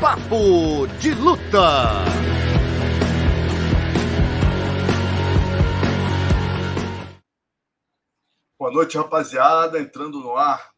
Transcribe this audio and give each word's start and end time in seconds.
Papo 0.00 0.86
de 0.98 1.12
Luta. 1.12 2.04
Boa 8.58 8.72
noite, 8.72 8.96
rapaziada. 8.96 9.78
Entrando 9.78 10.18
no 10.20 10.34
ar, 10.36 10.70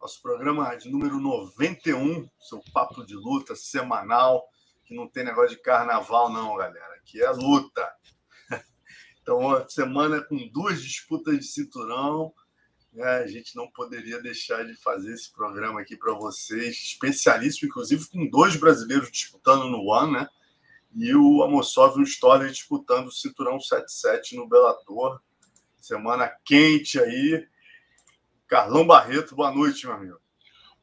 nosso 0.00 0.22
programa 0.22 0.76
de 0.76 0.88
número 0.88 1.18
91, 1.18 2.28
seu 2.38 2.62
papo 2.72 3.04
de 3.04 3.16
luta 3.16 3.56
semanal, 3.56 4.44
que 4.84 4.94
não 4.94 5.08
tem 5.08 5.24
negócio 5.24 5.56
de 5.56 5.62
carnaval, 5.62 6.30
não, 6.30 6.54
galera. 6.56 6.94
Aqui 7.00 7.20
é 7.20 7.30
luta. 7.32 7.92
Então, 9.20 9.68
semana 9.68 10.22
com 10.22 10.48
duas 10.54 10.80
disputas 10.80 11.36
de 11.36 11.44
cinturão? 11.44 12.32
A 12.96 13.26
gente 13.26 13.54
não 13.54 13.70
poderia 13.70 14.20
deixar 14.20 14.64
de 14.64 14.74
fazer 14.74 15.12
esse 15.12 15.32
programa 15.32 15.80
aqui 15.80 15.96
para 15.96 16.14
vocês, 16.14 16.74
especialíssimo, 16.74 17.68
inclusive 17.68 18.08
com 18.08 18.28
dois 18.28 18.56
brasileiros 18.56 19.10
disputando 19.10 19.64
no 19.68 19.84
One, 19.86 20.12
né? 20.12 20.28
E 20.94 21.14
o 21.14 21.42
Amosov 21.42 21.98
e 21.98 22.02
o 22.02 22.06
Stoller 22.06 22.50
disputando 22.50 23.08
o 23.08 23.12
cinturão 23.12 23.60
77 23.60 24.36
no 24.36 24.48
Bellator. 24.48 25.20
Semana 25.76 26.28
quente 26.44 26.98
aí. 26.98 27.46
Carlão 28.46 28.86
Barreto, 28.86 29.36
boa 29.36 29.52
noite, 29.52 29.86
meu 29.86 29.94
amigo. 29.94 30.18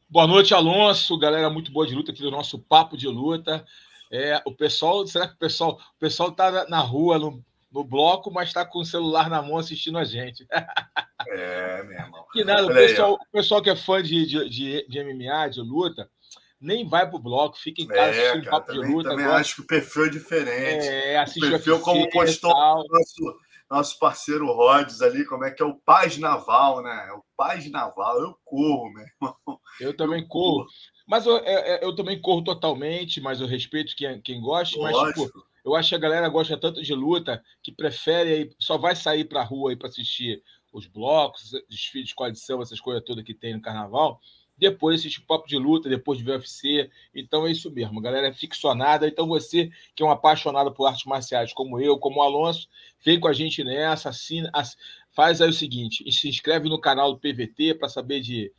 Boa 0.07 0.27
noite, 0.27 0.53
Alonso. 0.53 1.17
Galera 1.17 1.49
muito 1.49 1.71
boa 1.71 1.87
de 1.87 1.95
luta 1.95 2.11
aqui 2.11 2.21
do 2.21 2.31
nosso 2.31 2.59
Papo 2.59 2.95
de 2.95 3.07
Luta. 3.07 3.65
É, 4.11 4.41
o 4.45 4.53
pessoal, 4.53 5.05
será 5.07 5.27
que 5.27 5.33
o 5.33 5.39
pessoal, 5.39 5.79
o 5.95 5.99
pessoal 5.99 6.31
tá 6.31 6.65
na 6.69 6.79
rua, 6.79 7.17
no, 7.17 7.43
no 7.75 7.83
bloco, 7.83 8.31
mas 8.31 8.47
está 8.47 8.65
com 8.65 8.79
o 8.79 8.85
celular 8.85 9.29
na 9.29 9.41
mão 9.41 9.57
assistindo 9.57 9.97
a 9.97 10.05
gente? 10.05 10.47
É, 11.27 11.81
meu 11.83 11.97
irmão. 11.97 12.25
Que 12.31 12.43
nada, 12.43 12.67
o 12.67 12.73
pessoal, 12.73 13.13
o 13.13 13.31
pessoal 13.31 13.59
que 13.61 13.69
é 13.69 13.75
fã 13.75 14.01
de, 14.03 14.25
de, 14.47 14.87
de, 14.87 14.99
MMA, 15.03 15.49
de 15.49 15.59
luta, 15.59 16.07
nem 16.61 16.87
vai 16.87 17.09
pro 17.09 17.17
bloco, 17.17 17.57
fica 17.57 17.81
em 17.81 17.87
casa 17.87 18.15
É, 18.15 18.21
assistindo 18.29 18.43
cara, 18.43 18.51
Papo 18.57 18.67
também, 18.67 18.87
de 18.87 18.93
Luta. 18.93 19.09
também 19.09 19.25
gosta- 19.25 19.39
acho 19.41 19.55
que 19.55 19.61
o 19.61 19.67
perfil 19.67 20.05
é 20.05 20.09
diferente. 20.09 20.87
é, 20.87 21.17
o 21.17 21.21
assiste 21.23 21.49
perfil, 21.49 21.79
como 21.79 22.01
UFC 22.01 22.09
e 22.09 22.19
postou 22.19 22.51
o 22.53 22.83
nosso, 22.87 23.39
nosso 23.71 23.99
parceiro 23.99 24.45
Rhodes 24.53 25.01
ali, 25.01 25.25
como 25.25 25.43
é 25.45 25.49
que 25.51 25.63
é 25.63 25.65
o 25.65 25.79
Paz 25.83 26.15
Naval, 26.19 26.83
né? 26.83 27.07
É 27.09 27.13
o 27.13 27.23
Paz 27.35 27.69
Naval, 27.71 28.21
eu 28.21 28.37
corro, 28.45 28.93
meu 28.93 29.03
irmão. 29.03 29.59
Eu 29.81 29.97
também 29.97 30.27
corro. 30.27 30.67
Mas 31.07 31.25
eu, 31.25 31.37
é, 31.37 31.77
é, 31.77 31.83
eu 31.83 31.95
também 31.95 32.21
corro 32.21 32.43
totalmente, 32.43 33.19
mas 33.19 33.41
eu 33.41 33.47
respeito 33.47 33.95
quem, 33.95 34.21
quem 34.21 34.39
gosta. 34.39 34.77
Mas, 34.79 34.95
tipo. 35.07 35.43
Eu 35.65 35.75
acho 35.75 35.89
que 35.89 35.95
a 35.95 35.99
galera 35.99 36.29
gosta 36.29 36.57
tanto 36.57 36.81
de 36.81 36.93
luta 36.93 37.43
que 37.63 37.71
prefere 37.71 38.29
aí, 38.33 38.49
só 38.59 38.77
vai 38.77 38.95
sair 38.95 39.25
pra 39.25 39.43
rua 39.43 39.71
aí 39.71 39.75
para 39.75 39.87
assistir 39.89 40.41
os 40.71 40.85
blocos, 40.87 41.51
desfiles 41.69 42.09
de 42.33 42.39
samba, 42.39 42.63
essas 42.63 42.79
coisas 42.79 43.03
todas 43.03 43.23
que 43.23 43.33
tem 43.33 43.53
no 43.55 43.61
carnaval. 43.61 44.19
Depois 44.57 45.01
assistir 45.01 45.21
papo 45.21 45.47
de 45.47 45.57
luta, 45.57 45.89
depois 45.89 46.17
de 46.17 46.23
ver 46.23 46.31
UFC. 46.33 46.89
Então 47.13 47.45
é 47.45 47.51
isso 47.51 47.69
mesmo, 47.71 47.99
a 47.99 48.01
galera 48.01 48.27
é 48.27 48.33
ficcionada. 48.33 49.07
Então 49.07 49.27
você 49.27 49.69
que 49.95 50.01
é 50.03 50.05
um 50.05 50.11
apaixonado 50.11 50.71
por 50.73 50.85
artes 50.85 51.05
marciais, 51.05 51.51
como 51.53 51.79
eu, 51.79 51.97
como 51.97 52.19
o 52.19 52.21
Alonso, 52.21 52.67
vem 53.03 53.19
com 53.19 53.27
a 53.27 53.33
gente 53.33 53.63
nessa, 53.63 54.09
assina, 54.09 54.49
ass- 54.53 54.77
faz 55.11 55.41
aí 55.41 55.49
o 55.49 55.53
seguinte: 55.53 56.09
se 56.11 56.29
inscreve 56.29 56.69
no 56.69 56.79
canal 56.79 57.13
do 57.13 57.19
PVT 57.19 57.73
para 57.73 57.89
saber 57.89 58.21
de, 58.21 58.51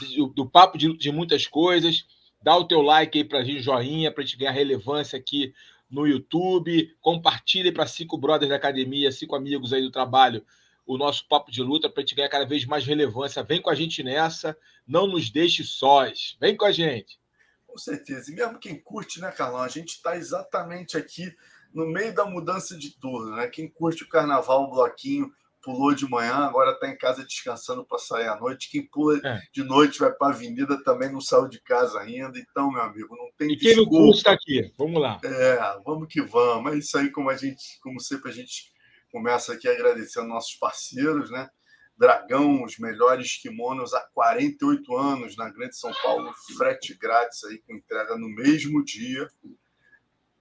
de- 0.00 0.32
do 0.34 0.48
papo 0.48 0.76
de, 0.78 0.96
de 0.96 1.12
muitas 1.12 1.46
coisas. 1.46 2.04
Dá 2.42 2.56
o 2.56 2.64
teu 2.64 2.82
like 2.82 3.16
aí 3.18 3.24
pra 3.24 3.42
gente, 3.44 3.60
joinha, 3.60 4.12
pra 4.12 4.22
gente 4.24 4.36
ganhar 4.36 4.52
relevância 4.52 5.18
aqui 5.18 5.52
no 5.90 6.06
YouTube. 6.06 6.94
Compartilhe 7.00 7.72
para 7.72 7.86
cinco 7.86 8.16
brothers 8.18 8.50
da 8.50 8.56
academia, 8.56 9.12
cinco 9.12 9.36
amigos 9.36 9.72
aí 9.72 9.82
do 9.82 9.90
trabalho, 9.90 10.44
o 10.86 10.96
nosso 10.96 11.26
papo 11.28 11.50
de 11.50 11.62
luta 11.62 11.88
para 11.88 12.00
a 12.00 12.04
gente 12.04 12.14
ganhar 12.14 12.28
cada 12.28 12.46
vez 12.46 12.64
mais 12.64 12.86
relevância. 12.86 13.42
Vem 13.42 13.60
com 13.60 13.70
a 13.70 13.74
gente 13.74 14.02
nessa, 14.02 14.56
não 14.86 15.06
nos 15.06 15.30
deixe 15.30 15.64
sós. 15.64 16.36
Vem 16.40 16.56
com 16.56 16.64
a 16.64 16.72
gente. 16.72 17.18
Com 17.66 17.78
certeza. 17.78 18.30
E 18.30 18.34
mesmo 18.34 18.58
quem 18.58 18.80
curte, 18.80 19.20
né, 19.20 19.30
Carlão? 19.30 19.60
A 19.60 19.68
gente 19.68 19.90
está 19.90 20.16
exatamente 20.16 20.96
aqui 20.96 21.34
no 21.74 21.86
meio 21.86 22.14
da 22.14 22.24
mudança 22.24 22.76
de 22.76 22.90
turno, 22.98 23.36
né? 23.36 23.48
Quem 23.48 23.68
curte 23.68 24.02
o 24.02 24.08
carnaval, 24.08 24.64
o 24.64 24.70
bloquinho, 24.70 25.30
pulou 25.66 25.92
de 25.92 26.08
manhã, 26.08 26.36
agora 26.36 26.70
está 26.70 26.88
em 26.88 26.96
casa 26.96 27.24
descansando 27.24 27.84
para 27.84 27.98
sair 27.98 28.28
à 28.28 28.36
noite. 28.36 28.70
Quem 28.70 28.86
pula 28.86 29.18
É. 29.24 29.42
de 29.52 29.64
noite 29.64 29.98
vai 29.98 30.12
para 30.12 30.28
a 30.28 30.30
avenida 30.30 30.80
também 30.84 31.10
não 31.10 31.20
saiu 31.20 31.48
de 31.48 31.60
casa 31.60 31.98
ainda. 31.98 32.38
Então, 32.38 32.70
meu 32.70 32.80
amigo, 32.82 33.16
não 33.16 33.28
tem 33.36 33.50
E 33.50 33.56
quem 33.56 33.74
desculpa. 33.74 34.16
está 34.16 34.30
aqui. 34.32 34.72
Vamos 34.78 35.02
lá. 35.02 35.20
É, 35.24 35.58
vamos 35.84 36.06
que 36.08 36.22
vamos. 36.22 36.72
É 36.72 36.76
isso 36.78 36.96
aí, 36.96 37.10
como 37.10 37.28
a 37.30 37.36
gente, 37.36 37.80
como 37.82 38.00
sempre, 38.00 38.30
a 38.30 38.32
gente 38.32 38.72
começa 39.10 39.52
aqui 39.54 39.66
agradecendo 39.66 40.28
nossos 40.28 40.54
parceiros, 40.54 41.30
né? 41.32 41.50
Dragão, 41.98 42.62
os 42.62 42.78
melhores 42.78 43.36
kimonos 43.40 43.92
há 43.92 44.00
48 44.14 44.96
anos 44.96 45.36
na 45.36 45.50
Grande 45.50 45.76
São 45.76 45.90
Paulo, 46.02 46.32
frete 46.56 46.94
grátis 46.96 47.42
aí 47.44 47.58
com 47.58 47.74
entrega 47.74 48.16
no 48.16 48.28
mesmo 48.28 48.84
dia. 48.84 49.26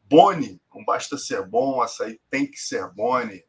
Boni, 0.04 0.62
não 0.74 0.86
basta 0.86 1.18
ser 1.18 1.44
bom, 1.48 1.82
açaí 1.82 2.20
tem 2.30 2.46
que 2.46 2.58
ser 2.58 2.88
Boni. 2.94 3.44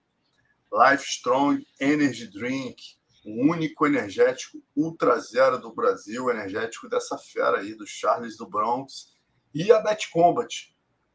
Life 0.76 1.06
Strong 1.06 1.66
Energy 1.80 2.26
Drink, 2.26 2.76
o 3.24 3.50
único 3.50 3.86
energético 3.86 4.62
ultra 4.76 5.18
zero 5.18 5.58
do 5.58 5.74
Brasil, 5.74 6.28
energético 6.28 6.86
dessa 6.86 7.16
fera 7.16 7.60
aí, 7.60 7.74
do 7.74 7.86
Charles 7.86 8.36
do 8.36 8.46
Bronx. 8.46 9.14
E 9.54 9.72
a 9.72 9.80
Bet 9.80 10.10
Combat, 10.10 10.54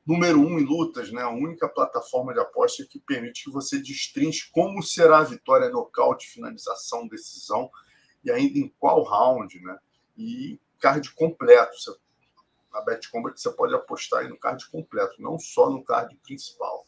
número 0.04 0.40
um 0.40 0.58
em 0.58 0.66
lutas, 0.66 1.12
né? 1.12 1.22
A 1.22 1.30
única 1.30 1.70
plataforma 1.70 2.34
de 2.34 2.40
aposta 2.40 2.88
que 2.90 3.00
permite 3.00 3.44
que 3.44 3.52
você 3.52 3.78
destrinche 3.78 4.50
como 4.52 4.82
será 4.82 5.20
a 5.20 5.24
vitória, 5.24 5.70
nocaute, 5.70 6.32
finalização, 6.32 7.08
decisão 7.08 7.70
e 8.24 8.32
ainda 8.32 8.58
em 8.58 8.68
qual 8.80 9.04
round, 9.04 9.62
né? 9.62 9.78
E 10.18 10.60
card 10.80 11.14
completo. 11.14 11.80
Você, 11.80 11.96
na 12.74 12.82
BetCombat 12.82 13.40
você 13.40 13.52
pode 13.52 13.76
apostar 13.76 14.22
aí 14.22 14.28
no 14.28 14.40
card 14.40 14.68
completo, 14.72 15.22
não 15.22 15.38
só 15.38 15.70
no 15.70 15.84
card 15.84 16.16
principal. 16.24 16.88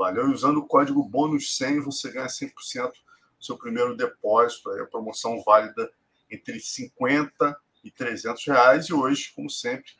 Valeu? 0.00 0.30
E 0.30 0.32
usando 0.32 0.56
o 0.56 0.66
código 0.66 1.04
bônus 1.04 1.54
100 1.58 1.80
você 1.80 2.10
ganha 2.10 2.26
100% 2.26 2.90
do 2.90 3.44
seu 3.44 3.58
primeiro 3.58 3.94
depósito. 3.94 4.70
Aí 4.70 4.80
a 4.80 4.86
promoção 4.86 5.42
válida 5.42 5.92
entre 6.30 6.58
50 6.58 7.54
e 7.84 7.90
300 7.90 8.46
reais. 8.46 8.86
E 8.86 8.94
hoje, 8.94 9.30
como 9.36 9.50
sempre, 9.50 9.92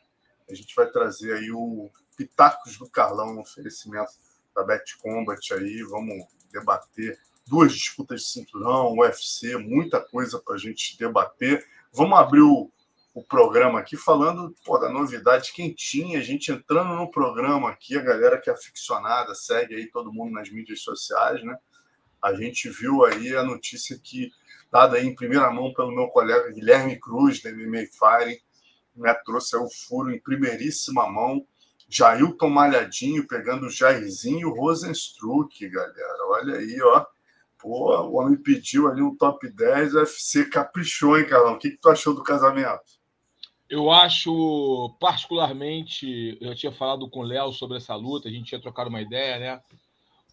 a 0.49 0.55
gente 0.55 0.73
vai 0.73 0.89
trazer 0.89 1.35
aí 1.35 1.51
o 1.51 1.91
Pitacos 2.17 2.79
do 2.79 2.89
Carlão, 2.89 3.35
um 3.35 3.41
oferecimento 3.41 4.13
da 4.55 4.63
Bet 4.63 4.97
Combat 4.97 5.53
aí. 5.53 5.83
Vamos 5.83 6.25
debater 6.51 7.19
duas 7.45 7.71
disputas 7.71 8.21
de 8.21 8.27
cinturão, 8.27 8.97
UFC, 8.97 9.55
muita 9.55 10.01
coisa 10.01 10.39
para 10.39 10.55
a 10.55 10.57
gente 10.57 10.97
debater. 10.97 11.63
Vamos 11.93 12.17
abrir 12.17 12.41
o, 12.41 12.71
o 13.13 13.23
programa 13.23 13.79
aqui 13.79 13.97
falando 13.97 14.55
pô, 14.63 14.77
da 14.77 14.89
novidade 14.89 15.51
quentinha, 15.51 16.19
a 16.19 16.23
gente 16.23 16.51
entrando 16.51 16.95
no 16.95 17.11
programa 17.11 17.69
aqui, 17.69 17.97
a 17.97 18.01
galera 18.01 18.39
que 18.39 18.49
é 18.49 18.53
aficionada, 18.53 19.35
segue 19.35 19.75
aí 19.75 19.87
todo 19.87 20.13
mundo 20.13 20.31
nas 20.31 20.49
mídias 20.49 20.81
sociais, 20.81 21.43
né? 21.43 21.57
A 22.21 22.33
gente 22.33 22.69
viu 22.69 23.03
aí 23.03 23.35
a 23.35 23.43
notícia 23.43 23.99
que, 24.01 24.31
dada 24.71 24.95
aí 24.97 25.05
em 25.05 25.15
primeira 25.15 25.51
mão 25.51 25.73
pelo 25.73 25.93
meu 25.93 26.07
colega 26.07 26.51
Guilherme 26.51 26.99
Cruz, 26.99 27.41
da 27.41 27.51
MMA 27.51 27.85
Firing, 27.91 28.39
né, 28.95 29.13
trouxe 29.25 29.57
o 29.57 29.67
furo 29.69 30.11
em 30.11 30.19
primeiríssima 30.19 31.09
mão. 31.09 31.45
Jailton 31.89 32.49
Malhadinho 32.49 33.27
pegando 33.27 33.65
o 33.65 33.69
Jairzinho 33.69 34.53
Rosenstruck, 34.53 35.67
galera. 35.67 36.27
Olha 36.27 36.57
aí, 36.57 36.79
ó. 36.81 37.05
Pô, 37.57 37.93
o 38.07 38.15
homem 38.15 38.37
pediu 38.37 38.87
ali 38.87 39.01
um 39.01 39.15
top 39.15 39.49
10, 39.51 39.95
o 39.95 39.99
UFC 39.99 40.45
caprichou, 40.45 41.17
hein, 41.17 41.27
Carlão? 41.27 41.53
O 41.53 41.57
que, 41.57 41.71
que 41.71 41.77
tu 41.77 41.89
achou 41.89 42.13
do 42.13 42.23
casamento? 42.23 43.00
Eu 43.71 43.89
acho, 43.89 44.93
particularmente, 44.99 46.37
eu 46.41 46.53
tinha 46.53 46.73
falado 46.73 47.09
com 47.09 47.21
o 47.21 47.23
Léo 47.23 47.53
sobre 47.53 47.77
essa 47.77 47.95
luta, 47.95 48.27
a 48.27 48.31
gente 48.31 48.47
tinha 48.47 48.59
trocado 48.59 48.89
uma 48.89 49.01
ideia, 49.01 49.39
né? 49.39 49.61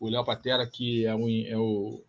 O 0.01 0.09
Léo 0.11 0.25
Patera, 0.25 0.67
que 0.67 1.07
é, 1.07 1.15
um, 1.15 1.29
é 1.47 1.57
o 1.57 2.03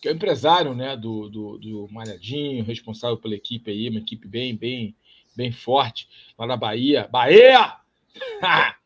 que 0.00 0.06
é 0.06 0.12
o 0.12 0.14
empresário 0.14 0.72
né, 0.72 0.96
do, 0.96 1.28
do, 1.28 1.58
do 1.58 1.88
Malhadinho, 1.90 2.64
responsável 2.64 3.16
pela 3.16 3.34
equipe 3.34 3.72
aí, 3.72 3.88
uma 3.90 3.98
equipe 3.98 4.28
bem, 4.28 4.54
bem, 4.54 4.94
bem 5.36 5.50
forte, 5.50 6.08
lá 6.38 6.46
na 6.46 6.56
Bahia. 6.56 7.08
Bahia! 7.10 7.76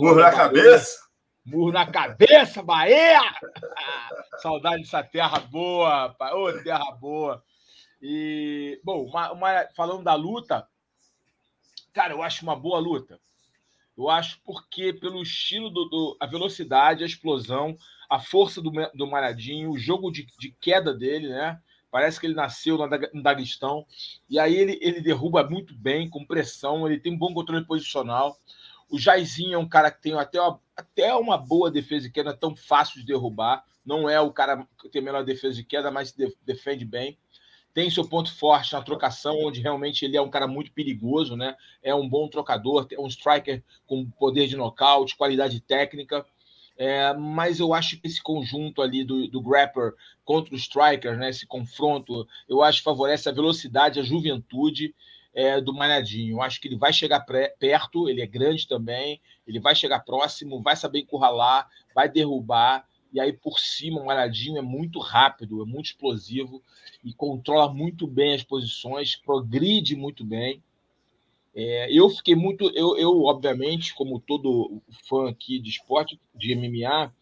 Murro 0.00 0.14
na 0.20 0.30
cabeça? 0.30 1.08
Murro 1.44 1.70
na 1.72 1.84
cabeça, 1.86 2.62
Bahia! 2.62 3.20
Saudade 4.40 4.80
dessa 4.84 5.02
terra 5.02 5.38
boa, 5.40 6.08
pai. 6.18 6.32
Ô, 6.32 6.50
terra 6.62 6.90
boa. 6.92 7.44
E, 8.00 8.80
bom, 8.82 9.04
uma- 9.04 9.32
uma- 9.32 9.66
falando 9.76 10.02
da 10.02 10.14
luta, 10.14 10.66
cara, 11.98 12.14
eu 12.14 12.22
acho 12.22 12.44
uma 12.44 12.54
boa 12.54 12.78
luta. 12.78 13.18
Eu 13.96 14.08
acho 14.08 14.40
porque 14.44 14.92
pelo 14.92 15.20
estilo 15.20 15.68
do, 15.68 15.84
do 15.86 16.16
a 16.20 16.26
velocidade, 16.26 17.02
a 17.02 17.06
explosão, 17.06 17.76
a 18.08 18.20
força 18.20 18.62
do, 18.62 18.70
do 18.94 19.04
Malhadinho, 19.08 19.72
o 19.72 19.78
jogo 19.78 20.12
de, 20.12 20.24
de 20.38 20.52
queda 20.60 20.94
dele, 20.94 21.28
né? 21.28 21.60
Parece 21.90 22.20
que 22.20 22.26
ele 22.26 22.36
nasceu 22.36 22.78
no 23.12 23.20
Daguestão. 23.20 23.84
E 24.30 24.38
aí 24.38 24.54
ele, 24.54 24.78
ele 24.80 25.00
derruba 25.00 25.42
muito 25.42 25.74
bem, 25.74 26.08
com 26.08 26.24
pressão, 26.24 26.86
ele 26.86 27.00
tem 27.00 27.12
um 27.12 27.18
bom 27.18 27.34
controle 27.34 27.64
posicional. 27.64 28.38
O 28.88 28.96
Jairzinho 28.96 29.54
é 29.54 29.58
um 29.58 29.68
cara 29.68 29.90
que 29.90 30.00
tem 30.00 30.14
até 30.14 30.40
uma, 30.40 30.60
até 30.76 31.12
uma 31.16 31.36
boa 31.36 31.68
defesa 31.68 32.06
de 32.06 32.12
queda, 32.12 32.32
tão 32.32 32.54
fácil 32.54 33.00
de 33.00 33.06
derrubar. 33.06 33.64
Não 33.84 34.08
é 34.08 34.20
o 34.20 34.32
cara 34.32 34.64
que 34.80 34.88
tem 34.88 35.02
a 35.02 35.04
melhor 35.04 35.24
defesa 35.24 35.56
de 35.56 35.64
queda, 35.64 35.90
mas 35.90 36.14
defende 36.44 36.84
bem. 36.84 37.18
Tem 37.78 37.88
seu 37.88 38.04
ponto 38.04 38.34
forte 38.34 38.72
na 38.72 38.82
trocação, 38.82 39.38
onde 39.38 39.60
realmente 39.60 40.04
ele 40.04 40.16
é 40.16 40.20
um 40.20 40.28
cara 40.28 40.48
muito 40.48 40.72
perigoso, 40.72 41.36
né? 41.36 41.54
É 41.80 41.94
um 41.94 42.08
bom 42.08 42.26
trocador, 42.26 42.88
é 42.90 42.98
um 42.98 43.06
striker 43.06 43.62
com 43.86 44.04
poder 44.18 44.48
de 44.48 44.56
nocaute, 44.56 45.16
qualidade 45.16 45.60
técnica. 45.60 46.26
É, 46.76 47.14
mas 47.14 47.60
eu 47.60 47.72
acho 47.72 48.00
que 48.00 48.08
esse 48.08 48.20
conjunto 48.20 48.82
ali 48.82 49.04
do, 49.04 49.28
do 49.28 49.40
Grapper 49.40 49.94
contra 50.24 50.52
o 50.52 50.58
Striker, 50.58 51.16
né, 51.16 51.30
esse 51.30 51.46
confronto, 51.46 52.26
eu 52.48 52.64
acho 52.64 52.78
que 52.78 52.84
favorece 52.84 53.28
a 53.28 53.32
velocidade, 53.32 54.00
a 54.00 54.02
juventude 54.02 54.92
é, 55.32 55.60
do 55.60 55.72
Malhadinho. 55.72 56.38
Eu 56.38 56.42
acho 56.42 56.60
que 56.60 56.66
ele 56.66 56.76
vai 56.76 56.92
chegar 56.92 57.20
pré, 57.20 57.54
perto, 57.60 58.08
ele 58.08 58.20
é 58.20 58.26
grande 58.26 58.66
também, 58.66 59.20
ele 59.46 59.60
vai 59.60 59.76
chegar 59.76 60.00
próximo, 60.00 60.60
vai 60.60 60.74
saber 60.74 60.98
encurralar, 60.98 61.68
vai 61.94 62.08
derrubar, 62.08 62.87
e 63.12 63.20
aí 63.20 63.32
por 63.32 63.58
cima 63.58 64.00
o 64.00 64.06
Malhadinho 64.06 64.58
é 64.58 64.62
muito 64.62 64.98
rápido, 64.98 65.62
é 65.62 65.64
muito 65.64 65.86
explosivo 65.86 66.62
e 67.04 67.12
controla 67.12 67.72
muito 67.72 68.06
bem 68.06 68.34
as 68.34 68.42
posições, 68.42 69.16
progride 69.16 69.96
muito 69.96 70.24
bem. 70.24 70.62
É, 71.54 71.92
eu 71.92 72.08
fiquei 72.10 72.34
muito, 72.34 72.70
eu, 72.74 72.96
eu, 72.96 73.22
obviamente, 73.24 73.94
como 73.94 74.20
todo 74.20 74.80
fã 75.08 75.28
aqui 75.28 75.58
de 75.58 75.70
esporte, 75.70 76.20
de 76.34 76.54
MMA, 76.54 77.12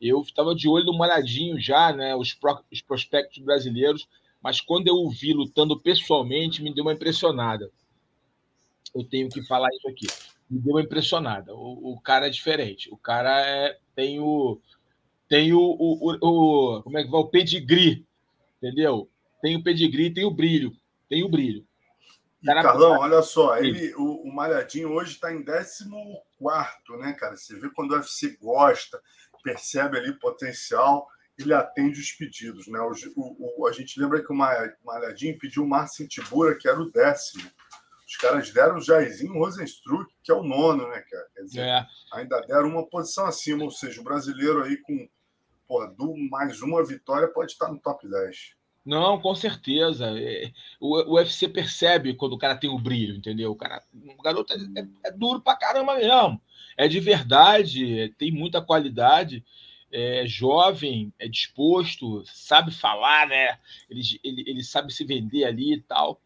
eu 0.00 0.20
estava 0.22 0.54
de 0.54 0.68
olho 0.68 0.86
no 0.86 0.96
Malhadinho 0.96 1.60
já, 1.60 1.92
né, 1.92 2.14
os, 2.14 2.32
pro, 2.32 2.62
os 2.70 2.80
prospectos 2.80 3.42
brasileiros, 3.42 4.08
mas 4.42 4.60
quando 4.60 4.88
eu 4.88 4.94
o 4.94 5.10
vi 5.10 5.32
lutando 5.32 5.78
pessoalmente, 5.78 6.62
me 6.62 6.72
deu 6.72 6.84
uma 6.84 6.92
impressionada. 6.92 7.70
Eu 8.94 9.04
tenho 9.04 9.28
que 9.28 9.42
falar 9.42 9.68
isso 9.74 9.88
aqui. 9.88 10.06
Me 10.48 10.58
deu 10.58 10.74
uma 10.74 10.82
impressionada. 10.82 11.54
O, 11.54 11.92
o 11.92 12.00
cara 12.00 12.26
é 12.26 12.30
diferente. 12.30 12.92
O 12.92 12.96
cara 12.96 13.46
é, 13.46 13.78
tem 13.94 14.18
o 14.18 14.58
tem 15.30 15.52
o, 15.52 15.60
o, 15.60 16.16
o, 16.20 16.82
como 16.82 16.98
é 16.98 17.04
que 17.04 17.10
vai 17.10 17.20
o 17.20 17.28
pedigree, 17.28 18.04
entendeu? 18.56 19.08
Tem 19.40 19.56
o 19.56 19.62
pedigree, 19.62 20.12
tem 20.12 20.24
o 20.24 20.30
brilho, 20.30 20.72
tem 21.08 21.22
o 21.22 21.28
brilho. 21.28 21.64
Cara, 22.44 22.62
Carlão, 22.62 22.98
olha 22.98 23.22
só, 23.22 23.56
ele, 23.56 23.94
o, 23.94 24.22
o 24.24 24.34
Malhadinho 24.34 24.90
hoje 24.90 25.12
está 25.12 25.32
em 25.32 25.44
14, 25.44 25.88
né, 26.98 27.12
cara? 27.12 27.36
Você 27.36 27.56
vê 27.56 27.70
quando 27.70 27.92
o 27.92 27.94
UFC 27.94 28.36
gosta, 28.40 29.00
percebe 29.44 29.98
ali 29.98 30.12
potencial, 30.18 31.06
ele 31.38 31.54
atende 31.54 32.00
os 32.00 32.10
pedidos, 32.10 32.66
né? 32.66 32.80
O, 32.80 32.92
o, 33.62 33.68
a 33.68 33.72
gente 33.72 34.00
lembra 34.00 34.24
que 34.24 34.32
o 34.32 34.36
Malhadinho 34.36 35.38
pediu 35.38 35.62
o 35.62 35.68
Marcin 35.68 36.08
Tibura, 36.08 36.58
que 36.58 36.68
era 36.68 36.80
o 36.80 36.90
décimo. 36.90 37.48
Os 38.04 38.16
caras 38.16 38.50
deram 38.50 38.78
o 38.78 38.82
Jairzinho 38.82 39.34
Rosenstruck, 39.34 40.12
que 40.24 40.32
é 40.32 40.34
o 40.34 40.42
nono, 40.42 40.88
né, 40.88 41.00
cara? 41.08 41.28
Quer 41.32 41.42
dizer, 41.42 41.60
é. 41.60 41.86
ainda 42.12 42.40
deram 42.40 42.68
uma 42.68 42.84
posição 42.84 43.26
acima, 43.26 43.62
ou 43.62 43.70
seja, 43.70 44.00
o 44.00 44.04
brasileiro 44.04 44.64
aí 44.64 44.76
com 44.78 45.08
pô, 45.70 45.86
do 45.86 46.16
mais 46.28 46.60
uma 46.62 46.84
vitória 46.84 47.28
pode 47.28 47.52
estar 47.52 47.68
no 47.68 47.78
top 47.78 48.08
10. 48.08 48.56
Não, 48.84 49.20
com 49.20 49.32
certeza. 49.36 50.18
É, 50.18 50.50
o, 50.80 51.14
UFC 51.14 51.46
percebe 51.46 52.14
quando 52.14 52.32
o 52.32 52.38
cara 52.38 52.56
tem 52.56 52.68
o 52.68 52.78
brilho, 52.78 53.14
entendeu? 53.14 53.52
O, 53.52 53.54
cara, 53.54 53.80
o 53.94 54.20
garoto 54.20 54.52
é, 54.52 54.80
é, 54.80 54.86
é 55.04 55.12
duro 55.12 55.40
pra 55.40 55.54
caramba 55.54 55.94
mesmo. 55.94 56.40
É 56.76 56.88
de 56.88 56.98
verdade, 56.98 58.00
é, 58.00 58.08
tem 58.08 58.32
muita 58.32 58.60
qualidade, 58.60 59.44
é 59.92 60.24
jovem, 60.26 61.12
é 61.20 61.28
disposto, 61.28 62.24
sabe 62.26 62.72
falar, 62.72 63.28
né? 63.28 63.56
Ele, 63.88 64.02
ele, 64.24 64.44
ele 64.48 64.64
sabe 64.64 64.92
se 64.92 65.04
vender 65.04 65.44
ali 65.44 65.74
e 65.74 65.80
tal. 65.82 66.20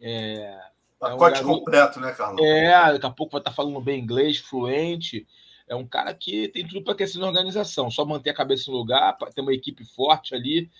É, 0.00 0.58
Pacote 0.98 1.12
é 1.12 1.14
um 1.14 1.18
garoto, 1.18 1.58
completo, 1.58 2.00
né, 2.00 2.12
Carlos? 2.12 2.42
É, 2.42 2.92
daqui 2.92 3.06
a 3.06 3.10
pouco 3.10 3.32
vai 3.32 3.42
estar 3.42 3.52
falando 3.52 3.78
bem 3.78 4.00
inglês, 4.00 4.38
fluente. 4.38 5.26
É 5.68 5.74
um 5.74 5.86
cara 5.86 6.14
que 6.14 6.48
tem 6.48 6.66
tudo 6.66 6.82
para 6.82 6.94
crescer 6.94 7.18
na 7.18 7.26
organização. 7.26 7.90
Só 7.90 8.04
manter 8.04 8.30
a 8.30 8.34
cabeça 8.34 8.70
no 8.70 8.76
lugar, 8.76 9.16
ter 9.34 9.40
uma 9.40 9.52
equipe 9.52 9.84
forte 9.84 10.34
ali 10.34 10.70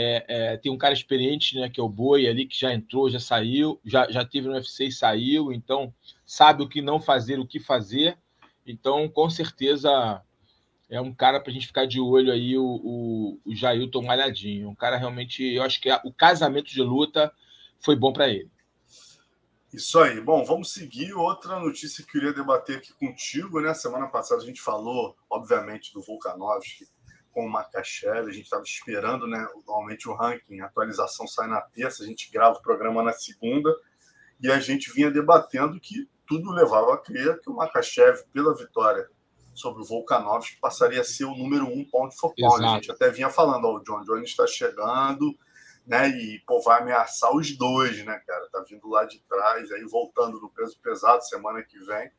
é, 0.00 0.24
é, 0.28 0.56
tem 0.56 0.70
um 0.70 0.78
cara 0.78 0.94
experiente, 0.94 1.58
né, 1.58 1.68
que 1.68 1.80
é 1.80 1.82
o 1.82 1.88
Boi 1.88 2.28
ali, 2.28 2.46
que 2.46 2.56
já 2.56 2.72
entrou, 2.72 3.10
já 3.10 3.18
saiu, 3.18 3.80
já, 3.84 4.08
já 4.08 4.24
teve 4.24 4.46
no 4.46 4.54
UFC 4.54 4.86
e 4.86 4.92
saiu, 4.92 5.52
então 5.52 5.92
sabe 6.24 6.62
o 6.62 6.68
que 6.68 6.80
não 6.80 7.00
fazer, 7.00 7.40
o 7.40 7.46
que 7.46 7.58
fazer. 7.58 8.16
Então, 8.64 9.08
com 9.08 9.28
certeza, 9.28 10.22
é 10.88 11.00
um 11.00 11.12
cara 11.12 11.40
para 11.40 11.50
a 11.50 11.52
gente 11.52 11.66
ficar 11.66 11.84
de 11.84 12.00
olho 12.00 12.32
aí, 12.32 12.56
o, 12.56 12.64
o, 12.64 13.40
o 13.44 13.54
Jailton 13.56 14.02
Malhadinho. 14.02 14.68
Um 14.70 14.74
cara 14.74 14.96
realmente, 14.96 15.42
eu 15.42 15.64
acho 15.64 15.80
que 15.80 15.90
a, 15.90 16.00
o 16.04 16.12
casamento 16.12 16.70
de 16.70 16.80
luta 16.80 17.32
foi 17.80 17.96
bom 17.96 18.12
para 18.12 18.28
ele. 18.28 18.48
Isso 19.72 19.98
aí. 19.98 20.20
Bom, 20.20 20.44
vamos 20.44 20.72
seguir. 20.72 21.12
Outra 21.12 21.60
notícia 21.60 22.02
que 22.02 22.10
eu 22.10 22.12
queria 22.12 22.32
debater 22.32 22.78
aqui 22.78 22.92
contigo, 22.94 23.60
né? 23.60 23.74
Semana 23.74 24.06
passada 24.08 24.42
a 24.42 24.44
gente 24.44 24.60
falou, 24.60 25.16
obviamente, 25.30 25.92
do 25.92 26.02
Volkanovski 26.02 26.86
com 27.32 27.46
o 27.46 27.50
Makachev, 27.50 28.28
a 28.28 28.32
gente 28.32 28.44
estava 28.44 28.62
esperando, 28.62 29.26
né? 29.26 29.46
Normalmente 29.66 30.08
o 30.08 30.14
ranking, 30.14 30.60
a 30.60 30.66
atualização 30.66 31.26
sai 31.26 31.46
na 31.46 31.60
terça, 31.60 32.02
a 32.02 32.06
gente 32.06 32.30
grava 32.32 32.58
o 32.58 32.62
programa 32.62 33.02
na 33.02 33.12
segunda, 33.12 33.72
e 34.40 34.50
a 34.50 34.58
gente 34.58 34.92
vinha 34.92 35.10
debatendo 35.10 35.78
que 35.78 36.08
tudo 36.26 36.50
levava 36.50 36.94
a 36.94 36.98
crer 36.98 37.38
que 37.40 37.50
o 37.50 37.54
Makachev, 37.54 38.24
pela 38.32 38.56
vitória 38.56 39.08
sobre 39.54 39.82
o 39.82 39.84
Volkanovski, 39.84 40.58
passaria 40.60 41.00
a 41.00 41.04
ser 41.04 41.24
o 41.24 41.34
número 41.36 41.66
um 41.66 41.84
pound 41.84 42.16
for 42.16 42.34
pound. 42.34 42.64
A 42.64 42.74
gente 42.74 42.90
até 42.90 43.10
vinha 43.10 43.30
falando, 43.30 43.66
ó, 43.66 43.76
o 43.76 43.84
John 43.84 44.02
Jones 44.04 44.30
está 44.30 44.46
chegando, 44.46 45.36
né? 45.88 46.08
E 46.10 46.38
pô, 46.46 46.60
vai 46.60 46.82
ameaçar 46.82 47.34
os 47.34 47.56
dois, 47.56 48.04
né, 48.04 48.22
cara? 48.26 48.46
Tá 48.52 48.62
vindo 48.68 48.86
lá 48.88 49.04
de 49.04 49.18
trás, 49.20 49.72
aí 49.72 49.82
voltando 49.84 50.38
no 50.38 50.50
peso 50.50 50.78
pesado 50.80 51.24
semana 51.24 51.62
que 51.62 51.78
vem. 51.78 52.10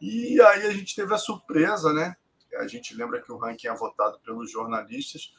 E 0.00 0.40
aí 0.40 0.66
a 0.66 0.72
gente 0.72 0.96
teve 0.96 1.14
a 1.14 1.18
surpresa, 1.18 1.92
né? 1.92 2.16
a 2.56 2.66
gente 2.66 2.94
lembra 2.94 3.20
que 3.20 3.32
o 3.32 3.36
ranking 3.36 3.68
é 3.68 3.74
votado 3.74 4.18
pelos 4.20 4.50
jornalistas, 4.50 5.34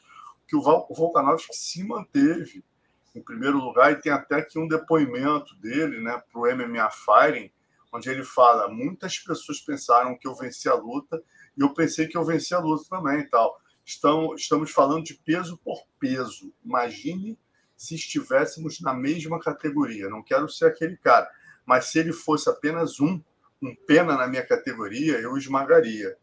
que 0.48 0.56
o 0.56 0.60
Volkanovski 0.60 1.54
se 1.54 1.84
manteve 1.84 2.64
em 3.14 3.22
primeiro 3.22 3.58
lugar 3.58 3.92
e 3.92 4.00
tem 4.00 4.12
até 4.12 4.36
aqui 4.36 4.58
um 4.58 4.66
depoimento 4.66 5.54
dele 5.56 6.00
né, 6.00 6.20
para 6.30 6.40
o 6.40 6.56
MMA 6.56 6.90
Firing, 6.90 7.52
onde 7.92 8.10
ele 8.10 8.24
fala: 8.24 8.68
muitas 8.68 9.18
pessoas 9.18 9.60
pensaram 9.60 10.18
que 10.18 10.26
eu 10.26 10.34
venci 10.34 10.68
a 10.68 10.74
luta 10.74 11.22
e 11.56 11.62
eu 11.62 11.72
pensei 11.72 12.08
que 12.08 12.16
eu 12.16 12.24
venci 12.24 12.54
a 12.54 12.58
luta 12.58 12.84
também 12.88 13.20
e 13.20 13.28
tal. 13.28 13.60
Estão, 13.84 14.34
estamos 14.34 14.70
falando 14.70 15.04
de 15.04 15.14
peso 15.14 15.58
por 15.58 15.84
peso. 16.00 16.52
Imagine 16.64 17.38
se 17.76 17.94
estivéssemos 17.94 18.80
na 18.80 18.94
mesma 18.94 19.40
categoria. 19.40 20.08
Não 20.08 20.22
quero 20.22 20.48
ser 20.48 20.66
aquele 20.66 20.96
cara, 20.96 21.28
mas 21.66 21.86
se 21.86 21.98
ele 21.98 22.12
fosse 22.12 22.48
apenas 22.48 23.00
um, 23.00 23.20
um 23.62 23.74
pena 23.86 24.16
na 24.16 24.26
minha 24.26 24.46
categoria, 24.46 25.18
eu 25.18 25.36
esmagaria 25.36 26.16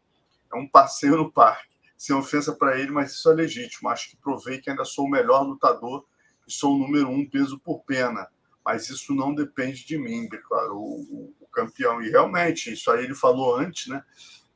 é 0.52 0.56
um 0.56 0.68
passeio 0.68 1.16
no 1.16 1.32
parque. 1.32 1.72
Sem 1.96 2.14
ofensa 2.14 2.52
para 2.52 2.78
ele, 2.78 2.90
mas 2.90 3.12
isso 3.12 3.30
é 3.30 3.34
legítimo. 3.34 3.88
Acho 3.88 4.10
que 4.10 4.16
provei 4.16 4.60
que 4.60 4.68
ainda 4.68 4.84
sou 4.84 5.06
o 5.06 5.10
melhor 5.10 5.42
lutador 5.42 6.04
e 6.46 6.52
sou 6.52 6.74
o 6.74 6.78
número 6.78 7.08
um 7.08 7.28
peso 7.28 7.58
por 7.58 7.80
pena. 7.84 8.28
Mas 8.64 8.88
isso 8.90 9.14
não 9.14 9.34
depende 9.34 9.84
de 9.84 9.98
mim, 9.98 10.28
claro, 10.28 10.76
o, 10.76 11.00
o, 11.00 11.34
o 11.40 11.46
campeão. 11.46 12.02
E 12.02 12.10
realmente, 12.10 12.72
isso 12.72 12.90
aí 12.90 13.04
ele 13.04 13.14
falou 13.14 13.56
antes, 13.56 13.88
né? 13.88 14.04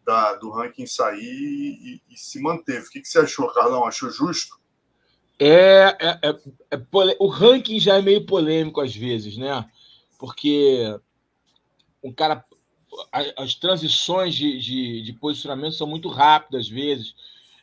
Da, 0.04 0.34
do 0.34 0.50
ranking 0.50 0.86
sair 0.86 1.20
e, 1.20 2.02
e, 2.08 2.16
se 2.16 2.40
manteve. 2.40 2.86
O 2.86 2.90
que, 2.90 3.00
que 3.00 3.08
você 3.08 3.18
achou, 3.18 3.52
Carlão? 3.52 3.84
Achou 3.84 4.08
justo? 4.08 4.60
É, 5.38 5.96
é, 6.00 6.20
é, 6.22 6.76
é 6.76 7.16
o 7.18 7.26
ranking 7.26 7.78
já 7.78 7.98
é 7.98 8.02
meio 8.02 8.24
polêmico 8.24 8.80
às 8.80 8.94
vezes, 8.94 9.36
né? 9.36 9.68
Porque 10.18 10.98
um 12.02 12.12
cara 12.12 12.44
as 13.36 13.54
transições 13.54 14.34
de, 14.34 14.58
de, 14.58 15.02
de, 15.02 15.12
posicionamento 15.12 15.74
são 15.74 15.86
muito 15.86 16.08
rápidas 16.08 16.62
às 16.62 16.68
vezes. 16.68 17.14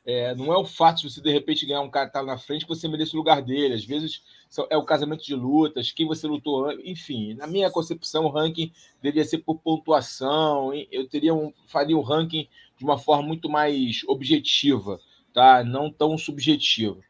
É, 0.06 0.36
não 0.36 0.52
é 0.54 0.58
o 0.58 0.66
fato 0.66 1.02
de 1.02 1.10
você 1.10 1.22
de 1.22 1.32
repente 1.32 1.66
ganhar 1.66 1.82
um 1.82 1.90
cara 1.90 2.08
que 2.08 2.14
tá 2.14 2.22
na 2.22 2.38
frente 2.38 2.66
que 2.66 2.70
você 2.70 2.88
merece 2.88 3.16
o 3.16 3.18
lugar 3.18 3.42
dele. 3.42 3.74
Às 3.74 3.86
vezes 3.86 4.22
é 4.70 4.78
o 4.78 4.84
casamento 4.84 5.24
de 5.24 5.34
lutas, 5.34 5.92
quem 5.92 6.06
você 6.06 6.28
lutou, 6.28 6.72
enfim. 6.84 7.34
Na 7.34 7.48
minha 7.48 7.72
concepção, 7.72 8.26
o 8.26 8.30
ranking 8.30 8.72
deveria 9.02 9.26
ser 9.26 9.40
por 9.40 9.60
pontuação. 9.60 10.72
Eu 10.92 11.08
teria 11.08 11.34
um, 11.34 11.54
faria 11.68 11.98
um 11.98 12.02
ranking 12.02 12.48
de 12.78 12.84
uma 12.84 12.98
forma 12.98 13.24
muito 13.24 13.50
mais 13.50 14.04
objetiva, 14.08 15.00
tá? 15.34 15.64
Não 15.64 15.90
tão 15.90 16.18
subjetiva. 16.18 17.02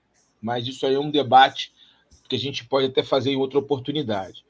Mas 0.43 0.67
isso 0.67 0.85
aí 0.85 0.93
é 0.93 0.99
um 0.99 1.09
debate 1.09 1.73
que 2.27 2.35
a 2.35 2.39
gente 2.39 2.65
pode 2.65 2.87
até 2.87 3.01
fazer 3.01 3.31
em 3.31 3.37
outra 3.37 3.57
oportunidade. 3.57 4.43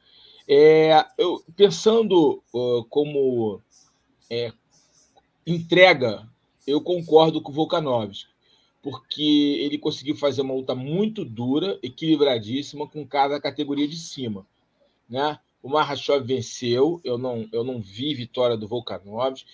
É, 0.47 1.05
eu, 1.17 1.41
pensando 1.55 2.43
uh, 2.53 2.83
como 2.89 3.61
é, 4.29 4.51
entrega, 5.45 6.27
eu 6.65 6.81
concordo 6.81 7.41
com 7.41 7.51
o 7.51 7.55
Volkanovski, 7.55 8.29
porque 8.81 9.59
ele 9.61 9.77
conseguiu 9.77 10.15
fazer 10.15 10.41
uma 10.41 10.53
luta 10.53 10.75
muito 10.75 11.23
dura, 11.23 11.79
equilibradíssima, 11.81 12.87
com 12.87 13.05
cada 13.07 13.39
categoria 13.39 13.87
de 13.87 13.97
cima. 13.97 14.45
Né? 15.07 15.39
O 15.61 15.69
Mahachov 15.69 16.25
venceu, 16.25 16.99
eu 17.03 17.17
não, 17.17 17.47
eu 17.53 17.63
não 17.63 17.79
vi 17.79 18.13
vitória 18.13 18.57
do 18.57 18.67
Volkanovski. 18.67 19.47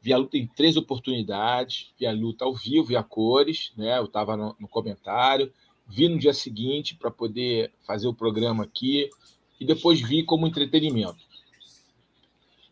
Vi 0.00 0.14
a 0.14 0.16
luta 0.16 0.38
em 0.38 0.46
três 0.46 0.78
oportunidades, 0.78 1.92
vi 1.98 2.06
a 2.06 2.12
luta 2.12 2.46
ao 2.46 2.54
vivo, 2.54 2.86
vi 2.86 2.96
a 2.96 3.02
cores, 3.02 3.70
né? 3.76 3.98
Eu 3.98 4.06
estava 4.06 4.34
no, 4.34 4.56
no, 4.58 4.66
comentário, 4.66 5.52
vi 5.90 6.08
no 6.08 6.18
dia 6.18 6.32
seguinte 6.32 6.94
para 6.94 7.10
poder 7.10 7.72
fazer 7.86 8.06
o 8.06 8.14
programa 8.14 8.64
aqui 8.64 9.10
e 9.58 9.64
depois 9.64 10.00
vi 10.00 10.22
como 10.22 10.46
entretenimento. 10.46 11.18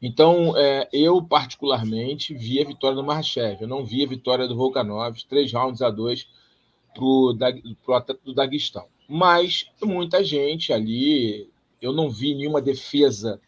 Então, 0.00 0.56
é, 0.56 0.88
eu 0.92 1.20
particularmente 1.22 2.32
vi 2.32 2.60
a 2.60 2.64
vitória 2.64 2.94
do 2.94 3.02
Marchev, 3.02 3.60
eu 3.60 3.68
não 3.68 3.84
vi 3.84 4.04
a 4.04 4.08
vitória 4.08 4.46
do 4.46 4.54
Volkanov, 4.54 5.16
três 5.28 5.52
rounds 5.52 5.82
a 5.82 5.90
dois 5.90 6.28
para 6.94 7.04
o 7.04 7.94
atleta 7.94 8.20
do 8.25 8.32
Daguestão. 8.32 8.87
Mas 9.08 9.66
muita 9.82 10.22
gente 10.22 10.72
ali, 10.72 11.50
eu 11.82 11.92
não 11.92 12.08
vi 12.08 12.34
nenhuma 12.34 12.60
defesa 12.60 13.40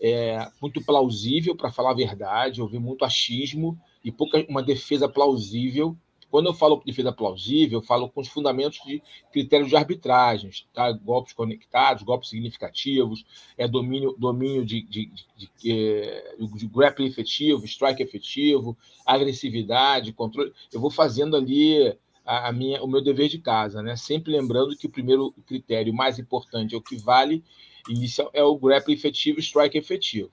é, 0.00 0.50
muito 0.60 0.84
plausível, 0.84 1.54
para 1.54 1.70
falar 1.70 1.92
a 1.92 1.94
verdade. 1.94 2.60
Eu 2.60 2.66
vi 2.66 2.78
muito 2.78 3.04
achismo 3.04 3.78
e 4.04 4.10
pouca 4.10 4.44
uma 4.48 4.62
defesa 4.62 5.08
plausível. 5.08 5.96
Quando 6.34 6.46
eu 6.46 6.52
falo 6.52 6.82
defesa 6.84 7.12
plausível, 7.12 7.78
eu 7.78 7.86
falo 7.86 8.10
com 8.10 8.20
os 8.20 8.26
fundamentos 8.26 8.80
de 8.84 9.00
critérios 9.32 9.68
de 9.68 9.76
arbitragem, 9.76 10.50
tá? 10.72 10.90
golpes 10.90 11.32
conectados, 11.32 12.02
golpes 12.02 12.30
significativos, 12.30 13.24
é 13.56 13.68
domínio, 13.68 14.16
domínio 14.18 14.66
de, 14.66 14.82
de, 14.82 15.12
de, 15.36 15.48
de, 15.56 16.56
de 16.56 16.66
grappling 16.66 17.06
efetivo, 17.06 17.64
strike 17.66 18.02
efetivo, 18.02 18.76
agressividade, 19.06 20.12
controle. 20.12 20.52
Eu 20.72 20.80
vou 20.80 20.90
fazendo 20.90 21.36
ali 21.36 21.96
a, 22.26 22.50
minha, 22.50 22.82
o 22.82 22.88
meu 22.88 23.00
dever 23.00 23.28
de 23.28 23.38
casa, 23.38 23.80
né? 23.80 23.94
Sempre 23.94 24.32
lembrando 24.32 24.76
que 24.76 24.88
o 24.88 24.90
primeiro 24.90 25.32
critério 25.46 25.94
mais 25.94 26.18
importante 26.18 26.74
é 26.74 26.76
o 26.76 26.82
que 26.82 26.96
vale 26.96 27.44
inicial 27.88 28.28
é 28.32 28.42
o 28.42 28.58
grappling 28.58 28.94
efetivo 28.94 29.38
strike 29.38 29.78
efetivo. 29.78 30.32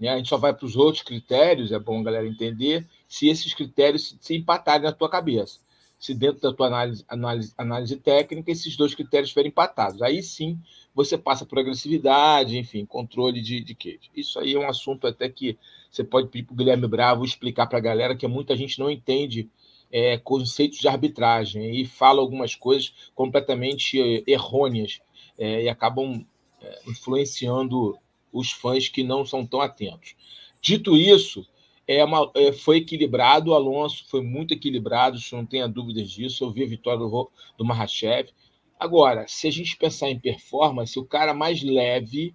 Né? 0.00 0.08
A 0.08 0.16
gente 0.16 0.30
só 0.30 0.38
vai 0.38 0.54
para 0.54 0.64
os 0.64 0.76
outros 0.76 1.02
critérios, 1.02 1.72
é 1.72 1.78
bom 1.78 2.00
a 2.00 2.04
galera 2.04 2.26
entender, 2.26 2.86
se 3.12 3.28
esses 3.28 3.52
critérios 3.52 4.16
se, 4.18 4.34
empatarem 4.34 4.84
na 4.84 4.90
tua 4.90 5.06
cabeça. 5.06 5.60
Se 5.98 6.14
dentro 6.14 6.40
da 6.40 6.50
tua 6.50 6.68
análise, 6.68 7.04
análise, 7.06 7.52
análise 7.58 7.96
técnica 7.98 8.50
esses 8.50 8.74
dois 8.74 8.94
critérios 8.94 9.28
estiverem 9.28 9.50
empatados. 9.50 10.00
Aí 10.00 10.22
sim 10.22 10.58
você 10.94 11.18
passa 11.18 11.44
por 11.44 11.58
agressividade, 11.58 12.56
enfim, 12.56 12.86
controle 12.86 13.42
de, 13.42 13.60
de 13.60 13.74
queijo. 13.74 14.08
Isso 14.16 14.38
aí 14.38 14.54
é 14.54 14.58
um 14.58 14.66
assunto 14.66 15.06
até 15.06 15.28
que 15.28 15.58
você 15.90 16.02
pode 16.02 16.28
pedir 16.28 16.46
para 16.46 16.54
o 16.54 16.56
Guilherme 16.56 16.88
Bravo 16.88 17.22
explicar 17.22 17.66
para 17.66 17.76
a 17.76 17.82
galera 17.82 18.16
que 18.16 18.26
muita 18.26 18.56
gente 18.56 18.78
não 18.78 18.90
entende 18.90 19.46
é, 19.92 20.16
conceitos 20.16 20.78
de 20.78 20.88
arbitragem 20.88 21.82
e 21.82 21.84
fala 21.84 22.18
algumas 22.18 22.54
coisas 22.54 22.94
completamente 23.14 24.00
é, 24.00 24.22
errôneas 24.26 25.02
é, 25.38 25.64
e 25.64 25.68
acabam 25.68 26.26
é, 26.62 26.80
influenciando 26.88 27.94
os 28.32 28.52
fãs 28.52 28.88
que 28.88 29.04
não 29.04 29.26
são 29.26 29.44
tão 29.44 29.60
atentos. 29.60 30.16
Dito 30.62 30.96
isso, 30.96 31.46
é 31.96 32.04
uma, 32.04 32.30
é, 32.34 32.52
foi 32.52 32.78
equilibrado, 32.78 33.50
o 33.50 33.54
Alonso 33.54 34.04
foi 34.08 34.22
muito 34.22 34.52
equilibrado, 34.54 35.16
isso 35.16 35.36
não 35.36 35.46
tenha 35.46 35.68
dúvidas 35.68 36.10
disso. 36.10 36.44
Eu 36.44 36.50
vi 36.50 36.64
a 36.64 36.68
vitória 36.68 36.98
do, 36.98 37.30
do 37.56 37.64
Mahashev. 37.64 38.30
Agora, 38.78 39.26
se 39.28 39.46
a 39.46 39.50
gente 39.50 39.76
pensar 39.76 40.08
em 40.08 40.18
performance, 40.18 40.98
o 40.98 41.04
cara 41.04 41.32
mais 41.32 41.62
leve 41.62 42.34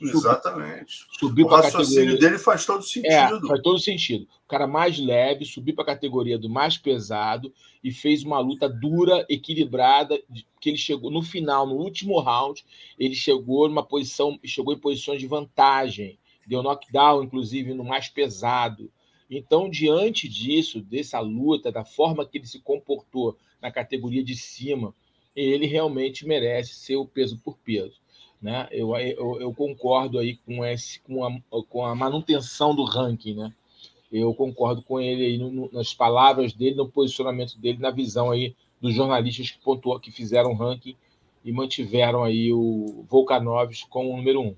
Exatamente. 0.00 1.06
Subiu 1.18 1.46
o 1.46 1.48
raciocínio 1.48 2.18
dele 2.18 2.38
faz 2.38 2.66
todo 2.66 2.82
sentido. 2.82 3.12
É, 3.12 3.48
faz 3.48 3.62
todo 3.62 3.78
sentido. 3.78 4.26
O 4.44 4.48
cara 4.48 4.66
mais 4.66 4.98
leve 4.98 5.44
subiu 5.44 5.74
para 5.74 5.84
a 5.84 5.94
categoria 5.94 6.38
do 6.38 6.50
mais 6.50 6.76
pesado 6.76 7.52
e 7.82 7.92
fez 7.92 8.24
uma 8.24 8.38
luta 8.40 8.68
dura, 8.68 9.24
equilibrada, 9.28 10.20
que 10.60 10.70
ele 10.70 10.76
chegou 10.76 11.10
no 11.10 11.22
final, 11.22 11.66
no 11.66 11.76
último 11.76 12.18
round, 12.20 12.64
ele 12.98 13.14
chegou 13.14 13.68
numa 13.68 13.84
posição, 13.84 14.38
chegou 14.44 14.74
em 14.74 14.78
posições 14.78 15.20
de 15.20 15.26
vantagem, 15.26 16.18
deu 16.48 16.62
knockdown, 16.62 17.24
inclusive, 17.24 17.74
no 17.74 17.84
mais 17.84 18.08
pesado. 18.08 18.90
Então, 19.30 19.68
diante 19.68 20.28
disso, 20.28 20.80
dessa 20.80 21.18
luta, 21.20 21.72
da 21.72 21.84
forma 21.84 22.26
que 22.26 22.38
ele 22.38 22.46
se 22.46 22.60
comportou 22.60 23.36
na 23.60 23.70
categoria 23.70 24.22
de 24.22 24.36
cima, 24.36 24.94
ele 25.34 25.66
realmente 25.66 26.26
merece 26.26 26.74
ser 26.74 26.96
o 26.96 27.06
peso 27.06 27.38
por 27.38 27.56
peso. 27.58 27.98
Né? 28.40 28.68
Eu, 28.70 28.94
eu, 28.96 29.40
eu, 29.40 29.54
concordo 29.54 30.18
aí 30.18 30.36
com, 30.36 30.64
esse, 30.64 31.00
com, 31.00 31.24
a, 31.24 31.40
com 31.68 31.84
a 31.84 31.94
manutenção 31.94 32.74
do 32.74 32.84
ranking. 32.84 33.34
Né? 33.34 33.52
Eu 34.12 34.34
concordo 34.34 34.82
com 34.82 35.00
ele 35.00 35.24
aí 35.24 35.38
no, 35.38 35.70
nas 35.72 35.94
palavras 35.94 36.52
dele, 36.52 36.76
no 36.76 36.88
posicionamento 36.88 37.58
dele, 37.58 37.78
na 37.78 37.90
visão 37.90 38.30
aí 38.30 38.54
dos 38.80 38.94
jornalistas 38.94 39.50
que 39.50 39.58
pontuou, 39.58 39.98
que 39.98 40.10
fizeram 40.10 40.52
o 40.52 40.54
ranking 40.54 40.94
e 41.44 41.50
mantiveram 41.52 42.22
aí 42.22 42.52
o 42.52 43.04
Volkanovski 43.08 43.88
como 43.88 44.12
o 44.12 44.16
número 44.16 44.40
um. 44.42 44.54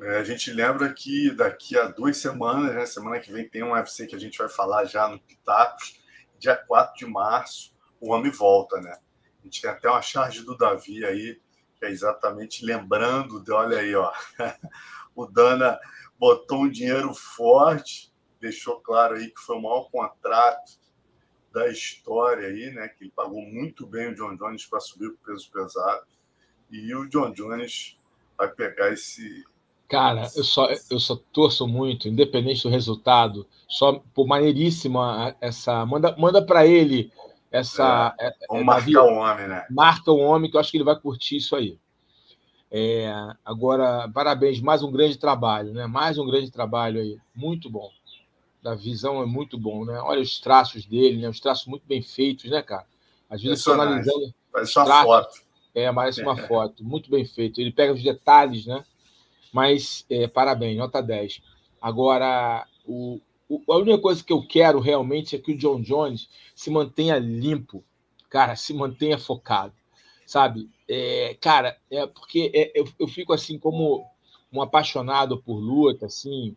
É, 0.00 0.18
a 0.18 0.24
gente 0.24 0.50
lembra 0.50 0.92
que 0.92 1.30
daqui 1.30 1.78
a 1.78 1.88
duas 1.88 2.16
semanas, 2.16 2.74
né, 2.74 2.86
semana 2.86 3.20
que 3.20 3.32
vem, 3.32 3.48
tem 3.48 3.62
um 3.62 3.72
UFC 3.72 4.06
que 4.06 4.16
a 4.16 4.18
gente 4.18 4.38
vai 4.38 4.48
falar 4.48 4.84
já 4.84 5.08
no 5.08 5.20
Pitacos, 5.20 6.00
dia 6.38 6.56
4 6.56 6.96
de 6.96 7.06
março, 7.06 7.74
o 8.00 8.12
homem 8.12 8.30
volta, 8.30 8.80
né? 8.80 8.96
A 9.40 9.44
gente 9.44 9.60
tem 9.60 9.70
até 9.70 9.88
uma 9.88 10.02
charge 10.02 10.42
do 10.42 10.56
Davi 10.56 11.04
aí 11.04 11.40
é 11.84 11.90
exatamente 11.90 12.64
lembrando 12.64 13.42
de, 13.42 13.52
olha 13.52 13.78
aí, 13.78 13.94
ó, 13.94 14.12
o 15.14 15.26
Dana 15.26 15.78
botou 16.18 16.62
um 16.62 16.70
dinheiro 16.70 17.12
forte, 17.12 18.12
deixou 18.40 18.80
claro 18.80 19.16
aí 19.16 19.30
que 19.30 19.40
foi 19.40 19.56
o 19.56 19.62
maior 19.62 19.90
contrato 19.90 20.80
da 21.52 21.68
história 21.68 22.48
aí, 22.48 22.70
né? 22.70 22.88
Que 22.88 23.04
ele 23.04 23.12
pagou 23.14 23.42
muito 23.42 23.86
bem 23.86 24.08
o 24.08 24.14
John 24.14 24.36
Jones 24.36 24.64
para 24.64 24.80
subir 24.80 25.10
para 25.10 25.32
o 25.32 25.34
peso 25.34 25.50
pesado. 25.50 26.06
E 26.70 26.94
o 26.94 27.06
John 27.08 27.32
Jones 27.32 27.98
vai 28.38 28.48
pegar 28.48 28.90
esse. 28.90 29.44
Cara, 29.92 30.26
eu 30.34 30.42
só, 30.42 30.68
eu 30.90 30.98
só 30.98 31.16
torço 31.34 31.68
muito, 31.68 32.08
independente 32.08 32.62
do 32.62 32.70
resultado, 32.70 33.46
só 33.68 34.02
por 34.14 34.26
maneiríssima 34.26 35.36
essa. 35.38 35.84
Manda, 35.84 36.16
manda 36.16 36.40
para 36.40 36.66
ele 36.66 37.12
essa. 37.50 38.14
É, 38.18 38.32
vamos 38.48 38.62
é, 38.62 38.64
marcar 38.64 39.02
o 39.02 39.14
homem, 39.16 39.48
né? 39.48 39.66
Marca 39.70 40.10
o 40.10 40.16
homem, 40.16 40.50
que 40.50 40.56
eu 40.56 40.60
acho 40.62 40.70
que 40.70 40.78
ele 40.78 40.84
vai 40.84 40.98
curtir 40.98 41.36
isso 41.36 41.54
aí. 41.54 41.78
É, 42.70 43.12
agora, 43.44 44.10
parabéns, 44.14 44.62
mais 44.62 44.82
um 44.82 44.90
grande 44.90 45.18
trabalho, 45.18 45.74
né? 45.74 45.86
Mais 45.86 46.16
um 46.16 46.24
grande 46.24 46.50
trabalho 46.50 46.98
aí, 46.98 47.18
muito 47.34 47.68
bom. 47.68 47.90
Da 48.62 48.74
visão 48.74 49.22
é 49.22 49.26
muito 49.26 49.58
bom, 49.58 49.84
né? 49.84 50.00
Olha 50.00 50.22
os 50.22 50.40
traços 50.40 50.86
dele, 50.86 51.20
né? 51.20 51.28
Os 51.28 51.38
traços 51.38 51.66
muito 51.66 51.86
bem 51.86 52.00
feitos, 52.00 52.50
né, 52.50 52.62
cara? 52.62 52.86
Às 53.28 53.42
vezes 53.42 53.58
estou 53.58 53.74
analisando. 53.74 54.32
Parece 54.50 54.78
uma 54.78 54.86
traços, 54.86 55.04
foto. 55.04 55.42
É, 55.74 55.92
parece 55.92 56.22
uma 56.22 56.36
foto, 56.48 56.82
muito 56.82 57.10
bem 57.10 57.26
feito. 57.26 57.60
Ele 57.60 57.70
pega 57.70 57.92
os 57.92 58.02
detalhes, 58.02 58.64
né? 58.64 58.82
Mas 59.52 60.06
é, 60.08 60.26
parabéns, 60.26 60.76
nota 60.78 61.02
10. 61.02 61.42
Agora, 61.80 62.66
o, 62.86 63.20
a 63.68 63.76
única 63.76 63.98
coisa 63.98 64.24
que 64.24 64.32
eu 64.32 64.46
quero 64.46 64.80
realmente 64.80 65.36
é 65.36 65.38
que 65.38 65.52
o 65.52 65.58
John 65.58 65.80
Jones 65.80 66.28
se 66.54 66.70
mantenha 66.70 67.18
limpo, 67.18 67.84
cara, 68.30 68.56
se 68.56 68.72
mantenha 68.72 69.18
focado, 69.18 69.74
sabe? 70.26 70.70
É, 70.88 71.36
cara, 71.40 71.76
é 71.90 72.06
porque 72.06 72.50
é, 72.54 72.72
eu, 72.74 72.88
eu 72.98 73.06
fico 73.08 73.32
assim 73.32 73.58
como 73.58 74.06
um 74.52 74.62
apaixonado 74.62 75.40
por 75.42 75.58
luta, 75.58 76.06
assim, 76.06 76.56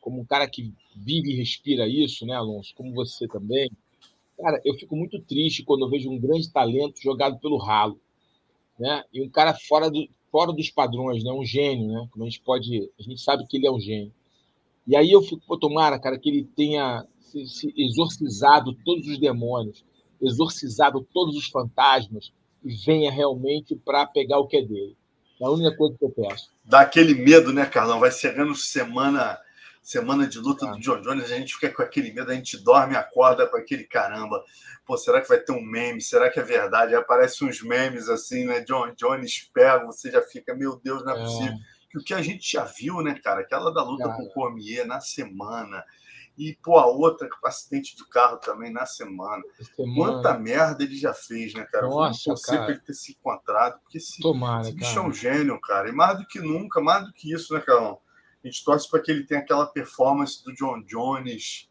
como 0.00 0.20
um 0.20 0.24
cara 0.24 0.48
que 0.48 0.72
vive 0.94 1.32
e 1.32 1.36
respira 1.36 1.86
isso, 1.88 2.26
né, 2.26 2.34
Alonso? 2.34 2.74
Como 2.74 2.92
você 2.94 3.28
também. 3.28 3.70
Cara, 4.38 4.60
eu 4.64 4.74
fico 4.74 4.96
muito 4.96 5.20
triste 5.20 5.62
quando 5.64 5.84
eu 5.84 5.90
vejo 5.90 6.10
um 6.10 6.18
grande 6.18 6.50
talento 6.50 7.00
jogado 7.02 7.38
pelo 7.38 7.58
ralo, 7.58 8.00
né? 8.78 9.04
E 9.12 9.22
um 9.22 9.28
cara 9.28 9.54
fora, 9.54 9.90
do, 9.90 10.08
fora 10.30 10.52
dos 10.52 10.70
padrões, 10.70 11.22
né? 11.24 11.32
Um 11.32 11.44
gênio, 11.44 11.88
né? 11.88 12.08
Como 12.10 12.24
a 12.24 12.28
gente 12.28 12.40
pode, 12.42 12.90
a 12.98 13.02
gente 13.02 13.20
sabe 13.20 13.46
que 13.46 13.56
ele 13.56 13.66
é 13.66 13.70
um 13.70 13.80
gênio. 13.80 14.12
E 14.86 14.96
aí 14.96 15.10
eu 15.10 15.22
fico, 15.22 15.42
pô, 15.46 15.56
tomara, 15.58 15.98
cara, 15.98 16.18
que 16.18 16.28
ele 16.28 16.44
tenha 16.56 17.06
se, 17.20 17.46
se 17.46 17.74
exorcizado 17.76 18.74
todos 18.84 19.06
os 19.06 19.18
demônios, 19.18 19.84
exorcizado 20.20 21.06
todos 21.12 21.36
os 21.36 21.46
fantasmas 21.46 22.32
e 22.64 22.74
venha 22.74 23.10
realmente 23.10 23.76
para 23.76 24.06
pegar 24.06 24.38
o 24.38 24.46
que 24.46 24.56
é 24.56 24.62
dele. 24.62 24.96
É 25.40 25.46
a 25.46 25.50
única 25.50 25.74
coisa 25.76 25.96
que 25.96 26.04
eu 26.04 26.10
peço. 26.10 26.50
Dá 26.64 26.80
aquele 26.80 27.14
medo, 27.14 27.52
né, 27.52 27.64
Carlão? 27.64 28.00
Vai 28.00 28.10
chegando 28.10 28.54
semana 28.54 29.38
semana 29.82 30.26
de 30.26 30.38
luta 30.38 30.66
ah. 30.68 30.72
do 30.72 30.80
John 30.80 31.00
Jones, 31.00 31.30
a 31.30 31.36
gente 31.36 31.54
fica 31.54 31.70
com 31.70 31.82
aquele 31.82 32.12
medo, 32.12 32.30
a 32.30 32.34
gente 32.34 32.62
dorme, 32.62 32.96
acorda 32.96 33.46
com 33.46 33.56
aquele 33.56 33.84
caramba. 33.84 34.42
Pô, 34.84 34.96
será 34.96 35.20
que 35.20 35.28
vai 35.28 35.38
ter 35.38 35.52
um 35.52 35.62
meme? 35.62 36.00
Será 36.00 36.30
que 36.30 36.40
é 36.40 36.42
verdade? 36.42 36.94
Aí 36.94 37.00
aparecem 37.00 37.48
uns 37.48 37.62
memes 37.62 38.08
assim, 38.08 38.44
né? 38.44 38.60
John 38.60 38.92
Jones 38.94 39.50
pega, 39.52 39.84
você 39.84 40.10
já 40.10 40.22
fica, 40.22 40.54
meu 40.54 40.80
Deus, 40.82 41.04
não 41.04 41.12
é, 41.12 41.20
é. 41.20 41.24
possível 41.24 41.58
que 41.90 41.98
o 41.98 42.04
que 42.04 42.14
a 42.14 42.22
gente 42.22 42.52
já 42.52 42.64
viu, 42.64 43.02
né, 43.02 43.18
cara? 43.22 43.40
Aquela 43.40 43.72
da 43.72 43.82
luta 43.82 44.04
cara. 44.04 44.16
com 44.16 44.22
o 44.22 44.30
Cormier 44.30 44.86
na 44.86 45.00
semana. 45.00 45.84
E, 46.38 46.56
pô, 46.62 46.78
a 46.78 46.86
outra 46.86 47.28
com 47.28 47.44
o 47.44 47.48
acidente 47.48 47.96
do 47.96 48.08
carro 48.08 48.38
também 48.38 48.72
na 48.72 48.86
semana. 48.86 49.42
semana. 49.76 49.94
Quanta 49.94 50.38
merda 50.38 50.84
ele 50.84 50.96
já 50.96 51.12
fez, 51.12 51.52
né, 51.52 51.64
cara? 51.64 51.88
Nossa, 51.88 52.34
para 52.46 52.70
ele 52.70 52.80
ter 52.80 52.94
se 52.94 53.12
encontrado, 53.12 53.80
porque 53.80 53.98
esse, 53.98 54.22
Tomara, 54.22 54.62
esse 54.62 54.72
bicho 54.72 54.98
é 54.98 55.02
um 55.02 55.12
gênio, 55.12 55.60
cara. 55.60 55.88
E 55.88 55.92
mais 55.92 56.16
do 56.16 56.26
que 56.26 56.38
nunca, 56.38 56.80
mais 56.80 57.04
do 57.04 57.12
que 57.12 57.32
isso, 57.32 57.52
né, 57.52 57.60
Carlão? 57.60 57.98
A 58.42 58.46
gente 58.46 58.64
torce 58.64 58.88
para 58.88 59.00
que 59.00 59.10
ele 59.10 59.24
tenha 59.24 59.40
aquela 59.40 59.66
performance 59.66 60.42
do 60.44 60.54
John 60.54 60.82
Jones 60.86 61.70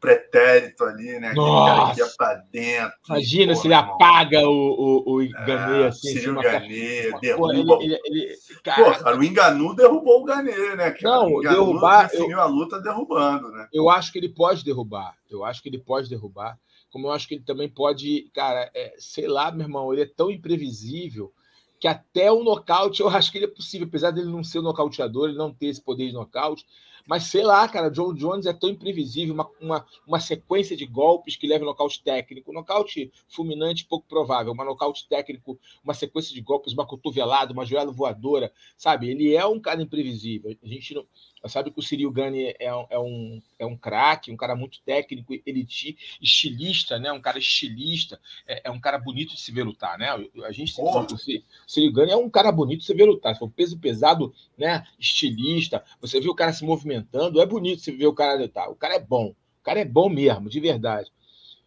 pretérito 0.00 0.84
ali, 0.84 1.18
né? 1.18 1.30
Aquele 1.30 1.46
cara 1.46 1.94
que 1.94 2.00
ia 2.00 2.06
pra 2.16 2.34
dentro. 2.34 2.98
Imagina 3.08 3.52
porra, 3.52 3.62
se 3.62 3.66
ele 3.66 3.74
irmão. 3.74 3.94
apaga 3.94 4.48
o, 4.48 5.02
o, 5.04 5.14
o 5.16 5.28
Ganê, 5.30 5.82
é, 5.82 5.86
assim. 5.86 6.18
Se 6.18 6.30
o 6.30 6.40
Ganê, 6.40 7.12
derruba. 7.20 7.46
Porra, 7.66 7.84
ele, 7.84 8.00
ele, 8.04 8.22
ele, 8.22 8.38
cara... 8.62 8.84
Pô, 8.84 9.04
cara, 9.04 9.16
o 9.18 9.24
Enganu 9.24 9.74
derrubou 9.74 10.22
o 10.22 10.24
Ganê, 10.24 10.76
né? 10.76 10.90
Cara? 10.92 11.00
Não, 11.02 11.26
o 11.26 11.40
Enganu 11.40 11.56
derrubar. 11.56 12.08
definiu 12.08 12.36
eu, 12.36 12.40
a 12.40 12.46
luta 12.46 12.80
derrubando, 12.80 13.50
né? 13.50 13.68
Eu 13.72 13.90
acho 13.90 14.12
que 14.12 14.18
ele 14.18 14.28
pode 14.28 14.64
derrubar. 14.64 15.16
Eu 15.30 15.44
acho 15.44 15.62
que 15.62 15.68
ele 15.68 15.78
pode 15.78 16.08
derrubar. 16.08 16.58
Como 16.90 17.08
eu 17.08 17.12
acho 17.12 17.26
que 17.26 17.34
ele 17.34 17.44
também 17.44 17.68
pode, 17.68 18.30
cara, 18.34 18.70
é, 18.74 18.94
sei 18.98 19.26
lá, 19.26 19.50
meu 19.50 19.66
irmão, 19.66 19.92
ele 19.92 20.02
é 20.02 20.06
tão 20.06 20.30
imprevisível 20.30 21.32
que 21.80 21.88
até 21.88 22.30
o 22.30 22.42
nocaute 22.42 23.00
eu 23.00 23.08
acho 23.08 23.30
que 23.30 23.38
ele 23.38 23.46
é 23.46 23.48
possível, 23.48 23.86
apesar 23.86 24.10
dele 24.10 24.30
não 24.30 24.42
ser 24.42 24.60
um 24.60 24.62
nocauteador, 24.62 25.28
ele 25.28 25.38
não 25.38 25.52
ter 25.52 25.66
esse 25.66 25.82
poder 25.82 26.06
de 26.06 26.12
nocaute, 26.12 26.64
mas 27.06 27.24
sei 27.24 27.42
lá, 27.42 27.66
cara, 27.68 27.90
John 27.90 28.12
Jones 28.12 28.46
é 28.46 28.52
tão 28.52 28.68
imprevisível, 28.68 29.34
uma, 29.34 29.48
uma, 29.60 29.86
uma 30.06 30.20
sequência 30.20 30.76
de 30.76 30.84
golpes 30.84 31.36
que 31.36 31.46
leva 31.46 31.64
nocaute 31.64 32.02
técnico. 32.02 32.52
Nocaute 32.52 33.12
fulminante, 33.28 33.84
pouco 33.84 34.06
provável, 34.08 34.54
mas 34.54 34.66
nocaute 34.66 35.08
técnico, 35.08 35.58
uma 35.84 35.94
sequência 35.94 36.34
de 36.34 36.40
golpes, 36.40 36.72
uma 36.72 36.86
cotovelada, 36.86 37.52
uma 37.52 37.64
joelha 37.64 37.90
voadora, 37.90 38.52
sabe? 38.76 39.08
Ele 39.08 39.34
é 39.34 39.46
um 39.46 39.60
cara 39.60 39.80
imprevisível. 39.80 40.56
A 40.62 40.66
gente 40.66 40.94
não, 40.94 41.06
sabe 41.48 41.70
que 41.70 41.78
o 41.78 41.82
Cyril 41.82 42.10
Gane 42.10 42.54
é, 42.58 42.86
é 42.90 42.98
um, 42.98 43.40
é 43.58 43.66
um 43.66 43.76
craque, 43.76 44.32
um 44.32 44.36
cara 44.36 44.56
muito 44.56 44.80
técnico, 44.82 45.34
eliti, 45.46 45.96
estilista, 46.20 46.98
né? 46.98 47.12
Um 47.12 47.20
cara 47.20 47.38
estilista, 47.38 48.20
é, 48.46 48.62
é, 48.64 48.70
um 48.70 48.80
cara 48.80 48.98
bonito 48.98 49.34
de 49.34 49.40
se 49.40 49.52
ver 49.52 49.62
lutar, 49.62 49.98
né? 49.98 50.08
A 50.44 50.52
gente 50.52 50.74
oh. 50.78 51.00
o 51.00 51.18
Cyril 51.66 51.92
Gane 51.92 52.12
é 52.12 52.16
um 52.16 52.28
cara 52.28 52.50
bonito 52.50 52.80
de 52.80 52.86
se 52.86 52.94
ver 52.94 53.04
lutar. 53.04 53.34
Se 53.34 53.38
for 53.38 53.50
peso 53.50 53.78
pesado, 53.78 54.34
né? 54.58 54.86
Estilista, 54.98 55.84
você 56.00 56.20
vê 56.20 56.28
o 56.28 56.34
cara 56.34 56.52
se 56.52 56.64
movimentando, 56.96 57.40
é 57.40 57.46
bonito 57.46 57.82
você 57.82 57.92
ver 57.92 58.06
o 58.06 58.14
cara 58.14 58.38
lutar. 58.38 58.70
O 58.70 58.76
cara 58.76 58.94
é 58.94 59.00
bom, 59.00 59.28
o 59.28 59.64
cara 59.64 59.80
é 59.80 59.84
bom 59.84 60.08
mesmo, 60.08 60.48
de 60.48 60.60
verdade. 60.60 61.10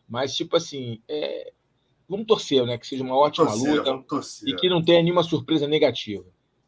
Mas, 0.07 0.35
tipo 0.35 0.55
assim, 0.55 1.01
é... 1.07 1.51
vamos 2.07 2.25
torcer, 2.25 2.65
né? 2.65 2.77
Que 2.77 2.87
seja 2.87 3.03
uma 3.03 3.15
ótima 3.15 3.47
torcer, 3.47 3.83
luta 3.83 4.05
e 4.47 4.55
que 4.55 4.69
não 4.69 4.83
tenha 4.83 5.03
nenhuma 5.03 5.23
surpresa 5.23 5.67
negativa. 5.67 6.25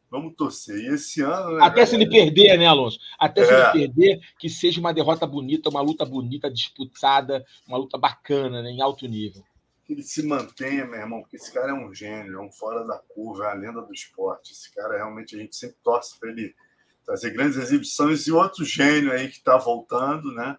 Vamos 0.10 0.36
torcer. 0.36 0.76
E 0.76 0.94
esse 0.94 1.22
ano. 1.22 1.56
Né, 1.56 1.64
Até 1.64 1.86
se 1.86 1.96
ele 1.96 2.08
perder, 2.08 2.58
né, 2.58 2.68
Alonso? 2.68 3.00
Até 3.18 3.42
é. 3.42 3.46
se 3.46 3.54
ele 3.54 3.62
é. 3.62 3.72
perder, 3.72 4.20
que 4.38 4.50
seja 4.50 4.80
uma 4.80 4.94
derrota 4.94 5.26
bonita, 5.26 5.70
uma 5.70 5.82
luta 5.82 6.06
bonita, 6.06 6.52
disputada, 6.52 7.46
uma 7.66 7.78
luta 7.78 7.98
bacana, 7.98 8.62
né, 8.62 8.70
em 8.70 8.82
alto 8.82 9.08
nível. 9.08 9.44
Que 9.86 9.94
ele 9.94 10.04
se 10.04 10.22
mantenha, 10.28 10.86
meu 10.86 11.00
irmão, 11.00 11.22
porque 11.22 11.38
esse 11.38 11.52
cara 11.52 11.72
é 11.72 11.74
um 11.74 11.94
gênio, 11.94 12.40
é 12.40 12.42
um 12.42 12.52
fora 12.52 12.86
da 12.86 12.98
curva, 12.98 13.46
é 13.46 13.52
a 13.52 13.54
lenda 13.54 13.82
do 13.82 13.94
esporte. 13.94 14.52
Esse 14.52 14.74
cara 14.76 14.98
realmente 14.98 15.36
a 15.36 15.40
gente 15.40 15.56
sempre 15.56 15.78
torce 15.82 16.20
para 16.20 16.30
ele 16.30 16.54
trazer 17.06 17.32
grandes 17.32 17.58
exibições. 17.58 18.28
E 18.28 18.32
outro 18.32 18.64
gênio 18.64 19.12
aí 19.12 19.28
que 19.28 19.38
está 19.38 19.58
voltando, 19.58 20.34
né? 20.34 20.58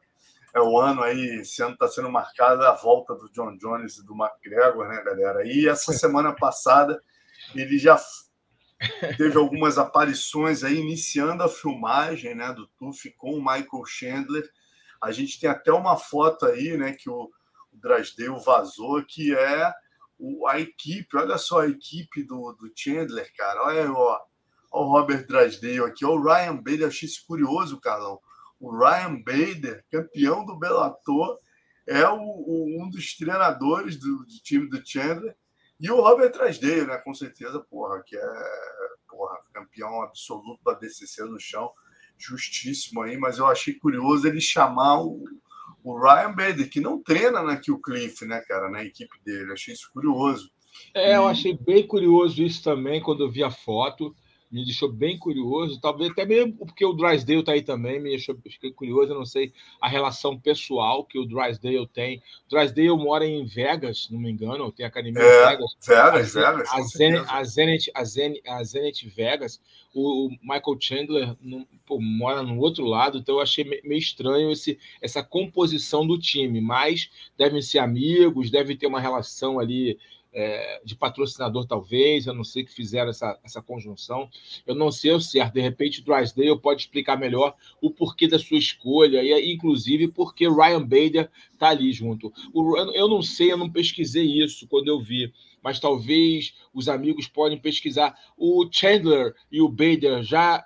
É 0.54 0.60
o 0.60 0.78
ano 0.78 1.02
aí, 1.02 1.40
esse 1.40 1.62
ano 1.62 1.72
está 1.72 1.88
sendo 1.88 2.10
marcado 2.10 2.62
a 2.64 2.72
volta 2.72 3.14
do 3.14 3.30
John 3.32 3.56
Jones 3.56 3.96
e 3.96 4.04
do 4.04 4.14
McGregor, 4.14 4.86
né, 4.86 5.02
galera? 5.02 5.46
E 5.46 5.66
essa 5.66 5.92
semana 5.94 6.32
passada 6.32 7.00
ele 7.54 7.78
já 7.78 7.98
teve 9.16 9.36
algumas 9.38 9.78
aparições 9.78 10.62
aí 10.62 10.76
iniciando 10.76 11.42
a 11.42 11.48
filmagem 11.48 12.34
né, 12.34 12.52
do 12.52 12.66
Tuff 12.78 13.10
com 13.12 13.32
o 13.32 13.40
Michael 13.40 13.84
Chandler. 13.86 14.48
A 15.00 15.10
gente 15.10 15.40
tem 15.40 15.48
até 15.48 15.72
uma 15.72 15.96
foto 15.96 16.46
aí 16.46 16.76
né, 16.76 16.92
que 16.92 17.08
o, 17.08 17.30
o 17.72 18.38
vazou, 18.38 19.02
que 19.04 19.34
é 19.34 19.72
o, 20.18 20.46
a 20.46 20.60
equipe, 20.60 21.16
olha 21.16 21.38
só 21.38 21.60
a 21.60 21.68
equipe 21.68 22.22
do, 22.22 22.52
do 22.52 22.70
Chandler, 22.74 23.32
cara. 23.36 23.62
Olha 23.64 23.90
ó, 23.90 24.20
ó 24.72 24.84
o 24.84 24.90
Robert 24.90 25.26
Drasdale 25.26 25.80
aqui, 25.80 26.04
ó, 26.04 26.10
o 26.10 26.22
Ryan 26.22 26.56
Bader, 26.56 26.88
achei 26.88 27.08
isso 27.08 27.24
curioso, 27.26 27.80
Carlão. 27.80 28.18
O 28.58 28.70
Ryan 28.70 29.22
Bader, 29.22 29.84
campeão 29.90 30.44
do 30.44 30.58
Bellator, 30.58 31.38
é 31.86 32.08
o, 32.08 32.20
o, 32.20 32.82
um 32.82 32.88
dos 32.88 33.16
treinadores 33.16 33.96
do, 33.96 34.18
do 34.18 34.42
time 34.42 34.68
do 34.68 34.80
Chandler 34.84 35.36
e 35.80 35.90
o 35.90 36.00
Robert 36.00 36.30
Trasdale, 36.30 36.86
né? 36.86 36.96
Com 36.98 37.12
certeza, 37.12 37.58
porra, 37.68 38.02
que 38.06 38.16
é 38.16 38.32
porra, 39.08 39.36
campeão 39.52 40.02
absoluto 40.02 40.62
da 40.64 40.74
DCC 40.74 41.24
no 41.24 41.38
chão. 41.38 41.70
Justíssimo 42.16 43.02
aí, 43.02 43.16
mas 43.16 43.38
eu 43.38 43.46
achei 43.46 43.74
curioso 43.74 44.28
ele 44.28 44.40
chamar 44.40 45.02
o, 45.02 45.24
o 45.82 45.98
Ryan 45.98 46.32
Bader, 46.32 46.70
que 46.70 46.80
não 46.80 47.02
treina 47.02 47.42
na 47.42 47.56
Kill 47.56 47.80
Cliff, 47.80 48.24
né, 48.24 48.40
cara, 48.42 48.70
na 48.70 48.84
equipe 48.84 49.18
dele. 49.24 49.50
Eu 49.50 49.54
achei 49.54 49.74
isso 49.74 49.90
curioso. 49.92 50.50
É, 50.94 51.16
eu 51.16 51.26
achei 51.26 51.56
bem 51.56 51.86
curioso 51.86 52.42
isso 52.42 52.62
também 52.62 53.02
quando 53.02 53.24
eu 53.24 53.30
vi 53.30 53.42
a 53.42 53.50
foto 53.50 54.14
me 54.52 54.64
deixou 54.64 54.92
bem 54.92 55.18
curioso, 55.18 55.80
talvez 55.80 56.10
até 56.10 56.26
mesmo 56.26 56.52
porque 56.52 56.84
o 56.84 56.92
Drysdale 56.92 57.40
está 57.40 57.52
aí 57.52 57.62
também, 57.62 57.98
me 57.98 58.10
deixou 58.10 58.36
fiquei 58.36 58.70
curioso, 58.70 59.12
eu 59.12 59.18
não 59.18 59.24
sei 59.24 59.50
a 59.80 59.88
relação 59.88 60.38
pessoal 60.38 61.04
que 61.04 61.18
o 61.18 61.24
Drysdale 61.24 61.86
tem. 61.86 62.22
O 62.46 62.50
Drysdale 62.50 62.90
mora 62.90 63.26
em 63.26 63.46
Vegas, 63.46 64.08
não 64.10 64.20
me 64.20 64.30
engano, 64.30 64.70
tem 64.70 64.84
academia 64.84 65.22
é, 65.22 65.48
Vegas. 65.48 65.70
Vegas, 65.80 66.36
a, 66.36 66.50
Vegas. 66.50 66.68
A, 66.70 66.82
Zenit, 66.82 67.24
a, 67.26 67.44
Zenit, 67.44 67.90
a, 67.94 68.04
Zenit, 68.04 68.42
a 68.46 68.64
Zenit 68.64 69.08
Vegas, 69.08 69.60
o 69.94 70.28
Michael 70.42 70.78
Chandler 70.78 71.36
no, 71.40 71.66
pô, 71.86 71.98
mora 71.98 72.42
no 72.42 72.58
outro 72.58 72.84
lado, 72.84 73.18
então 73.18 73.36
eu 73.36 73.40
achei 73.40 73.64
meio 73.64 73.98
estranho 73.98 74.50
esse, 74.50 74.78
essa 75.00 75.22
composição 75.22 76.06
do 76.06 76.18
time, 76.18 76.60
mas 76.60 77.10
devem 77.38 77.62
ser 77.62 77.78
amigos, 77.78 78.50
devem 78.50 78.76
ter 78.76 78.86
uma 78.86 79.00
relação 79.00 79.58
ali 79.58 79.98
é, 80.32 80.80
de 80.84 80.96
patrocinador, 80.96 81.66
talvez, 81.66 82.26
eu 82.26 82.34
não 82.34 82.44
sei 82.44 82.64
que 82.64 82.72
fizeram 82.72 83.10
essa, 83.10 83.38
essa 83.44 83.60
conjunção. 83.60 84.28
Eu 84.66 84.74
não 84.74 84.90
sei 84.90 85.12
o 85.12 85.20
certo. 85.20 85.54
De 85.54 85.60
repente, 85.60 86.00
o 86.00 86.04
Drysdale 86.04 86.58
pode 86.58 86.82
explicar 86.82 87.18
melhor 87.18 87.54
o 87.80 87.90
porquê 87.90 88.26
da 88.26 88.38
sua 88.38 88.58
escolha, 88.58 89.22
e 89.22 89.52
inclusive 89.52 90.08
porque 90.08 90.48
Ryan 90.48 90.82
Bader 90.82 91.30
está 91.52 91.68
ali 91.68 91.92
junto. 91.92 92.32
O, 92.52 92.76
eu 92.76 93.08
não 93.08 93.22
sei, 93.22 93.52
eu 93.52 93.56
não 93.56 93.70
pesquisei 93.70 94.24
isso 94.24 94.66
quando 94.66 94.88
eu 94.88 95.00
vi, 95.00 95.32
mas 95.62 95.78
talvez 95.78 96.54
os 96.74 96.88
amigos 96.88 97.28
podem 97.28 97.58
pesquisar. 97.58 98.18
O 98.36 98.66
Chandler 98.70 99.34
e 99.50 99.60
o 99.60 99.68
Bader 99.68 100.22
já 100.22 100.64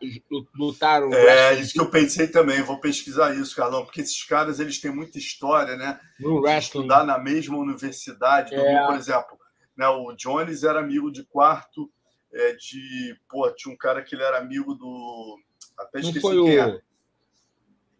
lutaram. 0.54 1.12
É, 1.12 1.60
isso 1.60 1.74
que 1.74 1.80
eu 1.80 1.90
pensei 1.90 2.28
também. 2.28 2.62
Vou 2.62 2.80
pesquisar 2.80 3.34
isso, 3.34 3.54
Carlão, 3.54 3.84
porque 3.84 4.00
esses 4.00 4.22
caras 4.24 4.58
eles 4.58 4.80
têm 4.80 4.90
muita 4.90 5.18
história, 5.18 5.76
né? 5.76 6.00
No 6.18 6.40
wrestling. 6.40 6.82
Estudar 6.82 7.04
na 7.04 7.18
mesma 7.18 7.58
universidade. 7.58 8.54
É. 8.54 8.86
Por 8.86 8.96
exemplo, 8.96 9.38
né? 9.76 9.88
O 9.88 10.12
Jones 10.12 10.64
era 10.64 10.80
amigo 10.80 11.10
de 11.10 11.22
quarto 11.24 11.90
é, 12.32 12.52
de. 12.54 13.16
Pô, 13.28 13.50
tinha 13.50 13.72
um 13.72 13.76
cara 13.76 14.02
que 14.02 14.14
ele 14.14 14.22
era 14.22 14.38
amigo 14.38 14.74
do. 14.74 15.38
Até 15.78 16.00
esqueci 16.00 16.14
não 16.16 16.22
foi 16.22 16.34
quem 16.44 16.56
o... 16.56 16.60
era. 16.60 16.82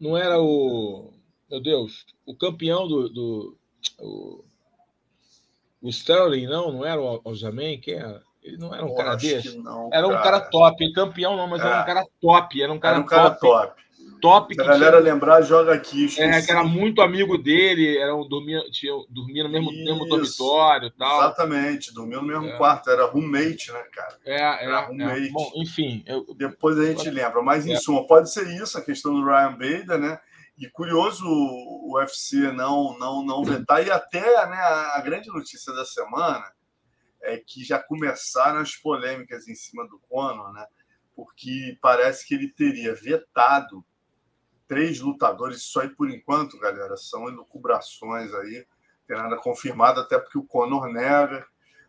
Não 0.00 0.16
era 0.16 0.40
o. 0.40 1.12
Meu 1.50 1.60
Deus, 1.60 2.06
o 2.24 2.36
campeão 2.36 2.86
do. 2.86 3.08
do 3.08 3.58
o... 3.98 4.44
o 5.82 5.88
Sterling, 5.88 6.46
não? 6.46 6.72
Não 6.72 6.84
era 6.84 7.00
o 7.00 7.20
Aljamin? 7.24 7.80
Quem 7.80 7.94
era? 7.94 8.22
Ele 8.42 8.58
não 8.58 8.72
era 8.72 8.84
um 8.84 8.90
Pô, 8.90 8.94
cara 8.94 9.16
desse? 9.16 9.58
Não, 9.58 9.90
era 9.92 10.06
um 10.06 10.12
cara 10.12 10.40
top. 10.40 10.92
Campeão 10.92 11.36
não, 11.36 11.48
mas 11.48 11.60
é. 11.60 11.66
era 11.66 11.82
um 11.82 11.84
cara 11.84 12.06
top. 12.20 12.62
Era 12.62 12.72
um 12.72 12.78
cara, 12.78 12.94
era 12.96 13.04
um 13.04 13.06
cara 13.06 13.30
top. 13.30 13.82
Top. 14.20 14.55
Se 14.55 14.61
a 14.61 14.64
galera 14.64 15.00
tinha... 15.00 15.12
lembrar, 15.12 15.42
joga 15.42 15.72
aqui. 15.74 16.07
É, 16.18 16.42
que 16.42 16.50
era 16.50 16.64
muito 16.64 17.00
amigo 17.00 17.38
dele, 17.38 17.96
era 17.98 18.14
um, 18.14 18.26
dormia, 18.26 18.61
tinha, 18.70 18.92
dormia 19.09 19.44
no 19.44 19.50
mesmo, 19.50 19.70
mesmo 19.70 20.07
dormitório 20.07 20.90
tal. 20.90 21.20
Exatamente, 21.20 21.94
dormia 21.94 22.18
no 22.18 22.26
mesmo 22.26 22.46
é. 22.46 22.57
quarto, 22.57 22.90
era 22.90 23.07
roommate, 23.07 23.72
né, 23.72 23.83
cara? 23.92 24.18
É, 24.24 24.35
é 24.35 24.64
era 24.64 24.81
é. 24.81 24.87
roommate. 24.87 25.29
É. 25.29 25.31
Bom, 25.31 25.52
enfim. 25.57 26.02
Eu... 26.07 26.26
Depois 26.35 26.79
a 26.79 26.85
gente 26.87 27.09
lembra, 27.11 27.42
mas 27.42 27.66
em 27.66 27.72
é. 27.72 27.76
suma, 27.76 28.07
pode 28.07 28.33
ser 28.33 28.46
isso, 28.61 28.79
a 28.79 28.83
questão 28.83 29.12
do 29.14 29.24
Ryan 29.24 29.52
Bader, 29.52 29.98
né? 29.98 30.18
E 30.59 30.68
curioso 30.70 31.26
o 31.26 31.96
UFC 31.96 32.50
não, 32.52 32.98
não, 32.98 33.22
não 33.22 33.44
vetar, 33.44 33.87
e 33.87 33.90
até 33.90 34.20
né, 34.46 34.57
a 34.57 35.00
grande 35.05 35.29
notícia 35.29 35.72
da 35.74 35.85
semana 35.85 36.50
é 37.22 37.37
que 37.37 37.62
já 37.62 37.79
começaram 37.79 38.61
as 38.61 38.74
polêmicas 38.74 39.48
em 39.48 39.55
cima 39.55 39.87
do 39.87 39.98
Conor, 40.09 40.52
né? 40.52 40.66
Porque 41.14 41.76
parece 41.81 42.26
que 42.26 42.35
ele 42.35 42.48
teria 42.48 42.94
vetado 42.94 43.85
três 44.66 45.00
lutadores. 45.00 45.59
Isso 45.59 45.81
aí, 45.81 45.88
por 45.88 46.11
enquanto, 46.11 46.59
galera, 46.59 46.96
são 46.96 47.29
elucubrações 47.29 48.33
aí. 48.35 48.66
Tem 49.07 49.16
nada 49.16 49.37
confirmado, 49.37 50.00
até 50.00 50.18
porque 50.18 50.38
o 50.38 50.44
Conor 50.44 50.88
nega. 50.92 51.46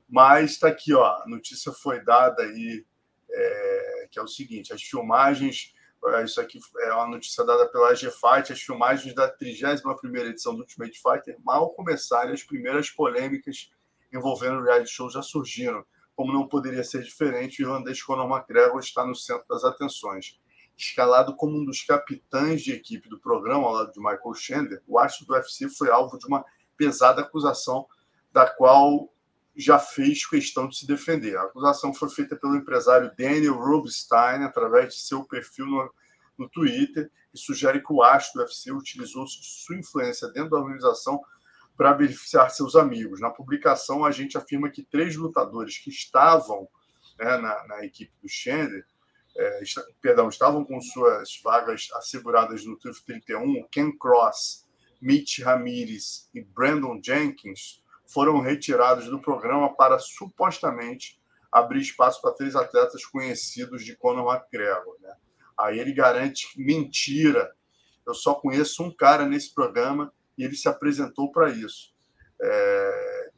Mas 0.08 0.52
está 0.52 0.68
aqui, 0.68 0.94
ó. 0.94 1.04
A 1.04 1.26
notícia 1.28 1.72
foi 1.72 2.04
dada 2.04 2.44
aí, 2.44 2.86
é, 3.30 4.08
que 4.10 4.20
é 4.20 4.22
o 4.22 4.28
seguinte: 4.28 4.74
as 4.74 4.82
filmagens. 4.82 5.74
É, 6.06 6.24
isso 6.24 6.40
aqui 6.40 6.60
é 6.82 6.94
uma 6.94 7.08
notícia 7.08 7.44
dada 7.44 7.68
pela 7.68 7.90
AG 7.90 8.10
Fight. 8.12 8.54
As 8.54 8.62
filmagens 8.62 9.13
da 9.16 9.28
31 9.28 10.18
edição 10.28 10.54
do 10.54 10.60
Ultimate 10.60 11.02
Fighter 11.02 11.36
mal 11.44 11.72
começaram 11.72 12.32
as 12.32 12.44
primeiras 12.44 12.90
polêmicas 12.92 13.72
envolvendo 14.13 14.60
o 14.60 14.63
reality 14.63 14.92
show 14.92 15.10
já 15.10 15.22
surgiram. 15.22 15.84
Como 16.16 16.32
não 16.32 16.48
poderia 16.48 16.84
ser 16.84 17.04
diferente, 17.04 17.62
o 17.62 17.66
irlandês 17.66 18.02
Conor 18.02 18.30
McGregor 18.32 18.80
está 18.80 19.06
no 19.06 19.16
centro 19.16 19.46
das 19.50 19.63
atenções 19.63 20.40
escalado 20.78 21.36
como 21.36 21.58
um 21.58 21.66
dos 21.66 21.82
capitães 21.82 22.62
de 22.62 22.72
equipe 22.72 23.10
do 23.10 23.20
programa, 23.20 23.66
ao 23.66 23.74
lado 23.74 23.92
de 23.92 24.00
Michael 24.00 24.34
Chandler, 24.36 24.84
o 24.88 25.00
astro 25.00 25.26
do 25.26 25.34
UFC 25.34 25.68
foi 25.70 25.90
alvo 25.90 26.18
de 26.18 26.28
uma 26.28 26.46
pesada 26.78 27.22
acusação, 27.22 27.88
da 28.32 28.48
qual 28.48 29.12
já 29.56 29.80
fez 29.80 30.24
questão 30.26 30.68
de 30.68 30.78
se 30.78 30.86
defender. 30.86 31.36
A 31.36 31.44
acusação 31.44 31.92
foi 31.92 32.10
feita 32.10 32.36
pelo 32.36 32.56
empresário 32.56 33.12
Daniel 33.18 33.56
Rubinstein, 33.56 34.44
através 34.44 34.94
de 34.94 35.02
seu 35.02 35.24
perfil 35.24 35.66
no, 35.66 35.92
no 36.38 36.50
Twitter 36.50 37.12
e 37.34 37.38
sugere 37.38 37.82
que 37.82 37.92
o 37.92 38.04
astro 38.04 38.40
do 38.40 38.46
UFC 38.46 38.72
utilizou 38.72 39.26
sua 39.28 39.76
influência 39.76 40.28
dentro 40.28 40.52
da 40.52 40.58
organização 40.58 41.20
para 41.76 41.94
beneficiar 41.94 42.50
seus 42.52 42.76
amigos. 42.76 43.20
Na 43.20 43.32
publicação, 43.32 44.06
a 44.06 44.12
gente 44.12 44.38
afirma 44.38 44.70
que 44.70 44.84
três 44.84 45.16
lutadores 45.16 45.78
que 45.80 45.90
estavam 45.90 46.68
né, 47.20 47.38
na, 47.38 47.68
na, 47.68 47.86
equipe 47.86 48.12
do 48.22 48.30
Chandler, 48.30 48.86
é, 49.38 49.62
perdão, 50.02 50.30
estavam 50.30 50.65
com 50.65 50.82
suas 50.82 51.39
vagas 51.43 51.88
asseguradas 51.93 52.65
no 52.65 52.78
TUF 52.78 53.04
31, 53.06 53.67
Ken 53.71 53.91
Cross, 53.91 54.67
Mitch 55.00 55.39
Ramirez 55.39 56.28
e 56.34 56.41
Brandon 56.41 57.00
Jenkins, 57.04 57.84
foram 58.08 58.39
retirados 58.39 59.06
do 59.06 59.21
programa 59.21 59.76
para 59.76 60.00
supostamente 60.00 61.21
abrir 61.52 61.82
espaço 61.82 62.21
para 62.21 62.34
três 62.34 62.56
atletas 62.56 63.06
conhecidos 63.06 63.84
de 63.86 63.95
Conor 63.95 64.34
McGregor. 64.34 64.97
Né? 65.02 65.13
Aí 65.60 65.80
ele 65.80 65.93
garante 65.93 66.47
mentira. 66.58 67.54
Eu 68.06 68.13
só 68.13 68.34
conheço 68.34 68.84
um 68.84 68.91
cara 68.95 69.26
nesse 69.26 69.54
programa 69.54 70.12
e 70.38 70.43
ele 70.43 70.56
se 70.56 70.67
apresentou 70.67 71.32
para 71.32 71.50
isso. 71.50 71.93
É... 72.41 73.30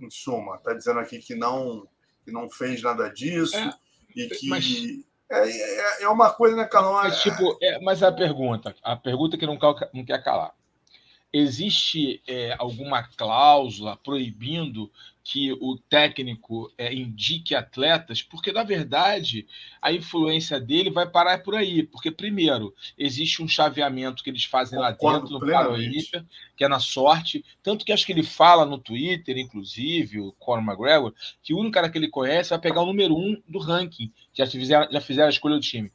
Em 0.00 0.10
suma, 0.10 0.56
está 0.56 0.72
dizendo 0.72 1.00
aqui 1.00 1.18
que 1.18 1.34
não, 1.34 1.88
que 2.24 2.30
não 2.30 2.48
fez 2.48 2.80
nada 2.80 3.08
disso 3.08 3.56
é, 3.56 3.70
e 4.18 4.28
que. 4.28 4.48
Mas... 4.48 4.64
É, 5.30 5.46
é, 5.46 6.02
é, 6.04 6.08
uma 6.08 6.30
coisa, 6.30 6.56
né, 6.56 6.64
Calão? 6.64 6.94
Mas, 6.94 7.20
tipo, 7.20 7.58
é, 7.62 7.78
mas 7.80 8.02
a 8.02 8.10
pergunta, 8.10 8.74
a 8.82 8.96
pergunta 8.96 9.36
que 9.36 9.46
não, 9.46 9.58
não 9.92 10.04
quer 10.04 10.22
calar. 10.24 10.54
Existe 11.30 12.22
é, 12.26 12.56
alguma 12.58 13.02
cláusula 13.02 13.96
proibindo 13.96 14.90
que 15.22 15.52
o 15.52 15.76
técnico 15.76 16.72
é, 16.78 16.94
indique 16.94 17.54
atletas? 17.54 18.22
Porque, 18.22 18.50
na 18.50 18.62
verdade, 18.62 19.46
a 19.82 19.92
influência 19.92 20.58
dele 20.58 20.90
vai 20.90 21.06
parar 21.06 21.42
por 21.42 21.54
aí. 21.54 21.82
Porque, 21.82 22.10
primeiro, 22.10 22.74
existe 22.96 23.42
um 23.42 23.48
chaveamento 23.48 24.24
que 24.24 24.30
eles 24.30 24.44
fazem 24.44 24.78
lá 24.78 24.90
dentro, 24.90 25.28
no 25.28 25.40
Paralímpia, 25.40 26.24
que 26.56 26.64
é 26.64 26.68
na 26.68 26.80
sorte. 26.80 27.44
Tanto 27.62 27.84
que 27.84 27.92
acho 27.92 28.06
que 28.06 28.12
ele 28.12 28.22
fala 28.22 28.64
no 28.64 28.78
Twitter, 28.78 29.36
inclusive, 29.36 30.20
o 30.20 30.32
Conor 30.32 30.64
McGregor, 30.64 31.12
que 31.42 31.52
o 31.52 31.58
único 31.58 31.74
cara 31.74 31.90
que 31.90 31.98
ele 31.98 32.08
conhece 32.08 32.50
vai 32.50 32.58
pegar 32.58 32.80
o 32.80 32.86
número 32.86 33.14
um 33.14 33.38
do 33.46 33.58
ranking. 33.58 34.10
Já 34.32 34.46
fizeram, 34.46 34.90
já 34.90 35.00
fizeram 35.02 35.26
a 35.26 35.30
escolha 35.30 35.56
do 35.56 35.60
time. 35.60 35.92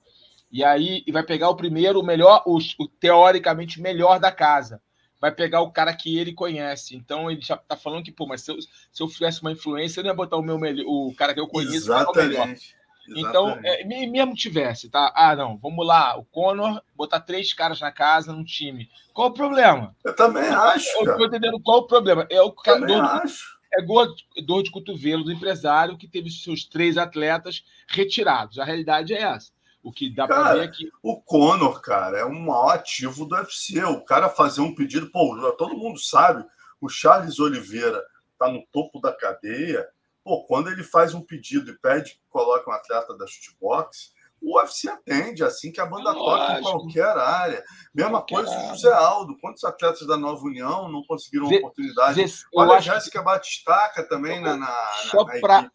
E 0.51 0.63
aí 0.63 1.03
vai 1.11 1.23
pegar 1.23 1.49
o 1.49 1.55
primeiro, 1.55 1.99
o 1.99 2.05
melhor, 2.05 2.43
o, 2.45 2.59
o 2.77 2.87
teoricamente 2.87 3.81
melhor 3.81 4.19
da 4.19 4.31
casa 4.31 4.79
vai 5.23 5.31
pegar 5.31 5.61
o 5.61 5.71
cara 5.71 5.93
que 5.93 6.17
ele 6.19 6.33
conhece. 6.33 6.97
Então 6.97 7.31
ele 7.31 7.39
já 7.39 7.55
tá 7.55 7.77
falando 7.77 8.03
que, 8.03 8.11
pô, 8.11 8.27
mas 8.27 8.41
se 8.41 8.51
eu, 8.51 8.57
se 8.59 9.01
eu 9.01 9.07
fizesse 9.07 9.41
uma 9.41 9.53
influência, 9.53 10.01
eu 10.01 10.03
não 10.03 10.11
ia 10.11 10.13
botar 10.13 10.35
o 10.35 10.41
meu 10.41 10.59
melhor, 10.59 10.83
o 10.85 11.15
cara 11.15 11.33
que 11.33 11.39
eu 11.39 11.47
conheço. 11.47 11.75
Exatamente. 11.75 12.75
Então, 13.07 13.57
é, 13.63 13.85
mesmo 13.85 14.35
tivesse, 14.35 14.89
tá? 14.89 15.13
Ah, 15.15 15.33
não, 15.33 15.57
vamos 15.57 15.87
lá, 15.87 16.17
o 16.17 16.25
Conor 16.25 16.81
botar 16.93 17.21
três 17.21 17.53
caras 17.53 17.79
na 17.79 17.89
casa 17.89 18.33
num 18.33 18.43
time. 18.43 18.89
Qual 19.13 19.29
o 19.29 19.33
problema? 19.33 19.95
Eu 20.03 20.13
também 20.13 20.43
acho. 20.43 20.89
Eu 20.97 21.05
cara. 21.05 21.17
tô 21.17 21.25
entendendo 21.25 21.59
qual 21.61 21.79
o 21.79 21.87
problema. 21.87 22.27
É 22.29 22.41
o 22.41 22.51
cara, 22.51 22.85
dor, 22.85 23.01
acho. 23.01 23.57
É 23.73 23.81
dor, 23.81 24.13
dor 24.45 24.61
de 24.61 24.71
cotovelo 24.71 25.23
do 25.23 25.31
empresário 25.31 25.97
que 25.97 26.07
teve 26.07 26.29
seus 26.29 26.65
três 26.65 26.97
atletas 26.97 27.63
retirados. 27.87 28.59
A 28.59 28.65
realidade 28.65 29.13
é 29.13 29.21
essa. 29.21 29.53
O 29.83 29.91
que 29.91 30.09
dá 30.09 30.25
para 30.25 30.53
ver 30.53 30.63
é 30.63 30.67
que. 30.69 30.89
O 31.03 31.21
Conor, 31.21 31.81
cara, 31.81 32.17
é 32.19 32.25
um 32.25 32.39
maior 32.39 32.69
ativo 32.69 33.25
do 33.25 33.35
UFC. 33.35 33.83
O 33.83 34.01
cara 34.01 34.29
fazer 34.29 34.61
um 34.61 34.73
pedido, 34.73 35.11
pô, 35.11 35.35
todo 35.57 35.77
mundo 35.77 35.99
sabe, 35.99 36.45
o 36.79 36.87
Charles 36.87 37.37
Oliveira 37.37 38.01
tá 38.39 38.49
no 38.49 38.65
topo 38.71 39.01
da 39.01 39.11
cadeia. 39.11 39.85
Pô, 40.23 40.45
quando 40.45 40.69
ele 40.69 40.83
faz 40.83 41.13
um 41.13 41.21
pedido 41.21 41.69
e 41.69 41.77
pede 41.77 42.13
que 42.13 42.21
coloque 42.29 42.69
um 42.69 42.73
atleta 42.73 43.13
da 43.17 43.27
shootbox, 43.27 44.13
o 44.41 44.57
UFC 44.57 44.89
atende, 44.89 45.43
assim 45.43 45.69
que 45.69 45.81
a 45.81 45.85
banda 45.85 46.13
toca 46.13 46.59
em 46.59 46.61
qualquer 46.61 47.17
área. 47.17 47.63
Mesma 47.93 48.21
qualquer 48.21 48.35
coisa 48.35 48.55
do 48.55 48.67
José 48.69 48.93
Aldo. 48.93 49.37
Quantos 49.39 49.65
atletas 49.65 50.07
da 50.07 50.15
Nova 50.17 50.43
União 50.45 50.89
não 50.89 51.03
conseguiram 51.03 51.47
Zé, 51.47 51.57
oportunidade? 51.57 52.27
Zé, 52.27 52.45
Olha 52.55 52.75
a 52.75 52.79
Jéssica 52.79 53.19
que... 53.19 53.25
Batistaca 53.25 54.03
também 54.03 54.41
na, 54.41 54.55
na. 54.55 54.73
Só 55.11 55.25
para 55.25 55.69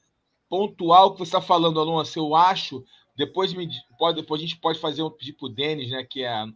pontuar 0.49 1.05
o 1.05 1.13
que 1.13 1.19
você 1.19 1.25
está 1.25 1.43
falando, 1.43 1.79
Alonso, 1.79 2.19
eu 2.19 2.35
acho 2.35 2.83
depois, 3.19 3.53
me, 3.53 3.69
pode, 3.99 4.21
depois 4.21 4.41
a 4.41 4.45
gente 4.47 4.57
pode 4.61 4.79
fazer 4.79 5.03
um 5.03 5.11
pedir 5.11 5.33
para 5.33 5.47
o 5.47 5.49
Denis, 5.49 5.91
né, 5.91 6.05
que 6.05 6.23
é 6.23 6.29
a, 6.29 6.47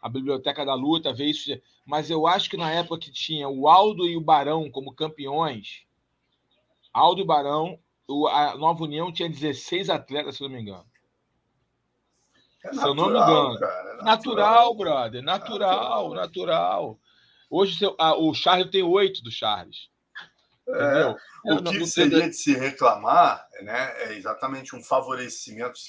a, 0.00 0.08
Biblioteca 0.08 0.64
da 0.64 0.72
Luta, 0.72 1.12
ver 1.12 1.26
isso. 1.26 1.50
Mas 1.84 2.10
eu 2.10 2.28
acho 2.28 2.48
que 2.48 2.56
na 2.56 2.70
época 2.70 3.00
que 3.00 3.10
tinha 3.10 3.48
o 3.48 3.68
Aldo 3.68 4.06
e 4.06 4.16
o 4.16 4.20
Barão 4.20 4.70
como 4.70 4.94
campeões, 4.94 5.82
Aldo 6.92 7.20
e 7.20 7.26
Barão, 7.26 7.76
o, 8.06 8.28
a 8.28 8.56
Nova 8.56 8.84
União 8.84 9.12
tinha 9.12 9.28
16 9.28 9.90
atletas, 9.90 10.36
se 10.36 10.44
eu 10.44 10.48
não 10.48 10.54
me 10.54 10.62
engano. 10.62 10.86
É 12.64 12.72
natural, 12.72 12.78
se 12.78 12.86
eu 12.86 12.94
não 12.94 13.10
me 13.10 13.18
engano. 13.18 13.58
Cara, 13.58 13.72
é 13.72 13.82
natural. 13.82 14.04
natural, 14.04 14.74
brother. 14.76 15.22
Natural, 15.22 15.70
natural. 15.70 16.14
natural. 16.14 17.00
Hoje 17.50 17.76
seu, 17.76 17.96
a, 17.98 18.16
o 18.16 18.32
Charles 18.32 18.70
tem 18.70 18.84
oito 18.84 19.24
do 19.24 19.30
Charles. 19.32 19.90
É, 20.68 21.16
o 21.52 21.62
que 21.64 21.84
seria 21.84 22.30
de 22.30 22.36
se 22.36 22.54
reclamar 22.54 23.44
né, 23.62 23.92
é 24.04 24.14
exatamente 24.14 24.76
um 24.76 24.82
favorecimento 24.82 25.80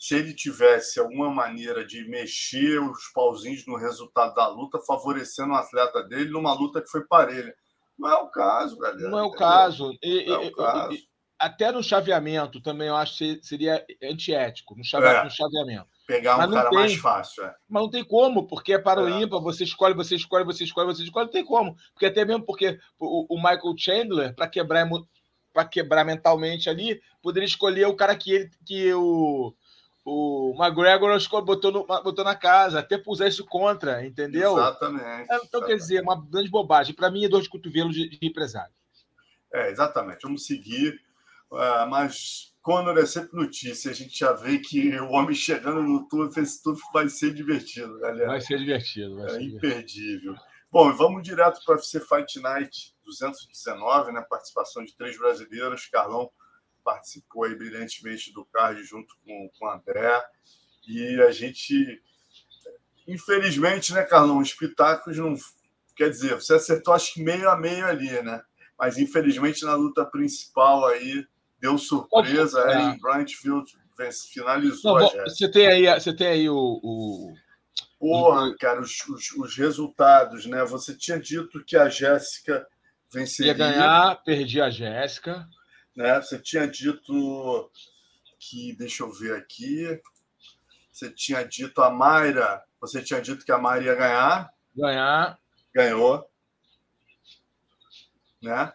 se 0.00 0.14
ele 0.14 0.32
tivesse 0.32 0.98
alguma 0.98 1.28
maneira 1.28 1.84
de 1.84 2.08
mexer 2.08 2.80
os 2.80 3.08
pauzinhos 3.12 3.66
no 3.66 3.76
resultado 3.76 4.34
da 4.34 4.48
luta, 4.48 4.80
favorecendo 4.80 5.52
o 5.52 5.56
atleta 5.56 6.02
dele 6.02 6.30
numa 6.30 6.54
luta 6.54 6.80
que 6.80 6.88
foi 6.88 7.04
parelha. 7.06 7.54
Não 7.98 8.08
é 8.08 8.14
o 8.14 8.30
caso, 8.30 8.78
galera. 8.78 9.10
Não 9.10 9.18
é 9.18 9.22
o 9.22 9.30
caso. 9.30 9.92
E, 10.02 10.24
é 10.24 10.38
o 10.38 10.52
caso. 10.52 10.94
E, 10.94 11.04
até 11.38 11.70
no 11.70 11.82
chaveamento 11.82 12.62
também 12.62 12.88
eu 12.88 12.96
acho 12.96 13.18
que 13.18 13.40
seria 13.42 13.84
antiético, 14.02 14.74
no, 14.74 14.82
chave, 14.82 15.06
é. 15.06 15.22
no 15.22 15.30
chaveamento. 15.30 15.88
Pegar 16.06 16.36
um 16.36 16.50
cara 16.50 16.70
tem, 16.70 16.78
mais 16.78 16.94
fácil. 16.96 17.44
É. 17.44 17.54
Mas 17.68 17.82
não 17.82 17.90
tem 17.90 18.02
como, 18.02 18.46
porque 18.46 18.72
é 18.72 18.78
para 18.78 19.02
o 19.02 19.08
é. 19.08 19.22
ímpar, 19.22 19.38
você 19.40 19.64
escolhe, 19.64 19.94
você 19.94 20.16
escolhe, 20.16 20.46
você 20.46 20.64
escolhe, 20.64 20.86
você 20.86 21.02
escolhe, 21.02 21.26
não 21.26 21.32
tem 21.32 21.44
como. 21.44 21.76
Porque 21.92 22.06
até 22.06 22.24
mesmo 22.24 22.46
porque 22.46 22.78
o, 22.98 23.34
o 23.34 23.36
Michael 23.36 23.74
Chandler, 23.76 24.34
para 24.34 24.48
quebrar 24.48 24.88
para 25.52 25.64
quebrar 25.64 26.04
mentalmente 26.04 26.70
ali, 26.70 27.00
poderia 27.22 27.46
escolher 27.46 27.86
o 27.86 27.96
cara 27.96 28.16
que 28.16 28.32
ele 28.32 28.50
que 28.64 28.94
o 28.94 29.54
o 30.10 30.54
McGregor 30.58 31.16
botou, 31.44 31.70
no, 31.70 31.86
botou 31.86 32.24
na 32.24 32.34
casa, 32.34 32.80
até 32.80 32.98
por 32.98 33.12
usar 33.12 33.28
isso 33.28 33.44
contra, 33.44 34.04
entendeu? 34.04 34.58
Exatamente. 34.58 35.04
É, 35.04 35.22
então, 35.22 35.36
exatamente. 35.36 35.66
quer 35.66 35.76
dizer, 35.76 36.02
uma 36.02 36.20
grande 36.20 36.50
bobagem. 36.50 36.94
Para 36.94 37.10
mim, 37.10 37.24
é 37.24 37.28
dor 37.28 37.42
de 37.42 37.48
cotovelo 37.48 37.90
de, 37.90 38.08
de 38.08 38.26
empresário. 38.26 38.72
É, 39.52 39.70
exatamente. 39.70 40.22
Vamos 40.22 40.44
seguir. 40.44 41.00
Uh, 41.50 41.86
mas 41.88 42.52
Conor 42.62 42.98
é 42.98 43.06
sempre 43.06 43.36
notícia. 43.36 43.90
A 43.90 43.94
gente 43.94 44.18
já 44.18 44.32
vê 44.32 44.58
que 44.58 44.96
o 44.98 45.10
homem 45.10 45.34
chegando 45.34 45.82
no 45.82 46.08
tour, 46.08 46.30
esse 46.36 46.62
tour 46.62 46.76
vai 46.92 47.08
ser 47.08 47.32
divertido, 47.32 47.98
galera. 48.00 48.28
Vai 48.28 48.40
ser 48.40 48.58
divertido. 48.58 49.16
Vai 49.16 49.26
é 49.26 49.28
ser 49.30 49.42
imperdível. 49.42 50.32
Divertido. 50.32 50.36
Bom, 50.72 50.92
vamos 50.92 51.22
direto 51.22 51.60
para 51.64 51.74
o 51.74 51.76
UFC 51.76 52.00
Fight 52.00 52.38
Night 52.40 52.94
219, 53.04 54.12
né? 54.12 54.24
Participação 54.28 54.84
de 54.84 54.96
três 54.96 55.18
brasileiros. 55.18 55.86
Carlão 55.86 56.30
participou 56.84 57.44
aí 57.44 57.54
brilhantemente 57.54 58.32
do 58.32 58.44
card 58.46 58.82
junto 58.84 59.14
com, 59.24 59.50
com 59.58 59.66
o 59.66 59.70
André. 59.70 60.22
E 60.86 61.20
a 61.22 61.30
gente, 61.30 62.02
infelizmente, 63.06 63.92
né, 63.92 64.02
Carlão, 64.02 64.38
os 64.38 64.52
pitacos 64.52 65.16
não. 65.16 65.34
Quer 65.96 66.10
dizer, 66.10 66.34
você 66.34 66.54
acertou 66.54 66.94
acho 66.94 67.12
que 67.12 67.22
meio 67.22 67.50
a 67.50 67.56
meio 67.56 67.86
ali, 67.86 68.10
né? 68.22 68.42
Mas 68.78 68.96
infelizmente 68.96 69.64
na 69.64 69.74
luta 69.74 70.04
principal 70.06 70.86
aí 70.86 71.26
deu 71.60 71.76
surpresa. 71.76 72.60
É. 72.62 72.72
Erin 72.72 72.98
Brightfield 72.98 73.70
finalizou 74.32 74.98
não, 74.98 75.06
a 75.06 75.24
Você 75.24 75.50
tem 75.50 75.66
aí, 75.66 76.00
você 76.00 76.14
tem 76.14 76.26
aí 76.26 76.48
o, 76.48 76.80
o... 76.82 77.34
Porra, 77.98 78.56
cara, 78.58 78.80
os, 78.80 79.06
os, 79.08 79.30
os, 79.32 79.56
resultados, 79.56 80.46
né? 80.46 80.64
Você 80.64 80.96
tinha 80.96 81.20
dito 81.20 81.62
que 81.64 81.76
a 81.76 81.90
Jéssica 81.90 82.66
venceria. 83.12 83.52
Ia 83.52 83.58
ganhar, 83.58 84.22
perdi 84.24 84.60
a 84.60 84.70
Jéssica. 84.70 85.46
Né? 85.96 86.20
Você 86.20 86.38
tinha 86.38 86.66
dito 86.66 87.70
que, 88.38 88.72
deixa 88.74 89.02
eu 89.02 89.12
ver 89.12 89.36
aqui, 89.36 90.00
você 90.90 91.10
tinha 91.10 91.42
dito 91.44 91.80
a 91.82 91.90
Mayra, 91.90 92.62
você 92.80 93.02
tinha 93.02 93.20
dito 93.20 93.44
que 93.44 93.52
a 93.52 93.58
Mayra 93.58 93.84
ia 93.84 93.94
ganhar. 93.94 94.50
Ganhar. 94.76 95.38
Ganhou. 95.74 96.28
Né? 98.42 98.72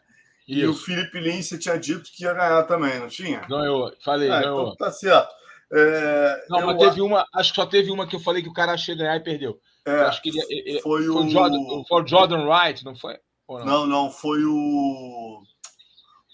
Isso. 0.47 0.60
E 0.60 0.67
o 0.67 0.73
Felipe 0.73 1.19
Lins, 1.19 1.47
você 1.47 1.58
tinha 1.58 1.78
dito 1.78 2.12
que 2.12 2.23
ia 2.23 2.34
ganhar 2.34 2.63
também, 2.63 2.99
não 2.99 3.08
tinha? 3.08 3.39
Ganhou, 3.41 3.91
falei, 4.04 4.30
ah, 4.30 4.41
ganhou. 4.41 4.73
Então 4.73 4.75
tá 4.75 4.91
certo. 4.91 5.34
É, 5.71 6.45
não, 6.47 6.67
mas 6.67 6.78
teve 6.78 7.01
uma, 7.01 7.25
acho 7.34 7.51
que 7.51 7.56
só 7.56 7.65
teve 7.65 7.89
uma 7.89 8.08
que 8.08 8.15
eu 8.15 8.19
falei 8.19 8.43
que 8.43 8.49
o 8.49 8.54
cara 8.54 8.73
achou 8.73 8.95
ganhar 8.95 9.15
e 9.15 9.23
perdeu. 9.23 9.60
É, 9.86 10.01
acho 10.01 10.21
que 10.21 10.30
ele, 10.30 10.41
ele, 10.49 10.82
foi, 10.82 11.06
foi, 11.06 11.10
o 11.10 11.30
Jordan, 11.30 11.84
foi 11.88 12.04
o 12.04 12.08
Jordan 12.08 12.47
Wright, 12.47 12.86
não 12.86 12.95
foi? 12.95 13.19
Não? 13.49 13.65
não? 13.65 13.88
não, 13.88 14.12
foi 14.12 14.43
o 14.45 15.43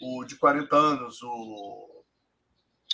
o 0.01 0.23
de 0.23 0.35
40 0.35 0.75
anos, 0.75 1.21
o. 1.21 1.87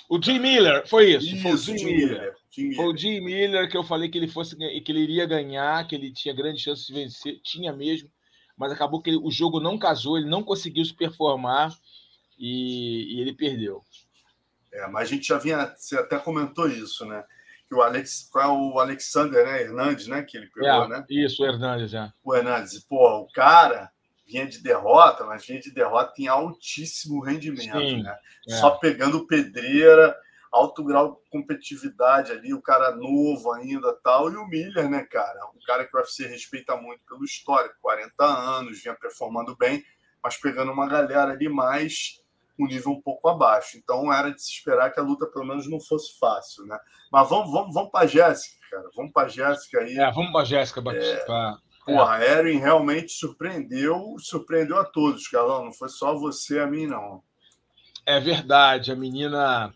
O 0.09 0.21
Jim 0.21 0.39
Miller, 0.39 0.87
foi 0.87 1.15
isso. 1.15 1.27
isso 1.27 1.41
foi 1.41 1.51
o 1.51 1.57
Jim, 1.57 1.77
Jim 1.77 1.85
Miller. 1.85 2.09
Miller. 2.09 2.35
Jim 2.49 2.63
Miller. 2.63 2.75
Foi 2.77 2.85
o 2.85 2.97
Jim 2.97 3.19
Miller 3.19 3.69
que 3.69 3.77
eu 3.77 3.83
falei 3.83 4.09
que 4.09 4.17
ele 4.17 4.27
fosse 4.27 4.55
que 4.55 4.91
ele 4.91 5.01
iria 5.01 5.25
ganhar, 5.25 5.85
que 5.85 5.95
ele 5.95 6.13
tinha 6.13 6.33
grande 6.33 6.61
chance 6.61 6.87
de 6.87 6.93
vencer, 6.93 7.41
tinha 7.43 7.73
mesmo, 7.73 8.09
mas 8.55 8.71
acabou 8.71 9.01
que 9.01 9.09
ele, 9.09 9.17
o 9.17 9.29
jogo 9.29 9.59
não 9.59 9.77
casou, 9.77 10.17
ele 10.17 10.29
não 10.29 10.43
conseguiu 10.43 10.85
se 10.85 10.93
performar 10.93 11.73
e, 12.39 13.15
e 13.15 13.21
ele 13.21 13.33
perdeu. 13.33 13.83
É, 14.71 14.87
mas 14.87 15.09
a 15.09 15.13
gente 15.13 15.27
já 15.27 15.37
vinha, 15.37 15.73
você 15.75 15.97
até 15.97 16.17
comentou 16.17 16.69
isso, 16.69 17.05
né? 17.05 17.23
que 17.67 17.75
o 17.75 17.81
Alex, 17.81 18.29
qual 18.31 18.45
é 18.45 18.47
o 18.47 18.79
Alexander, 18.79 19.45
né? 19.45 19.61
Hernandes, 19.61 20.07
né? 20.07 20.23
Que 20.23 20.37
ele 20.37 20.47
pegou, 20.47 20.69
é, 20.69 20.87
né? 20.87 21.05
Isso, 21.09 21.43
o 21.43 21.45
Hernandes, 21.45 21.93
é. 21.93 22.11
O 22.23 22.33
Hernandes, 22.33 22.79
pô, 22.79 23.19
o 23.19 23.31
cara 23.31 23.91
vinha 24.27 24.45
de 24.45 24.61
derrota, 24.61 25.25
mas 25.25 25.45
vinha 25.45 25.59
de 25.59 25.71
derrota 25.71 26.13
em 26.19 26.27
altíssimo 26.27 27.23
rendimento, 27.23 27.79
Sim, 27.79 28.03
né? 28.03 28.17
É. 28.49 28.55
Só 28.57 28.71
pegando 28.71 29.25
pedreira, 29.25 30.15
alto 30.51 30.83
grau 30.83 31.21
de 31.23 31.29
competitividade 31.29 32.31
ali, 32.31 32.53
o 32.53 32.61
cara 32.61 32.95
novo 32.95 33.51
ainda 33.53 33.93
tal, 34.03 34.31
e 34.31 34.35
o 34.35 34.47
Miller, 34.47 34.89
né, 34.89 35.03
cara? 35.03 35.45
Um 35.55 35.65
cara 35.65 35.85
que 35.85 35.95
o 35.95 35.99
UFC 35.99 36.27
respeita 36.27 36.75
muito 36.75 37.01
pelo 37.07 37.23
histórico, 37.23 37.75
40 37.81 38.25
anos, 38.25 38.81
vinha 38.81 38.95
performando 38.95 39.55
bem, 39.55 39.83
mas 40.21 40.37
pegando 40.37 40.71
uma 40.71 40.87
galera 40.87 41.31
ali 41.31 41.47
mais 41.47 42.21
um 42.59 42.65
nível 42.65 42.91
um 42.91 43.01
pouco 43.01 43.29
abaixo. 43.29 43.77
Então 43.77 44.11
era 44.11 44.31
de 44.31 44.41
se 44.41 44.51
esperar 44.51 44.91
que 44.91 44.99
a 44.99 45.03
luta 45.03 45.27
pelo 45.27 45.45
menos 45.45 45.69
não 45.69 45.79
fosse 45.79 46.17
fácil, 46.19 46.65
né? 46.65 46.77
Mas 47.11 47.29
vamos, 47.29 47.51
vamos, 47.51 47.73
vamos 47.73 47.91
para 47.91 48.05
a 48.05 48.07
Jéssica, 48.07 48.57
cara. 48.69 48.89
Vamos 48.95 49.11
para 49.11 49.27
Jéssica 49.27 49.79
aí. 49.79 49.97
É, 49.97 50.11
vamos 50.11 50.31
para 50.31 50.45
Jéssica 50.45 50.81
É, 50.95 51.66
porra, 51.87 52.15
a 52.15 52.25
Erin 52.25 52.59
realmente 52.59 53.13
surpreendeu, 53.13 54.17
surpreendeu 54.19 54.77
a 54.77 54.83
todos, 54.83 55.27
Carlão. 55.29 55.65
Não 55.65 55.71
foi 55.71 55.87
só 55.87 56.13
você 56.13 56.59
a 56.59 56.67
mim, 56.67 56.85
não. 56.85 57.23
É 58.05 58.19
verdade, 58.19 58.91
a 58.91 58.95
menina, 58.95 59.73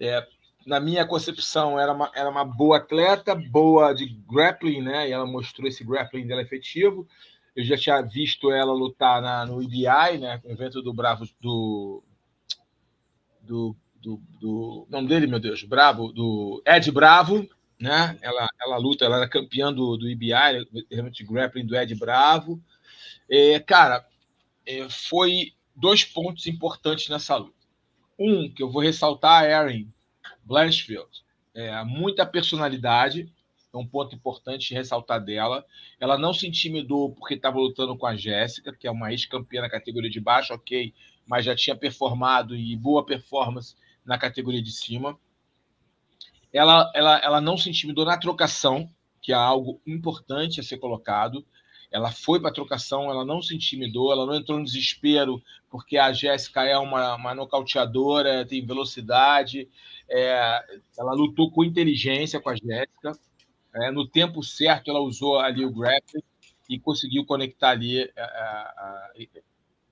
é, 0.00 0.26
na 0.66 0.80
minha 0.80 1.06
concepção, 1.06 1.78
era 1.78 1.92
uma, 1.92 2.10
era 2.14 2.30
uma 2.30 2.44
boa 2.44 2.78
atleta, 2.78 3.34
boa 3.34 3.92
de 3.92 4.06
grappling, 4.26 4.80
né? 4.80 5.08
E 5.08 5.12
ela 5.12 5.26
mostrou 5.26 5.68
esse 5.68 5.84
grappling 5.84 6.26
dela 6.26 6.40
efetivo. 6.40 7.06
Eu 7.54 7.62
já 7.62 7.76
tinha 7.76 8.00
visto 8.00 8.50
ela 8.50 8.72
lutar 8.72 9.20
na, 9.20 9.44
no 9.44 9.62
IBI, 9.62 10.18
né? 10.18 10.40
No 10.42 10.50
evento 10.50 10.80
do 10.80 10.94
Bravo 10.94 11.28
do, 11.40 12.02
do, 13.42 13.76
do, 14.00 14.20
do 14.40 14.86
nome 14.88 15.08
dele, 15.08 15.26
meu 15.26 15.38
Deus, 15.38 15.62
Bravo, 15.62 16.10
do 16.10 16.62
Ed 16.66 16.90
Bravo, 16.90 17.46
né? 17.78 18.18
Ela, 18.22 18.48
ela 18.60 18.76
luta, 18.76 19.04
ela 19.04 19.16
era 19.16 19.28
campeã 19.28 19.72
do, 19.72 19.96
do 19.96 20.08
IBI, 20.08 20.66
de 21.10 21.24
grappling 21.24 21.66
do 21.66 21.76
Ed 21.76 21.94
Bravo. 21.94 22.60
É, 23.28 23.58
cara, 23.60 24.06
é, 24.66 24.88
foi 24.88 25.52
dois 25.74 26.04
pontos 26.04 26.46
importantes 26.46 27.08
nessa 27.08 27.36
luta. 27.36 27.54
Um, 28.18 28.48
que 28.48 28.62
eu 28.62 28.70
vou 28.70 28.82
ressaltar 28.82 29.42
a 29.42 29.48
Erin 29.48 29.92
Blanchfield. 30.44 31.24
É, 31.54 31.82
muita 31.84 32.24
personalidade, 32.24 33.32
é 33.72 33.76
um 33.76 33.86
ponto 33.86 34.14
importante 34.14 34.72
ressaltar 34.72 35.22
dela. 35.22 35.64
Ela 35.98 36.16
não 36.16 36.32
se 36.32 36.46
intimidou 36.46 37.12
porque 37.12 37.34
estava 37.34 37.58
lutando 37.58 37.96
com 37.96 38.06
a 38.06 38.16
Jéssica, 38.16 38.72
que 38.72 38.86
é 38.86 38.90
uma 38.90 39.10
ex-campeã 39.10 39.62
na 39.62 39.70
categoria 39.70 40.10
de 40.10 40.20
baixo, 40.20 40.54
ok, 40.54 40.94
mas 41.26 41.44
já 41.44 41.56
tinha 41.56 41.74
performado 41.74 42.54
e 42.54 42.76
boa 42.76 43.04
performance 43.04 43.74
na 44.04 44.16
categoria 44.16 44.62
de 44.62 44.70
cima. 44.70 45.18
Ela, 46.54 46.90
ela, 46.94 47.18
ela 47.18 47.40
não 47.40 47.58
se 47.58 47.68
intimidou 47.68 48.04
na 48.04 48.16
trocação, 48.16 48.88
que 49.20 49.32
é 49.32 49.34
algo 49.34 49.80
importante 49.86 50.60
a 50.60 50.62
ser 50.62 50.78
colocado. 50.78 51.44
Ela 51.90 52.10
foi 52.10 52.40
para 52.40 52.50
a 52.50 52.54
trocação, 52.54 53.10
ela 53.10 53.24
não 53.24 53.42
se 53.42 53.54
intimidou, 53.54 54.12
ela 54.12 54.26
não 54.26 54.34
entrou 54.34 54.58
no 54.58 54.64
desespero, 54.64 55.42
porque 55.70 55.98
a 55.98 56.12
Jéssica 56.12 56.64
é 56.64 56.78
uma, 56.78 57.14
uma 57.16 57.34
nocauteadora, 57.34 58.46
tem 58.46 58.64
velocidade. 58.64 59.68
É, 60.08 60.80
ela 60.98 61.12
lutou 61.12 61.50
com 61.50 61.64
inteligência 61.64 62.40
com 62.40 62.50
a 62.50 62.56
Jéssica 62.56 63.12
é, 63.74 63.90
no 63.90 64.06
tempo 64.06 64.42
certo, 64.42 64.90
ela 64.90 65.00
usou 65.00 65.38
ali 65.38 65.64
o 65.64 65.70
grappling 65.70 66.22
e 66.68 66.78
conseguiu 66.78 67.26
conectar 67.26 67.70
ali, 67.70 68.02
a, 68.16 68.22
a, 68.22 68.24
a, 68.24 69.12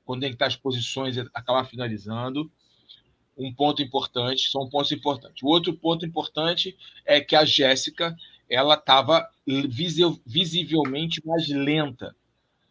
conectar 0.04 0.46
as 0.46 0.56
posições 0.56 1.16
e 1.16 1.20
acabar 1.34 1.64
finalizando. 1.64 2.50
Um 3.36 3.52
ponto 3.52 3.82
importante, 3.82 4.50
são 4.50 4.68
pontos 4.68 4.92
importantes. 4.92 5.42
O 5.42 5.46
outro 5.46 5.72
ponto 5.74 6.04
importante 6.04 6.76
é 7.04 7.20
que 7.20 7.34
a 7.34 7.44
Jéssica 7.44 8.16
ela 8.48 8.74
estava 8.74 9.26
visivelmente 9.46 11.26
mais 11.26 11.48
lenta, 11.48 12.14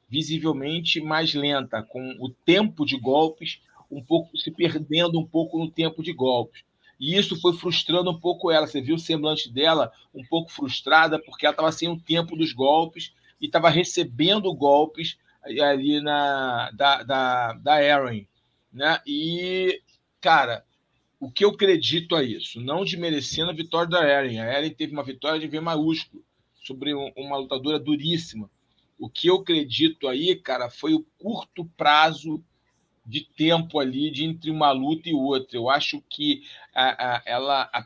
visivelmente 0.08 1.02
mais 1.02 1.34
lenta, 1.34 1.82
com 1.82 2.16
o 2.20 2.30
tempo 2.30 2.86
de 2.86 2.98
golpes 2.98 3.60
um 3.90 4.02
pouco 4.02 4.38
se 4.38 4.50
perdendo 4.52 5.20
um 5.20 5.26
pouco 5.26 5.58
no 5.58 5.70
tempo 5.70 6.02
de 6.02 6.14
golpes. 6.14 6.64
E 7.00 7.18
isso 7.18 7.40
foi 7.42 7.54
frustrando 7.54 8.12
um 8.12 8.20
pouco 8.20 8.52
ela. 8.52 8.68
Você 8.68 8.80
viu 8.80 8.96
o 8.96 9.00
semblante 9.00 9.52
dela 9.52 9.92
um 10.14 10.24
pouco 10.24 10.52
frustrada, 10.52 11.20
porque 11.20 11.46
ela 11.46 11.54
estava 11.54 11.72
sem 11.72 11.90
o 11.90 12.00
tempo 12.00 12.36
dos 12.36 12.54
golpes 12.54 13.12
e 13.42 13.48
estava 13.48 13.70
recebendo 13.70 14.54
golpes 14.54 15.18
ali 15.44 16.00
na 16.00 16.70
da, 16.72 17.04
da, 17.04 17.54
da. 17.54 17.78
Né? 18.72 19.02
E, 19.06 19.82
cara, 20.22 20.64
o 21.20 21.30
que 21.30 21.44
eu 21.44 21.50
acredito 21.50 22.16
a 22.16 22.24
isso? 22.24 22.62
Não 22.62 22.84
desmerecendo 22.84 23.52
a 23.52 23.54
vitória 23.54 23.90
da 23.90 24.00
Aaron. 24.00 24.40
A 24.40 24.46
Aaron 24.46 24.70
teve 24.70 24.94
uma 24.94 25.04
vitória 25.04 25.40
de 25.40 25.48
V 25.48 25.60
maiúsculo 25.60 26.24
sobre 26.64 26.94
uma 26.94 27.38
lutadora 27.38 27.80
duríssima. 27.80 28.50
O 28.98 29.10
que 29.10 29.28
eu 29.28 29.36
acredito 29.36 30.08
aí, 30.08 30.36
cara, 30.36 30.70
foi 30.70 30.94
o 30.94 31.06
curto 31.18 31.66
prazo 31.76 32.44
de 33.06 33.22
tempo 33.22 33.80
ali 33.80 34.12
de 34.12 34.24
entre 34.24 34.52
uma 34.52 34.72
luta 34.72 35.10
e 35.10 35.14
outra. 35.14 35.58
Eu 35.58 35.70
acho 35.70 36.02
que 36.10 36.44
a, 36.74 37.16
a, 37.16 37.24
ela 37.26 37.70
a, 37.74 37.86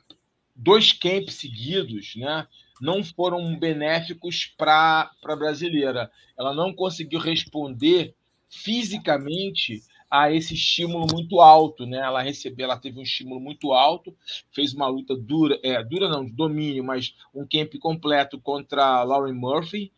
dois 0.56 0.92
camps 0.92 1.36
seguidos, 1.36 2.16
né, 2.16 2.48
não 2.82 3.04
foram 3.04 3.58
benéficos 3.58 4.46
para 4.58 5.12
a 5.24 5.36
brasileira. 5.36 6.12
Ela 6.38 6.54
não 6.54 6.74
conseguiu 6.74 7.20
responder 7.20 8.14
fisicamente 8.50 9.84
a 10.10 10.32
esse 10.32 10.54
estímulo 10.54 11.08
muito 11.12 11.42
alto, 11.42 11.86
né? 11.86 11.98
Ela 11.98 12.22
recebeu, 12.22 12.66
ela 12.66 12.78
teve 12.78 13.00
um 13.00 13.04
estímulo 13.04 13.40
muito 13.40 13.74
alto, 13.74 14.16
fez 14.52 14.74
uma 14.74 14.88
luta 14.88 15.16
dura, 15.16 15.60
é, 15.64 15.84
dura 15.84 16.08
não, 16.08 16.26
de 16.26 16.32
domínio, 16.32 16.84
mas 16.84 17.16
um 17.34 17.46
camp 17.46 17.76
completo 17.80 18.40
contra 18.40 19.04
Lauren 19.04 19.34
Murphy, 19.34 19.92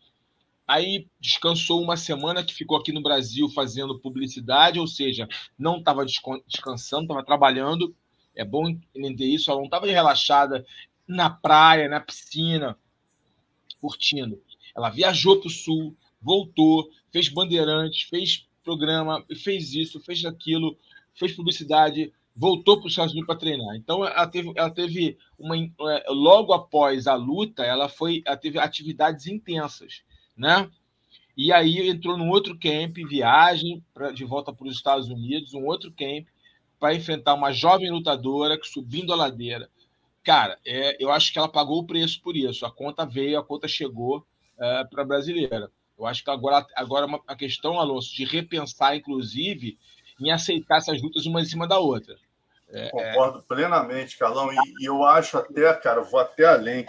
Aí 0.68 1.08
descansou 1.18 1.82
uma 1.82 1.96
semana 1.96 2.44
que 2.44 2.54
ficou 2.54 2.78
aqui 2.78 2.92
no 2.92 3.02
Brasil 3.02 3.48
fazendo 3.50 3.98
publicidade, 4.00 4.78
ou 4.78 4.86
seja, 4.86 5.26
não 5.58 5.78
estava 5.78 6.06
descansando, 6.06 7.04
estava 7.04 7.24
trabalhando. 7.24 7.96
É 8.36 8.44
bom 8.44 8.68
entender 8.68 9.26
isso. 9.26 9.50
Ela 9.50 9.62
não 9.62 9.66
estava 9.66 9.86
relaxada 9.86 10.66
na 11.08 11.30
praia, 11.30 11.88
na 11.88 12.02
piscina, 12.02 12.78
curtindo. 13.80 14.44
Ela 14.76 14.90
viajou 14.90 15.40
para 15.40 15.48
o 15.48 15.52
sul, 15.52 15.96
voltou, 16.22 16.90
fez 17.14 17.30
bandeirantes, 17.30 18.04
fez 18.10 18.46
programa, 18.68 19.24
fez 19.44 19.74
isso, 19.74 20.00
fez 20.00 20.26
aquilo, 20.26 20.78
fez 21.14 21.34
publicidade, 21.34 22.12
voltou 22.36 22.78
para 22.78 22.88
os 22.88 22.92
Estados 22.92 23.14
Unidos 23.14 23.28
para 23.28 23.40
treinar. 23.40 23.76
Então, 23.76 24.06
ela 24.06 24.28
teve, 24.28 24.52
ela 24.56 24.70
teve 24.70 25.18
uma. 25.40 25.56
É, 25.58 26.06
logo 26.10 26.54
após 26.54 27.08
a 27.08 27.16
luta, 27.16 27.64
ela 27.64 27.88
foi, 27.88 28.22
ela 28.26 28.38
teve 28.38 28.60
atividades 28.60 29.28
intensas 29.28 30.04
né? 30.38 30.70
E 31.36 31.52
aí 31.52 31.90
entrou 31.90 32.18
num 32.18 32.30
outro 32.30 32.58
camp, 32.58 32.98
viagem 33.10 33.84
pra, 33.94 34.12
de 34.12 34.24
volta 34.24 34.54
para 34.54 34.68
os 34.68 34.76
Estados 34.76 35.10
Unidos, 35.10 35.54
um 35.54 35.66
outro 35.66 35.92
camp, 35.92 36.28
para 36.80 36.94
enfrentar 36.94 37.34
uma 37.34 37.52
jovem 37.52 37.92
lutadora 37.92 38.58
que 38.58 38.68
subindo 38.68 39.12
a 39.12 39.16
ladeira. 39.16 39.70
Cara, 40.24 40.60
é, 40.66 41.02
eu 41.04 41.12
acho 41.12 41.32
que 41.32 41.40
ela 41.40 41.48
pagou 41.48 41.80
o 41.80 41.86
preço 41.88 42.22
por 42.22 42.36
isso. 42.36 42.66
A 42.66 42.72
conta 42.72 43.06
veio, 43.06 43.40
a 43.40 43.44
conta 43.44 43.68
chegou 43.68 44.26
é, 44.60 44.84
para 44.86 45.02
a 45.02 45.06
brasileira. 45.06 45.72
Eu 45.98 46.06
acho 46.06 46.24
que 46.24 46.30
agora, 46.30 46.66
agora 46.76 47.06
é 47.06 47.08
uma, 47.08 47.22
a 47.28 47.36
questão, 47.36 47.80
Alonso, 47.80 48.14
de 48.14 48.24
repensar, 48.24 48.96
inclusive, 48.96 49.78
em 50.20 50.32
aceitar 50.32 50.78
essas 50.78 51.02
lutas 51.02 51.26
uma 51.26 51.42
em 51.42 51.46
cima 51.46 51.68
da 51.68 51.80
outra. 51.80 52.16
É, 52.70 52.90
Concordo 52.90 53.44
plenamente, 53.44 54.18
Carlão. 54.18 54.52
E, 54.52 54.58
e, 54.82 54.86
eu 54.86 55.04
acho 55.04 55.38
até, 55.38 55.74
cara, 55.76 56.02
vou 56.02 56.20
até 56.20 56.46
além. 56.46 56.86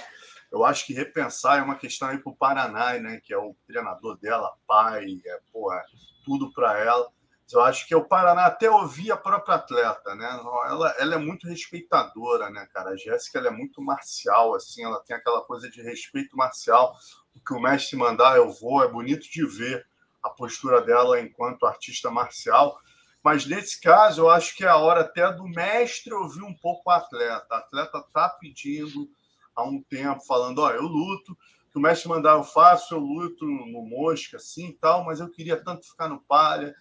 Eu 0.50 0.64
acho 0.64 0.84
que 0.86 0.92
repensar 0.92 1.58
é 1.58 1.62
uma 1.62 1.76
questão 1.76 2.08
aí 2.08 2.18
para 2.18 2.32
o 2.32 2.36
Paraná, 2.36 2.98
né? 2.98 3.20
Que 3.22 3.32
é 3.32 3.38
o 3.38 3.54
treinador 3.66 4.18
dela, 4.18 4.52
pai, 4.66 5.06
é, 5.24 5.40
porra, 5.52 5.82
tudo 6.24 6.52
para 6.52 6.78
ela. 6.78 7.08
Eu 7.50 7.62
acho 7.62 7.86
que 7.86 7.94
o 7.94 8.04
Paraná 8.04 8.44
até 8.44 8.70
ouvir 8.70 9.10
a 9.10 9.16
própria 9.16 9.54
atleta, 9.54 10.14
né? 10.14 10.26
Ela, 10.66 10.94
ela 10.98 11.14
é 11.14 11.18
muito 11.18 11.46
respeitadora, 11.46 12.50
né, 12.50 12.66
cara? 12.74 12.90
A 12.90 12.96
Jéssica 12.96 13.38
ela 13.38 13.48
é 13.48 13.50
muito 13.50 13.80
marcial, 13.80 14.54
assim, 14.54 14.84
ela 14.84 15.00
tem 15.00 15.16
aquela 15.16 15.42
coisa 15.42 15.70
de 15.70 15.80
respeito 15.80 16.36
marcial. 16.36 16.94
O 17.38 17.44
que 17.44 17.54
o 17.54 17.60
mestre 17.60 17.96
mandar, 17.96 18.36
eu 18.36 18.50
vou. 18.50 18.82
É 18.82 18.88
bonito 18.88 19.30
de 19.30 19.46
ver 19.46 19.86
a 20.20 20.28
postura 20.28 20.82
dela 20.82 21.20
enquanto 21.20 21.66
artista 21.66 22.10
marcial. 22.10 22.78
Mas 23.22 23.46
nesse 23.46 23.80
caso, 23.80 24.22
eu 24.22 24.30
acho 24.30 24.56
que 24.56 24.64
é 24.64 24.68
a 24.68 24.76
hora 24.76 25.02
até 25.02 25.32
do 25.32 25.44
mestre 25.44 26.12
ouvir 26.12 26.42
um 26.42 26.54
pouco 26.54 26.90
o 26.90 26.92
atleta. 26.92 27.46
A 27.50 27.58
atleta 27.58 27.98
está 27.98 28.28
pedindo, 28.28 29.08
há 29.54 29.62
um 29.62 29.80
tempo 29.82 30.20
falando, 30.26 30.58
ó, 30.58 30.70
eu 30.70 30.82
luto, 30.82 31.36
que 31.70 31.78
o 31.78 31.80
mestre 31.80 32.08
mandar 32.08 32.32
eu 32.32 32.44
faço, 32.44 32.94
eu 32.94 32.98
luto 32.98 33.44
no 33.46 33.82
mosca, 33.82 34.36
assim 34.36 34.76
tal, 34.80 35.04
mas 35.04 35.20
eu 35.20 35.30
queria 35.30 35.62
tanto 35.62 35.88
ficar 35.88 36.08
no 36.08 36.20
palha. 36.22 36.74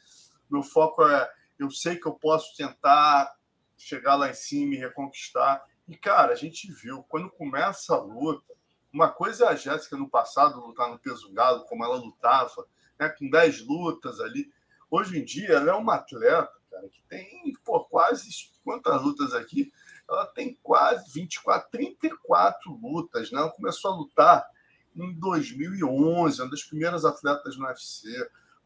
Meu 0.49 0.63
foco 0.63 1.05
é, 1.05 1.29
eu 1.59 1.69
sei 1.69 1.97
que 1.97 2.07
eu 2.07 2.13
posso 2.13 2.55
tentar 2.55 3.31
chegar 3.77 4.15
lá 4.15 4.29
em 4.29 4.33
cima 4.33 4.73
e 4.73 4.79
reconquistar. 4.79 5.63
E, 5.87 5.95
cara, 5.95 6.33
a 6.33 6.35
gente 6.35 6.71
viu, 6.71 7.03
quando 7.03 7.29
começa 7.29 7.93
a 7.93 8.01
luta, 8.01 8.56
uma 8.91 9.09
coisa 9.09 9.45
é 9.45 9.47
a 9.49 9.55
Jéssica 9.55 9.97
no 9.97 10.09
passado 10.09 10.59
lutar 10.59 10.89
no 10.89 10.99
peso 10.99 11.31
galo, 11.33 11.65
como 11.65 11.83
ela 11.83 11.97
lutava, 11.97 12.67
né, 12.99 13.09
com 13.09 13.29
10 13.29 13.65
lutas 13.65 14.19
ali. 14.19 14.51
Hoje 14.89 15.19
em 15.19 15.25
dia, 15.25 15.49
ela 15.49 15.71
é 15.71 15.73
uma 15.73 15.95
atleta, 15.95 16.51
cara, 16.71 16.87
que 16.89 17.01
tem 17.09 17.53
pô, 17.63 17.83
quase 17.85 18.29
quantas 18.63 19.01
lutas 19.01 19.33
aqui? 19.33 19.71
ela 20.09 20.25
tem 20.25 20.57
quase 20.63 21.11
24, 21.13 21.69
34 21.69 22.71
lutas, 22.81 23.31
né? 23.31 23.39
Ela 23.39 23.51
começou 23.51 23.91
a 23.91 23.95
lutar 23.95 24.49
em 24.95 25.13
2011, 25.19 26.41
uma 26.41 26.49
das 26.49 26.63
primeiras 26.63 27.03
atletas 27.03 27.57
no 27.57 27.65
UFC. 27.65 28.07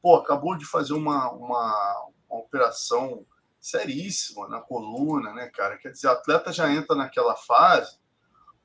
Pô, 0.01 0.15
acabou 0.15 0.55
de 0.55 0.65
fazer 0.65 0.93
uma, 0.93 1.31
uma, 1.31 2.11
uma 2.29 2.39
operação 2.39 3.25
seríssima 3.59 4.47
na 4.47 4.61
coluna, 4.61 5.33
né, 5.33 5.47
cara? 5.47 5.77
Quer 5.77 5.91
dizer, 5.91 6.07
atleta 6.07 6.53
já 6.53 6.71
entra 6.71 6.95
naquela 6.95 7.35
fase 7.35 7.99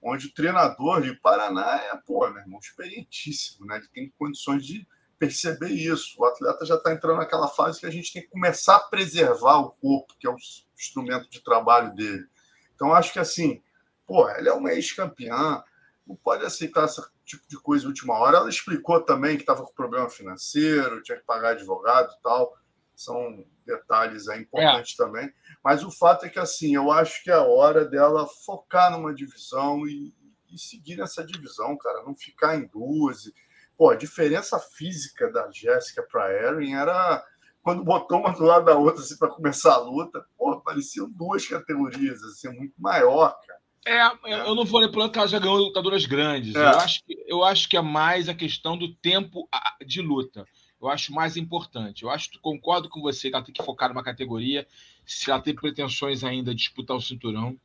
onde 0.06 0.28
o 0.28 0.34
treinador 0.34 1.02
de 1.02 1.14
Paraná 1.14 1.76
é, 1.76 1.96
pô, 1.96 2.28
meu 2.28 2.40
irmão, 2.40 2.60
experientíssimo, 2.60 3.66
né? 3.66 3.76
Ele 3.76 3.88
tem 3.88 4.14
condições 4.18 4.64
de 4.64 4.86
perceber 5.18 5.70
isso. 5.70 6.14
O 6.18 6.24
atleta 6.24 6.64
já 6.64 6.76
está 6.76 6.92
entrando 6.92 7.18
naquela 7.18 7.48
fase 7.48 7.80
que 7.80 7.86
a 7.86 7.90
gente 7.90 8.12
tem 8.12 8.22
que 8.22 8.28
começar 8.28 8.76
a 8.76 8.80
preservar 8.80 9.58
o 9.58 9.70
corpo, 9.70 10.14
que 10.18 10.26
é 10.26 10.30
o 10.30 10.36
instrumento 10.78 11.28
de 11.28 11.42
trabalho 11.42 11.94
dele. 11.94 12.26
Então, 12.74 12.94
acho 12.94 13.12
que 13.12 13.18
assim, 13.18 13.62
pô, 14.06 14.28
ele 14.30 14.48
é 14.48 14.52
uma 14.52 14.72
ex-campeã, 14.72 15.62
não 16.06 16.14
pode 16.14 16.44
aceitar 16.44 16.84
esse 16.84 17.02
tipo 17.24 17.42
de 17.48 17.58
coisa 17.58 17.86
última 17.86 18.14
hora. 18.14 18.36
Ela 18.36 18.48
explicou 18.48 19.00
também 19.00 19.36
que 19.36 19.42
estava 19.42 19.64
com 19.64 19.72
problema 19.72 20.08
financeiro, 20.08 21.02
tinha 21.02 21.18
que 21.18 21.24
pagar 21.24 21.50
advogado 21.50 22.12
e 22.12 22.22
tal. 22.22 22.56
São 22.96 23.44
detalhes 23.64 24.26
aí 24.28 24.40
importantes 24.40 24.98
é. 24.98 25.04
também. 25.04 25.32
Mas 25.62 25.84
o 25.84 25.90
fato 25.90 26.24
é 26.26 26.28
que, 26.28 26.38
assim, 26.38 26.74
eu 26.74 26.90
acho 26.90 27.22
que 27.22 27.30
é 27.30 27.34
a 27.34 27.44
hora 27.44 27.84
dela 27.84 28.26
focar 28.44 28.90
numa 28.90 29.14
divisão 29.14 29.86
e, 29.86 30.14
e 30.50 30.58
seguir 30.58 30.96
nessa 30.96 31.24
divisão, 31.24 31.76
cara. 31.76 32.02
Não 32.02 32.16
ficar 32.16 32.56
em 32.56 32.66
duas. 32.66 33.30
Pô, 33.76 33.90
a 33.90 33.96
diferença 33.96 34.58
física 34.58 35.30
da 35.30 35.50
Jéssica 35.52 36.02
para 36.02 36.32
Erin 36.32 36.72
era 36.72 37.22
quando 37.66 37.82
botou 37.82 38.20
uma 38.20 38.30
do 38.30 38.44
lado 38.44 38.64
da 38.64 38.76
outra 38.76 39.02
assim, 39.02 39.18
para 39.18 39.28
começar 39.28 39.74
a 39.74 39.78
luta, 39.78 40.24
pô, 40.38 40.60
pareciam 40.60 41.10
duas 41.10 41.48
categorias, 41.48 42.22
assim, 42.22 42.48
muito 42.50 42.74
maior, 42.78 43.36
cara. 43.44 43.60
É, 43.86 44.48
eu 44.48 44.54
não 44.54 44.64
falei 44.64 44.88
por 44.88 45.10
que 45.10 45.18
ela 45.18 45.28
já 45.28 45.38
ganhou 45.38 45.58
lutadoras 45.58 46.06
grandes. 46.06 46.54
É. 46.54 46.58
Eu, 46.58 46.68
acho 46.68 47.04
que, 47.04 47.24
eu 47.26 47.44
acho 47.44 47.68
que 47.68 47.76
é 47.76 47.80
mais 47.80 48.28
a 48.28 48.34
questão 48.34 48.76
do 48.76 48.94
tempo 48.96 49.48
de 49.84 50.00
luta. 50.00 50.44
Eu 50.80 50.88
acho 50.88 51.12
mais 51.12 51.36
importante. 51.36 52.02
Eu 52.02 52.10
acho, 52.10 52.38
concordo 52.40 52.88
com 52.88 53.00
você 53.00 53.30
que 53.30 53.36
ela 53.36 53.44
tem 53.44 53.54
que 53.54 53.62
focar 53.62 53.88
numa 53.88 54.02
categoria, 54.02 54.66
se 55.04 55.30
ela 55.30 55.40
tem 55.40 55.54
pretensões 55.54 56.22
ainda 56.22 56.54
de 56.54 56.58
disputar 56.58 56.96
o 56.96 57.00
cinturão. 57.00 57.58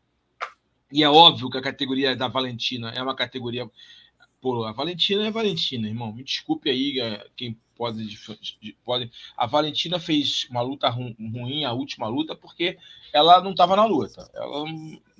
E 0.91 1.03
é 1.03 1.09
óbvio 1.09 1.49
que 1.49 1.57
a 1.57 1.61
categoria 1.61 2.15
da 2.15 2.27
Valentina 2.27 2.89
é 2.91 3.01
uma 3.01 3.15
categoria. 3.15 3.69
Pô, 4.41 4.65
a 4.65 4.71
Valentina 4.71 5.27
é 5.27 5.31
Valentina, 5.31 5.87
irmão. 5.87 6.11
Me 6.11 6.23
desculpe 6.23 6.69
aí 6.69 6.99
é, 6.99 7.27
quem 7.35 7.57
pode, 7.75 8.17
pode. 8.83 9.11
A 9.37 9.45
Valentina 9.45 9.99
fez 9.99 10.47
uma 10.49 10.61
luta 10.61 10.89
ruim, 10.89 11.63
a 11.63 11.73
última 11.73 12.07
luta, 12.07 12.35
porque 12.35 12.77
ela 13.13 13.41
não 13.41 13.51
estava 13.51 13.75
na 13.75 13.85
luta. 13.85 14.29
Ela, 14.33 14.65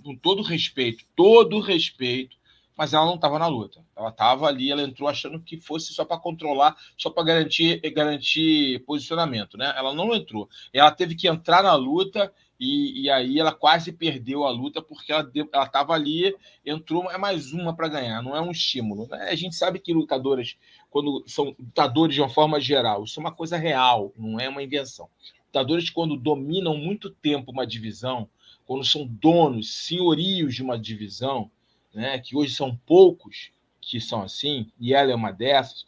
com 0.03 0.15
todo 0.15 0.41
respeito, 0.41 1.05
todo 1.15 1.59
respeito, 1.59 2.37
mas 2.77 2.93
ela 2.93 3.05
não 3.05 3.15
estava 3.15 3.37
na 3.37 3.47
luta. 3.47 3.83
Ela 3.95 4.09
estava 4.09 4.47
ali, 4.47 4.71
ela 4.71 4.81
entrou 4.81 5.07
achando 5.07 5.39
que 5.39 5.57
fosse 5.57 5.93
só 5.93 6.05
para 6.05 6.17
controlar, 6.17 6.75
só 6.97 7.09
para 7.09 7.23
garantir, 7.23 7.79
garantir 7.91 8.83
posicionamento, 8.85 9.57
né? 9.57 9.73
Ela 9.75 9.93
não 9.93 10.13
entrou. 10.13 10.49
Ela 10.73 10.91
teve 10.91 11.15
que 11.15 11.27
entrar 11.27 11.63
na 11.63 11.75
luta 11.75 12.33
e, 12.59 13.01
e 13.01 13.09
aí 13.09 13.39
ela 13.39 13.51
quase 13.51 13.91
perdeu 13.91 14.43
a 14.43 14.51
luta 14.51 14.83
porque 14.83 15.11
ela 15.11 15.25
estava 15.65 15.93
ali, 15.93 16.35
entrou, 16.63 17.09
é 17.11 17.17
mais 17.17 17.53
uma 17.53 17.75
para 17.75 17.87
ganhar, 17.87 18.21
não 18.21 18.35
é 18.35 18.41
um 18.41 18.51
estímulo. 18.51 19.07
Né? 19.07 19.29
A 19.31 19.35
gente 19.35 19.55
sabe 19.55 19.79
que 19.79 19.91
lutadoras, 19.91 20.55
quando 20.89 21.23
são 21.27 21.55
lutadores 21.59 22.13
de 22.13 22.21
uma 22.21 22.29
forma 22.29 22.61
geral, 22.61 23.03
isso 23.03 23.19
é 23.19 23.21
uma 23.21 23.31
coisa 23.31 23.57
real, 23.57 24.13
não 24.15 24.39
é 24.39 24.47
uma 24.47 24.61
invenção. 24.61 25.09
Lutadores, 25.47 25.89
quando 25.89 26.15
dominam 26.15 26.77
muito 26.77 27.09
tempo 27.09 27.51
uma 27.51 27.65
divisão, 27.65 28.29
quando 28.63 28.85
são 28.85 29.07
donos, 29.07 29.73
senhorios 29.73 30.53
de 30.53 30.61
uma 30.61 30.77
divisão, 30.77 31.49
né, 31.93 32.19
que 32.19 32.35
hoje 32.35 32.53
são 32.53 32.75
poucos 32.85 33.51
que 33.81 33.99
são 33.99 34.21
assim, 34.21 34.71
e 34.79 34.93
ela 34.93 35.11
é 35.11 35.15
uma 35.15 35.31
dessas, 35.31 35.85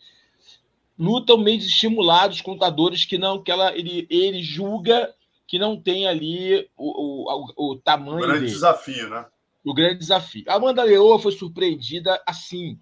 lutam 0.98 1.38
meio 1.38 1.60
estimulados 1.60 2.42
com 2.42 2.54
lutadores 2.54 3.06
que 3.06 3.18
não, 3.18 3.42
que 3.42 3.52
ela, 3.52 3.76
ele, 3.78 4.08
ele 4.10 4.42
julga 4.42 5.14
que 5.48 5.60
não 5.60 5.80
tem 5.80 6.08
ali 6.08 6.70
o, 6.76 7.30
o, 7.58 7.72
o 7.72 7.76
tamanho. 7.78 8.18
O 8.18 8.22
grande 8.22 8.40
dele. 8.40 8.52
desafio, 8.52 9.10
né? 9.10 9.26
O 9.64 9.74
grande 9.74 10.00
desafio. 10.00 10.44
A 10.48 10.56
Amanda 10.56 10.84
Leoa 10.84 11.20
foi 11.20 11.32
surpreendida 11.32 12.22
assim. 12.26 12.80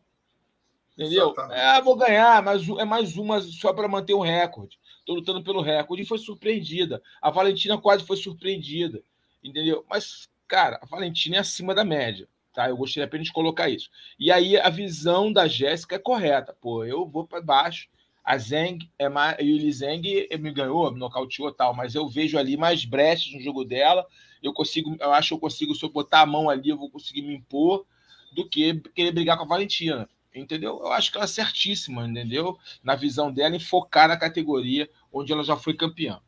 Entendeu? 0.98 1.34
É, 1.52 1.82
vou 1.82 1.96
ganhar, 1.96 2.42
mas 2.44 2.68
é 2.68 2.86
mais 2.86 3.18
uma 3.18 3.42
só 3.42 3.74
para 3.74 3.88
manter 3.88 4.14
um 4.14 4.22
recorde. 4.22 4.80
Estou 5.00 5.16
lutando 5.16 5.44
pelo 5.44 5.62
recorde 5.62 6.04
e 6.04 6.06
foi 6.06 6.18
surpreendida. 6.18 7.02
A 7.22 7.30
Valentina 7.30 7.78
quase 7.78 8.06
foi 8.06 8.18
surpreendida. 8.18 9.02
Entendeu? 9.44 9.86
Mas, 9.90 10.30
cara, 10.48 10.80
a 10.82 10.86
Valentina 10.86 11.38
é 11.38 11.40
acima 11.40 11.74
da 11.74 11.84
média. 11.84 12.28
Tá? 12.54 12.70
Eu 12.70 12.78
gostaria 12.78 13.06
apenas 13.06 13.28
de 13.28 13.34
colocar 13.34 13.70
isso. 13.70 13.90
E 14.20 14.32
aí 14.32 14.58
a 14.58 14.70
visão 14.70 15.32
da 15.32 15.48
Jéssica 15.48 15.96
é 15.96 16.00
correta. 16.00 16.56
Pô, 16.60 16.84
eu 16.84 17.08
vou 17.08 17.26
para 17.26 17.42
baixo. 17.42 17.88
A 18.24 18.38
Zeng 18.38 18.80
é 19.00 19.10
mais. 19.10 19.38
O 19.40 19.72
Zeng 19.72 20.28
me 20.40 20.52
ganhou, 20.52 20.92
me 20.92 21.00
nocauteou 21.00 21.52
tal, 21.52 21.74
mas 21.74 21.96
eu 21.96 22.08
vejo 22.08 22.38
ali 22.38 22.56
mais 22.58 22.86
brechas 22.86 23.34
no 23.34 23.42
jogo 23.42 23.64
dela. 23.64 24.06
Eu 24.44 24.54
consigo, 24.54 24.96
eu 25.00 25.12
acho 25.12 25.30
que 25.30 25.34
eu 25.34 25.40
consigo, 25.40 25.74
se 25.74 25.84
eu 25.84 25.90
botar 25.90 26.22
a 26.22 26.26
mão 26.26 26.50
ali, 26.50 26.70
eu 26.70 26.78
vou 26.78 26.90
conseguir 26.90 27.22
me 27.22 27.36
impor 27.36 27.86
do 28.34 28.48
que 28.48 28.80
querer 28.96 29.12
brigar 29.12 29.38
com 29.38 29.44
a 29.44 29.48
Valentina. 29.48 30.10
Entendeu? 30.34 30.80
Eu 30.80 30.92
acho 30.94 31.12
que 31.12 31.18
ela 31.18 31.26
é 31.26 31.28
certíssima, 31.28 32.08
entendeu? 32.08 32.58
Na 32.84 32.96
visão 32.96 33.32
dela, 33.32 33.56
em 33.56 33.60
focar 33.60 34.08
na 34.08 34.18
categoria 34.18 34.90
onde 35.12 35.32
ela 35.34 35.44
já 35.44 35.58
foi 35.58 35.74
campeã. 35.74 36.22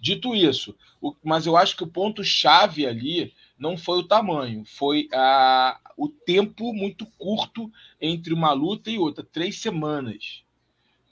Dito 0.00 0.32
isso, 0.32 0.76
o, 1.00 1.14
mas 1.24 1.44
eu 1.44 1.56
acho 1.56 1.76
que 1.76 1.82
o 1.82 1.88
ponto-chave 1.88 2.86
ali 2.86 3.34
não 3.58 3.76
foi 3.76 3.98
o 3.98 4.04
tamanho, 4.04 4.64
foi 4.64 5.08
a, 5.12 5.78
o 5.96 6.08
tempo 6.08 6.72
muito 6.72 7.04
curto 7.18 7.70
entre 8.00 8.32
uma 8.32 8.52
luta 8.52 8.90
e 8.90 8.98
outra 8.98 9.24
três 9.24 9.60
semanas. 9.60 10.44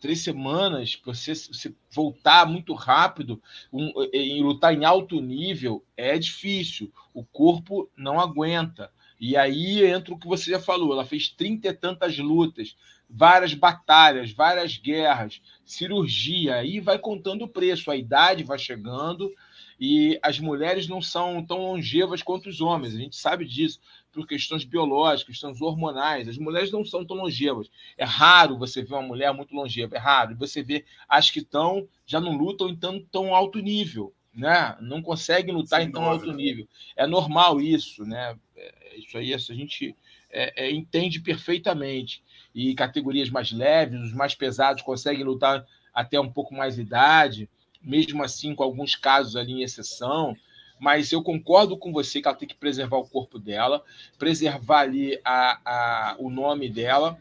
Três 0.00 0.22
semanas, 0.22 1.00
você, 1.04 1.34
você, 1.34 1.74
voltar 1.90 2.46
muito 2.46 2.74
rápido 2.74 3.42
um, 3.72 3.90
e 4.12 4.40
lutar 4.42 4.74
em 4.74 4.84
alto 4.84 5.20
nível 5.20 5.82
é 5.96 6.18
difícil. 6.18 6.92
O 7.12 7.24
corpo 7.24 7.90
não 7.96 8.20
aguenta. 8.20 8.92
E 9.18 9.36
aí 9.36 9.84
entra 9.84 10.12
o 10.14 10.18
que 10.18 10.28
você 10.28 10.50
já 10.50 10.60
falou: 10.60 10.92
ela 10.92 11.04
fez 11.04 11.30
trinta 11.30 11.68
e 11.68 11.72
tantas 11.72 12.18
lutas, 12.18 12.76
várias 13.08 13.54
batalhas, 13.54 14.30
várias 14.30 14.76
guerras, 14.76 15.40
cirurgia, 15.64 16.56
aí 16.56 16.78
vai 16.78 16.98
contando 16.98 17.42
o 17.42 17.48
preço, 17.48 17.90
a 17.90 17.96
idade 17.96 18.44
vai 18.44 18.58
chegando 18.58 19.32
e 19.78 20.18
as 20.22 20.38
mulheres 20.38 20.88
não 20.88 21.02
são 21.02 21.44
tão 21.44 21.58
longevas 21.58 22.22
quanto 22.22 22.48
os 22.48 22.60
homens, 22.60 22.94
a 22.94 22.98
gente 22.98 23.16
sabe 23.16 23.44
disso, 23.44 23.78
por 24.10 24.26
questões 24.26 24.64
biológicas, 24.64 25.34
questões 25.34 25.60
hormonais, 25.60 26.26
as 26.26 26.38
mulheres 26.38 26.70
não 26.70 26.84
são 26.84 27.04
tão 27.04 27.16
longevas. 27.18 27.70
É 27.98 28.04
raro 28.04 28.56
você 28.56 28.82
ver 28.82 28.94
uma 28.94 29.02
mulher 29.02 29.32
muito 29.34 29.54
longeva, 29.54 29.94
é 29.94 29.98
raro. 29.98 30.32
E 30.32 30.34
você 30.34 30.62
vê 30.62 30.86
as 31.06 31.30
que 31.30 31.40
estão, 31.40 31.86
já 32.06 32.18
não 32.18 32.34
lutam 32.34 32.70
em 32.70 32.76
tão, 32.76 32.98
tão 33.12 33.34
alto 33.34 33.58
nível, 33.58 34.14
né? 34.34 34.74
Não 34.80 35.02
conseguem 35.02 35.54
lutar 35.54 35.80
Sem 35.80 35.88
em 35.88 35.92
tão 35.92 36.02
dúvida. 36.04 36.24
alto 36.24 36.32
nível. 36.36 36.66
É 36.96 37.06
normal 37.06 37.60
isso, 37.60 38.06
né? 38.06 38.38
É, 38.56 38.98
isso 38.98 39.18
aí 39.18 39.34
a 39.34 39.38
gente 39.38 39.94
é, 40.30 40.64
é, 40.64 40.70
entende 40.70 41.20
perfeitamente. 41.20 42.22
E 42.54 42.74
categorias 42.74 43.28
mais 43.28 43.52
leves, 43.52 44.00
os 44.00 44.14
mais 44.14 44.34
pesados 44.34 44.82
conseguem 44.82 45.24
lutar 45.24 45.62
até 45.92 46.18
um 46.18 46.32
pouco 46.32 46.54
mais 46.54 46.76
de 46.76 46.80
idade 46.80 47.50
mesmo 47.86 48.24
assim 48.24 48.52
com 48.52 48.64
alguns 48.64 48.96
casos 48.96 49.36
ali 49.36 49.52
em 49.52 49.62
exceção, 49.62 50.36
mas 50.78 51.12
eu 51.12 51.22
concordo 51.22 51.78
com 51.78 51.92
você 51.92 52.20
que 52.20 52.26
ela 52.26 52.36
tem 52.36 52.48
que 52.48 52.56
preservar 52.56 52.98
o 52.98 53.08
corpo 53.08 53.38
dela, 53.38 53.82
preservar 54.18 54.80
ali 54.80 55.18
a, 55.24 55.60
a, 55.64 56.16
o 56.18 56.28
nome 56.28 56.68
dela 56.68 57.16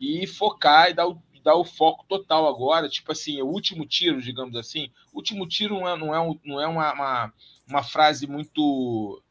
e 0.00 0.26
focar 0.26 0.90
e 0.90 0.94
dar 0.94 1.08
o, 1.08 1.22
dar 1.42 1.54
o 1.54 1.64
foco 1.64 2.04
total 2.08 2.48
agora, 2.48 2.88
tipo 2.88 3.12
assim, 3.12 3.40
o 3.40 3.46
último 3.46 3.86
tiro, 3.86 4.20
digamos 4.20 4.56
assim. 4.56 4.90
O 5.12 5.18
último 5.18 5.46
tiro 5.46 5.78
não 5.78 5.88
é, 5.88 5.96
não 5.96 6.14
é, 6.14 6.20
um, 6.20 6.38
não 6.44 6.60
é 6.60 6.66
uma, 6.66 6.92
uma, 6.92 7.32
uma 7.66 7.82
frase 7.82 8.26
muito. 8.26 9.22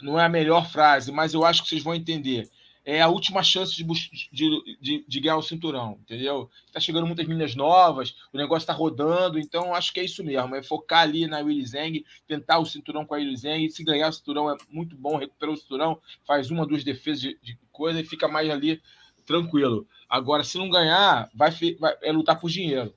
Não 0.00 0.18
é 0.18 0.24
a 0.24 0.28
melhor 0.28 0.70
frase, 0.70 1.10
mas 1.12 1.34
eu 1.34 1.44
acho 1.44 1.62
que 1.62 1.68
vocês 1.68 1.82
vão 1.82 1.94
entender 1.94 2.48
é 2.90 3.02
a 3.02 3.08
última 3.08 3.42
chance 3.42 3.76
de, 3.76 3.84
de, 4.32 4.78
de, 4.80 5.04
de 5.06 5.20
ganhar 5.20 5.36
o 5.36 5.42
cinturão, 5.42 5.98
entendeu? 6.00 6.48
Tá 6.72 6.80
chegando 6.80 7.06
muitas 7.06 7.26
meninas 7.26 7.54
novas, 7.54 8.16
o 8.32 8.38
negócio 8.38 8.66
tá 8.66 8.72
rodando, 8.72 9.38
então 9.38 9.74
acho 9.74 9.92
que 9.92 10.00
é 10.00 10.04
isso 10.04 10.24
mesmo, 10.24 10.54
é 10.54 10.62
focar 10.62 11.02
ali 11.02 11.26
na 11.26 11.40
Willy 11.40 11.66
Zeng, 11.66 12.02
tentar 12.26 12.58
o 12.58 12.64
cinturão 12.64 13.04
com 13.04 13.14
a 13.14 13.18
Willy 13.18 13.36
Zeng, 13.36 13.68
se 13.68 13.84
ganhar 13.84 14.08
o 14.08 14.12
cinturão 14.12 14.50
é 14.50 14.56
muito 14.70 14.96
bom, 14.96 15.18
recupera 15.18 15.52
o 15.52 15.56
cinturão, 15.58 16.00
faz 16.26 16.50
uma, 16.50 16.64
duas 16.66 16.82
defesas 16.82 17.20
de, 17.20 17.38
de 17.42 17.58
coisa 17.70 18.00
e 18.00 18.04
fica 18.04 18.26
mais 18.26 18.48
ali 18.48 18.80
tranquilo. 19.26 19.86
Agora, 20.08 20.42
se 20.42 20.56
não 20.56 20.70
ganhar, 20.70 21.28
vai, 21.34 21.50
vai 21.78 21.94
é 22.00 22.10
lutar 22.10 22.40
por 22.40 22.48
dinheiro. 22.48 22.94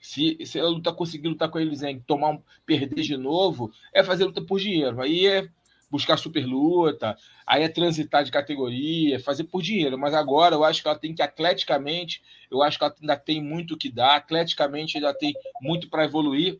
Se, 0.00 0.38
se 0.46 0.60
ela 0.60 0.68
lutar, 0.68 0.94
conseguir 0.94 1.26
lutar 1.26 1.48
com 1.48 1.58
a 1.58 1.60
Willy 1.60 1.74
Zeng, 1.74 2.00
tomar 2.06 2.30
um, 2.30 2.42
perder 2.64 3.02
de 3.02 3.16
novo, 3.16 3.72
é 3.92 4.04
fazer 4.04 4.26
luta 4.26 4.40
por 4.40 4.60
dinheiro. 4.60 5.02
Aí 5.02 5.26
é 5.26 5.48
buscar 5.94 6.16
super 6.16 6.44
luta, 6.44 7.16
aí 7.46 7.62
é 7.62 7.68
transitar 7.68 8.24
de 8.24 8.32
categoria, 8.32 9.20
fazer 9.20 9.44
por 9.44 9.62
dinheiro. 9.62 9.96
Mas 9.96 10.12
agora 10.12 10.56
eu 10.56 10.64
acho 10.64 10.82
que 10.82 10.88
ela 10.88 10.98
tem 10.98 11.14
que, 11.14 11.22
atleticamente, 11.22 12.20
eu 12.50 12.64
acho 12.64 12.76
que 12.76 12.84
ela 12.84 12.92
ainda 13.00 13.16
tem 13.16 13.40
muito 13.40 13.78
que 13.78 13.88
dar, 13.88 14.16
atleticamente 14.16 14.96
ainda 14.96 15.14
tem 15.14 15.32
muito 15.62 15.88
para 15.88 16.04
evoluir. 16.04 16.58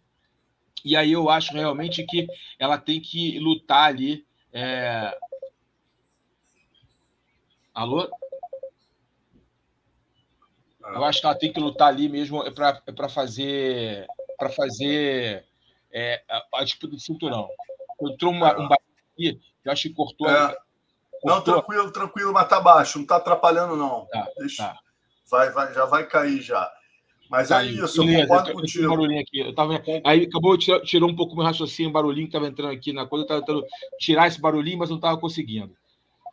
E 0.85 0.95
aí 0.95 1.11
eu 1.11 1.29
acho 1.29 1.53
realmente 1.53 2.05
que 2.05 2.29
ela 2.61 2.79
tem 2.79 3.01
que 3.01 3.37
lutar 3.41 3.89
ali 3.89 4.25
É... 4.53 5.19
Alô? 7.75 8.09
Eu 10.81 11.03
acho 11.03 11.21
que 11.21 11.27
ela 11.27 11.35
tem 11.35 11.53
que 11.53 11.59
lutar 11.59 11.89
ali 11.89 12.09
mesmo 12.09 12.45
é 12.45 12.53
para 12.53 12.81
é 12.87 13.09
fazer 13.09 14.07
para 14.39 14.51
fazer 14.51 15.45
é, 15.91 16.23
a 16.55 16.63
disputa 16.63 16.95
de 16.95 17.03
cinturão. 17.03 17.49
Entrou 18.01 18.33
uma, 18.33 18.57
um 18.61 18.69
aqui, 19.15 19.41
eu 19.65 19.73
acho 19.73 19.89
que 19.89 19.95
cortou. 19.95 20.29
É. 20.29 20.57
Não, 21.25 21.41
tranquilo, 21.41 21.91
tranquilo, 21.91 22.33
mas 22.33 22.49
tá 22.49 22.61
baixo, 22.61 22.99
não 22.99 23.07
tá 23.07 23.17
atrapalhando, 23.17 23.77
não. 23.77 24.07
Tá, 24.07 24.29
Deixa, 24.37 24.65
tá. 24.65 24.79
Vai, 25.31 25.51
vai, 25.51 25.73
já 25.73 25.87
vai 25.87 26.07
cair 26.07 26.43
já. 26.43 26.71
Mas 27.31 27.51
é 27.51 27.65
isso, 27.65 28.03
eu 28.03 28.21
concordo 28.23 28.53
contigo. 28.53 28.85
Um 28.85 28.91
barulhinho 28.91 29.21
aqui. 29.21 29.39
Eu 29.41 29.55
tava, 29.55 29.83
aí 30.05 30.25
acabou, 30.25 30.59
tirou, 30.59 30.83
tirou 30.83 31.09
um 31.09 31.17
pouco 31.17 31.35
meu 31.35 31.45
raciocínio, 31.45 31.89
o 31.89 31.93
barulhinho 31.93 32.27
que 32.27 32.37
estava 32.37 32.47
entrando 32.47 32.73
aqui 32.73 32.93
na 32.93 33.07
coisa, 33.07 33.23
eu 33.23 33.25
estava 33.25 33.41
tentando 33.41 33.65
tirar 33.99 34.27
esse 34.27 34.41
barulhinho, 34.41 34.79
mas 34.79 34.91
não 34.91 34.97
estava 34.97 35.19
conseguindo. 35.19 35.75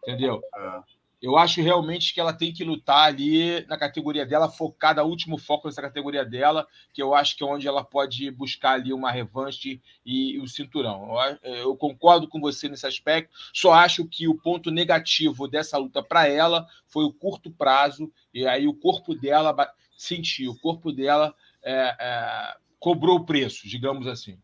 Entendeu? 0.03 0.41
É. 0.55 0.79
Eu 1.21 1.37
acho 1.37 1.61
realmente 1.61 2.13
que 2.13 2.19
ela 2.19 2.33
tem 2.33 2.51
que 2.51 2.63
lutar 2.63 3.07
ali 3.07 3.63
na 3.67 3.77
categoria 3.77 4.25
dela, 4.25 4.49
focada, 4.49 5.03
último 5.03 5.37
foco 5.37 5.67
nessa 5.67 5.81
categoria 5.81 6.25
dela, 6.25 6.67
que 6.91 7.01
eu 7.01 7.13
acho 7.13 7.37
que 7.37 7.43
é 7.43 7.45
onde 7.45 7.67
ela 7.67 7.83
pode 7.83 8.31
buscar 8.31 8.71
ali 8.71 8.91
uma 8.91 9.11
revanche 9.11 9.79
e, 10.03 10.31
e 10.31 10.39
o 10.39 10.47
cinturão. 10.47 11.15
Eu, 11.43 11.53
eu, 11.53 11.77
concordo 11.77 12.27
com 12.27 12.39
você 12.41 12.67
nesse 12.67 12.87
aspecto, 12.87 13.31
só 13.53 13.71
acho 13.73 14.07
que 14.07 14.27
o 14.27 14.35
ponto 14.35 14.71
negativo 14.71 15.47
dessa 15.47 15.77
luta 15.77 16.01
para 16.01 16.27
ela 16.27 16.65
foi 16.87 17.05
o 17.05 17.13
curto 17.13 17.51
prazo, 17.51 18.11
e 18.33 18.47
aí 18.47 18.67
o 18.67 18.73
corpo 18.73 19.13
dela 19.13 19.55
sentiu, 19.95 20.51
o 20.51 20.59
corpo 20.59 20.91
dela 20.91 21.35
é, 21.61 21.95
é, 21.99 22.55
cobrou 22.79 23.17
o 23.17 23.25
preço, 23.25 23.67
digamos 23.67 24.07
assim. 24.07 24.39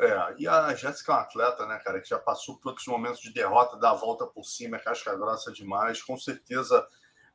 É, 0.00 0.34
e 0.38 0.46
a 0.46 0.72
Jéssica 0.74 1.12
é 1.12 1.14
uma 1.16 1.22
atleta, 1.22 1.66
né, 1.66 1.76
cara, 1.78 2.00
que 2.00 2.08
já 2.08 2.18
passou 2.20 2.56
por 2.58 2.68
outros 2.68 2.86
momentos 2.86 3.20
de 3.20 3.32
derrota, 3.32 3.76
dá 3.76 3.90
a 3.90 3.94
volta 3.94 4.26
por 4.26 4.44
cima, 4.44 4.76
é 4.76 4.80
casca 4.80 5.16
grossa 5.16 5.50
demais, 5.52 6.00
com 6.00 6.16
certeza 6.16 6.86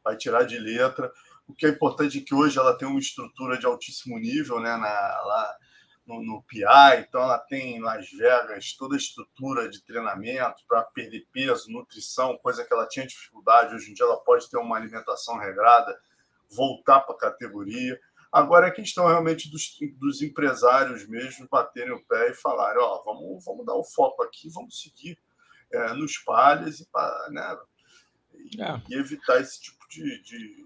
vai 0.02 0.16
tirar 0.16 0.44
de 0.44 0.58
letra. 0.58 1.12
O 1.46 1.54
que 1.54 1.66
é 1.66 1.70
importante 1.70 2.20
é 2.20 2.22
que 2.22 2.34
hoje 2.34 2.58
ela 2.58 2.78
tem 2.78 2.88
uma 2.88 3.00
estrutura 3.00 3.58
de 3.58 3.66
altíssimo 3.66 4.18
nível, 4.18 4.62
né, 4.62 4.78
na, 4.78 4.88
lá 4.88 5.58
no, 6.06 6.24
no 6.24 6.42
PI, 6.44 7.06
então 7.08 7.22
ela 7.22 7.38
tem 7.38 7.78
em 7.78 7.82
Las 7.82 8.10
Vegas 8.12 8.74
toda 8.78 8.96
a 8.96 8.98
estrutura 8.98 9.70
de 9.70 9.84
treinamento 9.84 10.64
para 10.66 10.84
perder 10.84 11.28
peso, 11.34 11.70
nutrição, 11.70 12.38
coisa 12.38 12.64
que 12.64 12.74
ela 12.74 12.88
tinha 12.88 13.08
dificuldade. 13.08 13.76
Hoje 13.76 13.92
em 13.92 13.94
dia 13.94 14.06
ela 14.06 14.18
pode 14.18 14.50
ter 14.50 14.58
uma 14.58 14.78
alimentação 14.78 15.38
regrada, 15.38 15.98
voltar 16.50 17.02
para 17.02 17.16
a 17.16 17.20
categoria. 17.20 18.00
Agora 18.34 18.68
é 18.68 18.72
questão 18.72 19.06
realmente 19.06 19.48
dos, 19.52 19.78
dos 20.00 20.24
empresários 20.24 21.08
mesmo 21.08 21.48
baterem 21.52 21.94
o 21.94 22.04
pé 22.04 22.32
e 22.32 22.34
falarem: 22.34 22.82
ó, 22.82 22.96
oh, 22.96 23.04
vamos, 23.04 23.46
vamos 23.46 23.64
dar 23.64 23.76
o 23.76 23.84
foco 23.84 24.24
aqui, 24.24 24.50
vamos 24.50 24.82
seguir 24.82 25.20
é, 25.72 25.94
nos 25.94 26.18
palhas 26.18 26.80
e, 26.80 26.88
né, 27.32 27.58
e, 28.34 28.60
é. 28.60 28.82
e, 28.90 28.96
evitar 28.96 29.40
esse 29.40 29.62
tipo 29.62 29.88
de, 29.88 30.24
de, 30.24 30.66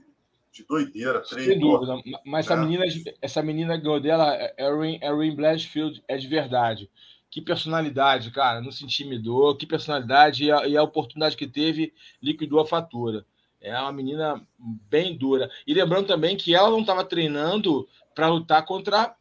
de 0.54 0.66
doideira. 0.66 1.22
Sem 1.26 1.60
dúvida. 1.60 2.02
Mas 2.26 2.46
essa, 2.46 2.54
é. 2.54 2.58
menina, 2.58 2.86
essa 3.22 3.44
menina 3.44 3.76
ganhou 3.76 4.00
dela, 4.00 4.34
Erin, 4.58 4.98
Erin 5.04 5.36
Blanchfield, 5.36 6.02
é 6.08 6.16
de 6.16 6.28
verdade. 6.28 6.90
Que 7.30 7.42
personalidade, 7.42 8.32
cara, 8.32 8.62
não 8.62 8.72
se 8.72 8.86
intimidou, 8.86 9.58
que 9.58 9.68
personalidade 9.68 10.46
e 10.46 10.52
a, 10.54 10.66
e 10.66 10.78
a 10.78 10.84
oportunidade 10.84 11.36
que 11.36 11.46
teve 11.46 11.94
liquidou 12.22 12.62
a 12.62 12.66
fatura. 12.66 13.26
É 13.68 13.80
uma 13.80 13.92
menina 13.92 14.42
bem 14.58 15.18
dura. 15.18 15.50
E 15.66 15.74
lembrando 15.74 16.08
também 16.08 16.36
que 16.38 16.56
ela 16.56 16.70
não 16.70 16.82
estava 16.82 17.04
treinando 17.04 17.88
para 18.14 18.28
lutar 18.28 18.66
contra 18.66 19.16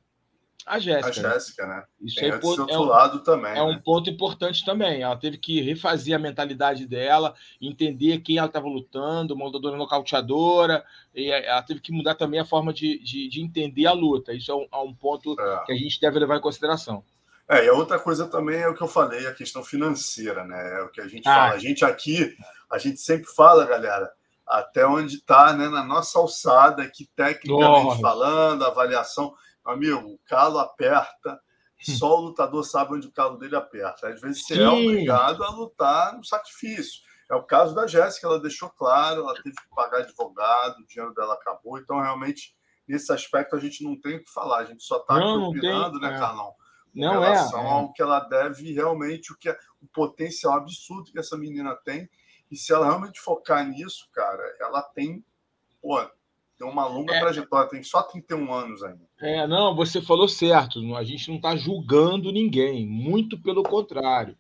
a 0.67 0.81
Jéssica. 0.81 1.29
A 1.29 1.33
Jéssica, 1.33 1.67
né? 1.67 1.85
Isso 2.01 2.17
Tem 2.17 2.29
é, 2.29 2.41
outro 2.43 2.67
é 2.69 2.77
um, 2.77 2.83
lado 2.83 3.21
também. 3.21 3.53
É 3.53 3.55
né? 3.55 3.63
um 3.63 3.79
ponto 3.79 4.11
importante 4.11 4.65
também. 4.65 5.03
Ela 5.03 5.17
teve 5.17 5.39
que 5.39 5.61
refazer 5.61 6.17
a 6.17 6.19
mentalidade 6.19 6.87
dela, 6.87 7.35
entender 7.63 8.19
quem 8.19 8.39
ela 8.39 8.49
estava 8.49 8.67
lutando, 8.67 9.35
uma 9.35 9.47
lutadora 9.47 9.77
nocauteadora, 9.77 10.85
e 11.15 11.31
ela 11.31 11.63
teve 11.63 11.81
que 11.81 11.93
mudar 11.93 12.17
também 12.17 12.41
a 12.41 12.45
forma 12.45 12.73
de, 12.73 12.99
de, 12.99 13.29
de 13.29 13.41
entender 13.41 13.87
a 13.87 13.93
luta. 13.93 14.33
Isso 14.33 14.51
é 14.51 14.55
um, 14.57 14.67
é 14.73 14.77
um 14.79 14.93
ponto 14.93 15.37
é. 15.39 15.65
que 15.67 15.73
a 15.73 15.77
gente 15.77 16.01
deve 16.01 16.19
levar 16.19 16.37
em 16.37 16.43
consideração. 16.43 17.05
É, 17.49 17.65
e 17.65 17.69
a 17.69 17.73
outra 17.73 17.97
coisa 17.97 18.27
também 18.27 18.59
é 18.59 18.69
o 18.69 18.75
que 18.75 18.83
eu 18.83 18.89
falei, 18.89 19.25
a 19.25 19.35
questão 19.35 19.63
financeira, 19.63 20.45
né? 20.45 20.81
É 20.81 20.83
o 20.83 20.89
que 20.89 21.01
a 21.01 21.07
gente 21.07 21.29
ah. 21.29 21.35
fala. 21.35 21.55
A 21.55 21.59
gente 21.59 21.85
aqui, 21.85 22.37
a 22.69 22.77
gente 22.77 22.99
sempre 22.99 23.31
fala, 23.33 23.65
galera, 23.65 24.11
até 24.47 24.87
onde 24.87 25.17
está, 25.17 25.53
né, 25.53 25.69
na 25.69 25.83
nossa 25.83 26.19
alçada 26.19 26.83
aqui, 26.83 27.09
tecnicamente 27.17 27.97
oh. 27.99 28.01
falando, 28.01 28.65
avaliação. 28.65 29.35
Amigo, 29.65 30.09
o 30.09 30.21
calo 30.27 30.59
aperta, 30.59 31.41
só 31.81 32.19
o 32.19 32.21
lutador 32.27 32.65
sabe 32.65 32.95
onde 32.95 33.09
o 33.09 33.13
calo 33.13 33.37
dele 33.39 33.57
aperta. 33.57 34.09
Às 34.09 34.21
vezes 34.21 34.45
você 34.45 34.55
é 34.55 34.57
Sim. 34.59 34.63
é 34.63 34.69
obrigado 34.69 35.43
a 35.43 35.51
lutar 35.51 36.17
no 36.17 36.25
sacrifício. 36.25 37.03
É 37.31 37.35
o 37.35 37.43
caso 37.43 37.75
da 37.75 37.87
Jéssica, 37.87 38.29
ela 38.29 38.41
deixou 38.41 38.71
claro, 38.71 39.23
ela 39.23 39.35
teve 39.35 39.57
que 39.57 39.75
pagar 39.75 39.99
advogado, 39.99 40.79
o 40.79 40.87
dinheiro 40.87 41.13
dela 41.13 41.35
acabou, 41.35 41.77
então 41.79 42.01
realmente 42.01 42.55
nesse 42.87 43.13
aspecto 43.13 43.57
a 43.57 43.59
gente 43.59 43.83
não 43.83 44.01
tem 44.01 44.17
o 44.17 44.25
que 44.25 44.31
falar, 44.31 44.59
a 44.59 44.65
gente 44.65 44.85
só 44.85 44.99
está 44.99 45.17
opinando, 45.17 45.99
né, 45.99 46.15
é. 46.15 46.19
Carlão? 46.19 46.55
Não 46.95 47.25
é, 47.25 47.31
relação 47.31 47.61
é, 47.61 47.71
ao 47.71 47.93
que 47.93 48.01
ela 48.01 48.21
deve 48.21 48.73
realmente, 48.73 49.33
o 49.33 49.37
que 49.37 49.49
é 49.49 49.59
o 49.83 49.89
potencial 49.89 50.55
absurdo 50.55 51.11
que 51.11 51.19
essa 51.19 51.37
menina 51.37 51.75
tem 51.85 52.09
e 52.51 52.57
se 52.57 52.73
ela 52.73 52.87
realmente 52.87 53.21
focar 53.21 53.67
nisso, 53.67 54.09
cara, 54.13 54.43
ela 54.61 54.83
tem, 54.83 55.25
pô, 55.83 55.99
tem 56.59 56.67
uma 56.67 56.87
longa 56.87 57.15
é. 57.15 57.21
trajetória, 57.21 57.71
tem 57.71 57.83
só 57.83 58.03
31 58.03 58.53
anos 58.53 58.83
ainda. 58.83 59.07
É, 59.21 59.47
não, 59.47 59.75
você 59.75 60.01
falou 60.01 60.29
certo. 60.29 60.97
A 60.97 61.05
gente 61.05 61.29
não 61.29 61.37
está 61.37 61.57
julgando 61.57 62.33
ninguém, 62.33 62.87
muito 62.87 63.41
pelo 63.41 63.63
contrário. 63.63 64.37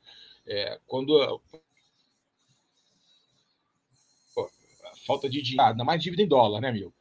É, 0.46 0.78
quando 0.86 1.40
pô, 4.34 4.48
falta 5.06 5.28
de 5.28 5.42
dinheiro, 5.42 5.70
ainda 5.70 5.84
mais 5.84 6.02
dívida 6.02 6.22
em 6.22 6.28
dólar, 6.28 6.60
né, 6.60 6.72
meu? 6.72 6.92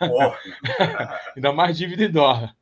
ainda 1.36 1.52
mais 1.52 1.76
dívida 1.76 2.04
em 2.04 2.10
dólar. 2.10 2.54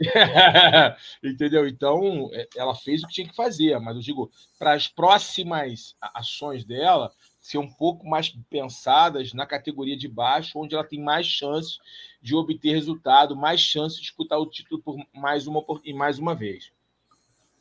Entendeu? 1.22 1.66
Então, 1.68 2.30
é, 2.32 2.48
ela 2.56 2.74
fez 2.74 3.02
o 3.02 3.06
que 3.06 3.14
tinha 3.14 3.28
que 3.28 3.36
fazer, 3.36 3.78
mas 3.78 3.94
eu 3.96 4.02
digo, 4.02 4.30
para 4.58 4.72
as 4.72 4.88
próximas 4.88 5.94
ações 6.00 6.64
dela, 6.64 7.12
ser 7.46 7.58
um 7.58 7.72
pouco 7.72 8.04
mais 8.08 8.28
pensadas 8.50 9.32
na 9.32 9.46
categoria 9.46 9.96
de 9.96 10.08
baixo, 10.08 10.58
onde 10.58 10.74
ela 10.74 10.82
tem 10.82 11.00
mais 11.00 11.26
chances 11.26 11.78
de 12.20 12.34
obter 12.34 12.72
resultado, 12.72 13.36
mais 13.36 13.60
chances 13.60 13.98
de 13.98 14.02
disputar 14.02 14.40
o 14.40 14.50
título 14.50 14.82
por 14.82 14.96
mais 15.14 15.46
uma 15.46 15.64
e 15.84 15.94
mais 15.94 16.18
uma 16.18 16.34
vez. 16.34 16.72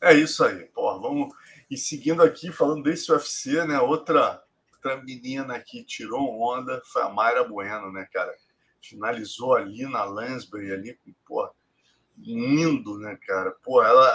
É 0.02 0.12
isso 0.12 0.44
aí, 0.44 0.66
pô, 0.74 1.00
vamos 1.00 1.32
e 1.70 1.78
seguindo 1.78 2.24
aqui 2.24 2.52
falando 2.52 2.82
desse 2.82 3.12
UFC, 3.12 3.64
né? 3.66 3.80
Outra 3.80 4.44
outra 4.74 5.04
menina 5.04 5.60
que 5.60 5.84
tirou 5.84 6.42
onda 6.42 6.82
foi 6.86 7.04
a 7.04 7.10
Mayra 7.10 7.44
Bueno, 7.44 7.92
né, 7.92 8.08
cara? 8.12 8.34
Finalizou 8.82 9.54
ali 9.54 9.84
na 9.84 10.04
Lansbury 10.04 10.72
ali, 10.72 11.00
pô, 11.28 11.48
lindo, 12.18 12.98
né, 12.98 13.18
cara? 13.28 13.52
Pô, 13.64 13.84
ela 13.84 14.08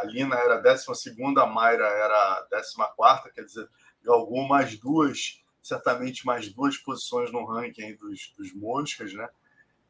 a 0.00 0.04
Lina 0.04 0.36
era 0.36 0.54
a 0.54 0.60
12 0.60 0.86
segunda, 0.94 1.42
a 1.42 1.46
Mayra 1.46 1.84
era 1.84 2.38
a 2.38 2.46
14 2.50 2.74
quarta, 2.96 3.30
quer 3.30 3.44
dizer, 3.44 3.68
galgou 4.02 4.46
mais 4.46 4.78
duas, 4.78 5.42
certamente 5.62 6.24
mais 6.26 6.52
duas 6.52 6.76
posições 6.76 7.32
no 7.32 7.44
ranking 7.44 7.96
dos, 7.96 8.32
dos 8.36 8.54
moscas, 8.54 9.12
né? 9.12 9.28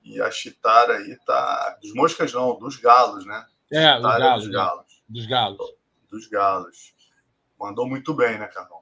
E 0.05 0.21
a 0.21 0.31
Chitara 0.31 0.97
aí 0.97 1.17
tá. 1.27 1.79
Dos 1.83 1.95
moscas 1.95 2.33
não, 2.33 2.59
dos 2.59 2.77
galos, 2.77 3.27
né? 3.27 3.47
É, 3.71 3.95
dos 3.95 4.03
galos, 4.03 4.45
dos 4.45 4.53
galos. 4.53 5.03
Dos 5.09 5.27
galos. 5.27 5.75
Dos 6.11 6.27
galos. 6.29 6.95
Mandou 7.59 7.87
muito 7.87 8.15
bem, 8.15 8.39
né, 8.39 8.47
Carlão? 8.47 8.79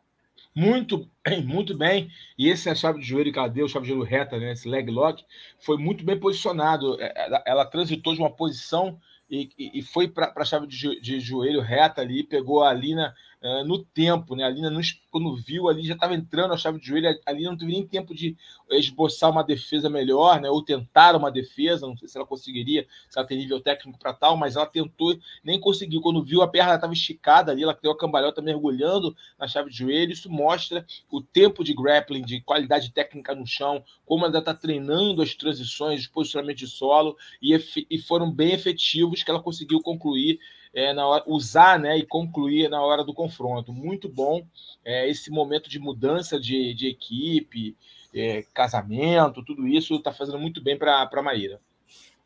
Muito 0.54 1.10
bem, 1.22 1.44
muito 1.44 1.76
bem. 1.76 2.10
E 2.38 2.48
esse 2.48 2.68
é 2.68 2.72
a 2.72 2.74
chave 2.74 3.00
de 3.00 3.06
joelho 3.06 3.32
que 3.32 3.38
ela 3.38 3.48
deu, 3.48 3.68
chave 3.68 3.84
de 3.84 3.92
joelho 3.92 4.08
reta, 4.08 4.38
né? 4.38 4.52
Esse 4.52 4.68
leg 4.68 4.90
lock, 4.90 5.24
foi 5.58 5.76
muito 5.76 6.04
bem 6.04 6.18
posicionado. 6.18 7.00
É, 7.00 7.12
ela, 7.26 7.42
ela 7.46 7.66
transitou 7.66 8.14
de 8.14 8.20
uma 8.20 8.30
posição 8.30 8.98
e, 9.28 9.50
e, 9.58 9.82
foi 9.82 10.06
para 10.08 10.32
a 10.34 10.44
chave 10.44 10.66
de, 10.66 11.00
de, 11.00 11.18
joelho 11.18 11.60
reta 11.60 12.00
ali, 12.00 12.22
pegou 12.22 12.62
a 12.62 12.72
Lina 12.72 13.12
uh, 13.42 13.64
no 13.64 13.84
tempo, 13.84 14.34
né? 14.34 14.44
A 14.44 14.48
Lina, 14.48 14.70
quando 15.10 15.36
viu 15.36 15.68
ali, 15.68 15.86
já 15.86 15.94
estava 15.94 16.14
entrando 16.14 16.52
a 16.52 16.56
chave 16.56 16.78
de 16.78 16.86
joelho, 16.86 17.08
a 17.24 17.32
Lina 17.32 17.50
não 17.50 17.58
teve 17.58 17.72
nem 17.72 17.86
tempo 17.86 18.14
de 18.14 18.36
esboçar 18.70 19.30
uma 19.30 19.42
defesa 19.42 19.88
melhor, 19.88 20.40
né? 20.40 20.50
Ou 20.50 20.62
tentar 20.62 21.16
uma 21.16 21.30
defesa, 21.30 21.86
não 21.86 21.96
sei 21.96 22.08
se 22.08 22.16
ela 22.16 22.26
conseguiria, 22.26 22.86
se 23.08 23.18
ela 23.18 23.26
tem 23.26 23.38
nível 23.38 23.60
técnico 23.60 23.98
para 23.98 24.12
tal, 24.12 24.36
mas 24.36 24.56
ela 24.56 24.66
tentou, 24.66 25.16
nem 25.42 25.60
conseguiu. 25.60 26.00
Quando 26.00 26.22
viu, 26.22 26.42
a 26.42 26.48
perna 26.48 26.74
estava 26.74 26.92
esticada 26.92 27.52
ali, 27.52 27.62
ela 27.62 27.78
deu 27.80 27.92
a 27.92 27.98
cambalhota 27.98 28.42
mergulhando 28.42 29.16
na 29.38 29.46
chave 29.46 29.70
de 29.70 29.76
joelho. 29.76 30.12
Isso 30.12 30.30
mostra 30.30 30.84
o 31.10 31.20
tempo 31.20 31.62
de 31.62 31.74
grappling, 31.74 32.22
de 32.22 32.40
qualidade 32.40 32.90
técnica 32.92 33.34
no 33.34 33.46
chão, 33.46 33.82
como 34.04 34.24
ela 34.24 34.38
está 34.38 34.54
treinando 34.54 35.22
as 35.22 35.34
transições, 35.34 36.00
os 36.00 36.06
posicionamentos 36.06 36.60
de 36.60 36.66
solo, 36.68 37.16
e, 37.40 37.56
e 37.90 37.98
foram 37.98 38.30
bem 38.30 38.52
efetivos 38.52 39.22
que 39.22 39.30
ela 39.30 39.42
conseguiu 39.42 39.80
concluir 39.80 40.38
é, 40.76 40.92
na 40.92 41.06
hora, 41.06 41.24
usar 41.26 41.80
né, 41.80 41.96
e 41.96 42.04
concluir 42.04 42.68
na 42.68 42.82
hora 42.82 43.02
do 43.02 43.14
confronto. 43.14 43.72
Muito 43.72 44.10
bom 44.10 44.46
é, 44.84 45.08
esse 45.08 45.30
momento 45.30 45.70
de 45.70 45.78
mudança 45.78 46.38
de, 46.38 46.74
de 46.74 46.86
equipe, 46.86 47.74
é, 48.14 48.44
casamento, 48.52 49.42
tudo 49.42 49.66
isso 49.66 49.94
está 49.94 50.12
fazendo 50.12 50.38
muito 50.38 50.62
bem 50.62 50.78
para 50.78 51.08
a 51.10 51.22
Maíra. 51.22 51.58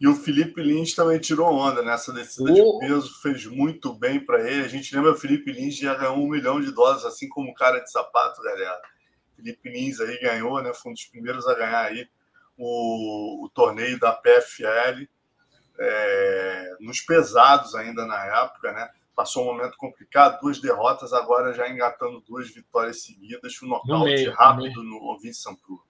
E 0.01 0.09
o 0.09 0.17
Felipe 0.17 0.61
Lins 0.61 0.95
também 0.95 1.21
tirou 1.21 1.47
onda 1.53 1.81
nessa 1.81 2.13
descida 2.13 2.53
de 2.53 2.63
peso, 2.81 3.21
fez 3.23 3.47
muito 3.47 3.95
bem 3.95 4.19
para 4.19 4.41
ele. 4.51 4.65
A 4.65 4.69
gente 4.69 4.93
lembra 4.97 5.13
o 5.13 5.17
Felipe 5.17 5.53
Lins 5.53 5.77
já 5.77 5.95
ganhou 5.95 6.17
um 6.17 6.29
milhão 6.29 6.61
de 6.61 6.73
dólares, 6.73 7.05
assim 7.05 7.29
como 7.29 7.51
o 7.51 7.55
cara 7.55 7.79
de 7.79 7.93
sapato, 7.93 8.43
galera. 8.43 8.81
Felipe 9.37 9.71
Lins 9.71 10.01
aí 10.01 10.19
ganhou, 10.21 10.61
né? 10.61 10.73
Foi 10.75 10.91
um 10.91 10.95
dos 10.95 11.05
primeiros 11.05 11.47
a 11.47 11.55
ganhar 11.55 11.85
aí 11.85 12.09
o, 12.57 13.45
o 13.45 13.49
torneio 13.51 14.01
da 14.01 14.13
PFL, 14.13 15.07
é, 15.81 16.77
nos 16.81 17.01
pesados 17.01 17.75
ainda 17.75 18.07
na 18.07 18.23
época, 18.43 18.73
né? 18.73 18.89
Passou 19.17 19.43
um 19.43 19.47
momento 19.47 19.77
complicado, 19.77 20.41
duas 20.41 20.61
derrotas, 20.61 21.13
agora 21.13 21.53
já 21.53 21.69
engatando 21.69 22.23
duas 22.27 22.51
vitórias 22.51 23.03
seguidas, 23.03 23.53
um 23.63 23.69
nocaute 23.69 24.29
rápido 24.31 24.83
no, 24.83 24.91
no 24.91 25.05
Ovin 25.11 25.33
Sampur. 25.33 25.83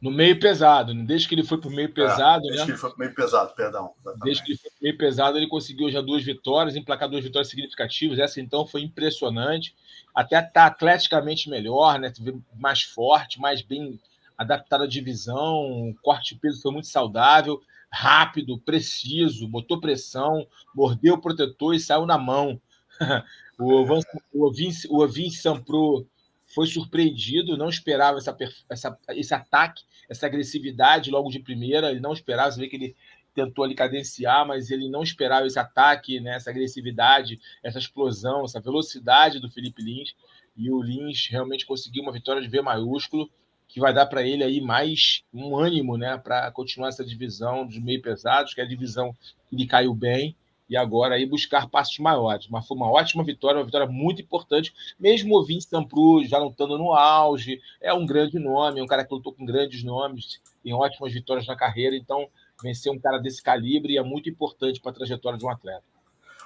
No 0.00 0.10
meio 0.10 0.38
pesado, 0.38 0.92
né? 0.92 1.02
desde 1.06 1.26
que 1.26 1.34
ele 1.34 1.44
foi 1.44 1.58
para 1.58 1.70
o 1.70 1.72
meio 1.72 1.92
pesado. 1.92 2.44
É, 2.44 2.48
desde 2.48 2.58
né? 2.58 2.64
que 2.66 2.70
ele 2.72 2.78
foi 2.78 2.90
para 2.90 2.96
o 2.96 3.00
meio 3.00 3.14
pesado, 3.14 3.54
perdão. 3.54 3.94
Exatamente. 4.00 4.24
Desde 4.24 4.44
que 4.44 4.50
ele 4.52 4.58
foi 4.58 4.70
para 4.70 4.78
o 4.78 4.82
meio 4.82 4.98
pesado, 4.98 5.38
ele 5.38 5.48
conseguiu 5.48 5.90
já 5.90 6.00
duas 6.02 6.22
vitórias, 6.22 6.76
emplacar 6.76 7.08
duas 7.08 7.24
vitórias 7.24 7.48
significativas. 7.48 8.18
Essa 8.18 8.38
então 8.38 8.66
foi 8.66 8.82
impressionante. 8.82 9.74
Até 10.14 10.38
está 10.38 10.66
atleticamente 10.66 11.48
melhor, 11.48 11.98
né? 11.98 12.12
mais 12.58 12.82
forte, 12.82 13.40
mais 13.40 13.62
bem 13.62 13.98
adaptado 14.36 14.84
à 14.84 14.86
divisão. 14.86 15.88
O 15.88 15.94
corte 16.02 16.34
de 16.34 16.40
peso 16.40 16.60
foi 16.60 16.72
muito 16.72 16.88
saudável, 16.88 17.62
rápido, 17.94 18.58
preciso, 18.58 19.46
botou 19.46 19.80
pressão, 19.80 20.46
mordeu 20.74 21.14
o 21.14 21.20
protetor 21.20 21.74
e 21.74 21.80
saiu 21.80 22.04
na 22.04 22.18
mão. 22.18 22.60
o 23.56 24.42
Ovin, 24.44 24.70
o 24.90 25.30
Sampro 25.30 26.06
foi 26.52 26.66
surpreendido, 26.66 27.56
não 27.56 27.68
esperava 27.68 28.18
essa, 28.18 28.36
essa, 28.68 28.98
esse 29.10 29.32
ataque, 29.32 29.84
essa 30.08 30.26
agressividade 30.26 31.10
logo 31.10 31.30
de 31.30 31.38
primeira, 31.38 31.90
ele 31.90 32.00
não 32.00 32.12
esperava, 32.12 32.50
você 32.50 32.60
vê 32.60 32.68
que 32.68 32.76
ele 32.76 32.96
tentou 33.32 33.64
ali 33.64 33.76
cadenciar, 33.76 34.44
mas 34.46 34.70
ele 34.70 34.88
não 34.88 35.02
esperava 35.02 35.46
esse 35.46 35.58
ataque, 35.58 36.20
né, 36.20 36.34
essa 36.34 36.50
agressividade, 36.50 37.40
essa 37.62 37.78
explosão, 37.78 38.44
essa 38.44 38.60
velocidade 38.60 39.40
do 39.40 39.50
Felipe 39.50 39.82
Lins, 39.82 40.14
e 40.56 40.70
o 40.70 40.82
Lins 40.82 41.28
realmente 41.30 41.64
conseguiu 41.64 42.02
uma 42.02 42.12
vitória 42.12 42.42
de 42.42 42.48
V 42.48 42.60
maiúsculo, 42.60 43.30
que 43.74 43.80
vai 43.80 43.92
dar 43.92 44.06
para 44.06 44.22
ele 44.22 44.44
aí 44.44 44.60
mais 44.60 45.24
um 45.34 45.58
ânimo, 45.58 45.98
né, 45.98 46.16
para 46.16 46.48
continuar 46.52 46.90
essa 46.90 47.04
divisão 47.04 47.66
dos 47.66 47.76
meio 47.76 48.00
pesados, 48.00 48.54
que 48.54 48.60
é 48.60 48.64
a 48.64 48.68
divisão 48.68 49.12
que 49.50 49.56
ele 49.56 49.66
caiu 49.66 49.92
bem, 49.92 50.36
e 50.70 50.76
agora 50.76 51.16
aí 51.16 51.26
buscar 51.26 51.68
passos 51.68 51.98
maiores. 51.98 52.46
Mas 52.46 52.64
foi 52.68 52.76
uma 52.76 52.88
ótima 52.88 53.24
vitória, 53.24 53.58
uma 53.58 53.64
vitória 53.64 53.88
muito 53.88 54.22
importante, 54.22 54.72
mesmo 54.96 55.36
o 55.36 55.44
Vince 55.44 55.68
Sampru 55.68 56.24
já 56.24 56.38
não 56.38 56.50
estando 56.50 56.78
no 56.78 56.94
auge, 56.94 57.60
é 57.80 57.92
um 57.92 58.06
grande 58.06 58.38
nome, 58.38 58.80
um 58.80 58.86
cara 58.86 59.04
que 59.04 59.12
lutou 59.12 59.34
com 59.34 59.44
grandes 59.44 59.82
nomes, 59.82 60.40
tem 60.62 60.72
ótimas 60.72 61.12
vitórias 61.12 61.44
na 61.48 61.56
carreira, 61.56 61.96
então 61.96 62.28
vencer 62.62 62.92
um 62.92 62.98
cara 63.00 63.18
desse 63.18 63.42
calibre 63.42 63.98
é 63.98 64.04
muito 64.04 64.30
importante 64.30 64.80
para 64.80 64.92
a 64.92 64.94
trajetória 64.94 65.36
de 65.36 65.44
um 65.44 65.50
atleta. 65.50 65.82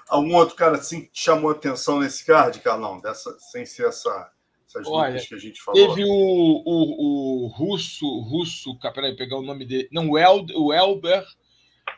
Algum 0.08 0.34
outro 0.34 0.56
cara 0.56 0.78
assim 0.78 1.02
que 1.02 1.10
chamou 1.12 1.50
atenção 1.50 1.98
nesse 1.98 2.24
card, 2.24 2.58
Carlão, 2.60 2.98
dessa, 2.98 3.38
sem 3.38 3.66
ser 3.66 3.86
essa, 3.86 4.30
essas 4.68 4.86
Olha, 4.86 5.18
que 5.18 5.34
a 5.34 5.38
gente 5.38 5.62
falou? 5.62 5.88
Teve 5.88 6.04
o, 6.04 6.62
o, 6.64 7.44
o 7.44 7.46
russo, 7.48 8.06
russo, 8.20 8.78
peraí, 8.78 9.16
pegar 9.16 9.38
o 9.38 9.42
nome 9.42 9.64
dele, 9.64 9.88
não, 9.90 10.10
o, 10.10 10.18
El, 10.18 10.44
o 10.54 10.72
Elber 10.72 11.24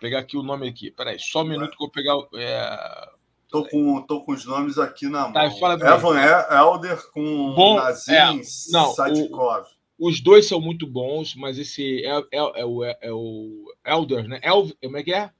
pegar 0.00 0.20
aqui 0.20 0.36
o 0.36 0.42
nome 0.42 0.68
aqui. 0.68 0.90
Peraí, 0.90 1.18
só 1.18 1.42
um 1.42 1.46
minuto 1.46 1.76
que 1.76 1.82
eu 1.82 1.86
vou 1.86 1.90
pegar. 1.90 2.16
É... 2.34 3.08
Tô 3.48 3.66
com, 3.66 4.00
tô 4.02 4.24
com 4.24 4.32
os 4.32 4.44
nomes 4.44 4.78
aqui 4.78 5.06
na 5.08 5.22
mão. 5.22 5.32
Tá, 5.32 5.46
Evan 5.46 6.16
Elder 6.50 7.10
com 7.10 7.52
Bom, 7.52 7.76
Nazim 7.76 8.14
é, 8.14 8.26
não, 8.70 8.92
Sadikov. 8.92 9.66
O, 9.98 10.08
os 10.08 10.20
dois 10.20 10.46
são 10.46 10.60
muito 10.60 10.86
bons, 10.86 11.34
mas 11.34 11.58
esse 11.58 12.04
é, 12.06 12.16
é, 12.16 12.60
é, 12.60 12.64
o, 12.64 12.84
é 12.84 13.12
o 13.12 13.64
Elder, 13.84 14.28
né? 14.28 14.38
El, 14.42 14.70
como 14.80 14.96
é 14.96 15.02
que 15.02 15.12
é? 15.12 15.30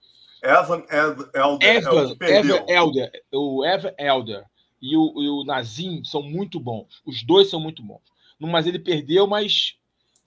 Evan 0.43 0.83
Elder. 0.91 1.31
Evan, 1.63 2.17
Evan 2.21 2.65
Elder. 2.69 3.11
O 3.33 3.65
Evan 3.65 3.95
Elder 3.97 4.50
e 4.81 4.97
o, 4.97 5.23
e 5.23 5.29
o 5.29 5.45
Nazim 5.45 6.03
são 6.05 6.23
muito 6.23 6.59
bons. 6.59 7.03
Os 7.05 7.23
dois 7.23 7.49
são 7.49 7.61
muito 7.61 7.83
bons. 7.83 8.03
Mas 8.39 8.67
ele 8.67 8.79
perdeu, 8.79 9.27
mas 9.27 9.77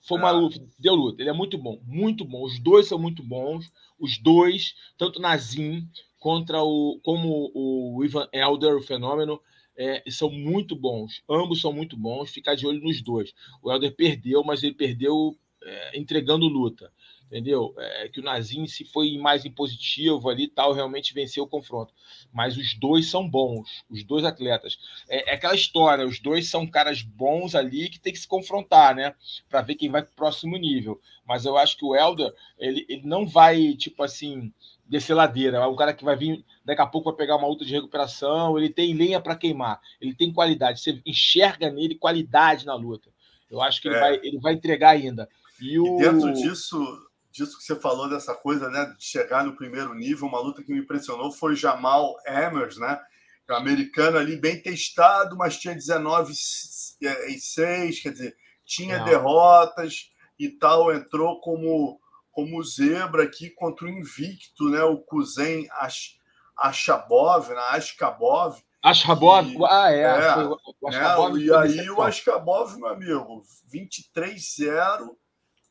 foi 0.00 0.18
uma 0.18 0.30
luta, 0.30 0.64
deu 0.78 0.94
luta. 0.94 1.22
Ele 1.22 1.30
é 1.30 1.32
muito 1.32 1.58
bom, 1.58 1.80
muito 1.84 2.24
bom. 2.24 2.44
Os 2.44 2.58
dois 2.60 2.86
são 2.86 2.98
muito 2.98 3.22
bons. 3.22 3.72
Os 3.98 4.18
dois, 4.18 4.74
tanto 4.96 5.20
Nazim 5.20 5.88
contra 6.18 6.62
o 6.62 7.00
como 7.02 7.50
o 7.54 8.04
Ivan 8.04 8.28
Elder, 8.32 8.76
o 8.76 8.82
fenômeno, 8.82 9.40
é, 9.76 10.02
são 10.08 10.30
muito 10.30 10.76
bons. 10.76 11.22
Ambos 11.28 11.60
são 11.60 11.72
muito 11.72 11.96
bons. 11.96 12.30
Ficar 12.30 12.54
de 12.54 12.66
olho 12.66 12.80
nos 12.80 13.02
dois. 13.02 13.32
O 13.62 13.72
Elder 13.72 13.94
perdeu, 13.96 14.44
mas 14.44 14.62
ele 14.62 14.74
perdeu 14.74 15.36
é, 15.62 15.98
entregando 15.98 16.46
luta 16.46 16.92
entendeu? 17.34 17.74
É, 17.76 18.08
que 18.08 18.20
o 18.20 18.22
Nazim 18.22 18.64
se 18.64 18.84
foi 18.84 19.18
mais 19.18 19.44
impositivo 19.44 20.30
ali 20.30 20.46
tal, 20.46 20.72
realmente 20.72 21.12
venceu 21.12 21.42
o 21.42 21.48
confronto. 21.48 21.92
Mas 22.32 22.56
os 22.56 22.74
dois 22.74 23.10
são 23.10 23.28
bons, 23.28 23.84
os 23.90 24.04
dois 24.04 24.24
atletas. 24.24 24.78
É, 25.08 25.32
é 25.32 25.34
aquela 25.34 25.56
história, 25.56 26.06
os 26.06 26.20
dois 26.20 26.48
são 26.48 26.64
caras 26.64 27.02
bons 27.02 27.56
ali 27.56 27.88
que 27.88 27.98
tem 27.98 28.12
que 28.12 28.20
se 28.20 28.28
confrontar, 28.28 28.94
né? 28.94 29.16
Para 29.48 29.62
ver 29.62 29.74
quem 29.74 29.90
vai 29.90 30.02
para 30.02 30.12
o 30.12 30.14
próximo 30.14 30.56
nível. 30.56 31.00
Mas 31.26 31.44
eu 31.44 31.58
acho 31.58 31.76
que 31.76 31.84
o 31.84 31.96
Elder, 31.96 32.32
ele, 32.56 32.86
ele 32.88 33.02
não 33.04 33.26
vai, 33.26 33.74
tipo 33.74 34.04
assim, 34.04 34.52
descer 34.86 35.14
ladeira. 35.14 35.58
É 35.58 35.66
um 35.66 35.74
cara 35.74 35.92
que 35.92 36.04
vai 36.04 36.14
vir 36.14 36.44
daqui 36.64 36.82
a 36.82 36.86
pouco 36.86 37.10
vai 37.10 37.16
pegar 37.16 37.36
uma 37.36 37.48
luta 37.48 37.64
de 37.64 37.74
recuperação, 37.74 38.56
ele 38.56 38.70
tem 38.70 38.94
lenha 38.94 39.20
para 39.20 39.36
queimar, 39.36 39.80
ele 40.00 40.14
tem 40.14 40.32
qualidade. 40.32 40.80
Você 40.80 41.02
enxerga 41.04 41.68
nele 41.68 41.96
qualidade 41.96 42.64
na 42.64 42.74
luta. 42.74 43.10
Eu 43.50 43.60
acho 43.60 43.82
que 43.82 43.88
ele, 43.88 43.96
é. 43.96 44.00
vai, 44.00 44.20
ele 44.22 44.38
vai 44.38 44.54
entregar 44.54 44.90
ainda. 44.90 45.28
E, 45.60 45.78
o... 45.78 45.98
e 45.98 45.98
dentro 45.98 46.32
disso, 46.32 46.78
disso 47.34 47.58
que 47.58 47.64
você 47.64 47.74
falou, 47.74 48.08
dessa 48.08 48.32
coisa 48.32 48.70
né, 48.70 48.94
de 48.96 49.04
chegar 49.04 49.44
no 49.44 49.56
primeiro 49.56 49.92
nível, 49.92 50.28
uma 50.28 50.40
luta 50.40 50.62
que 50.62 50.72
me 50.72 50.78
impressionou 50.78 51.32
foi 51.32 51.56
Jamal 51.56 52.14
Emmers, 52.26 52.78
né? 52.78 53.00
É 53.50 53.54
americano 53.54 54.16
ali 54.16 54.36
bem 54.36 54.62
testado, 54.62 55.36
mas 55.36 55.58
tinha 55.58 55.74
19 55.74 56.32
e 56.32 57.38
6, 57.38 58.00
quer 58.00 58.12
dizer, 58.12 58.36
tinha 58.64 58.98
Não. 58.98 59.04
derrotas 59.04 60.10
e 60.38 60.48
tal, 60.48 60.94
entrou 60.94 61.40
como 61.40 62.00
como 62.30 62.60
zebra 62.64 63.22
aqui 63.22 63.48
contra 63.50 63.86
o 63.86 63.88
invicto, 63.88 64.68
né? 64.68 64.82
O 64.82 64.98
Kuzen 64.98 65.68
Ash, 65.78 66.16
Ashabov, 66.58 67.48
né? 67.48 67.62
Ashkabov. 67.70 68.60
Ashabov? 68.82 69.46
E, 69.46 69.64
ah, 69.64 69.92
é. 69.92 70.00
é 70.02 70.44
o 70.44 70.88
Ashkabov 70.88 71.34
né? 71.34 71.44
E 71.44 71.54
aí 71.54 71.90
o 71.90 72.02
Ashkabov, 72.02 72.76
meu 72.76 72.88
amigo, 72.88 73.42
23-0 73.72 75.14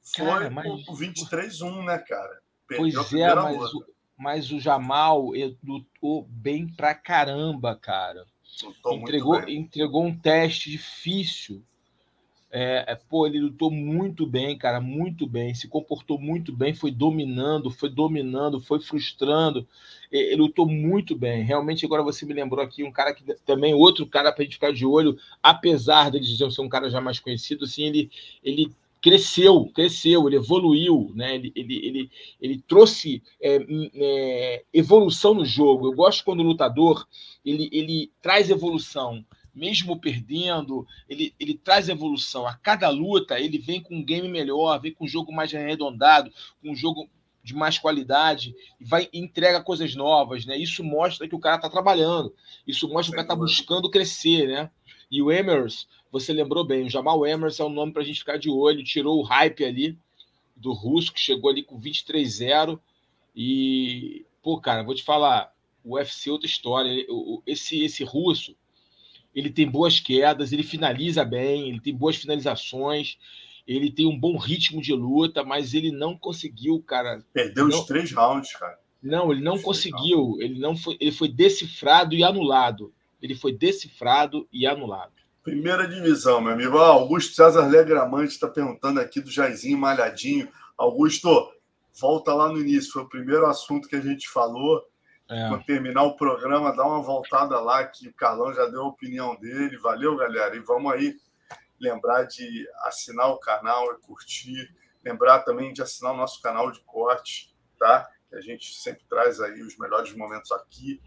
foi 0.03 0.25
cara, 0.25 0.49
mas... 0.49 0.87
o 0.87 0.93
23-1, 0.93 1.85
né, 1.85 1.97
cara? 1.97 2.41
Perdeu 2.67 3.03
pois 3.03 3.13
é, 3.13 3.35
mas 3.35 3.73
o, 3.73 3.85
mas 4.17 4.51
o 4.51 4.59
Jamal 4.59 5.31
lutou 5.63 6.27
bem 6.29 6.67
pra 6.67 6.93
caramba, 6.93 7.75
cara. 7.75 8.25
Lutou 8.61 8.93
entregou, 8.93 9.49
entregou 9.49 10.05
um 10.05 10.15
teste 10.15 10.69
difícil. 10.69 11.63
É, 12.55 12.85
é, 12.87 12.95
pô, 12.95 13.25
ele 13.25 13.39
lutou 13.39 13.71
muito 13.71 14.27
bem, 14.27 14.55
cara, 14.55 14.79
muito 14.79 15.25
bem, 15.25 15.55
se 15.55 15.67
comportou 15.67 16.19
muito 16.19 16.55
bem, 16.55 16.71
foi 16.71 16.91
dominando, 16.91 17.71
foi 17.71 17.89
dominando, 17.89 18.61
foi 18.61 18.79
frustrando. 18.79 19.67
Ele 20.11 20.35
lutou 20.35 20.67
muito 20.67 21.15
bem. 21.15 21.43
Realmente, 21.43 21.83
agora 21.83 22.03
você 22.03 22.27
me 22.27 22.33
lembrou 22.33 22.63
aqui 22.63 22.83
um 22.83 22.91
cara 22.91 23.11
que 23.11 23.23
também, 23.43 23.73
outro 23.73 24.05
cara 24.05 24.31
para 24.31 24.43
a 24.43 24.45
gente 24.45 24.53
ficar 24.53 24.71
de 24.71 24.85
olho, 24.85 25.17
apesar 25.41 26.11
de 26.11 26.37
ser 26.37 26.61
um 26.61 26.69
cara 26.69 26.91
já 26.91 27.01
mais 27.01 27.19
conhecido, 27.19 27.65
assim, 27.65 27.85
ele, 27.85 28.11
ele 28.43 28.71
cresceu, 29.03 29.65
cresceu, 29.75 30.25
ele 30.25 30.37
evoluiu, 30.37 31.11
né? 31.13 31.35
ele, 31.35 31.51
ele, 31.57 31.85
ele, 31.85 32.11
ele 32.39 32.63
trouxe 32.65 33.21
é, 33.41 33.59
é, 33.95 34.63
evolução 34.73 35.33
no 35.33 35.45
jogo. 35.45 35.87
Eu 35.87 35.93
gosto 35.93 36.23
quando 36.23 36.39
o 36.39 36.43
lutador 36.43 37.05
ele, 37.43 37.69
ele 37.73 38.13
traz 38.21 38.49
evolução, 38.49 39.23
mesmo 39.53 39.99
perdendo, 39.99 40.87
ele, 41.09 41.35
ele 41.37 41.53
traz 41.53 41.89
evolução. 41.89 42.47
A 42.47 42.55
cada 42.55 42.87
luta 42.87 43.37
ele 43.37 43.57
vem 43.57 43.81
com 43.81 43.97
um 43.97 44.05
game 44.05 44.29
melhor, 44.29 44.79
vem 44.79 44.93
com 44.93 45.03
um 45.03 45.07
jogo 45.07 45.33
mais 45.33 45.53
arredondado, 45.53 46.31
com 46.61 46.71
um 46.71 46.75
jogo 46.75 47.09
de 47.43 47.53
mais 47.53 47.77
qualidade 47.77 48.55
e 48.79 48.85
vai 48.85 49.09
entrega 49.11 49.61
coisas 49.61 49.93
novas, 49.95 50.45
né? 50.45 50.55
Isso 50.55 50.81
mostra 50.81 51.27
que 51.27 51.35
o 51.35 51.39
cara 51.39 51.57
está 51.57 51.69
trabalhando, 51.69 52.33
isso 52.65 52.87
mostra 52.87 53.07
que 53.07 53.11
o 53.11 53.15
cara 53.17 53.25
está 53.25 53.35
buscando 53.35 53.91
crescer, 53.91 54.47
né? 54.47 54.71
E 55.11 55.21
o 55.21 55.29
Emers, 55.29 55.89
você 56.13 56.31
lembrou 56.31 56.63
bem, 56.63 56.85
o 56.85 56.89
Jamal 56.91 57.25
Emers 57.25 57.59
é 57.59 57.63
um 57.63 57.71
nome 57.71 57.91
para 57.91 58.03
a 58.03 58.05
gente 58.05 58.19
ficar 58.19 58.37
de 58.37 58.47
olho, 58.47 58.83
tirou 58.83 59.19
o 59.19 59.23
hype 59.23 59.65
ali 59.65 59.97
do 60.55 60.71
russo, 60.71 61.11
que 61.11 61.19
chegou 61.19 61.49
ali 61.49 61.63
com 61.63 61.81
23-0. 61.81 62.79
E, 63.35 64.23
pô, 64.43 64.61
cara, 64.61 64.83
vou 64.83 64.93
te 64.93 65.01
falar, 65.01 65.51
o 65.83 65.95
UFC 65.95 66.29
é 66.29 66.31
outra 66.31 66.45
história. 66.45 67.03
Esse, 67.47 67.83
esse 67.83 68.03
russo, 68.03 68.55
ele 69.33 69.49
tem 69.49 69.67
boas 69.67 69.99
quedas, 69.99 70.53
ele 70.53 70.61
finaliza 70.61 71.25
bem, 71.25 71.69
ele 71.69 71.79
tem 71.79 71.95
boas 71.95 72.15
finalizações, 72.15 73.17
ele 73.67 73.89
tem 73.89 74.05
um 74.05 74.17
bom 74.17 74.37
ritmo 74.37 74.79
de 74.79 74.93
luta, 74.93 75.43
mas 75.43 75.73
ele 75.73 75.91
não 75.91 76.15
conseguiu, 76.15 76.79
cara. 76.79 77.25
Perdeu 77.33 77.67
não... 77.67 77.79
os 77.79 77.87
três 77.87 78.11
rounds, 78.11 78.53
cara. 78.55 78.77
Não, 79.01 79.31
ele 79.31 79.41
não 79.41 79.59
conseguiu. 79.59 80.37
Ele 80.39 80.59
não 80.59 80.77
foi, 80.77 80.95
ele 80.99 81.11
foi 81.11 81.27
decifrado 81.27 82.13
e 82.13 82.23
anulado 82.23 82.93
ele 83.23 83.35
foi 83.35 83.53
decifrado 83.53 84.45
e 84.51 84.67
anulado. 84.67 85.13
Primeira 85.43 85.85
divisão, 85.85 86.39
meu 86.39 86.53
amigo. 86.53 86.77
Augusto 86.77 87.35
César 87.35 87.67
Legramante 87.67 88.31
está 88.31 88.47
perguntando 88.47 89.01
aqui 89.01 89.19
do 89.19 89.29
Jairzinho 89.29 89.77
Malhadinho. 89.77 90.49
Augusto, 90.77 91.51
volta 91.99 92.33
lá 92.33 92.47
no 92.47 92.61
início, 92.61 92.93
foi 92.93 93.01
o 93.01 93.09
primeiro 93.09 93.45
assunto 93.45 93.89
que 93.89 93.97
a 93.97 94.01
gente 94.01 94.29
falou. 94.29 94.81
É. 95.29 95.49
Quando 95.49 95.65
terminar 95.65 96.03
o 96.03 96.15
programa, 96.15 96.73
dá 96.73 96.85
uma 96.85 97.01
voltada 97.01 97.59
lá, 97.59 97.85
que 97.85 98.07
o 98.07 98.13
Carlão 98.13 98.53
já 98.53 98.67
deu 98.67 98.83
a 98.83 98.87
opinião 98.87 99.35
dele. 99.35 99.77
Valeu, 99.79 100.15
galera. 100.15 100.55
E 100.55 100.59
vamos 100.59 100.93
aí 100.93 101.13
lembrar 101.77 102.23
de 102.23 102.65
assinar 102.85 103.27
o 103.29 103.37
canal 103.37 103.93
e 103.93 103.97
curtir. 103.99 104.73
Lembrar 105.03 105.39
também 105.39 105.73
de 105.73 105.81
assinar 105.81 106.13
o 106.13 106.17
nosso 106.17 106.41
canal 106.41 106.71
de 106.71 106.79
corte, 106.85 107.53
tá? 107.77 108.09
Que 108.29 108.37
a 108.37 108.41
gente 108.41 108.73
sempre 108.75 109.03
traz 109.09 109.41
aí 109.41 109.61
os 109.61 109.77
melhores 109.77 110.15
momentos 110.15 110.53
aqui 110.53 111.01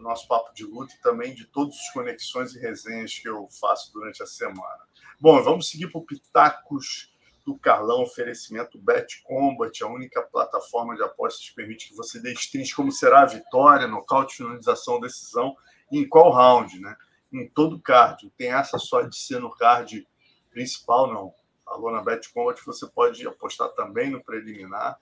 no 0.00 0.08
nosso 0.08 0.26
papo 0.26 0.52
de 0.54 0.64
luta 0.64 0.94
e 0.94 1.02
também 1.02 1.34
de 1.34 1.44
todas 1.46 1.74
as 1.76 1.92
conexões 1.92 2.54
e 2.54 2.58
resenhas 2.58 3.18
que 3.18 3.28
eu 3.28 3.46
faço 3.60 3.92
durante 3.92 4.22
a 4.22 4.26
semana. 4.26 4.80
Bom, 5.20 5.42
vamos 5.42 5.68
seguir 5.68 5.88
para 5.88 6.00
o 6.00 6.06
Pitacos 6.06 7.12
do 7.44 7.56
Carlão, 7.58 8.02
oferecimento 8.02 8.78
Bet 8.78 9.22
Combat, 9.22 9.82
a 9.82 9.86
única 9.86 10.22
plataforma 10.22 10.96
de 10.96 11.02
apostas 11.02 11.48
que 11.48 11.54
permite 11.54 11.88
que 11.88 11.94
você 11.94 12.20
dê 12.20 12.32
strings 12.32 12.72
como 12.72 12.90
será 12.90 13.22
a 13.22 13.26
vitória, 13.26 13.86
nocaute, 13.86 14.36
finalização, 14.36 15.00
decisão 15.00 15.54
e 15.90 15.98
em 15.98 16.08
qual 16.08 16.32
round, 16.32 16.80
né? 16.80 16.96
Em 17.32 17.48
todo 17.48 17.80
card. 17.80 18.24
Não 18.24 18.30
tem 18.30 18.52
essa 18.52 18.78
só 18.78 19.02
de 19.02 19.16
ser 19.16 19.40
no 19.40 19.50
card 19.50 20.06
principal, 20.50 21.12
não. 21.12 21.34
Alô 21.66 21.90
na 21.90 22.02
Bet 22.02 22.32
Combat 22.32 22.60
você 22.64 22.86
pode 22.86 23.26
apostar 23.26 23.68
também 23.70 24.10
no 24.10 24.22
preliminar. 24.22 24.98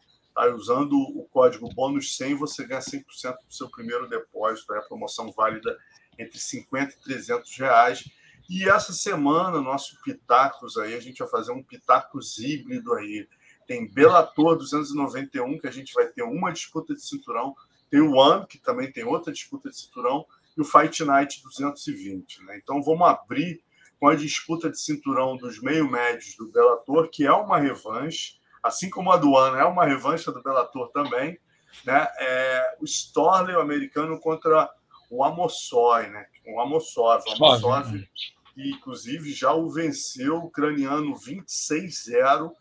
Tá? 0.47 0.55
Usando 0.55 0.93
o 0.93 1.27
código 1.31 1.69
bônus 1.75 2.17
100, 2.17 2.35
você 2.35 2.67
ganha 2.67 2.81
100% 2.81 3.03
do 3.47 3.55
seu 3.55 3.69
primeiro 3.69 4.09
depósito. 4.09 4.75
É 4.75 4.79
a 4.79 4.83
promoção 4.83 5.33
válida 5.33 5.77
entre 6.19 6.39
50 6.39 6.95
e 6.95 7.01
300 7.01 7.57
reais 7.57 8.05
e 8.49 8.67
essa 8.67 8.95
semana, 8.95 9.61
nosso 9.61 10.01
Pitacos 10.03 10.79
aí, 10.79 10.95
a 10.95 11.01
gente 11.01 11.19
vai 11.19 11.29
fazer 11.29 11.53
um 11.53 11.63
Pitacos 11.63 12.39
híbrido 12.39 12.95
aí. 12.95 13.29
Tem 13.67 13.87
Bellator 13.87 14.57
291, 14.57 15.59
que 15.59 15.67
a 15.67 15.71
gente 15.71 15.93
vai 15.93 16.07
ter 16.07 16.23
uma 16.23 16.51
disputa 16.51 16.95
de 16.95 17.03
cinturão. 17.03 17.55
Tem 17.91 18.01
o 18.01 18.15
One, 18.15 18.47
que 18.47 18.59
também 18.59 18.91
tem 18.91 19.05
outra 19.05 19.31
disputa 19.31 19.69
de 19.69 19.77
cinturão. 19.77 20.25
E 20.57 20.63
o 20.63 20.65
Fight 20.65 21.05
Night 21.05 21.43
220. 21.43 22.43
Né? 22.45 22.59
Então 22.63 22.83
vamos 22.83 23.07
abrir 23.07 23.63
com 24.01 24.09
a 24.09 24.15
disputa 24.15 24.71
de 24.71 24.81
cinturão 24.81 25.37
dos 25.37 25.61
meio-médios 25.61 26.35
do 26.37 26.51
Bellator, 26.51 27.11
que 27.11 27.27
é 27.27 27.33
uma 27.33 27.59
revanche, 27.59 28.38
assim 28.63 28.91
como 28.91 29.13
a 29.13 29.17
do 29.17 29.33
One 29.33 29.59
é 29.59 29.65
uma 29.65 29.85
revanche 29.85 30.31
do 30.31 30.43
Bellator 30.43 30.91
também. 30.91 31.39
Né? 31.85 32.09
É, 32.19 32.77
o 32.81 32.85
Storley, 32.85 33.55
o 33.55 33.61
americano, 33.61 34.19
contra 34.21 34.71
o 35.11 35.25
Amossoy, 35.25 36.09
né? 36.09 36.27
O 36.47 36.61
Amosov. 36.61 37.25
O 37.27 37.33
Amosov 37.33 37.93
né? 37.93 38.07
que 38.55 38.71
inclusive 38.71 39.33
já 39.33 39.53
o 39.53 39.71
venceu, 39.71 40.37
o 40.37 40.47
ucraniano 40.47 41.15
26-0. 41.15 42.53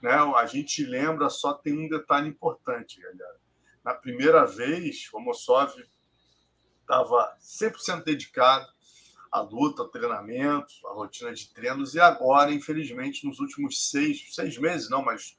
Né? 0.00 0.12
A 0.12 0.46
gente 0.46 0.84
lembra, 0.84 1.28
só 1.28 1.52
tem 1.52 1.78
um 1.78 1.88
detalhe 1.88 2.28
importante, 2.28 3.00
galera. 3.00 3.40
Na 3.84 3.94
primeira 3.94 4.46
vez, 4.46 5.08
o 5.12 5.20
Mosov 5.20 5.72
estava 6.80 7.36
100% 7.40 8.04
dedicado 8.04 8.66
à 9.30 9.40
luta, 9.40 9.82
ao 9.82 9.88
treinamento, 9.88 10.74
à 10.86 10.92
rotina 10.92 11.32
de 11.32 11.48
treinos, 11.48 11.94
e 11.94 12.00
agora, 12.00 12.52
infelizmente, 12.52 13.26
nos 13.26 13.40
últimos 13.40 13.90
seis, 13.90 14.34
seis 14.34 14.58
meses, 14.58 14.90
não, 14.90 15.02
mas 15.02 15.36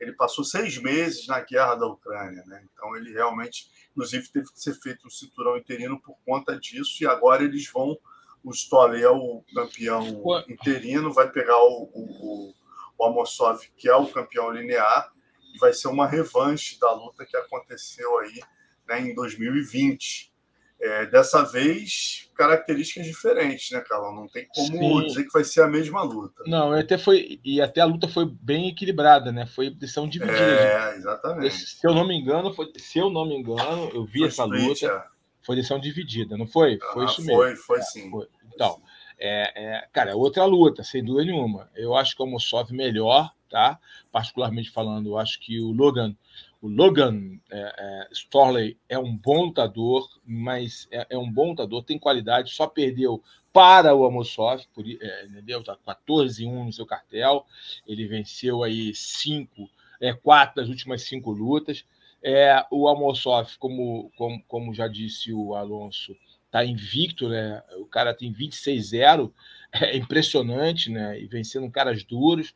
ele 0.00 0.12
passou 0.12 0.44
seis 0.44 0.78
meses 0.78 1.26
na 1.26 1.40
guerra 1.40 1.74
da 1.76 1.86
Ucrânia, 1.86 2.42
né? 2.46 2.64
Então 2.72 2.96
ele 2.96 3.12
realmente, 3.12 3.70
inclusive, 3.90 4.28
teve 4.28 4.52
que 4.52 4.60
ser 4.60 4.74
feito 4.74 5.06
um 5.06 5.10
cinturão 5.10 5.56
interino 5.56 6.00
por 6.00 6.16
conta 6.24 6.58
disso, 6.58 7.02
e 7.02 7.06
agora 7.06 7.44
eles 7.44 7.70
vão 7.70 7.98
o 8.44 8.52
Stoller 8.52 9.02
é 9.02 9.08
o 9.08 9.42
campeão 9.54 10.22
interino, 10.46 11.10
vai 11.10 11.30
pegar 11.30 11.56
o, 11.64 11.90
o, 11.94 12.54
o 12.98 13.04
Amosov, 13.04 13.66
que 13.74 13.88
é 13.88 13.96
o 13.96 14.06
campeão 14.06 14.50
linear, 14.50 15.10
e 15.54 15.58
vai 15.58 15.72
ser 15.72 15.88
uma 15.88 16.06
revanche 16.06 16.78
da 16.78 16.92
luta 16.92 17.24
que 17.24 17.36
aconteceu 17.38 18.18
aí 18.18 18.38
né, 18.86 19.00
em 19.00 19.14
2020. 19.14 20.33
É, 20.80 21.06
dessa 21.06 21.42
vez, 21.44 22.28
características 22.34 23.06
diferentes, 23.06 23.70
né, 23.70 23.80
Carlão? 23.80 24.14
Não 24.14 24.28
tem 24.28 24.46
como 24.48 25.00
Sim. 25.00 25.06
dizer 25.06 25.24
que 25.24 25.32
vai 25.32 25.44
ser 25.44 25.62
a 25.62 25.68
mesma 25.68 26.02
luta. 26.02 26.42
Não, 26.46 26.72
até 26.72 26.98
foi 26.98 27.40
e 27.44 27.60
até 27.60 27.80
a 27.80 27.86
luta 27.86 28.08
foi 28.08 28.26
bem 28.26 28.68
equilibrada, 28.68 29.32
né? 29.32 29.46
Foi 29.46 29.70
decisão 29.70 30.08
dividida. 30.08 30.38
É, 30.38 30.96
exatamente. 30.96 31.54
Se 31.54 31.86
eu 31.86 31.94
não 31.94 32.06
me 32.06 32.14
engano, 32.14 32.52
foi, 32.52 32.70
se 32.76 32.98
eu 32.98 33.08
não 33.08 33.26
me 33.26 33.36
engano, 33.36 33.90
eu 33.94 34.04
vi 34.04 34.18
foi 34.18 34.28
essa 34.28 34.44
split, 34.44 34.82
luta. 34.82 34.86
É. 34.86 35.14
Foi 35.42 35.56
decisão 35.56 35.78
dividida, 35.78 36.36
não 36.36 36.46
foi? 36.46 36.78
Foi 36.92 37.04
isso 37.04 37.22
mesmo. 37.22 37.36
Foi, 37.36 37.56
foi 37.56 37.78
é, 37.78 37.82
sim. 37.82 38.10
Foi. 38.10 38.26
Então, 38.52 38.82
é, 39.18 39.52
é, 39.54 39.88
cara, 39.92 40.10
é 40.10 40.14
outra 40.14 40.44
luta, 40.44 40.82
sem 40.82 41.04
dúvida 41.04 41.30
nenhuma. 41.30 41.70
Eu 41.74 41.94
acho 41.94 42.16
que 42.16 42.22
o 42.22 42.26
Mosov 42.26 42.72
melhor, 42.72 43.32
tá? 43.48 43.78
Particularmente 44.10 44.70
falando, 44.70 45.10
eu 45.10 45.18
acho 45.18 45.38
que 45.40 45.60
o 45.60 45.70
Logan, 45.70 46.16
o 46.64 46.68
Logan 46.68 47.38
é, 47.52 47.74
é, 47.78 48.08
Storley 48.10 48.78
é 48.88 48.98
um 48.98 49.14
bom 49.14 49.44
lutador, 49.44 50.08
mas 50.24 50.88
é, 50.90 51.06
é, 51.10 51.18
um 51.18 51.30
bom 51.30 51.50
lutador, 51.50 51.84
tem 51.84 51.98
qualidade, 51.98 52.54
só 52.54 52.66
perdeu 52.66 53.22
para 53.52 53.94
o 53.94 54.06
Amosov, 54.06 54.64
por, 54.72 54.82
é, 54.88 55.26
entendeu? 55.26 55.62
Tá 55.62 55.76
14 55.84 56.46
1 56.46 56.64
no 56.64 56.72
seu 56.72 56.86
cartel, 56.86 57.44
ele 57.86 58.08
venceu 58.08 58.62
aí 58.62 58.94
cinco, 58.94 59.68
é, 60.00 60.14
quatro 60.14 60.56
das 60.56 60.70
últimas 60.70 61.02
cinco 61.02 61.32
lutas. 61.32 61.84
É, 62.22 62.64
o 62.70 62.88
Amosov, 62.88 63.58
como, 63.58 64.10
como, 64.16 64.42
como 64.48 64.72
já 64.72 64.88
disse 64.88 65.34
o 65.34 65.54
Alonso, 65.54 66.16
está 66.46 66.64
invicto, 66.64 67.28
né? 67.28 67.62
O 67.76 67.84
cara 67.84 68.14
tem 68.14 68.32
26-0, 68.32 69.30
é 69.70 69.98
impressionante, 69.98 70.88
né? 70.90 71.20
E 71.20 71.26
vencendo 71.26 71.70
caras 71.70 72.02
duros. 72.04 72.54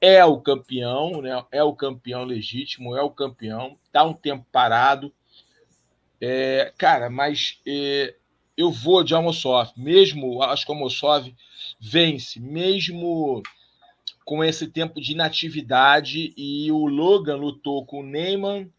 É 0.00 0.24
o 0.24 0.40
campeão, 0.40 1.20
né? 1.20 1.44
É 1.52 1.62
o 1.62 1.74
campeão 1.74 2.24
legítimo, 2.24 2.96
é 2.96 3.02
o 3.02 3.10
campeão. 3.10 3.76
Tá 3.92 4.02
um 4.02 4.14
tempo 4.14 4.46
parado. 4.50 5.12
É, 6.20 6.72
cara, 6.76 7.10
mas 7.10 7.60
é, 7.66 8.14
eu 8.56 8.70
vou 8.70 9.02
de 9.02 9.14
Almosov, 9.14 9.70
mesmo, 9.74 10.42
acho 10.42 10.66
que 10.66 10.70
o 10.70 10.74
Almosov 10.74 11.34
vence, 11.80 12.38
mesmo 12.38 13.42
com 14.22 14.44
esse 14.44 14.66
tempo 14.68 15.00
de 15.00 15.12
inatividade, 15.12 16.34
e 16.36 16.70
o 16.70 16.86
Logan 16.86 17.36
lutou 17.36 17.86
com 17.86 18.00
o 18.00 18.06
Neyman, 18.06 18.70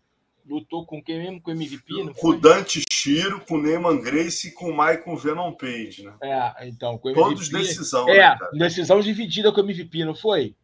lutou 0.47 0.85
com 0.85 1.01
quem 1.01 1.17
mesmo? 1.17 1.41
Com 1.41 1.49
o 1.49 1.53
MVP? 1.53 1.93
Não 2.03 2.13
com 2.13 2.29
o 2.29 2.39
Dante 2.39 2.81
Shiro, 2.91 3.41
com 3.41 3.55
o 3.55 3.61
Neyman 3.61 3.99
Grace 3.99 4.49
e 4.49 4.51
com 4.51 4.69
o 4.69 4.71
Michael 4.71 5.17
Venom 5.17 5.51
Page, 5.53 6.03
né? 6.03 6.13
É, 6.21 6.67
então, 6.67 6.97
com 6.97 7.07
o 7.07 7.11
MVP, 7.11 7.29
Todos 7.29 7.49
decisão. 7.49 8.07
É, 8.07 8.29
né, 8.29 8.37
decisão 8.53 8.99
dividida 8.99 9.51
com 9.51 9.61
o 9.61 9.63
MVP, 9.63 10.05
não 10.05 10.15
foi? 10.15 10.55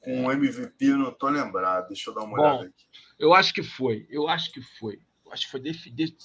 Com 0.00 0.26
o 0.26 0.32
MVP, 0.32 0.86
eu 0.86 0.98
não 0.98 1.12
tô 1.12 1.28
lembrado. 1.28 1.88
Deixa 1.88 2.10
eu 2.10 2.14
dar 2.14 2.22
uma 2.22 2.36
Bom, 2.36 2.42
olhada 2.42 2.66
aqui. 2.66 2.84
Eu 3.18 3.34
acho 3.34 3.52
que 3.52 3.62
foi. 3.62 4.06
Eu 4.08 4.28
acho 4.28 4.50
que 4.50 4.62
foi. 4.62 5.00
Eu 5.24 5.32
acho 5.32 5.44
que 5.44 5.50
foi 5.50 5.60
definido. 5.60 6.16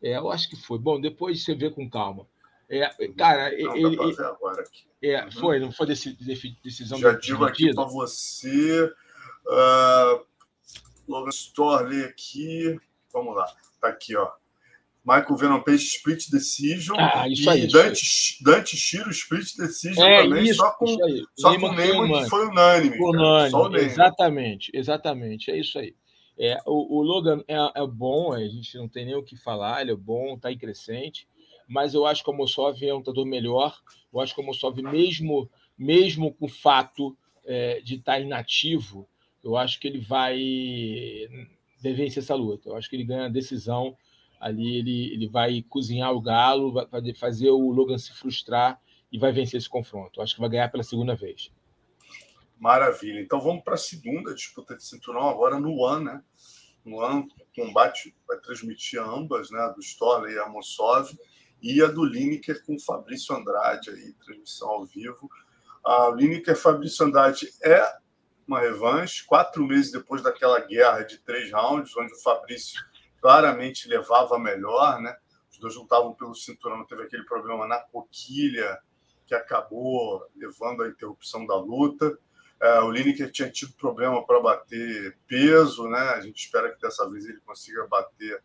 É, 0.00 0.16
eu 0.16 0.30
acho 0.30 0.48
que 0.48 0.56
foi. 0.56 0.78
Bom, 0.78 1.00
depois 1.00 1.44
você 1.44 1.54
vê 1.54 1.70
com 1.70 1.90
calma. 1.90 2.26
É, 2.68 2.88
cara, 3.16 3.50
não, 3.50 3.76
ele. 3.76 4.00
ele 4.00 4.22
agora 4.22 4.62
aqui. 4.62 4.86
É, 5.02 5.24
uhum. 5.24 5.32
foi, 5.32 5.58
não 5.58 5.70
foi 5.70 5.86
decisão 5.86 6.98
Já 6.98 7.12
digo 7.12 7.44
aqui 7.44 7.74
para 7.74 7.84
você. 7.84 8.84
Uh, 9.46 10.24
Logan 11.06 11.30
Storley 11.30 12.04
aqui. 12.04 12.78
Vamos 13.12 13.36
lá. 13.36 13.46
Tá 13.80 13.88
aqui, 13.88 14.16
ó. 14.16 14.30
Michael 15.04 15.36
Venom 15.36 15.60
Page 15.60 15.84
Split 15.84 16.30
Decision. 16.30 16.96
Ah, 16.98 17.28
isso 17.28 17.48
aí. 17.50 17.64
E 17.64 17.66
Dante, 17.66 18.42
Dante 18.42 18.76
Shiro 18.76 19.10
Split 19.10 19.54
Decision 19.56 20.02
é, 20.02 20.22
também, 20.22 20.44
isso, 20.44 20.56
só 20.56 20.70
com, 20.72 20.86
só 21.36 21.60
com 21.60 21.66
o 21.66 21.72
Neyman, 21.74 22.22
que 22.22 22.30
foi 22.30 22.46
unânime. 22.46 22.96
unânime. 22.98 23.50
Só 23.50 23.68
o 23.68 23.76
exatamente, 23.76 24.70
exatamente. 24.72 25.50
É 25.50 25.58
isso 25.58 25.78
aí. 25.78 25.94
É, 26.38 26.58
o, 26.66 26.98
o 26.98 27.02
Logan 27.02 27.44
é, 27.46 27.54
é, 27.54 27.86
bom, 27.86 28.32
a 28.32 28.40
gente 28.40 28.76
não 28.78 28.88
tem 28.88 29.04
nem 29.04 29.14
o 29.14 29.22
que 29.22 29.36
falar, 29.36 29.82
ele 29.82 29.92
é 29.92 29.96
bom, 29.96 30.34
está 30.34 30.50
em 30.50 30.58
crescente, 30.58 31.28
mas 31.68 31.94
eu 31.94 32.06
acho 32.06 32.24
que 32.24 32.30
o 32.30 32.32
Mossov 32.32 32.82
é 32.82 32.92
um 32.92 32.98
lutador 32.98 33.26
melhor. 33.26 33.78
Eu 34.12 34.20
acho 34.20 34.34
que 34.34 34.40
o 34.40 34.44
Mossov, 34.44 34.80
mesmo, 34.82 35.48
mesmo 35.76 36.32
com 36.32 36.46
o 36.46 36.48
fato 36.48 37.16
é, 37.44 37.80
de 37.82 37.96
estar 37.96 38.14
tá 38.14 38.20
inativo, 38.20 39.06
eu 39.44 39.54
acho 39.56 39.78
que 39.78 39.86
ele 39.86 40.00
vai 40.00 40.38
vencer 41.78 42.22
essa 42.22 42.34
luta. 42.34 42.70
Eu 42.70 42.76
acho 42.76 42.88
que 42.88 42.96
ele 42.96 43.04
ganha 43.04 43.26
a 43.26 43.28
decisão 43.28 43.94
ali, 44.44 44.76
ele, 44.76 45.14
ele 45.14 45.26
vai 45.26 45.62
cozinhar 45.62 46.12
o 46.12 46.20
galo, 46.20 46.70
vai 46.70 47.14
fazer 47.14 47.48
o 47.48 47.70
Logan 47.70 47.96
se 47.96 48.12
frustrar 48.12 48.78
e 49.10 49.18
vai 49.18 49.32
vencer 49.32 49.56
esse 49.56 49.68
confronto. 49.68 50.20
Acho 50.20 50.34
que 50.34 50.40
vai 50.40 50.50
ganhar 50.50 50.70
pela 50.70 50.82
segunda 50.82 51.16
vez. 51.16 51.50
Maravilha. 52.58 53.20
Então 53.20 53.40
vamos 53.40 53.64
para 53.64 53.72
a 53.72 53.78
segunda 53.78 54.34
disputa 54.34 54.76
de 54.76 54.84
cinturão 54.84 55.30
agora 55.30 55.58
no 55.58 55.74
One, 55.78 56.04
né? 56.04 56.22
No 56.84 56.96
One, 56.98 57.26
combate 57.56 58.14
vai 58.28 58.38
transmitir 58.38 59.00
ambas, 59.00 59.50
né? 59.50 59.60
A 59.60 59.68
do 59.68 59.80
Stoller 59.80 60.30
e 60.30 60.38
a 60.38 60.46
Mosov 60.46 61.10
e 61.62 61.82
a 61.82 61.86
do 61.86 62.04
Lineker 62.04 62.62
com 62.66 62.74
o 62.74 62.80
Fabrício 62.80 63.34
Andrade 63.34 63.88
aí, 63.88 64.12
transmissão 64.12 64.68
ao 64.68 64.84
vivo. 64.84 65.30
A 65.82 66.12
Lineker 66.14 66.54
Fabrício 66.54 67.06
Andrade 67.06 67.48
é 67.62 67.82
uma 68.46 68.60
revanche, 68.60 69.24
quatro 69.24 69.66
meses 69.66 69.90
depois 69.90 70.22
daquela 70.22 70.60
guerra 70.60 71.00
de 71.02 71.16
três 71.16 71.50
rounds, 71.50 71.96
onde 71.96 72.12
o 72.12 72.22
Fabrício 72.22 72.78
claramente 73.24 73.88
levava 73.88 74.38
melhor, 74.38 75.00
né? 75.00 75.16
Os 75.50 75.58
dois 75.58 75.74
lutavam 75.76 76.12
pelo 76.12 76.34
cinturão, 76.34 76.84
teve 76.84 77.04
aquele 77.04 77.24
problema 77.24 77.66
na 77.66 77.78
coquilha 77.78 78.78
que 79.26 79.34
acabou 79.34 80.22
levando 80.36 80.82
à 80.82 80.88
interrupção 80.88 81.46
da 81.46 81.56
luta. 81.56 82.18
É, 82.60 82.80
o 82.80 82.90
Lineker 82.90 83.32
tinha 83.32 83.50
tido 83.50 83.72
problema 83.76 84.26
para 84.26 84.42
bater 84.42 85.16
peso, 85.26 85.88
né? 85.88 86.00
A 86.10 86.20
gente 86.20 86.36
espera 86.36 86.70
que 86.70 86.78
dessa 86.78 87.08
vez 87.08 87.24
ele 87.24 87.40
consiga 87.46 87.86
bater 87.86 88.44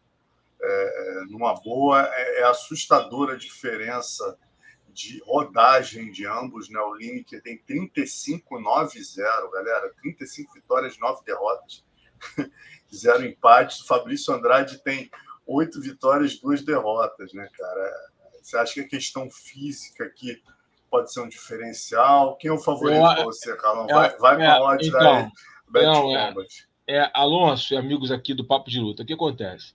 é, 0.61 1.23
numa 1.30 1.53
boa. 1.55 2.01
É, 2.13 2.39
é, 2.39 2.43
assustadora 2.45 3.34
a 3.34 3.38
diferença 3.38 4.39
de 4.88 5.21
rodagem 5.25 6.09
de 6.09 6.25
ambos, 6.25 6.69
né? 6.69 6.80
O 6.80 6.95
Lineker 6.95 7.41
tem 7.41 7.61
35-9-0, 7.67 9.51
galera. 9.51 9.93
35 10.01 10.53
vitórias, 10.53 10.97
9 10.97 11.21
derrotas, 11.25 11.84
zero 12.95 13.25
empates. 13.25 13.81
O 13.81 13.87
Fabrício 13.87 14.33
Andrade 14.33 14.77
tem 14.83 15.09
oito 15.45 15.81
vitórias, 15.81 16.39
duas 16.39 16.63
derrotas, 16.63 17.33
né, 17.33 17.47
cara? 17.57 17.91
Você 18.41 18.57
acha 18.57 18.73
que 18.75 18.81
a 18.81 18.87
questão 18.87 19.29
física 19.29 20.05
aqui 20.05 20.41
pode 20.89 21.11
ser 21.11 21.21
um 21.21 21.29
diferencial? 21.29 22.35
Quem 22.37 22.49
é 22.49 22.53
o 22.53 22.57
favorito 22.57 23.01
para 23.01 23.23
você, 23.23 23.55
Carlão? 23.55 23.87
Vai, 23.87 24.17
vai 24.17 24.35
com 24.37 24.43
a 24.43 24.45
é, 24.45 24.59
odds 24.59 24.87
então, 24.87 25.01
da 25.01 25.31
Bet 25.69 25.85
não, 25.85 26.17
é, 26.17 26.33
é, 26.87 27.11
Alonso 27.13 27.73
e 27.73 27.77
amigos 27.77 28.11
aqui 28.11 28.33
do 28.33 28.43
Papo 28.43 28.69
de 28.69 28.79
Luta. 28.79 29.03
O 29.03 29.05
que 29.05 29.13
acontece? 29.13 29.73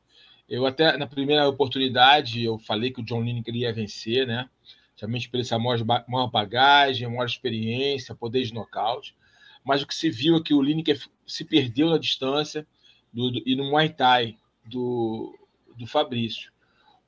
Eu 0.48 0.66
até, 0.66 0.96
na 0.96 1.06
primeira 1.06 1.48
oportunidade, 1.48 2.44
eu 2.44 2.58
falei 2.58 2.90
que 2.90 3.00
o 3.00 3.04
John 3.04 3.22
Lineker 3.22 3.54
ia 3.54 3.72
vencer, 3.72 4.26
né? 4.26 4.48
Somente 4.96 5.28
por 5.28 5.40
essa 5.40 5.58
maior, 5.58 5.84
maior 6.06 6.26
bagagem, 6.28 7.08
maior 7.08 7.26
experiência, 7.26 8.14
poder 8.14 8.42
de 8.42 8.52
nocaute. 8.52 9.16
Mas 9.64 9.82
o 9.82 9.86
que 9.86 9.94
se 9.94 10.10
viu 10.10 10.36
é 10.36 10.42
que 10.42 10.52
o 10.52 10.60
Lineker 10.60 11.00
se 11.26 11.44
perdeu 11.44 11.88
na 11.90 11.98
distância 11.98 12.66
do, 13.14 13.30
do, 13.30 13.42
e 13.46 13.54
no 13.54 13.64
Muay 13.70 13.88
Thai 13.88 14.36
do, 14.66 15.32
do 15.78 15.86
Fabrício. 15.86 16.52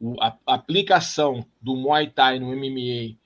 O, 0.00 0.14
a, 0.22 0.38
a 0.46 0.54
aplicação 0.54 1.44
do 1.60 1.74
Muay 1.74 2.08
Thai 2.08 2.38
no 2.38 2.54
MMA 2.54 3.16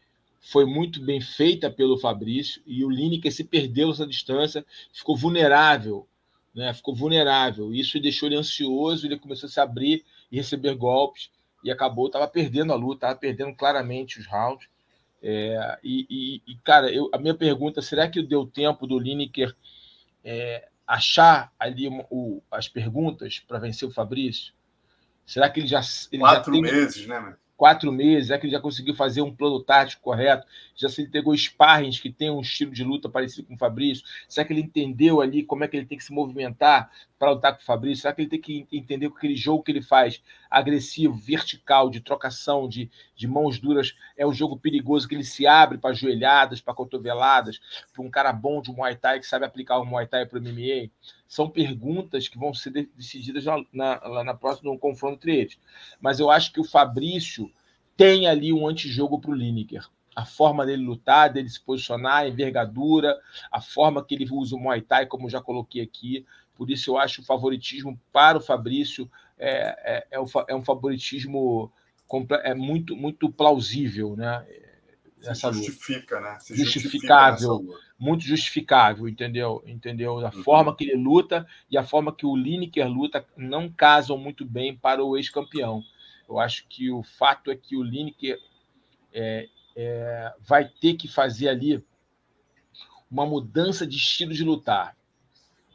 foi 0.41 0.65
muito 0.65 1.03
bem 1.03 1.21
feita 1.21 1.71
pelo 1.71 1.99
Fabrício 1.99 2.63
e 2.67 2.83
o 2.83 2.89
Lineker 2.89 3.31
se 3.31 3.45
perdeu 3.45 3.89
nessa 3.89 4.07
distância, 4.07 4.65
ficou 4.93 5.17
vulnerável, 5.17 6.09
né? 6.55 6.73
Ficou 6.73 6.95
vulnerável. 6.95 7.73
Isso 7.75 8.01
deixou 8.01 8.29
ele 8.29 8.37
ansioso, 8.37 9.07
ele 9.07 9.19
começou 9.19 9.47
a 9.47 9.51
se 9.51 9.61
abrir 9.61 10.05
e 10.33 10.37
receber 10.37 10.75
golpes 10.75 11.31
e 11.63 11.71
acabou, 11.71 12.07
estava 12.07 12.27
perdendo 12.27 12.73
a 12.73 12.77
luta, 12.77 13.07
estava 13.07 13.19
perdendo 13.19 13.55
claramente 13.55 14.19
os 14.19 14.27
rounds. 14.27 14.67
É, 15.23 15.79
e, 15.85 16.07
e, 16.09 16.53
e, 16.53 16.57
cara, 16.65 16.91
eu, 16.91 17.11
a 17.13 17.19
minha 17.19 17.35
pergunta: 17.35 17.83
será 17.83 18.09
que 18.09 18.23
deu 18.23 18.47
tempo 18.47 18.87
do 18.87 18.99
Lineker 18.99 19.55
é, 20.25 20.70
achar 20.91 21.53
ali 21.57 21.89
o, 22.11 22.43
as 22.51 22.69
perguntas 22.69 23.39
para 23.39 23.61
vencer 23.61 23.87
o 23.87 23.93
Fabrício? 23.93 24.53
Será 25.25 25.49
que 25.49 25.61
ele 25.61 25.69
já. 25.69 25.81
Ele 26.11 26.21
Quatro 26.21 26.55
já 26.55 26.63
tem... 26.63 26.73
meses, 26.73 27.07
né, 27.07 27.21
meu? 27.21 27.35
quatro 27.61 27.93
meses, 27.93 28.31
é 28.31 28.39
que 28.39 28.47
ele 28.47 28.53
já 28.53 28.59
conseguiu 28.59 28.95
fazer 28.95 29.21
um 29.21 29.37
plano 29.37 29.63
tático 29.63 30.01
correto, 30.01 30.47
já 30.75 30.89
se 30.89 31.03
ele 31.03 31.11
pegou 31.11 31.37
sparrings 31.37 32.01
que 32.01 32.11
tem 32.11 32.31
um 32.31 32.41
estilo 32.41 32.73
de 32.73 32.83
luta 32.83 33.07
parecido 33.07 33.47
com 33.47 33.55
o 33.55 33.59
Fabrício, 33.59 34.03
será 34.27 34.47
que 34.47 34.55
ele 34.55 34.63
entendeu 34.63 35.21
ali 35.21 35.43
como 35.45 35.63
é 35.63 35.69
que 35.69 35.77
ele 35.77 35.85
tem 35.85 35.99
que 35.99 36.05
se 36.05 36.11
movimentar 36.11 36.91
para 37.19 37.33
lutar 37.33 37.55
com 37.55 37.61
o 37.61 37.65
Fabrício, 37.67 38.01
será 38.01 38.15
que 38.15 38.23
ele 38.23 38.31
tem 38.31 38.41
que 38.41 38.67
entender 38.73 39.11
que 39.11 39.17
aquele 39.19 39.37
jogo 39.37 39.63
que 39.63 39.73
ele 39.73 39.83
faz, 39.83 40.23
agressivo, 40.51 41.15
vertical, 41.15 41.89
de 41.89 42.01
trocação, 42.01 42.69
de, 42.69 42.91
de 43.15 43.29
mãos 43.29 43.59
duras, 43.61 43.95
é 44.17 44.27
um 44.27 44.33
jogo 44.33 44.59
perigoso 44.59 45.09
que 45.09 45.15
ele 45.15 45.25
se 45.25 45.47
abre 45.47 45.79
para 45.79 45.95
joelhadas, 45.95 46.61
para 46.61 46.75
cotoveladas, 46.75 47.61
para 47.93 48.03
um 48.03 48.11
cara 48.11 48.33
bom 48.33 48.61
de 48.61 48.73
Muay 48.73 48.97
Thai 48.97 49.21
que 49.21 49.27
sabe 49.27 49.45
aplicar 49.45 49.79
o 49.79 49.87
Muay 49.87 50.07
Thai 50.07 50.27
para 50.27 50.39
o 50.39 50.43
MMA? 50.43 50.91
São 51.29 51.49
perguntas 51.49 52.27
que 52.27 52.37
vão 52.37 52.53
ser 52.53 52.89
decididas 52.97 53.45
na, 53.45 53.65
na, 53.73 54.25
na 54.25 54.35
próxima 54.35 54.73
no 54.73 54.79
confronto 54.79 55.15
entre 55.15 55.37
eles. 55.37 55.59
Mas 56.01 56.19
eu 56.19 56.31
acho 56.31 56.53
que 56.53 56.61
o 56.61 56.65
Fabrício 56.65 57.51
tem 57.97 58.27
ali 58.27 58.53
um 58.53 58.67
antijogo 58.67 59.21
para 59.21 59.31
o 59.31 59.35
Lineker. 59.35 59.87
A 60.17 60.25
forma 60.25 60.67
dele 60.67 60.83
lutar, 60.83 61.33
dele 61.33 61.49
se 61.49 61.61
posicionar, 61.61 62.23
a 62.23 62.29
envergadura, 62.29 63.17
a 63.53 63.61
forma 63.61 64.05
que 64.05 64.15
ele 64.15 64.27
usa 64.31 64.57
o 64.57 64.59
Muay 64.59 64.81
Thai, 64.81 65.07
como 65.07 65.31
já 65.31 65.41
coloquei 65.41 65.83
aqui. 65.83 66.27
Por 66.55 66.71
isso 66.71 66.91
eu 66.91 66.99
acho 66.99 67.23
o 67.23 67.25
favoritismo 67.25 67.99
para 68.13 68.37
o 68.37 68.41
Fabrício 68.41 69.11
é, 69.41 69.77
é, 69.85 70.07
é, 70.13 70.21
um, 70.21 70.27
é 70.61 70.65
favoritismo 70.65 71.73
é 72.43 72.55
muito, 72.55 72.97
muito 72.97 73.31
plausível, 73.31 74.17
né? 74.17 74.45
Nessa 75.23 75.53
justifica, 75.53 76.17
luta. 76.17 76.31
né? 76.33 76.39
Se 76.41 76.57
Justificável. 76.57 77.59
Justifica 77.59 77.91
muito 78.01 78.25
justificável, 78.25 79.07
entendeu? 79.07 79.63
Entendeu? 79.67 80.19
A 80.25 80.35
uhum. 80.35 80.43
forma 80.43 80.75
que 80.75 80.85
ele 80.85 80.97
luta 80.97 81.47
e 81.71 81.77
a 81.77 81.85
forma 81.85 82.15
que 82.15 82.25
o 82.25 82.35
Lineker 82.35 82.89
luta 82.89 83.27
não 83.37 83.71
casam 83.71 84.17
muito 84.17 84.43
bem 84.43 84.75
para 84.75 85.05
o 85.05 85.19
ex-campeão. 85.19 85.85
Eu 86.27 86.39
acho 86.39 86.67
que 86.67 86.91
o 86.91 87.03
fato 87.03 87.51
é 87.51 87.57
que 87.57 87.77
o 87.77 87.83
Lineker 87.83 88.39
é, 89.13 89.49
é, 89.77 90.33
vai 90.41 90.67
ter 90.67 90.95
que 90.95 91.07
fazer 91.07 91.49
ali 91.49 91.85
uma 93.11 93.27
mudança 93.27 93.87
de 93.87 93.97
estilo 93.97 94.33
de 94.33 94.45
lutar. 94.45 94.97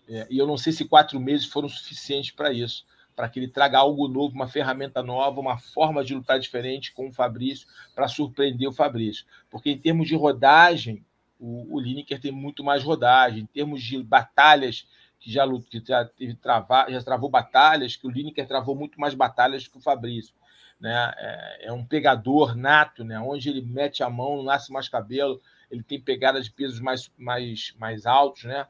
É, 0.10 0.26
e 0.30 0.38
eu 0.40 0.48
não 0.48 0.58
sei 0.58 0.74
se 0.74 0.86
quatro 0.86 1.20
meses 1.20 1.46
foram 1.46 1.70
suficientes 1.70 2.32
para 2.32 2.52
isso, 2.52 2.86
para 3.16 3.30
que 3.30 3.40
ele 3.40 3.48
traga 3.48 3.80
algo 3.80 4.08
novo, 4.08 4.36
uma 4.36 4.48
ferramenta 4.48 5.02
nova, 5.02 5.40
uma 5.40 5.58
forma 5.58 6.04
de 6.04 6.14
lutar 6.14 6.40
diferente 6.40 6.92
com 6.92 7.08
o 7.08 7.14
Fabrício, 7.14 7.68
para 7.94 8.08
surpreender 8.08 8.68
o 8.68 8.74
Fabrício. 8.74 9.26
Porque 9.50 9.72
em 9.72 9.78
termos 9.78 10.08
de 10.08 10.16
rodagem, 10.16 11.04
o, 11.40 11.76
o 11.76 11.80
Lineker 11.80 12.20
tem 12.20 12.32
muito 12.32 12.64
mais 12.64 12.84
rodagem. 12.84 13.44
Em 13.44 13.46
termos 13.46 13.82
de 13.82 14.02
batalhas, 14.04 14.88
que 15.20 15.32
já, 15.32 15.46
que 15.70 15.84
já, 15.86 16.06
teve 16.06 16.36
travar, 16.36 16.92
já 16.92 17.02
travou 17.02 17.30
batalhas, 17.30 17.96
que 17.96 18.06
o 18.06 18.12
Lineker 18.12 18.48
travou 18.48 18.76
muito 18.76 19.00
mais 19.00 19.14
batalhas 19.14 19.68
que 19.68 19.78
o 19.78 19.82
Fabrício. 19.82 20.36
Né? 20.80 21.14
É, 21.18 21.68
é, 21.68 21.74
um 21.74 21.86
pegador 21.86 22.56
nato, 22.56 23.04
né? 23.04 23.20
onde 23.20 23.50
ele 23.50 23.62
mete 23.62 24.04
a 24.04 24.10
mão, 24.10 24.44
nasce 24.44 24.72
mais 24.72 24.90
cabelo, 24.90 25.42
ele 25.72 25.84
tem 25.84 26.00
pegada 26.00 26.42
de 26.42 26.52
pesos 26.52 26.80
mais, 26.80 27.10
mais, 27.18 27.74
mais 27.80 28.06
altos, 28.06 28.44
né? 28.44 28.68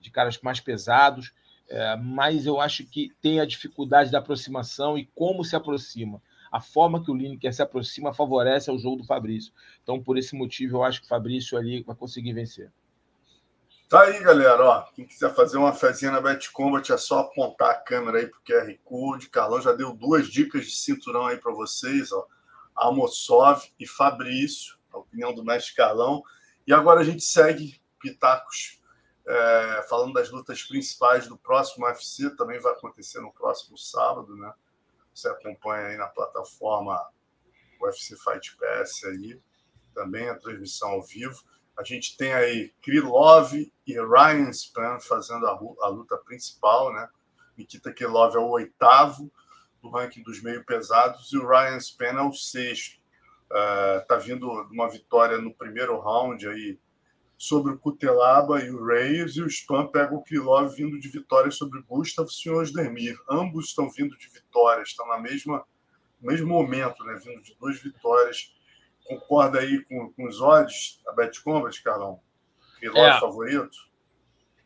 de 0.00 0.10
caras 0.10 0.38
mais 0.42 0.60
pesados. 0.60 1.32
É, 1.68 1.96
mas 1.96 2.46
eu 2.46 2.60
acho 2.60 2.84
que 2.86 3.12
tem 3.20 3.40
a 3.40 3.46
dificuldade 3.46 4.10
da 4.10 4.18
aproximação 4.18 4.96
e 4.96 5.06
como 5.14 5.44
se 5.44 5.56
aproxima 5.56 6.22
a 6.50 6.60
forma 6.60 7.02
que 7.04 7.10
o 7.10 7.14
Lineker 7.14 7.52
se 7.52 7.62
aproxima 7.62 8.14
favorece 8.14 8.70
ao 8.70 8.78
jogo 8.78 8.98
do 8.98 9.04
Fabrício. 9.04 9.52
Então, 9.82 10.02
por 10.02 10.16
esse 10.16 10.34
motivo, 10.34 10.78
eu 10.78 10.84
acho 10.84 11.00
que 11.00 11.06
o 11.06 11.08
Fabrício 11.08 11.58
ali 11.58 11.82
vai 11.82 11.94
conseguir 11.94 12.32
vencer. 12.32 12.72
Tá 13.88 14.02
aí, 14.02 14.18
galera. 14.20 14.64
Ó, 14.64 14.82
quem 14.94 15.06
quiser 15.06 15.34
fazer 15.34 15.58
uma 15.58 15.72
fezinha 15.72 16.10
na 16.10 16.20
Bet 16.20 16.50
Combat 16.50 16.90
é 16.90 16.96
só 16.96 17.20
apontar 17.20 17.70
a 17.70 17.74
câmera 17.74 18.18
aí 18.18 18.26
pro 18.26 18.40
QR 18.40 18.74
Code. 18.84 19.28
Carlão 19.28 19.60
já 19.60 19.72
deu 19.72 19.94
duas 19.94 20.28
dicas 20.28 20.64
de 20.64 20.72
cinturão 20.72 21.26
aí 21.26 21.36
para 21.36 21.52
vocês, 21.52 22.10
ó. 22.10 22.26
E 23.78 23.86
Fabrício, 23.86 24.76
a 24.92 24.98
opinião 24.98 25.34
do 25.34 25.44
mestre 25.44 25.74
Carlão. 25.74 26.22
E 26.66 26.72
agora 26.72 27.00
a 27.00 27.04
gente 27.04 27.22
segue 27.22 27.80
Pitacos, 28.00 28.80
é, 29.26 29.86
falando 29.88 30.12
das 30.12 30.30
lutas 30.30 30.62
principais 30.62 31.26
do 31.26 31.36
próximo 31.36 31.84
UFC, 31.86 32.30
também 32.36 32.60
vai 32.60 32.72
acontecer 32.72 33.20
no 33.20 33.32
próximo 33.32 33.76
sábado, 33.76 34.36
né? 34.36 34.52
Você 35.12 35.28
acompanha 35.28 35.88
aí 35.88 35.96
na 35.96 36.06
plataforma 36.06 36.96
UFC 37.80 38.16
Fight 38.16 38.56
Pass 38.56 39.02
aí, 39.04 39.40
também 39.92 40.28
a 40.28 40.38
transmissão 40.38 40.90
ao 40.90 41.02
vivo. 41.02 41.42
A 41.76 41.82
gente 41.82 42.16
tem 42.16 42.32
aí 42.32 42.72
Krylov 42.82 43.52
e 43.54 43.92
Ryan 43.92 44.52
Span 44.52 45.00
fazendo 45.00 45.46
a, 45.46 45.88
luta 45.88 46.16
principal, 46.18 46.92
né? 46.92 47.08
Nikita 47.56 47.92
Krylov 47.92 48.36
é 48.36 48.38
o 48.38 48.48
oitavo 48.48 49.32
do 49.82 49.90
ranking 49.90 50.22
dos 50.22 50.42
meio 50.42 50.64
pesados 50.64 51.32
e 51.32 51.38
o 51.38 51.48
Ryan 51.48 51.80
Span 51.80 52.18
é 52.18 52.22
o 52.22 52.32
sexto. 52.32 53.00
Uh, 53.46 54.04
tá 54.06 54.16
vindo 54.16 54.48
uma 54.70 54.88
vitória 54.88 55.38
no 55.38 55.54
primeiro 55.54 55.98
round 56.00 56.46
aí 56.48 56.78
sobre 57.36 57.72
o 57.72 57.78
Cutelaba 57.78 58.60
e 58.64 58.70
o 58.70 58.84
Reyes, 58.84 59.36
e 59.36 59.42
o 59.42 59.46
Spam 59.46 59.86
pega 59.88 60.14
o 60.14 60.22
Krylov 60.22 60.74
vindo 60.74 60.98
de 60.98 61.08
vitória 61.08 61.50
sobre 61.50 61.78
o 61.78 61.84
Gustav 61.84 62.26
Demir. 62.74 63.16
Ambos 63.28 63.66
estão 63.66 63.90
vindo 63.90 64.16
de 64.16 64.28
vitórias, 64.28 64.88
estão 64.88 65.06
na 65.08 65.18
mesma 65.18 65.64
no 66.20 66.28
mesmo 66.28 66.48
momento, 66.48 67.04
né? 67.04 67.20
Vindo 67.22 67.42
de 67.42 67.54
duas 67.60 67.78
vitórias. 67.78 68.52
Concorda 69.04 69.60
aí 69.60 69.84
com, 69.84 70.10
com 70.12 70.26
os 70.26 70.40
odds 70.40 71.00
da 71.04 71.12
Bet 71.12 71.42
Combat, 71.42 71.82
Carlão? 71.82 72.20
Krylov 72.78 73.06
é. 73.06 73.20
favorito? 73.20 73.76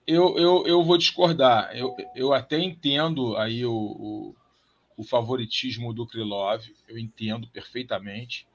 Eu, 0.06 0.36
eu, 0.38 0.66
eu 0.66 0.82
vou 0.82 0.96
discordar. 0.96 1.76
Eu, 1.76 1.94
eu 2.14 2.32
até 2.32 2.58
entendo 2.58 3.36
aí 3.36 3.66
o, 3.66 3.72
o, 3.72 4.36
o 4.96 5.04
favoritismo 5.04 5.92
do 5.92 6.06
Krylov, 6.06 6.62
eu 6.88 6.98
entendo 6.98 7.48
perfeitamente, 7.48 8.48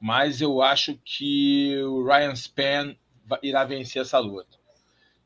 mas 0.00 0.40
eu 0.40 0.62
acho 0.62 0.98
que 1.04 1.76
o 1.82 2.04
Ryan 2.04 2.34
Span 2.34 2.96
irá 3.42 3.64
vencer 3.64 4.02
essa 4.02 4.18
luta. 4.18 4.60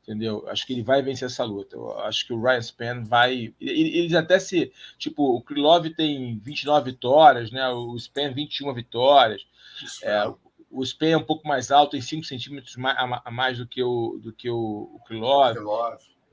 Entendeu? 0.03 0.47
Acho 0.47 0.65
que 0.65 0.71
ele 0.71 0.83
vai 0.83 1.01
vencer 1.01 1.25
essa 1.25 1.43
luta. 1.43 1.75
Eu 1.75 1.99
acho 1.99 2.25
que 2.25 2.31
o 2.31 2.41
Ryan 2.41 2.61
Span 2.61 3.03
vai. 3.03 3.53
Eles 3.59 4.13
até 4.13 4.39
se. 4.39 4.71
Tipo, 4.97 5.35
o 5.35 5.41
Krylov 5.41 5.89
tem 5.89 6.39
29 6.39 6.91
vitórias, 6.91 7.51
né? 7.51 7.67
O 7.69 7.93
Span 7.97 8.31
21 8.31 8.73
vitórias. 8.73 9.45
É, 10.01 10.33
o 10.71 10.85
Span 10.85 11.07
é 11.07 11.17
um 11.17 11.23
pouco 11.23 11.45
mais 11.45 11.71
alto, 11.71 11.91
tem 11.91 12.01
5 12.01 12.23
centímetros 12.23 12.75
a 12.77 13.31
mais 13.31 13.57
do 13.57 13.67
que 13.67 13.83
o, 13.83 14.17
do 14.21 14.31
que 14.31 14.49
o, 14.49 14.91
o 14.93 14.99
Krylov. 15.05 15.57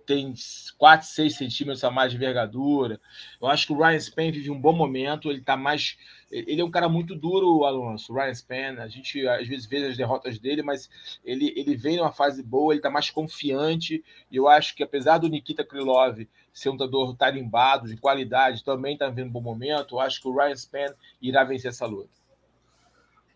Tem 0.06 0.34
4, 0.78 1.06
6 1.06 1.36
centímetros 1.36 1.84
a 1.84 1.90
mais 1.90 2.10
de 2.10 2.16
envergadura. 2.16 3.00
Eu 3.40 3.48
acho 3.48 3.66
que 3.66 3.72
o 3.72 3.76
Ryan 3.76 4.00
Span 4.00 4.30
vive 4.30 4.50
um 4.50 4.60
bom 4.60 4.72
momento, 4.72 5.30
ele 5.30 5.40
está 5.40 5.56
mais. 5.56 5.96
Ele 6.30 6.60
é 6.60 6.64
um 6.64 6.70
cara 6.70 6.88
muito 6.88 7.14
duro, 7.14 7.64
Alonso, 7.64 8.12
o 8.12 8.16
Ryan 8.16 8.34
Span. 8.34 8.82
A 8.82 8.88
gente 8.88 9.26
às 9.26 9.46
vezes 9.46 9.66
vê 9.66 9.86
as 9.86 9.96
derrotas 9.96 10.38
dele, 10.38 10.62
mas 10.62 10.90
ele, 11.24 11.52
ele 11.56 11.76
vem 11.76 11.96
numa 11.96 12.12
fase 12.12 12.42
boa, 12.42 12.72
ele 12.72 12.80
está 12.80 12.90
mais 12.90 13.10
confiante. 13.10 14.04
E 14.30 14.36
eu 14.36 14.48
acho 14.48 14.74
que 14.74 14.82
apesar 14.82 15.18
do 15.18 15.28
Nikita 15.28 15.64
Krylov 15.64 16.26
ser 16.52 16.68
um 16.68 16.72
lutador 16.72 17.16
tarimbado, 17.16 17.88
de 17.88 17.96
qualidade, 17.96 18.64
também 18.64 18.94
está 18.94 19.08
vivendo 19.08 19.28
um 19.28 19.32
bom 19.32 19.40
momento, 19.40 19.96
eu 19.96 20.00
acho 20.00 20.20
que 20.20 20.28
o 20.28 20.36
Ryan 20.36 20.56
Span 20.56 20.94
irá 21.20 21.44
vencer 21.44 21.70
essa 21.70 21.86
luta. 21.86 22.24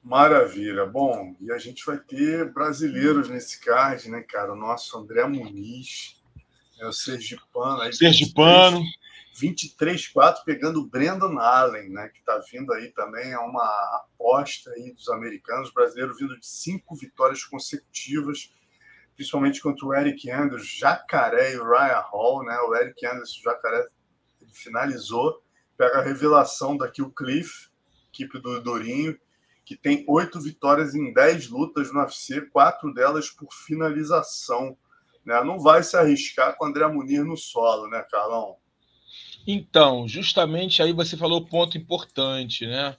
Maravilha. 0.02 0.86
Bom, 0.86 1.36
e 1.40 1.52
a 1.52 1.58
gente 1.58 1.84
vai 1.84 1.98
ter 1.98 2.50
brasileiros 2.52 3.28
nesse 3.28 3.60
card, 3.60 4.08
né, 4.08 4.22
cara? 4.22 4.52
O 4.52 4.56
nosso 4.56 4.96
André 4.96 5.26
Muniz, 5.26 6.17
é 6.78 6.86
o 6.86 6.92
Sergipano. 6.92 7.82
Aí, 7.82 7.92
Sergipano. 7.92 8.82
23-4 9.38 10.42
pegando 10.44 10.80
o 10.80 10.86
Brandon 10.86 11.38
Allen, 11.38 11.90
né, 11.90 12.08
que 12.08 12.18
está 12.18 12.38
vindo 12.50 12.72
aí 12.72 12.90
também, 12.90 13.32
é 13.32 13.38
uma 13.38 13.64
aposta 13.96 14.70
aí 14.72 14.92
dos 14.92 15.08
americanos, 15.08 15.72
brasileiros 15.72 16.18
vindo 16.18 16.38
de 16.38 16.46
cinco 16.46 16.96
vitórias 16.96 17.44
consecutivas, 17.44 18.52
principalmente 19.14 19.60
contra 19.60 19.86
o 19.86 19.94
Eric 19.94 20.28
Anderson, 20.30 20.64
Jacaré 20.64 21.52
e 21.52 21.58
o 21.58 21.64
Ryan 21.64 22.02
Hall, 22.10 22.44
né, 22.44 22.58
o 22.60 22.74
Eric 22.74 23.06
Anderson, 23.06 23.38
o 23.38 23.42
Jacaré, 23.44 23.86
ele 24.40 24.52
finalizou, 24.52 25.40
pega 25.76 25.98
a 25.98 26.02
revelação 26.02 26.76
daqui 26.76 27.00
o 27.00 27.10
Cliff, 27.10 27.68
equipe 28.12 28.40
do 28.40 28.60
Dorinho, 28.60 29.18
que 29.64 29.76
tem 29.76 30.04
oito 30.08 30.40
vitórias 30.40 30.94
em 30.94 31.12
dez 31.12 31.48
lutas 31.48 31.92
no 31.92 32.00
UFC, 32.00 32.40
quatro 32.40 32.92
delas 32.92 33.30
por 33.30 33.52
finalização, 33.52 34.76
né? 35.28 35.44
Não 35.44 35.58
vai 35.60 35.82
se 35.82 35.94
arriscar 35.94 36.56
com 36.56 36.64
o 36.64 36.68
André 36.68 36.88
Munir 36.88 37.22
no 37.22 37.36
solo, 37.36 37.86
né, 37.86 38.02
Carlão? 38.10 38.56
Então, 39.46 40.08
justamente 40.08 40.82
aí 40.82 40.92
você 40.92 41.18
falou 41.18 41.44
ponto 41.44 41.76
importante, 41.76 42.66
né? 42.66 42.96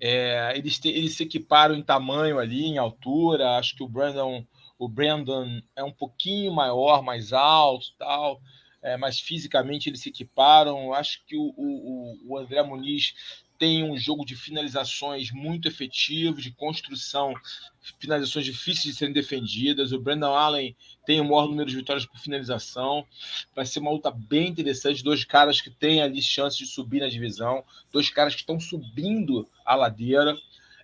É, 0.00 0.52
eles, 0.56 0.78
te, 0.78 0.88
eles 0.88 1.16
se 1.16 1.22
equiparam 1.22 1.74
em 1.74 1.82
tamanho 1.82 2.38
ali, 2.38 2.64
em 2.64 2.78
altura. 2.78 3.58
Acho 3.58 3.76
que 3.76 3.84
o 3.84 3.88
Brandon, 3.88 4.44
o 4.78 4.88
Brandon 4.88 5.60
é 5.76 5.84
um 5.84 5.92
pouquinho 5.92 6.52
maior, 6.52 7.02
mais 7.02 7.34
alto, 7.34 7.86
tal. 7.98 8.40
É, 8.82 8.96
mas 8.96 9.20
fisicamente 9.20 9.90
eles 9.90 10.00
se 10.00 10.08
equiparam. 10.08 10.94
Acho 10.94 11.24
que 11.26 11.36
o, 11.36 11.52
o, 11.56 12.18
o 12.26 12.38
André 12.38 12.62
Muniz 12.62 13.14
tem 13.58 13.82
um 13.82 13.96
jogo 13.96 14.24
de 14.24 14.36
finalizações 14.36 15.30
muito 15.30 15.68
efetivo, 15.68 16.40
de 16.40 16.50
construção, 16.50 17.34
finalizações 17.98 18.44
difíceis 18.44 18.94
de 18.94 18.94
serem 18.94 19.14
defendidas. 19.14 19.92
O 19.92 20.00
Brandon 20.00 20.34
Allen 20.34 20.76
tem 21.04 21.20
o 21.20 21.24
maior 21.24 21.48
número 21.48 21.68
de 21.68 21.76
vitórias 21.76 22.06
por 22.06 22.18
finalização. 22.18 23.06
Vai 23.54 23.66
ser 23.66 23.80
uma 23.80 23.90
luta 23.90 24.10
bem 24.10 24.48
interessante. 24.48 25.02
Dois 25.02 25.24
caras 25.24 25.60
que 25.60 25.70
têm 25.70 26.02
ali 26.02 26.22
chance 26.22 26.58
de 26.58 26.66
subir 26.66 27.00
na 27.00 27.08
divisão, 27.08 27.64
dois 27.92 28.10
caras 28.10 28.34
que 28.34 28.40
estão 28.40 28.60
subindo 28.60 29.48
a 29.64 29.74
ladeira. 29.74 30.36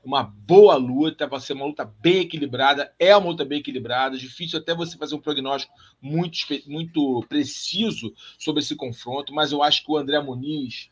Uma 0.05 0.25
boa 0.25 0.75
luta, 0.75 1.29
vai 1.29 1.39
ser 1.41 1.53
uma 1.53 1.67
luta 1.67 1.85
bem 1.85 2.23
equilibrada. 2.23 2.93
É 2.99 3.17
uma 3.17 3.29
luta 3.29 3.45
bem 3.45 3.61
equilibrada. 3.61 4.19
Difícil 4.19 4.59
até 4.59 4.75
você 4.75 4.99
fazer 4.99 5.15
um 5.15 5.21
prognóstico 5.21 5.73
muito, 6.01 6.37
muito 6.67 7.25
preciso 7.29 8.13
sobre 8.37 8.63
esse 8.63 8.75
confronto, 8.75 9.33
mas 9.33 9.53
eu 9.53 9.63
acho 9.63 9.85
que 9.85 9.93
o 9.93 9.97
André 9.97 10.21
Muniz 10.21 10.91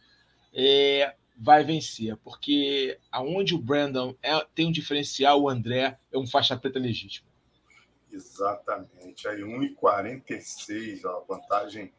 é, 0.52 1.14
vai 1.42 1.64
vencer, 1.64 2.18
porque 2.18 2.98
aonde 3.10 3.54
o 3.54 3.58
Brandon 3.58 4.14
é, 4.22 4.44
tem 4.54 4.66
um 4.66 4.72
diferencial, 4.72 5.40
o 5.40 5.48
André 5.48 5.98
é 6.12 6.18
um 6.18 6.26
faixa 6.26 6.54
preta 6.54 6.78
legítimo. 6.78 7.26
Exatamente, 8.12 9.26
aí 9.26 9.40
1,46, 9.40 11.02
a 11.06 11.24
vantagem 11.26 11.92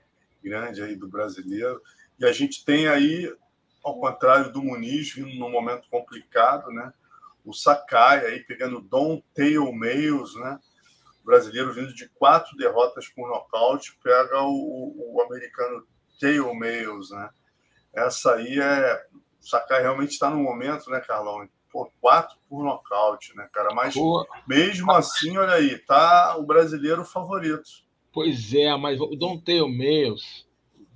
grande 0.44 0.84
aí 0.84 0.96
do 0.96 1.08
brasileiro. 1.08 1.82
E 2.20 2.26
a 2.26 2.32
gente 2.32 2.64
tem 2.64 2.88
aí, 2.88 3.36
ao 3.84 4.00
contrário 4.00 4.52
do 4.52 4.62
Muniz, 4.62 5.12
vindo 5.12 5.34
num 5.40 5.50
momento 5.50 5.90
complicado, 5.90 6.70
né? 6.70 6.94
O 7.44 7.52
Sakai 7.52 8.24
aí 8.24 8.44
pegando 8.44 8.80
Don 8.80 9.24
Tail 9.34 9.72
Males, 9.72 10.36
né? 10.36 10.60
O 11.24 11.26
brasileiro 11.26 11.74
vindo 11.74 11.94
de 11.96 12.08
quatro 12.10 12.56
derrotas 12.58 13.08
por 13.08 13.28
nocaute, 13.28 13.98
pega 14.04 14.40
o, 14.44 14.54
o, 14.54 15.16
o 15.16 15.22
americano 15.24 15.88
Tail 16.20 16.54
Males, 16.54 17.10
né? 17.10 17.30
Essa 17.94 18.36
aí 18.36 18.60
é 18.60 19.06
o 19.42 19.46
Sakai 19.46 19.82
realmente 19.82 20.12
está 20.12 20.30
no 20.30 20.38
momento, 20.38 20.90
né, 20.90 21.00
Carlão? 21.00 21.48
Pô, 21.72 21.90
quatro 22.00 22.38
por 22.50 22.64
nocaute, 22.64 23.36
né, 23.36 23.48
cara? 23.52 23.74
Mas 23.74 23.94
Pô. 23.94 24.28
mesmo 24.48 24.92
assim, 24.92 25.38
olha 25.38 25.54
aí, 25.54 25.78
tá 25.80 26.36
o 26.38 26.44
brasileiro 26.44 27.04
favorito. 27.04 27.70
Pois 28.12 28.54
é, 28.54 28.76
mas 28.76 29.00
o 29.00 29.16
Don 29.16 29.40
Tail 29.40 29.70
Males, 29.70 30.46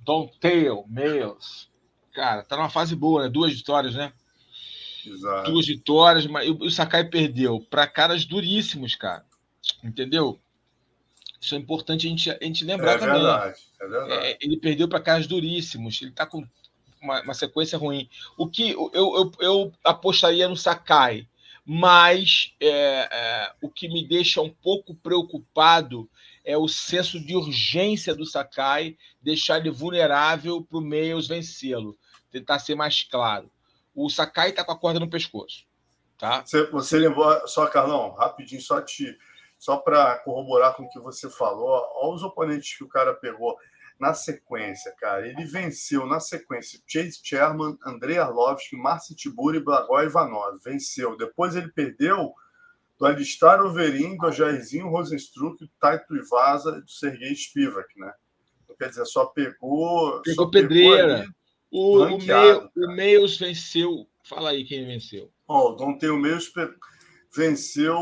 Don 0.04 0.28
Tail 0.38 0.84
Males, 0.86 1.70
cara, 2.12 2.42
tá 2.42 2.56
numa 2.56 2.68
fase 2.68 2.94
boa, 2.94 3.22
né? 3.22 3.28
Duas 3.28 3.52
vitórias, 3.54 3.94
né? 3.94 4.12
Exato. 5.04 5.50
Duas 5.50 5.66
vitórias, 5.66 6.26
mas 6.26 6.48
o 6.48 6.70
Sakai 6.70 7.04
perdeu 7.04 7.60
para 7.70 7.86
caras 7.86 8.24
duríssimos, 8.24 8.94
cara. 8.94 9.24
Entendeu? 9.82 10.38
Isso 11.40 11.54
é 11.54 11.58
importante 11.58 12.06
a 12.06 12.10
gente, 12.10 12.30
a 12.30 12.38
gente 12.42 12.64
lembrar 12.64 12.92
é 12.92 12.98
também. 12.98 13.14
Verdade, 13.14 13.60
é 13.80 13.86
verdade. 13.86 14.26
É, 14.26 14.38
ele 14.40 14.56
perdeu 14.58 14.88
para 14.88 15.00
caras 15.00 15.26
duríssimos. 15.26 16.00
Ele 16.02 16.10
tá 16.10 16.26
com 16.26 16.46
uma, 17.06 17.22
uma 17.22 17.34
sequência 17.34 17.78
ruim. 17.78 18.08
O 18.36 18.48
que 18.48 18.70
eu, 18.70 18.90
eu, 18.92 19.32
eu 19.40 19.72
apostaria 19.82 20.48
no 20.48 20.56
Sakai, 20.56 21.26
mas 21.64 22.54
é, 22.60 22.68
é, 22.70 23.52
o 23.62 23.70
que 23.70 23.88
me 23.88 24.06
deixa 24.06 24.40
um 24.40 24.50
pouco 24.50 24.94
preocupado 24.94 26.08
é 26.44 26.56
o 26.56 26.68
senso 26.68 27.18
de 27.18 27.34
urgência 27.34 28.14
do 28.14 28.24
Sakai, 28.24 28.96
deixar 29.20 29.58
ele 29.58 29.70
vulnerável 29.70 30.62
para 30.62 30.78
o 30.78 30.80
Meios 30.80 31.26
vencê-lo, 31.26 31.98
tentar 32.30 32.58
ser 32.60 32.74
mais 32.74 33.02
claro. 33.02 33.50
O 33.94 34.08
Sakai 34.08 34.50
está 34.50 34.64
com 34.64 34.72
a 34.72 34.78
corda 34.78 35.00
no 35.00 35.10
pescoço. 35.10 35.64
Tá? 36.18 36.44
Você, 36.44 36.66
você 36.70 36.98
lembrou, 36.98 37.46
só 37.48 37.66
Carlão, 37.66 38.12
rapidinho, 38.12 38.60
só 38.60 38.80
te 38.80 39.16
só 39.58 39.78
para 39.78 40.18
corroborar 40.18 40.74
com 40.74 40.84
o 40.84 40.88
que 40.88 41.00
você 41.00 41.30
falou, 41.30 41.68
olha 41.94 42.14
os 42.14 42.22
oponentes 42.22 42.76
que 42.76 42.84
o 42.84 42.88
cara 42.88 43.14
pegou 43.14 43.56
na 43.98 44.14
sequência, 44.14 44.94
cara. 44.98 45.26
Ele 45.26 45.44
venceu 45.44 46.06
na 46.06 46.20
sequência 46.20 46.80
Chase 46.86 47.20
Sherman, 47.22 47.76
Andrei 47.84 48.18
Arlovski, 48.18 48.76
Marci 48.76 49.14
Tiburi 49.14 49.58
e 49.58 49.64
Blagoj 49.64 50.04
Ivanov. 50.04 50.58
Venceu. 50.62 51.16
Depois 51.16 51.56
ele 51.56 51.68
perdeu 51.68 52.34
do 52.98 53.06
Alistar 53.06 53.60
Overin, 53.64 54.16
do 54.16 54.30
Jairzinho 54.30 54.88
Rosenstruck, 54.88 55.58
do 55.58 55.70
Taito 55.80 56.16
Ivasa 56.16 56.78
e 56.78 56.82
do 56.82 56.90
Sergei 56.90 57.34
Spivak, 57.34 57.88
né? 57.98 58.12
Então, 58.64 58.76
quer 58.76 58.88
dizer, 58.88 59.04
só 59.06 59.26
pegou. 59.26 60.20
Pegou 60.22 60.44
só 60.44 60.50
pedreira. 60.50 61.18
Pegou 61.18 61.36
o, 61.70 62.16
o, 62.16 62.18
Meio, 62.18 62.70
o 62.76 62.94
Meios 62.94 63.38
venceu. 63.38 64.06
Fala 64.22 64.50
aí 64.50 64.64
quem 64.64 64.86
venceu. 64.86 65.30
Ó, 65.46 65.68
oh, 65.68 65.72
o 65.72 65.76
Dom 65.76 65.98
Teo 65.98 66.16
Meios 66.16 66.52
venceu. 67.34 67.96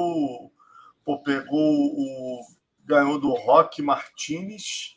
Pô, 1.04 1.22
pegou 1.22 1.60
o. 1.60 2.40
Ganhou 2.86 3.18
do 3.18 3.30
Rock 3.30 3.80
Martinez 3.80 4.94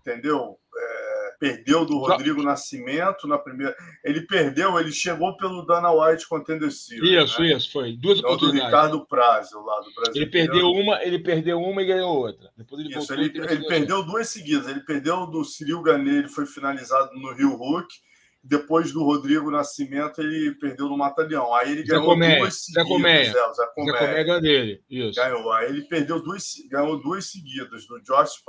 entendeu? 0.00 0.58
É, 0.76 1.10
perdeu 1.40 1.86
do 1.86 1.98
Rodrigo 1.98 2.42
Nascimento 2.42 3.26
na 3.26 3.38
primeira. 3.38 3.74
Ele 4.04 4.20
perdeu, 4.20 4.78
ele 4.78 4.92
chegou 4.92 5.36
pelo 5.36 5.62
Dana 5.62 5.90
White 5.90 6.28
Contender 6.28 6.70
Series. 6.70 7.24
Isso, 7.24 7.40
né? 7.40 7.52
isso, 7.52 7.72
foi. 7.72 7.96
Duas 7.96 8.18
então, 8.18 8.30
oportunidades. 8.30 8.70
do 8.70 8.76
Ricardo 8.76 9.06
Praz, 9.06 9.50
lá 9.52 9.80
do 9.80 9.94
Brasil. 9.94 10.22
Ele 10.22 10.26
perdeu 10.26 10.66
uma, 10.66 11.02
ele 11.02 11.18
perdeu 11.18 11.58
uma 11.58 11.82
e 11.82 11.86
ganhou 11.86 12.14
outra. 12.14 12.50
Depois 12.56 12.84
ele, 12.84 12.96
isso, 12.96 13.12
ele, 13.12 13.32
ele 13.34 13.66
perdeu 13.66 14.02
duas 14.04 14.28
seguidas. 14.28 14.68
Ele 14.68 14.80
perdeu 14.80 15.26
do 15.26 15.42
Cyril 15.44 15.82
Ganê, 15.82 16.18
ele 16.18 16.28
foi 16.28 16.44
finalizado 16.44 17.10
no 17.14 17.32
Rio 17.32 17.56
Hulk. 17.56 17.88
Depois 18.42 18.90
do 18.90 19.04
Rodrigo 19.04 19.50
Nascimento, 19.50 20.22
ele 20.22 20.54
perdeu 20.54 20.88
no 20.88 20.96
Mata-Leão. 20.96 21.54
Aí 21.54 21.72
ele 21.72 21.82
ganhou 21.82 22.06
Comé, 22.06 22.38
duas 22.38 22.64
seguidas. 22.64 22.84
Zé 22.84 22.88
Comé. 22.88 23.24
Zé, 23.24 23.32
Zé. 23.32 23.52
Zé 23.52 23.66
Comé 23.74 24.24
ganhou 24.24 24.40
dele. 24.40 24.82
Isso. 24.88 25.20
Ganhou. 25.20 25.52
Aí 25.52 25.68
ele 25.68 25.82
perdeu 25.82 26.22
duas, 26.22 26.54
ganhou 26.70 26.98
duas 27.02 27.26
seguidas, 27.26 27.86
do 27.86 28.00
Josh 28.00 28.42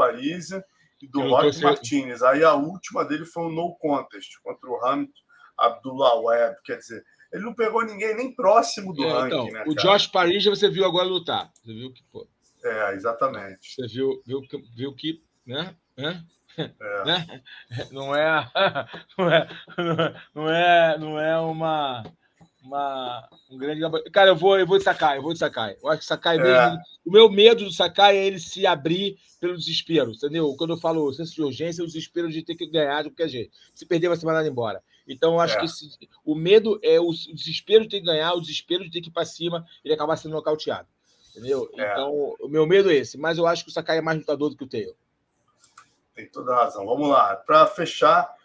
Parisian 1.08 1.30
do 1.30 1.36
Rock 1.36 1.62
Martinez. 1.62 2.24
Aí 2.24 2.44
a 2.44 2.54
última 2.54 3.06
dele 3.06 3.26
foi 3.26 3.44
um 3.44 3.52
no 3.52 3.76
contest 3.76 4.30
contra 4.44 4.70
o 4.70 4.86
Hamid 4.86 5.12
Abdullah 5.58 6.20
Web. 6.20 6.56
Quer 6.64 6.78
dizer, 6.78 7.04
ele 7.32 7.44
não 7.44 7.54
pegou 7.54 7.86
ninguém 7.86 8.16
nem 8.16 8.34
próximo 8.34 8.94
do 8.94 9.04
é, 9.04 9.12
ranking, 9.12 9.26
então, 9.28 9.46
né? 9.52 9.64
O 9.68 9.76
Josh 9.76 10.08
Paris 10.08 10.44
você 10.44 10.70
viu 10.70 10.86
agora 10.86 11.08
lutar. 11.08 11.52
Você 11.54 11.74
viu 11.74 11.94
que, 11.94 12.04
pô. 12.12 12.28
É, 12.64 12.94
exatamente. 12.94 13.74
Você 13.76 13.88
viu, 13.88 14.22
viu, 14.26 14.42
viu 14.76 14.96
que, 14.96 15.24
né? 15.46 15.76
É. 15.98 16.20
Né? 17.06 17.42
Não, 17.92 18.14
é, 18.14 18.52
não 19.18 19.32
é, 19.32 19.48
não 20.36 20.50
é, 20.50 20.98
não 20.98 21.20
é 21.20 21.40
uma 21.40 22.04
uma, 22.64 23.28
um 23.50 23.58
grande 23.58 23.82
Cara, 24.12 24.30
eu 24.30 24.36
vou, 24.36 24.58
eu 24.58 24.68
vou 24.68 24.78
de 24.78 24.84
Sakai, 24.84 25.18
eu 25.18 25.22
vou 25.22 25.34
de 25.34 25.40
Sakai. 25.40 25.76
Eu 25.82 25.90
acho 25.90 26.00
que 26.00 26.06
Sakai 26.06 26.38
é. 26.38 26.42
mesmo. 26.42 26.80
O 27.06 27.12
meu 27.12 27.30
medo 27.30 27.66
do 27.66 27.72
Sakai 27.72 28.18
é 28.18 28.26
ele 28.26 28.40
se 28.40 28.66
abrir 28.66 29.18
pelo 29.40 29.58
desespero, 29.58 30.12
entendeu? 30.12 30.54
Quando 30.56 30.74
eu 30.74 30.78
falo 30.78 31.12
senso 31.14 31.34
de 31.34 31.42
urgência, 31.42 31.82
é 31.82 31.84
o 31.84 31.88
desespero 31.88 32.30
de 32.30 32.44
ter 32.44 32.56
que 32.56 32.68
ganhar 32.68 33.04
de 33.04 33.10
qualquer 33.10 33.28
jeito. 33.28 33.52
Se 33.74 33.86
perder, 33.86 34.08
vai 34.08 34.18
ser 34.18 34.26
mandado 34.26 34.48
embora. 34.48 34.84
Então, 35.08 35.34
eu 35.34 35.40
acho 35.40 35.56
é. 35.56 35.60
que 35.60 35.66
esse, 35.66 35.90
o 36.24 36.36
medo 36.36 36.80
é 36.84 37.00
o, 37.00 37.10
o, 37.10 37.34
desespero 37.34 37.84
de 37.84 37.90
ter 37.90 38.00
que 38.00 38.06
ganhar, 38.06 38.34
o 38.34 38.42
desespero 38.42 38.84
de 38.84 38.92
ter 38.92 39.02
que 39.02 39.10
ir 39.10 39.12
para 39.12 39.26
cima 39.26 39.66
e 39.84 39.92
acabar 39.92 40.16
sendo 40.16 40.34
nocauteado. 40.34 40.88
Entendeu? 41.32 41.70
É. 41.78 41.92
Então, 41.92 42.36
o 42.40 42.48
meu 42.48 42.68
medo 42.68 42.92
é 42.92 42.96
esse. 42.96 43.18
Mas 43.18 43.38
eu 43.38 43.48
acho 43.48 43.64
que 43.64 43.72
o 43.72 43.74
Sakai 43.74 43.98
é 43.98 44.02
mais 44.02 44.20
lutador 44.20 44.50
do 44.50 44.56
que 44.56 44.64
o 44.64 44.68
Taylor. 44.68 44.96
tem 46.14 46.28
toda 46.30 46.54
razão. 46.54 46.86
Vamos 46.86 47.10
lá. 47.10 47.36
Para 47.36 47.66
fechar, 47.66 48.36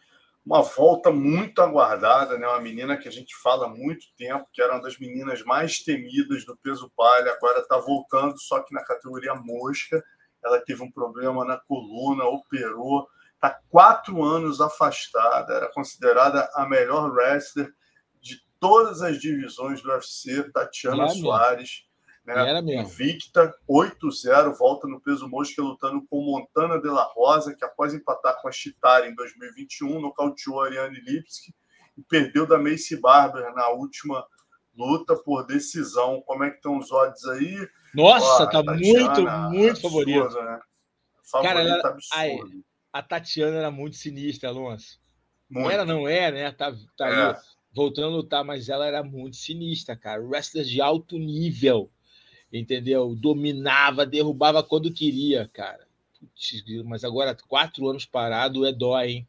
uma 0.46 0.62
volta 0.62 1.10
muito 1.10 1.60
aguardada, 1.60 2.38
né? 2.38 2.46
Uma 2.46 2.60
menina 2.60 2.96
que 2.96 3.08
a 3.08 3.10
gente 3.10 3.34
fala 3.42 3.66
há 3.66 3.68
muito 3.68 4.06
tempo, 4.16 4.46
que 4.52 4.62
era 4.62 4.74
uma 4.74 4.80
das 4.80 4.96
meninas 4.96 5.42
mais 5.42 5.80
temidas 5.80 6.46
do 6.46 6.56
peso 6.56 6.88
palha, 6.96 7.32
agora 7.32 7.58
está 7.58 7.76
voltando, 7.78 8.38
só 8.38 8.62
que 8.62 8.72
na 8.72 8.84
categoria 8.84 9.34
mosca. 9.34 10.00
Ela 10.44 10.60
teve 10.60 10.84
um 10.84 10.90
problema 10.92 11.44
na 11.44 11.56
coluna, 11.56 12.24
operou, 12.26 13.08
está 13.34 13.58
quatro 13.68 14.22
anos 14.22 14.60
afastada. 14.60 15.54
Era 15.54 15.72
considerada 15.72 16.48
a 16.54 16.64
melhor 16.64 17.10
wrestler 17.10 17.74
de 18.20 18.40
todas 18.60 19.02
as 19.02 19.18
divisões 19.18 19.82
do 19.82 19.90
UFC, 19.90 20.48
Tatiana 20.52 21.08
Soares 21.08 21.85
né? 22.26 22.48
Era 22.48 22.60
mesmo. 22.60 22.82
Invicta, 22.82 23.54
8-0, 23.68 24.56
volta 24.58 24.88
no 24.88 25.00
peso 25.00 25.28
mosca 25.28 25.62
lutando 25.62 26.04
com 26.10 26.20
Montana 26.20 26.80
de 26.80 26.88
la 26.88 27.04
Rosa, 27.04 27.54
que 27.54 27.64
após 27.64 27.94
empatar 27.94 28.40
com 28.42 28.48
a 28.48 28.52
Chitara 28.52 29.08
em 29.08 29.14
2021, 29.14 30.00
nocauteou 30.00 30.60
a 30.60 30.66
Ariane 30.66 31.00
Lipski 31.00 31.54
e 31.96 32.02
perdeu 32.02 32.46
da 32.46 32.58
Macy 32.58 32.96
Barber 33.00 33.54
na 33.54 33.68
última 33.68 34.26
luta 34.76 35.14
por 35.14 35.46
decisão. 35.46 36.20
Como 36.26 36.42
é 36.42 36.50
que 36.50 36.56
estão 36.56 36.78
os 36.78 36.90
odds 36.90 37.24
aí? 37.26 37.68
Nossa, 37.94 38.42
Ó, 38.42 38.46
tá 38.46 38.64
Tatiana, 38.64 39.48
muito, 39.48 39.56
muito 39.56 39.80
favorito. 39.80 40.34
Né? 40.34 40.60
Cara, 41.30 41.60
ela, 41.60 41.88
absurdo. 41.88 42.64
A, 42.92 42.98
a, 42.98 43.02
Tatiana 43.02 43.56
era 43.56 43.70
muito 43.70 43.96
sinistra, 43.96 44.48
Alonso. 44.48 44.98
Muito. 45.48 45.70
Era, 45.70 45.84
não 45.84 46.08
é, 46.08 46.32
né? 46.32 46.50
Tá, 46.50 46.74
tá 46.96 47.08
é. 47.08 47.36
voltando 47.72 48.08
a 48.08 48.16
lutar, 48.16 48.44
mas 48.44 48.68
ela 48.68 48.84
era 48.84 49.04
muito 49.04 49.36
sinistra, 49.36 49.96
cara. 49.96 50.20
Wrestler 50.20 50.64
de 50.64 50.82
alto 50.82 51.16
nível 51.16 51.90
entendeu? 52.52 53.14
Dominava, 53.14 54.06
derrubava 54.06 54.62
quando 54.62 54.92
queria, 54.92 55.50
cara. 55.52 55.86
Putz, 56.18 56.64
mas 56.84 57.04
agora, 57.04 57.36
quatro 57.48 57.88
anos 57.88 58.04
parado 58.04 58.66
é 58.66 58.72
dói, 58.72 59.08
hein? 59.10 59.28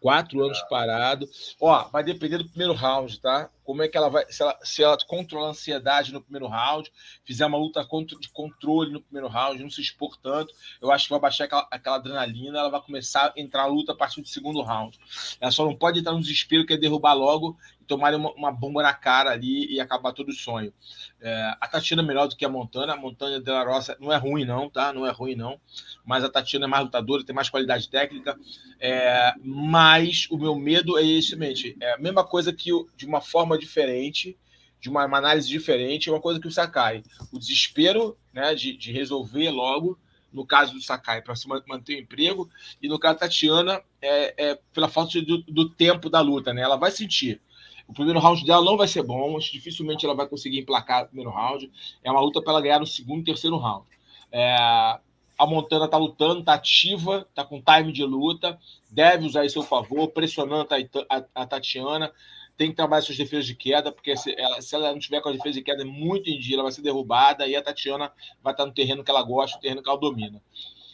Quatro 0.00 0.42
anos 0.42 0.60
parado. 0.62 1.28
Ó, 1.60 1.84
vai 1.88 2.02
depender 2.02 2.38
do 2.38 2.48
primeiro 2.48 2.72
round, 2.72 3.20
tá? 3.20 3.50
Como 3.64 3.82
é 3.82 3.88
que 3.88 3.96
ela 3.96 4.08
vai. 4.08 4.24
Se 4.30 4.42
ela, 4.42 4.58
se 4.62 4.82
ela 4.82 4.96
controla 5.06 5.48
a 5.48 5.50
ansiedade 5.50 6.12
no 6.12 6.20
primeiro 6.20 6.46
round, 6.46 6.90
fizer 7.24 7.46
uma 7.46 7.58
luta 7.58 7.86
de 8.20 8.28
controle 8.30 8.92
no 8.92 9.00
primeiro 9.00 9.28
round, 9.28 9.62
não 9.62 9.70
se 9.70 9.80
expor 9.80 10.16
tanto, 10.16 10.54
eu 10.80 10.90
acho 10.90 11.04
que 11.04 11.10
vai 11.10 11.20
baixar 11.20 11.44
aquela, 11.44 11.66
aquela 11.70 11.96
adrenalina, 11.96 12.58
ela 12.58 12.70
vai 12.70 12.80
começar 12.80 13.32
a 13.36 13.40
entrar 13.40 13.62
a 13.62 13.66
luta 13.66 13.92
a 13.92 13.96
partir 13.96 14.20
do 14.20 14.28
segundo 14.28 14.62
round. 14.62 14.98
Ela 15.40 15.50
só 15.50 15.64
não 15.64 15.74
pode 15.74 16.00
entrar 16.00 16.12
no 16.12 16.20
desespero, 16.20 16.66
que 16.66 16.74
é 16.74 16.76
derrubar 16.76 17.14
logo 17.14 17.56
tomarem 17.90 18.16
uma, 18.16 18.32
uma, 18.34 18.52
bomba 18.52 18.84
na 18.84 18.94
cara 18.94 19.30
ali 19.30 19.66
e 19.66 19.80
acabar 19.80 20.12
todo 20.12 20.28
o 20.28 20.32
sonho. 20.32 20.72
É, 21.20 21.56
a 21.60 21.66
Tatiana 21.66 22.02
é 22.02 22.06
melhor 22.06 22.28
do 22.28 22.36
que 22.36 22.44
a 22.44 22.48
Montana. 22.48 22.92
A 22.92 22.96
Montana 22.96 23.40
de 23.40 23.50
la 23.50 23.64
Roça 23.64 23.96
não 23.98 24.12
é 24.12 24.16
ruim, 24.16 24.44
não, 24.44 24.70
tá? 24.70 24.92
Não 24.92 25.04
é 25.04 25.10
ruim, 25.10 25.34
não. 25.34 25.60
Mas 26.04 26.22
a 26.22 26.28
Tatiana 26.28 26.66
é 26.66 26.68
mais 26.68 26.84
lutadora, 26.84 27.24
tem 27.24 27.34
mais 27.34 27.50
qualidade 27.50 27.88
técnica. 27.90 28.38
É, 28.78 29.34
mas 29.42 30.28
o 30.30 30.38
meu 30.38 30.54
medo 30.54 30.96
é 30.96 31.04
exatamente 31.04 31.76
é 31.80 31.94
a 31.94 31.98
mesma 31.98 32.24
coisa 32.24 32.52
que 32.52 32.70
de 32.96 33.06
uma 33.06 33.20
forma 33.20 33.58
diferente, 33.60 34.36
de 34.80 34.88
uma, 34.88 35.04
uma 35.04 35.18
análise 35.18 35.48
diferente, 35.48 36.08
é 36.08 36.12
uma 36.12 36.20
coisa 36.20 36.40
que 36.40 36.48
o 36.48 36.52
Sakai. 36.52 37.02
O 37.32 37.38
desespero 37.38 38.16
né, 38.32 38.54
de, 38.54 38.76
de 38.76 38.90
resolver 38.92 39.50
logo 39.50 39.98
no 40.32 40.46
caso 40.46 40.72
do 40.74 40.80
Sakai, 40.80 41.22
para 41.22 41.34
se 41.34 41.48
manter 41.48 41.96
o 41.96 42.00
emprego, 42.00 42.48
e 42.80 42.88
no 42.88 42.98
caso 42.98 43.14
da 43.14 43.20
Tatiana, 43.20 43.82
é, 44.00 44.50
é 44.50 44.58
pela 44.72 44.88
falta 44.88 45.20
do, 45.20 45.38
do, 45.38 45.68
tempo 45.68 46.08
da 46.08 46.20
luta, 46.20 46.54
né? 46.54 46.62
Ela 46.62 46.76
vai 46.76 46.90
sentir. 46.90 47.40
O 47.88 47.92
primeiro 47.92 48.20
round 48.20 48.44
dela 48.44 48.64
não 48.64 48.76
vai 48.76 48.86
ser 48.86 49.02
bom, 49.02 49.36
dificilmente 49.38 50.04
ela 50.04 50.14
vai 50.14 50.28
conseguir 50.28 50.60
emplacar 50.60 51.02
o 51.02 51.06
primeiro 51.06 51.30
round. 51.30 51.70
É 52.04 52.10
uma 52.10 52.20
luta 52.20 52.40
para 52.40 52.52
ela 52.52 52.62
ganhar 52.62 52.78
no 52.78 52.86
segundo 52.86 53.22
e 53.22 53.24
terceiro 53.24 53.56
round. 53.56 53.84
É, 54.30 54.54
a 54.56 55.46
Montana 55.46 55.86
está 55.86 55.96
lutando, 55.96 56.40
está 56.40 56.54
ativa, 56.54 57.26
está 57.28 57.44
com 57.44 57.60
time 57.60 57.92
de 57.92 58.04
luta, 58.04 58.58
deve 58.90 59.26
usar 59.26 59.44
isso 59.44 59.58
a 59.58 59.62
seu 59.62 59.68
favor, 59.68 60.08
pressionando 60.08 60.68
a, 60.72 61.16
a, 61.16 61.24
a 61.42 61.46
Tatiana. 61.46 62.12
Tem 62.60 62.68
que 62.68 62.76
trabalhar 62.76 63.00
suas 63.00 63.16
defesas 63.16 63.46
de 63.46 63.54
queda, 63.54 63.90
porque 63.90 64.14
se 64.14 64.34
ela, 64.38 64.60
se 64.60 64.74
ela 64.74 64.92
não 64.92 64.98
tiver 64.98 65.22
com 65.22 65.30
a 65.30 65.32
defesa 65.32 65.54
de 65.54 65.62
queda 65.62 65.82
muito 65.82 66.28
em 66.28 66.38
dia, 66.38 66.56
ela 66.56 66.64
vai 66.64 66.72
ser 66.72 66.82
derrubada 66.82 67.46
e 67.46 67.56
a 67.56 67.62
Tatiana 67.62 68.12
vai 68.42 68.52
estar 68.52 68.66
no 68.66 68.72
terreno 68.74 69.02
que 69.02 69.10
ela 69.10 69.22
gosta, 69.22 69.56
o 69.56 69.60
terreno 69.62 69.82
que 69.82 69.88
ela 69.88 69.98
domina. 69.98 70.42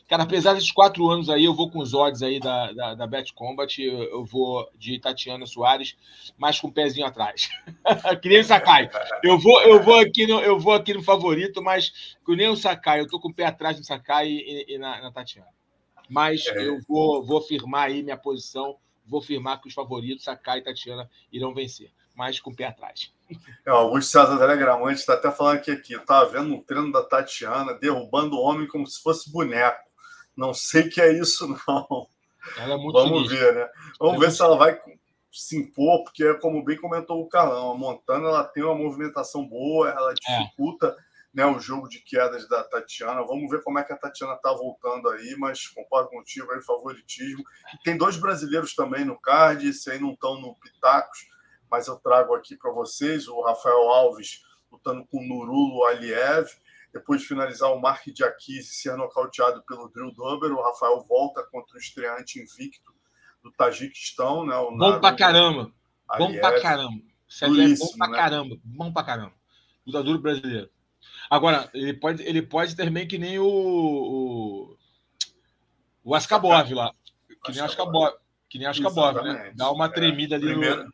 Cara, 0.09 0.23
apesar 0.23 0.55
desses 0.55 0.71
quatro 0.71 1.11
anos 1.11 1.29
aí, 1.29 1.45
eu 1.45 1.53
vou 1.55 1.69
com 1.69 1.81
os 1.81 1.93
odds 1.93 2.23
aí 2.23 2.39
da, 2.39 2.71
da, 2.71 2.95
da 2.95 3.07
Bet 3.09 3.35
Combat, 3.35 3.83
eu, 3.83 4.05
eu, 4.05 4.25
vou 4.25 4.71
de 4.79 5.01
Tatiana 5.01 5.45
Soares, 5.45 5.97
mas 6.39 6.61
com 6.61 6.69
o 6.69 6.71
um 6.71 6.73
pezinho 6.73 7.05
atrás. 7.05 7.49
que 8.23 8.29
nem 8.29 8.39
o 8.39 8.45
Sakai. 8.45 8.89
Eu 9.25 9.37
vou, 9.37 9.61
eu, 9.63 9.83
vou 9.83 9.99
aqui 9.99 10.25
no, 10.25 10.39
eu 10.41 10.61
vou 10.61 10.73
aqui 10.73 10.95
no 10.95 11.03
favorito, 11.03 11.61
mas 11.61 12.17
que 12.25 12.37
nem 12.37 12.49
o 12.49 12.55
Sakai. 12.55 13.01
Eu 13.01 13.09
tô 13.09 13.19
com 13.19 13.31
o 13.31 13.35
pé 13.35 13.47
atrás 13.47 13.77
no 13.77 13.83
Sakai 13.83 14.29
e, 14.29 14.67
e 14.69 14.79
na, 14.79 15.03
na, 15.03 15.11
Tatiana. 15.11 15.49
Mas 16.09 16.47
é. 16.47 16.69
eu 16.69 16.79
vou, 16.87 17.25
vou 17.25 17.41
firmar 17.41 17.89
aí 17.89 18.05
minha 18.05 18.17
posição, 18.17 18.77
vou 19.07 19.23
firmar 19.23 19.61
que 19.61 19.69
os 19.69 19.75
favoritos, 19.75 20.25
Sakai 20.25 20.59
e 20.59 20.63
Tatiana, 20.63 21.09
irão 21.33 21.55
vencer, 21.55 21.93
mas 22.15 22.41
com 22.41 22.51
o 22.51 22.57
pé 22.57 22.67
atrás. 22.67 23.13
É, 23.65 23.71
Augusto 23.71 24.11
César 24.11 24.39
Telegramante 24.39 25.01
está 25.01 25.15
até 25.15 25.31
falando 25.31 25.57
aqui, 25.57 25.71
aqui. 25.71 25.95
Estava 25.95 26.31
vendo 26.31 26.55
um 26.55 26.63
treino 26.63 26.93
da 26.93 27.03
Tatiana 27.03 27.75
derrubando 27.75 28.37
o 28.37 28.41
homem 28.41 28.69
como 28.69 28.87
se 28.87 29.03
fosse 29.03 29.31
boneco. 29.31 29.85
Não 30.37 30.53
sei 30.55 30.89
que 30.89 31.01
é 31.01 31.13
isso, 31.13 31.47
não. 31.67 32.09
É 32.59 32.67
Vamos 32.67 33.29
ver, 33.29 33.55
né? 33.55 33.69
Vamos 33.99 34.23
é 34.23 34.27
ver 34.27 34.31
se 34.31 34.43
ela 34.43 34.57
vai 34.57 34.79
se 35.33 35.57
impor, 35.57 36.05
porque, 36.05 36.35
como 36.35 36.65
bem 36.65 36.79
comentou 36.79 37.21
o 37.21 37.29
Carlão, 37.29 37.73
a 37.73 37.75
Montana 37.75 38.29
ela 38.29 38.45
tem 38.45 38.63
uma 38.63 38.75
movimentação 38.75 39.47
boa, 39.47 39.91
ela 39.91 40.13
é. 40.13 40.15
dificulta 40.15 40.97
é. 40.99 41.06
Né, 41.37 41.45
o 41.45 41.61
jogo 41.61 41.87
de 41.87 42.01
quedas 42.01 42.49
da 42.49 42.65
Tatiana. 42.65 43.23
Vamos 43.23 43.51
ver 43.51 43.63
como 43.63 43.79
é 43.79 43.85
que 43.85 43.93
a 43.93 43.97
Tatiana 43.97 44.33
está 44.33 44.51
voltando 44.53 45.11
aí, 45.11 45.37
mas 45.37 45.69
concordo 45.69 46.09
contigo 46.09 46.51
aí, 46.51 46.63
favoritismo. 46.63 47.45
E 47.75 47.83
tem 47.85 47.95
dois 47.95 48.17
brasileiros 48.17 48.75
também 48.75 49.05
no 49.05 49.21
card, 49.21 49.69
esse 49.69 49.91
aí 49.91 50.01
não 50.01 50.15
estão 50.15 50.41
no 50.41 50.55
Pitacos, 50.55 51.27
mas 51.71 51.89
eu 51.89 51.97
trago 51.97 52.35
aqui 52.35 52.57
para 52.57 52.73
vocês 52.73 53.29
o 53.29 53.43
Rafael 53.43 53.91
Alves 53.91 54.47
lutando 54.73 55.07
com 55.07 55.19
o 55.19 55.23
Nurulo 55.23 55.85
Aliev 55.85 56.49
depois 56.91 57.21
de 57.21 57.29
finalizar 57.29 57.71
o 57.71 57.79
Mark 57.79 58.07
de 58.07 58.25
Aquis 58.25 58.71
e 58.71 58.75
ser 58.75 58.97
nocauteado 58.97 59.63
pelo 59.65 59.91
Drew 59.91 60.11
Dober, 60.13 60.51
o 60.53 60.63
Rafael 60.63 61.05
volta 61.07 61.43
contra 61.53 61.77
o 61.77 61.79
estreante 61.79 62.41
invicto 62.41 62.95
do 63.43 63.53
Tajiquistão. 63.53 64.47
Né, 64.47 64.57
o 64.57 64.75
bom 64.75 64.99
pra 64.99 65.15
caramba. 65.15 65.71
Bom 66.17 66.33
pra 66.33 66.63
caramba. 66.63 67.03
É 67.43 67.49
bom 67.77 67.99
pra 67.99 68.09
né? 68.09 68.17
caramba. 68.17 68.57
Bom 68.65 68.91
pra 68.91 69.05
caramba. 69.05 69.35
Lutador 69.87 70.19
brasileiro. 70.19 70.71
Agora, 71.31 71.69
ele 71.75 71.95
pode, 71.95 72.23
ele 72.23 72.43
pode 72.43 72.77
também 72.77 73.07
que 73.07 73.19
nem 73.19 73.39
o. 73.39 73.47
O, 73.47 74.77
o 76.05 76.15
Ascabov 76.15 76.71
lá. 76.73 76.93
Que 77.45 77.53
nem 77.53 77.63
o 77.63 77.65
Ascabov. 77.65 78.15
Que 78.49 78.59
nem 78.59 78.69
o 78.69 78.71
Ascabov, 78.71 79.23
né? 79.23 79.53
Dá 79.55 79.71
uma 79.71 79.87
é. 79.87 79.89
tremida 79.89 80.37
ali 80.37 80.47
primeira, 80.47 80.85
no. 80.85 80.93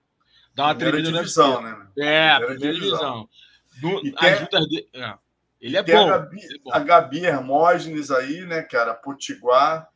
Dá 0.54 0.64
uma 0.64 0.74
tremida 0.74 1.12
divisão, 1.12 1.62
né? 1.62 1.70
É, 1.98 2.36
primeira, 2.36 2.46
primeira 2.46 2.74
divisão. 2.74 2.98
divisão. 2.98 3.28
No, 3.82 4.00
tem, 4.48 4.68
de, 4.68 4.88
é. 4.94 5.14
Ele 5.62 5.76
é, 5.76 5.82
bom, 5.82 6.08
a 6.10 6.18
Gabi, 6.18 6.40
é 6.40 6.58
bom. 6.58 6.74
A 6.74 6.78
Gabi 6.80 7.24
Hermógenes 7.24 8.10
aí, 8.10 8.44
né, 8.44 8.62
cara? 8.62 8.94
Potiguar, 8.94 9.88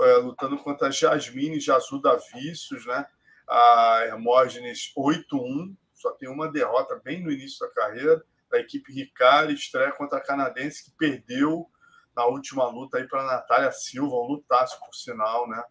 é, 0.00 0.14
lutando 0.16 0.56
contra 0.56 0.88
a 0.88 0.90
Jasmine 0.90 1.60
Jazuda 1.60 2.18
Vícios, 2.32 2.86
né? 2.86 3.04
A 3.46 4.00
Hermógenes 4.06 4.92
8-1, 4.96 5.76
só 5.92 6.10
tem 6.12 6.28
uma 6.28 6.50
derrota 6.50 6.98
bem 7.04 7.22
no 7.22 7.30
início 7.30 7.58
da 7.60 7.72
carreira. 7.74 8.24
Da 8.50 8.58
equipe 8.58 8.92
Ricard, 8.92 9.52
estreia 9.52 9.92
contra 9.92 10.18
a 10.18 10.22
canadense 10.22 10.84
que 10.84 10.96
perdeu 10.96 11.68
na 12.14 12.26
última 12.26 12.68
luta 12.68 12.98
aí 12.98 13.08
para 13.08 13.22
a 13.22 13.26
Natália 13.26 13.72
Silva, 13.72 14.14
um 14.14 14.26
lutaço, 14.26 14.78
por 14.78 14.94
sinal, 14.94 15.48
né? 15.48 15.62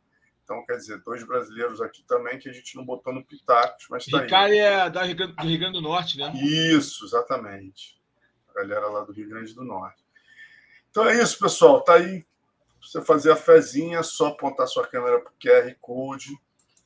Então, 0.43 0.65
quer 0.65 0.75
dizer, 0.75 1.01
dois 1.03 1.25
brasileiros 1.25 1.79
aqui 1.79 2.03
também 2.05 2.37
que 2.37 2.49
a 2.49 2.53
gente 2.53 2.75
não 2.75 2.85
botou 2.85 3.13
no 3.13 3.25
Pitacos, 3.25 3.87
mas 3.89 4.05
tá 4.05 4.21
Ricard 4.21 4.51
aí. 4.51 4.59
é 4.59 4.89
da 4.89 5.03
Rio 5.03 5.15
Grande, 5.15 5.35
do 5.35 5.47
Rio 5.47 5.59
Grande 5.59 5.73
do 5.73 5.81
Norte, 5.81 6.17
né? 6.17 6.33
Isso, 6.35 7.05
exatamente 7.05 8.03
galera 8.53 8.87
lá 8.87 9.01
do 9.01 9.11
Rio 9.11 9.27
Grande 9.27 9.53
do 9.53 9.63
Norte. 9.63 10.03
Então 10.89 11.07
é 11.09 11.21
isso, 11.21 11.39
pessoal. 11.39 11.81
Tá 11.81 11.95
aí. 11.95 12.23
Você 12.81 13.01
fazer 13.01 13.31
a 13.31 13.35
fezinha, 13.35 14.03
só 14.03 14.27
apontar 14.27 14.67
sua 14.67 14.85
câmera 14.85 15.19
para 15.19 15.31
o 15.31 15.35
QR 15.39 15.73
Code, 15.79 16.37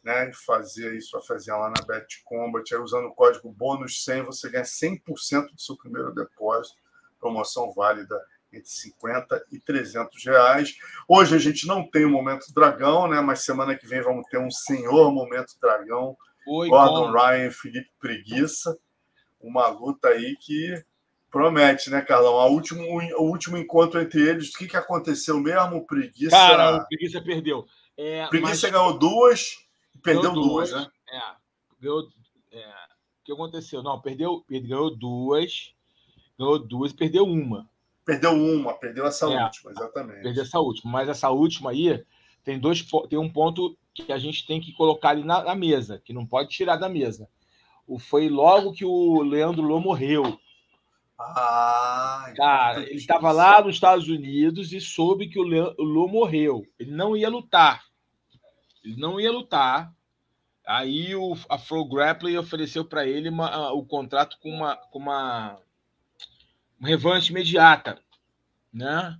né? 0.07 0.29
E 0.29 0.33
fazer 0.33 0.91
aí 0.91 1.01
sua 1.01 1.21
fezinha 1.21 1.57
lá 1.57 1.69
na 1.69 1.85
Bet 1.85 2.23
Combat. 2.23 2.73
Aí, 2.73 2.79
usando 2.79 3.07
o 3.07 3.13
código 3.13 3.51
bônus 3.51 4.05
100, 4.05 4.23
você 4.23 4.49
ganha 4.49 4.63
100% 4.63 5.53
do 5.53 5.61
seu 5.61 5.75
primeiro 5.75 6.15
depósito. 6.15 6.77
Promoção 7.19 7.73
válida 7.73 8.17
entre 8.53 8.69
50 8.69 9.45
e 9.51 9.59
300 9.59 10.25
reais. 10.25 10.77
Hoje 11.09 11.35
a 11.35 11.39
gente 11.39 11.67
não 11.67 11.85
tem 11.85 12.05
o 12.05 12.09
Momento 12.09 12.53
Dragão, 12.53 13.09
né? 13.09 13.19
Mas 13.19 13.43
semana 13.43 13.75
que 13.75 13.85
vem 13.85 14.01
vamos 14.01 14.25
ter 14.27 14.39
um 14.39 14.49
Senhor 14.49 15.11
Momento 15.11 15.57
Dragão. 15.61 16.15
Oi, 16.47 16.69
Gordon 16.69 17.11
bom. 17.11 17.19
Ryan, 17.19 17.51
Felipe 17.51 17.91
Preguiça. 17.99 18.77
Uma 19.41 19.67
luta 19.67 20.07
aí 20.07 20.37
que 20.39 20.81
Promete, 21.29 21.89
né, 21.89 22.01
Carlão? 22.01 22.39
A 22.39 22.45
último, 22.47 22.81
o 23.17 23.23
último 23.23 23.57
encontro 23.57 23.99
entre 23.99 24.21
eles, 24.21 24.49
o 24.49 24.57
que, 24.57 24.67
que 24.67 24.77
aconteceu 24.77 25.37
mesmo? 25.41 25.85
Preguiça. 25.85 26.31
Cara, 26.31 26.77
o 26.77 26.87
Preguiça 26.87 27.21
perdeu. 27.21 27.65
É, 27.97 28.25
Preguiça 28.27 28.67
mas... 28.67 28.71
ganhou 28.71 28.97
duas 28.97 29.66
perdeu 30.13 30.33
duas, 30.33 30.71
duas, 30.71 30.71
né? 30.71 30.91
É, 31.09 31.21
ganhou. 31.79 32.07
É, 32.51 32.67
o 32.67 33.25
que 33.25 33.31
aconteceu? 33.31 33.83
Não, 33.83 33.99
perdeu, 33.99 34.43
ganhou 34.49 34.95
duas, 34.95 35.73
ganhou 36.39 36.59
duas 36.59 36.91
e 36.91 36.95
perdeu 36.95 37.25
uma. 37.25 37.69
Perdeu 38.05 38.31
uma, 38.31 38.73
perdeu 38.73 39.05
essa 39.05 39.25
é, 39.25 39.43
última, 39.43 39.71
exatamente. 39.71 40.21
Perdeu 40.21 40.43
essa 40.43 40.59
última, 40.59 40.91
mas 40.91 41.09
essa 41.09 41.29
última 41.29 41.71
aí 41.71 42.05
tem 42.43 42.57
dois 42.57 42.85
tem 43.09 43.19
um 43.19 43.29
ponto 43.29 43.77
que 43.93 44.13
a 44.13 44.17
gente 44.17 44.47
tem 44.47 44.61
que 44.61 44.71
colocar 44.71 45.09
ali 45.09 45.25
na, 45.25 45.43
na 45.43 45.55
mesa, 45.55 46.01
que 46.05 46.13
não 46.13 46.25
pode 46.25 46.49
tirar 46.49 46.77
da 46.77 46.87
mesa. 46.87 47.27
O, 47.85 47.99
foi 47.99 48.29
logo 48.29 48.71
que 48.71 48.85
o 48.85 49.21
Leandro 49.23 49.61
Lô 49.61 49.79
morreu. 49.81 50.39
Ah, 51.19 52.31
Cara, 52.35 52.83
ele 52.83 52.95
estava 52.97 53.31
lá 53.31 53.61
nos 53.61 53.75
Estados 53.75 54.07
Unidos 54.07 54.71
e 54.71 54.79
soube 54.79 55.27
que 55.27 55.39
o 55.39 55.43
Lô 55.43 56.07
morreu. 56.07 56.65
Ele 56.79 56.91
não 56.91 57.17
ia 57.17 57.29
lutar. 57.29 57.83
Ele 58.83 58.95
não 58.95 59.19
ia 59.19 59.31
lutar. 59.31 59.93
Aí 60.67 61.15
o, 61.15 61.37
a 61.47 61.57
Flow 61.57 61.87
Grappling 61.87 62.35
ofereceu 62.35 62.83
para 62.83 63.07
ele 63.07 63.29
uma, 63.29 63.71
o 63.71 63.85
contrato 63.85 64.37
com 64.41 64.49
uma, 64.49 64.75
com 64.75 64.99
uma, 64.99 65.57
uma 66.77 66.89
revanche 66.89 67.31
imediata, 67.31 68.01
né? 68.73 69.17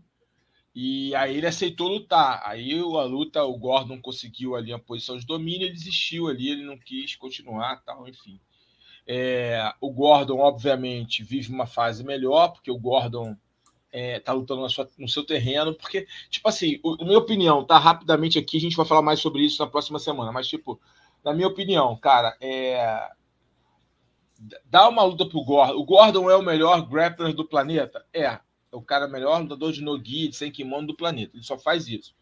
E 0.76 1.16
aí 1.16 1.38
ele 1.38 1.48
aceitou 1.48 1.88
lutar. 1.88 2.42
Aí 2.46 2.78
a 2.78 3.04
luta, 3.04 3.44
o 3.46 3.58
Gordon 3.58 4.00
conseguiu 4.02 4.58
ali 4.58 4.74
a 4.74 4.78
posição 4.78 5.18
de 5.18 5.26
domínio, 5.26 5.68
ele 5.68 5.74
desistiu 5.74 6.28
ali, 6.28 6.50
ele 6.50 6.66
não 6.66 6.78
quis 6.78 7.16
continuar, 7.16 7.82
tal, 7.84 8.08
enfim. 8.10 8.42
É, 9.08 9.74
o 9.80 9.90
Gordon, 9.90 10.40
obviamente, 10.40 11.24
vive 11.24 11.50
uma 11.50 11.66
fase 11.66 12.04
melhor, 12.04 12.50
porque 12.50 12.70
o 12.70 12.78
Gordon 12.78 13.38
é, 13.90 14.20
tá 14.20 14.34
lutando 14.34 14.70
sua, 14.70 14.88
no 14.98 15.08
seu 15.08 15.24
terreno, 15.24 15.74
porque, 15.74 16.06
tipo 16.30 16.48
assim, 16.50 16.78
o, 16.84 17.04
minha 17.06 17.18
opinião, 17.18 17.64
tá 17.64 17.80
rapidamente 17.80 18.38
aqui, 18.38 18.58
a 18.58 18.62
gente 18.62 18.76
vai 18.76 18.86
falar 18.86 19.02
mais 19.02 19.22
sobre 19.22 19.44
isso 19.44 19.64
na 19.64 19.70
próxima 19.70 19.98
semana, 19.98 20.30
mas, 20.32 20.46
tipo, 20.46 20.80
na 21.24 21.34
minha 21.34 21.48
opinião, 21.48 21.96
cara, 21.98 22.36
é. 22.42 23.10
Dá 24.66 24.88
uma 24.88 25.04
luta 25.04 25.26
pro 25.26 25.44
Gordon. 25.44 25.74
O 25.74 25.84
Gordon 25.84 26.30
é 26.30 26.36
o 26.36 26.44
melhor 26.44 26.88
grappler 26.88 27.34
do 27.34 27.44
planeta? 27.44 28.06
É 28.14 28.40
é 28.72 28.76
o 28.76 28.82
cara 28.82 29.08
melhor 29.08 29.42
lutador 29.42 29.72
de 29.72 29.82
nogi, 29.82 30.28
de 30.28 30.36
sem 30.36 30.52
kimono 30.52 30.88
do 30.88 30.96
planeta. 30.96 31.36
Ele 31.36 31.44
só 31.44 31.58
faz 31.58 31.88
isso. 31.88 32.16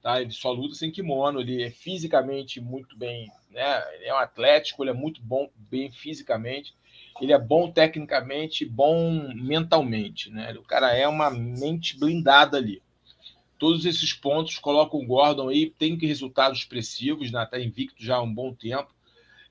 Tá? 0.00 0.20
Ele 0.20 0.30
só 0.30 0.50
luta 0.50 0.74
sem 0.74 0.90
kimono, 0.90 1.40
ele 1.40 1.62
é 1.62 1.70
fisicamente 1.70 2.60
muito 2.60 2.96
bem, 2.96 3.30
né? 3.50 3.94
Ele 3.94 4.06
é 4.06 4.14
um 4.14 4.18
atlético, 4.18 4.82
ele 4.82 4.90
é 4.90 4.94
muito 4.94 5.20
bom, 5.22 5.50
bem 5.54 5.90
fisicamente, 5.90 6.74
ele 7.20 7.34
é 7.34 7.38
bom 7.38 7.70
tecnicamente, 7.70 8.64
bom 8.64 9.30
mentalmente, 9.34 10.30
né? 10.30 10.54
O 10.54 10.62
cara 10.62 10.96
é 10.96 11.06
uma 11.06 11.30
mente 11.30 11.98
blindada 11.98 12.56
ali. 12.56 12.82
Todos 13.60 13.84
esses 13.84 14.14
pontos 14.14 14.58
colocam 14.58 14.98
o 14.98 15.06
Gordon 15.06 15.50
aí, 15.50 15.68
tem 15.68 15.94
resultados 15.98 16.60
expressivos, 16.60 17.30
né? 17.30 17.44
Tá 17.44 17.60
invicto 17.60 18.02
já 18.02 18.16
há 18.16 18.22
um 18.22 18.34
bom 18.34 18.54
tempo. 18.54 18.88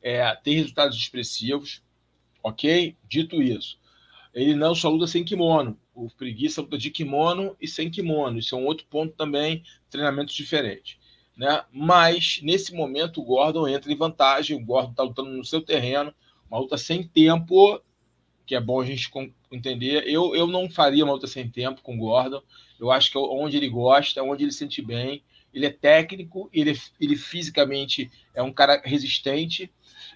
É, 0.02 0.36
tem 0.38 0.56
resultados 0.56 0.98
expressivos, 0.98 1.84
ok? 2.42 2.98
Dito 3.08 3.40
isso, 3.40 3.78
ele 4.34 4.56
não 4.56 4.74
só 4.74 4.90
luta 4.90 5.06
sem 5.06 5.24
kimono, 5.24 5.80
o 5.94 6.10
preguiça 6.10 6.62
luta 6.62 6.76
de 6.76 6.90
kimono 6.90 7.56
e 7.62 7.68
sem 7.68 7.92
kimono. 7.92 8.40
Isso 8.40 8.56
é 8.56 8.58
um 8.58 8.66
outro 8.66 8.88
ponto 8.90 9.14
também, 9.16 9.64
treinamentos 9.92 10.34
diferentes. 10.34 10.98
Né? 11.38 11.64
Mas, 11.72 12.40
nesse 12.42 12.74
momento, 12.74 13.22
o 13.22 13.24
Gordon 13.26 13.68
entra 13.68 13.92
em 13.92 13.96
vantagem. 13.96 14.58
O 14.58 14.66
Gordon 14.66 14.92
está 14.92 15.04
lutando 15.04 15.30
no 15.30 15.46
seu 15.46 15.62
terreno, 15.62 16.12
uma 16.50 16.60
luta 16.60 16.80
sem 16.80 17.08
tempo, 17.08 17.80
que 18.44 18.56
é 18.56 18.60
bom 18.60 18.82
a 18.82 18.86
gente 18.86 19.08
entender. 19.52 20.08
Eu, 20.08 20.36
eu 20.36 20.48
não 20.48 20.68
faria 20.68 21.04
uma 21.04 21.14
luta 21.14 21.28
sem 21.28 21.48
tempo 21.48 21.84
com 21.84 21.94
o 21.94 22.00
Gordon. 22.00 22.42
Eu 22.80 22.92
acho 22.92 23.12
que 23.12 23.18
é 23.18 23.22
onde 23.22 23.58
ele 23.58 23.70
gosta, 23.70 24.24
onde 24.24 24.44
ele 24.44 24.52
se 24.52 24.60
sente 24.60 24.82
bem. 24.82 25.22
Ele 25.54 25.66
é 25.66 25.72
técnico, 25.72 26.50
ele, 26.54 26.80
ele 27.00 27.16
fisicamente 27.16 28.12
é 28.36 28.44
um 28.44 28.54
cara 28.54 28.82
resistente 28.84 29.72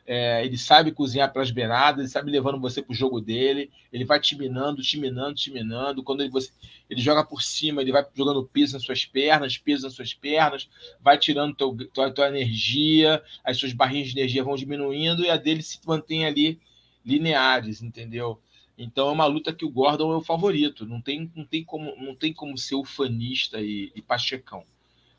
é, 0.05 0.45
ele 0.45 0.57
sabe 0.57 0.91
cozinhar 0.91 1.32
pelas 1.32 1.49
beiradas, 1.49 1.99
ele 1.99 2.09
sabe 2.09 2.30
levando 2.30 2.59
você 2.59 2.82
para 2.82 2.91
o 2.91 2.95
jogo 2.95 3.22
dele, 3.22 3.72
ele 3.91 4.03
vai 4.03 4.20
te 4.20 4.38
minando, 4.38 4.82
te 4.82 4.99
minando, 4.99 5.36
te 5.36 5.51
minando. 5.51 6.03
Quando 6.03 6.22
ele, 6.22 6.30
você, 6.30 6.51
ele 6.89 7.01
joga 7.01 7.24
por 7.24 7.41
cima, 7.41 7.82
ele 7.82 7.91
vai 7.91 8.05
jogando 8.14 8.43
peso 8.45 8.74
nas 8.74 8.84
suas 8.84 9.05
pernas, 9.05 9.57
peso 9.57 9.84
nas 9.84 9.93
suas 9.93 10.14
pernas, 10.14 10.70
vai 11.01 11.18
tirando 11.18 11.55
teu, 11.55 11.76
tua, 11.93 12.11
tua 12.11 12.28
energia, 12.28 13.22
as 13.43 13.57
suas 13.57 13.72
barrinhas 13.72 14.09
de 14.09 14.20
energia 14.20 14.43
vão 14.43 14.55
diminuindo 14.55 15.24
e 15.24 15.30
a 15.30 15.38
dele 15.38 15.61
se 15.61 15.80
mantém 15.86 16.26
ali 16.26 16.59
lineares, 17.05 17.82
entendeu? 17.82 18.39
Então 18.78 19.09
é 19.09 19.11
uma 19.11 19.26
luta 19.26 19.53
que 19.53 19.65
o 19.65 19.69
Gordon 19.69 20.11
é 20.13 20.15
o 20.17 20.21
favorito, 20.21 20.86
não 20.86 20.99
tem, 20.99 21.32
não 21.36 21.45
tem, 21.45 21.63
como, 21.63 21.95
não 21.95 22.15
tem 22.15 22.34
como 22.34 22.57
ser 22.57 22.76
ufanista 22.76 23.61
e, 23.61 23.91
e 23.95 24.01
pachecão. 24.01 24.63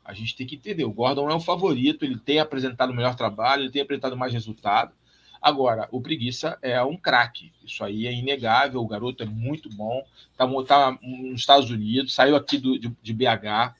A 0.03 0.13
gente 0.13 0.35
tem 0.35 0.45
que 0.45 0.55
entender. 0.55 0.83
O 0.83 0.91
Gordon 0.91 1.29
é 1.29 1.33
o 1.33 1.39
favorito, 1.39 2.05
ele 2.05 2.17
tem 2.17 2.39
apresentado 2.39 2.91
o 2.91 2.93
melhor 2.93 3.15
trabalho, 3.15 3.63
ele 3.63 3.71
tem 3.71 3.81
apresentado 3.81 4.15
mais 4.15 4.31
resultado. 4.31 4.93
Agora, 5.41 5.87
o 5.91 6.01
Preguiça 6.01 6.57
é 6.61 6.81
um 6.83 6.97
craque. 6.97 7.51
Isso 7.63 7.83
aí 7.83 8.07
é 8.07 8.13
inegável. 8.13 8.81
O 8.81 8.87
garoto 8.87 9.23
é 9.23 9.25
muito 9.25 9.69
bom. 9.69 10.03
Está 10.31 10.47
tá 10.65 10.99
nos 11.01 11.39
Estados 11.39 11.69
Unidos, 11.69 12.13
saiu 12.13 12.35
aqui 12.35 12.57
do, 12.57 12.77
de, 12.77 12.91
de 13.01 13.13
BH 13.13 13.75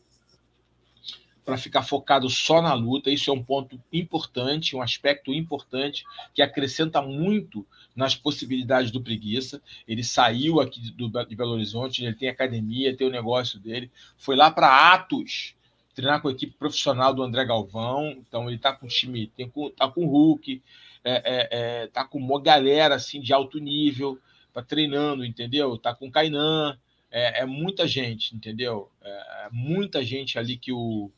para 1.45 1.57
ficar 1.57 1.83
focado 1.83 2.27
só 2.29 2.61
na 2.61 2.73
luta. 2.73 3.11
Isso 3.11 3.29
é 3.29 3.33
um 3.33 3.43
ponto 3.43 3.79
importante, 3.93 4.75
um 4.75 4.81
aspecto 4.81 5.31
importante 5.31 6.03
que 6.33 6.41
acrescenta 6.41 7.01
muito 7.01 7.65
nas 7.95 8.15
possibilidades 8.15 8.91
do 8.91 9.01
Preguiça. 9.01 9.61
Ele 9.87 10.03
saiu 10.03 10.59
aqui 10.59 10.79
do, 10.91 11.07
de 11.25 11.35
Belo 11.35 11.51
Horizonte, 11.51 12.03
ele 12.03 12.15
tem 12.15 12.27
academia, 12.27 12.97
tem 12.97 13.07
o 13.07 13.11
negócio 13.11 13.59
dele, 13.59 13.91
foi 14.17 14.35
lá 14.35 14.49
para 14.49 14.93
Atos 14.93 15.55
treinar 15.93 16.21
com 16.21 16.27
a 16.27 16.31
equipe 16.31 16.53
profissional 16.57 17.13
do 17.13 17.23
André 17.23 17.45
Galvão. 17.45 18.11
Então 18.27 18.47
ele 18.47 18.57
está 18.57 18.73
com 18.73 18.85
o 18.85 18.89
time, 18.89 19.27
tem 19.27 19.47
com, 19.47 19.69
tá 19.69 19.87
com 19.87 20.05
o 20.05 20.09
Hulk, 20.09 20.61
é, 21.03 21.13
é, 21.13 21.47
é, 21.83 21.87
tá 21.87 22.03
com 22.03 22.17
uma 22.17 22.41
galera 22.41 22.95
assim 22.95 23.21
de 23.21 23.31
alto 23.31 23.59
nível 23.59 24.19
para 24.51 24.63
treinando, 24.63 25.23
entendeu? 25.23 25.77
Tá 25.77 25.93
com 25.93 26.07
o 26.07 26.11
Kainan, 26.11 26.77
é, 27.11 27.41
é, 27.41 27.45
muita 27.45 27.87
gente, 27.87 28.35
entendeu? 28.35 28.89
É, 29.01 29.09
é, 29.09 29.49
muita 29.51 30.03
gente 30.03 30.37
ali 30.37 30.57
que 30.57 30.73
o, 30.73 31.09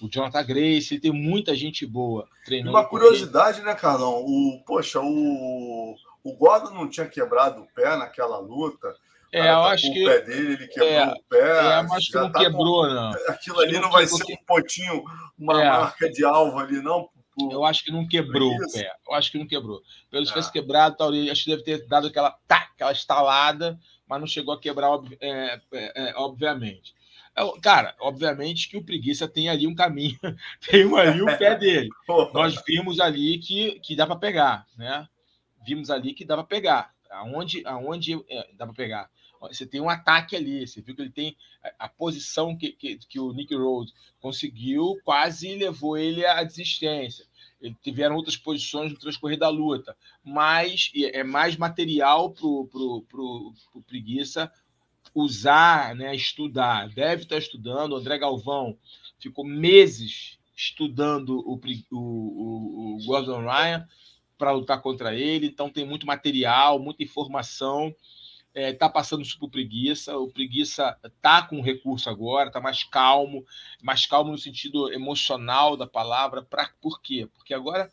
o 0.00 0.08
Jonathan 0.08 0.44
Grace, 0.44 1.00
tem 1.00 1.12
muita 1.12 1.54
gente 1.54 1.86
boa 1.86 2.28
treinando. 2.44 2.76
Uma 2.76 2.84
curiosidade, 2.84 3.62
né, 3.62 3.74
Carlão? 3.74 4.24
O, 4.24 4.62
poxa, 4.66 5.00
o, 5.00 5.94
o 6.22 6.32
Gordon 6.36 6.70
não 6.70 6.88
tinha 6.88 7.06
quebrado 7.06 7.62
o 7.62 7.66
pé 7.74 7.96
naquela 7.96 8.38
luta. 8.38 8.94
É, 9.32 9.40
eu 9.40 9.44
tá 9.44 9.64
acho 9.70 9.92
que. 9.92 10.04
O 10.04 10.06
pé 10.06 10.20
dele, 10.20 10.52
ele 10.52 10.68
quebrou 10.68 10.88
é, 10.88 11.06
o 11.06 11.22
pé. 11.28 11.38
É, 11.38 11.74
acho 11.74 12.12
que 12.12 12.18
não 12.18 12.30
tá 12.30 12.38
quebrou, 12.38 12.86
com... 12.86 12.94
não. 12.94 13.12
Aquilo 13.28 13.60
ali 13.60 13.72
não, 13.72 13.82
não 13.82 13.90
vai 13.90 14.06
ser 14.06 14.32
um 14.32 14.44
pontinho, 14.46 15.04
uma 15.36 15.60
é. 15.60 15.68
marca 15.68 16.08
de 16.10 16.24
alvo 16.24 16.58
ali, 16.58 16.80
não. 16.80 17.08
Por... 17.36 17.52
Eu 17.52 17.64
acho 17.64 17.84
que 17.84 17.90
não 17.90 18.06
quebrou 18.06 18.54
o 18.54 18.72
pé. 18.72 18.94
Eu 19.08 19.14
acho 19.14 19.32
que 19.32 19.38
não 19.38 19.46
quebrou. 19.46 19.82
Pelo 20.08 20.24
é. 20.24 20.50
quebrado, 20.52 20.96
tal, 20.96 21.10
acho 21.10 21.44
que 21.44 21.50
deve 21.50 21.64
ter 21.64 21.86
dado 21.88 22.06
aquela, 22.06 22.30
tá, 22.46 22.68
aquela 22.74 22.92
estalada, 22.92 23.78
mas 24.06 24.20
não 24.20 24.26
chegou 24.26 24.54
a 24.54 24.60
quebrar, 24.60 25.00
é, 25.20 25.60
é, 25.72 26.14
obviamente. 26.16 26.94
Cara, 27.60 27.96
obviamente 27.98 28.68
que 28.68 28.76
o 28.76 28.84
preguiça 28.84 29.26
tem 29.26 29.48
ali 29.48 29.66
um 29.66 29.74
caminho, 29.74 30.18
tem 30.70 30.82
ali 30.98 31.20
o 31.20 31.38
pé 31.38 31.56
dele. 31.56 31.88
Nós 32.32 32.62
vimos 32.66 33.00
ali 33.00 33.38
que, 33.38 33.80
que 33.80 33.96
dá 33.96 34.06
para 34.06 34.16
pegar, 34.16 34.66
né? 34.76 35.08
Vimos 35.66 35.90
ali 35.90 36.14
que 36.14 36.24
dá 36.24 36.36
para 36.36 36.44
pegar. 36.44 36.94
Aonde, 37.10 37.62
aonde 37.66 38.16
dá 38.56 38.66
para 38.66 38.74
pegar? 38.74 39.10
Você 39.48 39.66
tem 39.66 39.80
um 39.80 39.90
ataque 39.90 40.36
ali. 40.36 40.66
Você 40.66 40.80
viu 40.80 40.94
que 40.94 41.02
ele 41.02 41.10
tem 41.10 41.36
a, 41.62 41.86
a 41.86 41.88
posição 41.88 42.56
que, 42.56 42.72
que, 42.72 42.96
que, 42.96 43.20
o 43.20 43.32
Nick 43.32 43.54
Rhodes 43.54 43.94
conseguiu, 44.20 44.98
quase 45.04 45.54
levou 45.54 45.96
ele 45.96 46.24
à 46.24 46.42
desistência. 46.42 47.26
Ele 47.60 47.76
tiveram 47.82 48.16
outras 48.16 48.36
posições 48.36 48.92
no 48.92 48.98
transcorrer 48.98 49.38
da 49.38 49.48
luta, 49.48 49.96
mas 50.22 50.90
é 50.96 51.24
mais 51.24 51.56
material 51.56 52.30
para 52.30 52.46
o 52.46 52.66
pro, 52.66 53.02
pro, 53.08 53.54
pro 53.72 53.82
preguiça 53.82 54.52
usar, 55.14 55.94
né, 55.94 56.14
estudar. 56.14 56.88
Deve 56.88 57.22
estar 57.22 57.38
estudando. 57.38 57.92
O 57.92 57.96
André 57.96 58.18
Galvão 58.18 58.76
ficou 59.18 59.44
meses 59.44 60.38
estudando 60.56 61.38
o, 61.40 61.60
o, 61.92 62.96
o 62.96 63.06
Gordon 63.06 63.40
Ryan 63.40 63.86
para 64.36 64.52
lutar 64.52 64.80
contra 64.82 65.14
ele, 65.14 65.46
então 65.46 65.70
tem 65.70 65.86
muito 65.86 66.06
material, 66.06 66.78
muita 66.78 67.02
informação 67.02 67.94
está 68.54 68.60
é, 68.60 68.72
tá 68.72 68.88
passando 68.88 69.22
isso 69.22 69.36
o 69.40 69.48
Preguiça. 69.48 70.16
O 70.16 70.30
Preguiça 70.30 70.96
está 71.04 71.42
com 71.42 71.60
recurso 71.60 72.08
agora, 72.08 72.48
está 72.48 72.60
mais 72.60 72.84
calmo, 72.84 73.44
mais 73.82 74.06
calmo 74.06 74.30
no 74.30 74.38
sentido 74.38 74.92
emocional 74.92 75.76
da 75.76 75.86
palavra. 75.86 76.42
Pra, 76.42 76.70
por 76.80 77.02
quê? 77.02 77.28
Porque 77.34 77.52
agora 77.52 77.90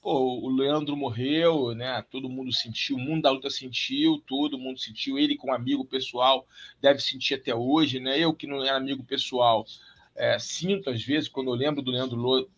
pô, 0.00 0.40
o 0.40 0.48
Leandro 0.48 0.96
morreu, 0.96 1.74
né? 1.74 2.02
todo 2.10 2.28
mundo 2.28 2.52
sentiu, 2.52 2.96
o 2.96 3.00
mundo 3.00 3.22
da 3.22 3.30
luta 3.30 3.50
sentiu, 3.50 4.22
todo 4.26 4.58
mundo 4.58 4.78
sentiu. 4.78 5.18
Ele, 5.18 5.36
como 5.36 5.54
amigo 5.54 5.84
pessoal, 5.84 6.46
deve 6.80 7.00
sentir 7.00 7.34
até 7.34 7.54
hoje. 7.54 8.00
Né? 8.00 8.18
Eu, 8.18 8.34
que 8.34 8.46
não 8.46 8.64
era 8.64 8.76
amigo 8.76 9.04
pessoal, 9.04 9.66
é, 10.14 10.38
sinto 10.38 10.90
às 10.90 11.02
vezes, 11.02 11.28
quando 11.28 11.50
eu 11.50 11.54
lembro 11.54 11.82
do 11.82 11.90
Leandro 11.90 12.48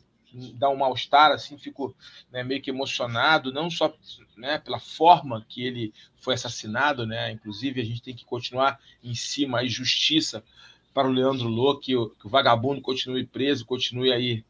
dá 0.55 0.69
um 0.69 0.77
mal-estar, 0.77 1.33
assim, 1.33 1.59
fico 1.59 1.95
né, 2.31 2.43
meio 2.43 2.62
que 2.62 2.71
emocionado, 2.71 3.53
não 3.53 3.69
só 3.69 3.93
né, 4.37 4.59
pela 4.59 4.79
forma 4.79 5.45
que 5.49 5.65
ele 5.65 5.93
foi 6.17 6.35
assassinado, 6.35 7.07
né? 7.07 7.33
Inclusive, 7.33 7.81
a 7.81 7.85
gente 7.85 8.03
tem 8.03 8.15
que 8.15 8.25
continuar 8.25 8.79
em 9.03 9.15
cima 9.15 9.59
aí, 9.59 9.69
justiça 9.69 10.45
para 10.95 11.09
o 11.09 11.12
Leandro 11.12 11.49
Lô, 11.49 11.79
que 11.79 11.97
o, 11.97 12.11
que 12.11 12.27
o 12.27 12.31
vagabundo 12.31 12.81
continue 12.81 13.27
preso, 13.27 13.67
continue 13.67 14.12
aí 14.12 14.45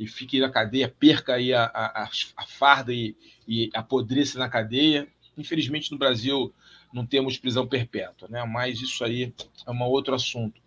e 0.00 0.06
fique 0.06 0.40
na 0.40 0.48
cadeia, 0.48 0.88
perca 0.88 1.34
aí 1.34 1.52
a, 1.52 1.64
a, 1.64 2.08
a 2.38 2.46
farda 2.46 2.90
e, 2.90 3.14
e 3.46 3.68
apodreça 3.74 4.38
na 4.38 4.48
cadeia. 4.48 5.06
Infelizmente, 5.36 5.92
no 5.92 5.98
Brasil 5.98 6.54
não 6.90 7.04
temos 7.04 7.36
prisão 7.36 7.66
perpétua, 7.66 8.26
né? 8.26 8.42
Mas 8.44 8.80
isso 8.80 9.04
aí 9.04 9.34
é 9.66 9.70
um 9.70 9.82
outro 9.82 10.14
assunto. 10.14 10.58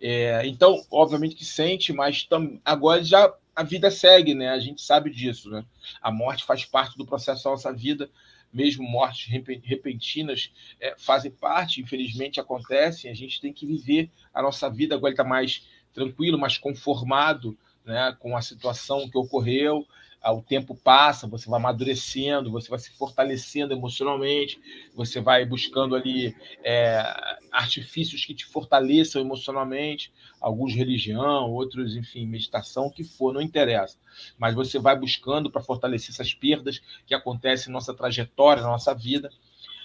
É, 0.00 0.44
então, 0.44 0.84
obviamente 0.90 1.36
que 1.36 1.44
sente, 1.44 1.92
mas 1.92 2.24
tam, 2.24 2.60
agora 2.64 3.04
já 3.04 3.32
a 3.54 3.62
vida 3.62 3.92
segue, 3.92 4.34
né? 4.34 4.48
A 4.48 4.58
gente 4.58 4.82
sabe 4.82 5.08
disso, 5.08 5.48
né? 5.50 5.64
A 6.02 6.10
morte 6.10 6.42
faz 6.42 6.64
parte 6.64 6.98
do 6.98 7.06
processo 7.06 7.44
da 7.44 7.50
nossa 7.50 7.72
vida, 7.72 8.10
mesmo 8.52 8.82
mortes 8.82 9.30
repentinas 9.62 10.50
é, 10.80 10.96
fazem 10.98 11.30
parte, 11.30 11.80
infelizmente 11.80 12.40
acontecem, 12.40 13.08
a 13.08 13.14
gente 13.14 13.40
tem 13.40 13.52
que 13.52 13.64
viver 13.64 14.10
a 14.34 14.42
nossa 14.42 14.68
vida, 14.68 14.96
agora 14.96 15.12
está 15.12 15.22
mais 15.22 15.64
tranquilo, 15.94 16.36
mais 16.36 16.58
conformado 16.58 17.56
né, 17.90 18.16
com 18.18 18.36
a 18.36 18.42
situação 18.42 19.08
que 19.10 19.18
ocorreu, 19.18 19.84
o 20.28 20.42
tempo 20.42 20.74
passa, 20.74 21.26
você 21.26 21.48
vai 21.48 21.58
amadurecendo, 21.58 22.50
você 22.50 22.68
vai 22.68 22.78
se 22.78 22.90
fortalecendo 22.90 23.72
emocionalmente, 23.72 24.60
você 24.94 25.18
vai 25.18 25.46
buscando 25.46 25.96
ali 25.96 26.36
é, 26.62 27.02
artifícios 27.50 28.24
que 28.24 28.34
te 28.34 28.44
fortaleçam 28.44 29.22
emocionalmente, 29.22 30.12
alguns 30.38 30.74
religião, 30.74 31.50
outros, 31.50 31.96
enfim, 31.96 32.26
meditação, 32.26 32.86
o 32.86 32.90
que 32.90 33.02
for, 33.02 33.32
não 33.32 33.40
interessa. 33.40 33.96
Mas 34.38 34.54
você 34.54 34.78
vai 34.78 34.98
buscando 34.98 35.50
para 35.50 35.62
fortalecer 35.62 36.10
essas 36.10 36.34
perdas 36.34 36.82
que 37.06 37.14
acontecem 37.14 37.68
na 37.68 37.78
nossa 37.78 37.94
trajetória, 37.94 38.62
na 38.62 38.68
nossa 38.68 38.94
vida. 38.94 39.30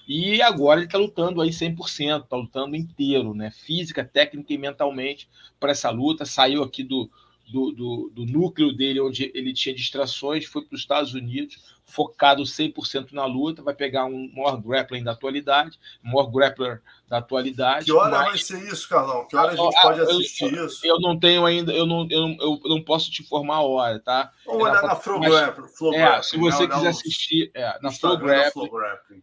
E 0.08 0.42
agora 0.42 0.82
ele 0.82 0.88
está 0.88 1.00
lutando 1.00 1.42
aí 1.42 1.50
100%, 1.50 2.24
está 2.24 2.36
lutando 2.36 2.76
inteiro, 2.76 3.34
né? 3.34 3.50
Física, 3.50 4.04
técnica 4.04 4.54
e 4.54 4.58
mentalmente 4.58 5.28
para 5.60 5.72
essa 5.72 5.90
luta. 5.90 6.26
Saiu 6.26 6.62
aqui 6.62 6.84
do, 6.84 7.10
do, 7.48 7.72
do, 7.72 8.12
do, 8.14 8.26
núcleo 8.26 8.74
dele, 8.74 9.00
onde 9.00 9.32
ele 9.34 9.54
tinha 9.54 9.76
distrações, 9.76 10.46
foi 10.46 10.64
para 10.64 10.76
os 10.76 10.82
Estados 10.82 11.14
Unidos, 11.14 11.75
focado 11.86 12.44
100% 12.44 13.12
na 13.12 13.26
luta, 13.26 13.62
vai 13.62 13.74
pegar 13.74 14.06
um 14.06 14.32
maior 14.34 14.58
grappling 14.58 15.04
da 15.04 15.12
atualidade, 15.12 15.80
maior 16.04 16.26
grappler 16.26 16.82
da 17.08 17.20
atualidade. 17.20 17.86
Que 17.86 17.92
hora 17.92 18.18
mas... 18.18 18.28
vai 18.28 18.38
ser 18.40 18.74
isso, 18.74 18.90
Carlão? 18.90 19.28
Que 19.28 19.36
hora 19.38 19.52
a 19.52 19.56
gente 19.56 19.78
ah, 19.78 19.82
pode 19.82 20.02
assistir 20.02 20.54
eu, 20.54 20.66
isso? 20.66 20.86
Eu 20.86 21.00
não 21.00 21.18
tenho 21.18 21.46
ainda, 21.46 21.72
eu 21.72 21.86
não, 21.86 22.08
eu, 22.10 22.28
não, 22.28 22.38
eu 22.42 22.60
não 22.66 22.84
posso 22.84 23.12
te 23.12 23.22
informar 23.22 23.58
a 23.58 23.62
hora, 23.62 24.00
tá? 24.00 24.32
Vamos 24.46 24.64
olhar 24.64 24.82
na, 24.82 24.96
Flow 24.96 25.20
Grappling. 25.20 25.96
É, 25.96 26.22
se 26.24 26.38
você 26.38 26.68
quiser 26.68 26.88
assistir, 26.88 27.52
é, 27.54 27.80
na 27.82 27.92
Flow 27.92 28.18
Grappling. 28.18 28.70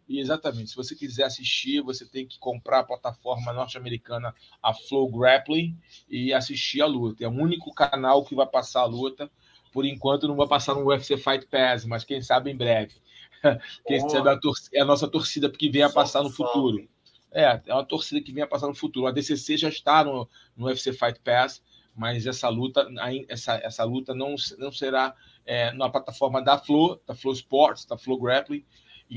Exatamente, 0.08 0.70
se 0.70 0.76
você 0.76 0.94
quiser 0.94 1.24
assistir, 1.24 1.82
você 1.82 2.06
tem 2.06 2.26
que 2.26 2.38
comprar 2.38 2.80
a 2.80 2.84
plataforma 2.84 3.52
norte-americana, 3.52 4.32
a 4.62 4.72
Flow 4.72 5.10
Grappling, 5.10 5.76
e 6.08 6.32
assistir 6.32 6.80
a 6.80 6.86
luta. 6.86 7.24
É 7.24 7.28
o 7.28 7.32
único 7.32 7.74
canal 7.74 8.24
que 8.24 8.36
vai 8.36 8.46
passar 8.46 8.82
a 8.82 8.86
luta 8.86 9.28
por 9.72 9.84
enquanto 9.84 10.28
não 10.28 10.36
vai 10.36 10.46
passar 10.46 10.74
no 10.74 10.86
UFC 10.86 11.16
Fight 11.16 11.46
Pass, 11.46 11.84
mas 11.84 12.04
quem 12.04 12.20
sabe 12.20 12.50
em 12.50 12.56
breve. 12.56 12.94
Quem 13.88 14.04
oh. 14.04 14.08
sabe 14.08 14.28
a 14.28 14.38
é 14.72 14.82
a 14.82 14.84
nossa 14.84 15.08
torcida 15.08 15.50
que 15.50 15.68
vem 15.68 15.82
a 15.82 15.90
passar 15.90 16.22
no 16.22 16.30
futuro. 16.30 16.88
É, 17.32 17.60
é 17.66 17.74
uma 17.74 17.84
torcida 17.84 18.20
que 18.20 18.32
vem 18.32 18.44
a 18.44 18.46
passar 18.46 18.68
no 18.68 18.74
futuro. 18.74 19.08
A 19.08 19.10
DCC 19.10 19.56
já 19.56 19.68
está 19.68 20.04
no, 20.04 20.28
no 20.56 20.66
UFC 20.66 20.92
Fight 20.92 21.18
Pass, 21.24 21.60
mas 21.92 22.24
essa 22.24 22.48
luta, 22.48 22.88
essa, 23.28 23.54
essa 23.56 23.84
luta 23.84 24.14
não, 24.14 24.36
não 24.58 24.70
será 24.70 25.14
é, 25.44 25.72
na 25.72 25.90
plataforma 25.90 26.40
da 26.40 26.56
Flow, 26.56 27.00
da 27.04 27.16
Flow 27.16 27.32
Sports, 27.32 27.84
da 27.84 27.98
Flow 27.98 28.20
Grappling, 28.20 28.64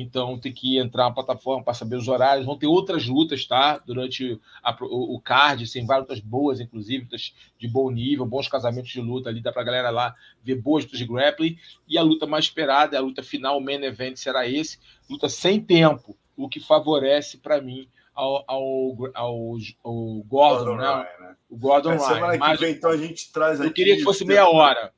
então 0.01 0.37
tem 0.37 0.51
que 0.51 0.77
entrar 0.77 1.05
na 1.05 1.11
plataforma 1.11 1.63
para 1.63 1.73
saber 1.73 1.95
os 1.95 2.07
horários. 2.07 2.45
Vão 2.45 2.57
ter 2.57 2.67
outras 2.67 3.07
lutas, 3.07 3.45
tá? 3.45 3.77
Durante 3.77 4.39
a, 4.61 4.75
o, 4.81 5.15
o, 5.15 5.19
card, 5.19 5.71
tem 5.71 5.85
várias 5.85 6.07
lutas 6.07 6.19
boas, 6.19 6.59
inclusive, 6.59 7.03
lutas 7.03 7.33
de 7.57 7.67
bom 7.67 7.89
nível, 7.89 8.25
bons 8.25 8.47
casamentos 8.47 8.91
de 8.91 9.01
luta 9.01 9.29
ali, 9.29 9.41
dá 9.41 9.51
para 9.51 9.61
a 9.61 9.65
galera 9.65 9.89
lá 9.89 10.15
ver 10.43 10.55
boas 10.55 10.83
lutas 10.83 10.99
de 10.99 11.05
grappling. 11.05 11.57
E 11.87 11.97
a 11.97 12.01
luta 12.01 12.25
mais 12.25 12.45
esperada, 12.45 12.97
a 12.97 13.01
luta 13.01 13.23
final, 13.23 13.57
o 13.57 13.61
main 13.61 13.83
event 13.83 14.17
será 14.17 14.47
esse, 14.47 14.79
luta 15.09 15.29
sem 15.29 15.61
tempo, 15.61 16.17
o 16.35 16.49
que 16.49 16.59
favorece 16.59 17.37
para 17.37 17.61
mim 17.61 17.87
ao, 18.13 18.43
ao, 18.47 19.11
ao, 19.13 19.57
ao 19.83 20.23
Gordon, 20.23 20.25
Gordon 20.27 20.75
né? 20.77 20.87
Ryan, 20.87 21.27
né? 21.27 21.35
O 21.49 21.57
Gordon 21.57 21.91
é, 21.91 21.97
Ryan. 21.97 22.07
Semana 22.07 22.33
que 22.33 22.39
Mas, 22.39 22.59
vem, 22.59 22.71
então 22.73 22.89
a 22.89 22.97
gente 22.97 23.31
traz 23.31 23.59
aqui. 23.59 23.69
Eu 23.69 23.73
queria 23.73 23.95
que 23.97 24.03
fosse 24.03 24.25
meia 24.25 24.47
hora. 24.47 24.93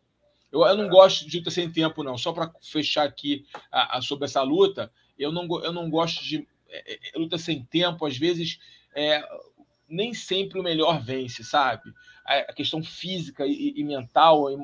Eu, 0.51 0.65
eu 0.65 0.77
não 0.77 0.85
é. 0.85 0.89
gosto 0.89 1.27
de 1.27 1.37
luta 1.37 1.51
sem 1.51 1.71
tempo, 1.71 2.03
não. 2.03 2.17
Só 2.17 2.31
para 2.31 2.51
fechar 2.61 3.05
aqui 3.05 3.45
a, 3.71 3.97
a, 3.97 4.01
sobre 4.01 4.25
essa 4.25 4.41
luta, 4.41 4.91
eu 5.17 5.31
não, 5.31 5.47
eu 5.63 5.71
não 5.71 5.89
gosto 5.89 6.23
de 6.23 6.47
é, 6.69 6.93
é, 6.93 7.17
luta 7.17 7.37
sem 7.37 7.63
tempo. 7.63 8.05
Às 8.05 8.17
vezes, 8.17 8.59
é, 8.95 9.23
nem 9.87 10.13
sempre 10.13 10.59
o 10.59 10.63
melhor 10.63 11.01
vence, 11.01 11.43
sabe? 11.43 11.93
A, 12.27 12.53
questão 12.53 12.83
física 12.83 13.45
e, 13.45 13.73
e 13.75 13.83
mental 13.83 14.49
é, 14.49 14.55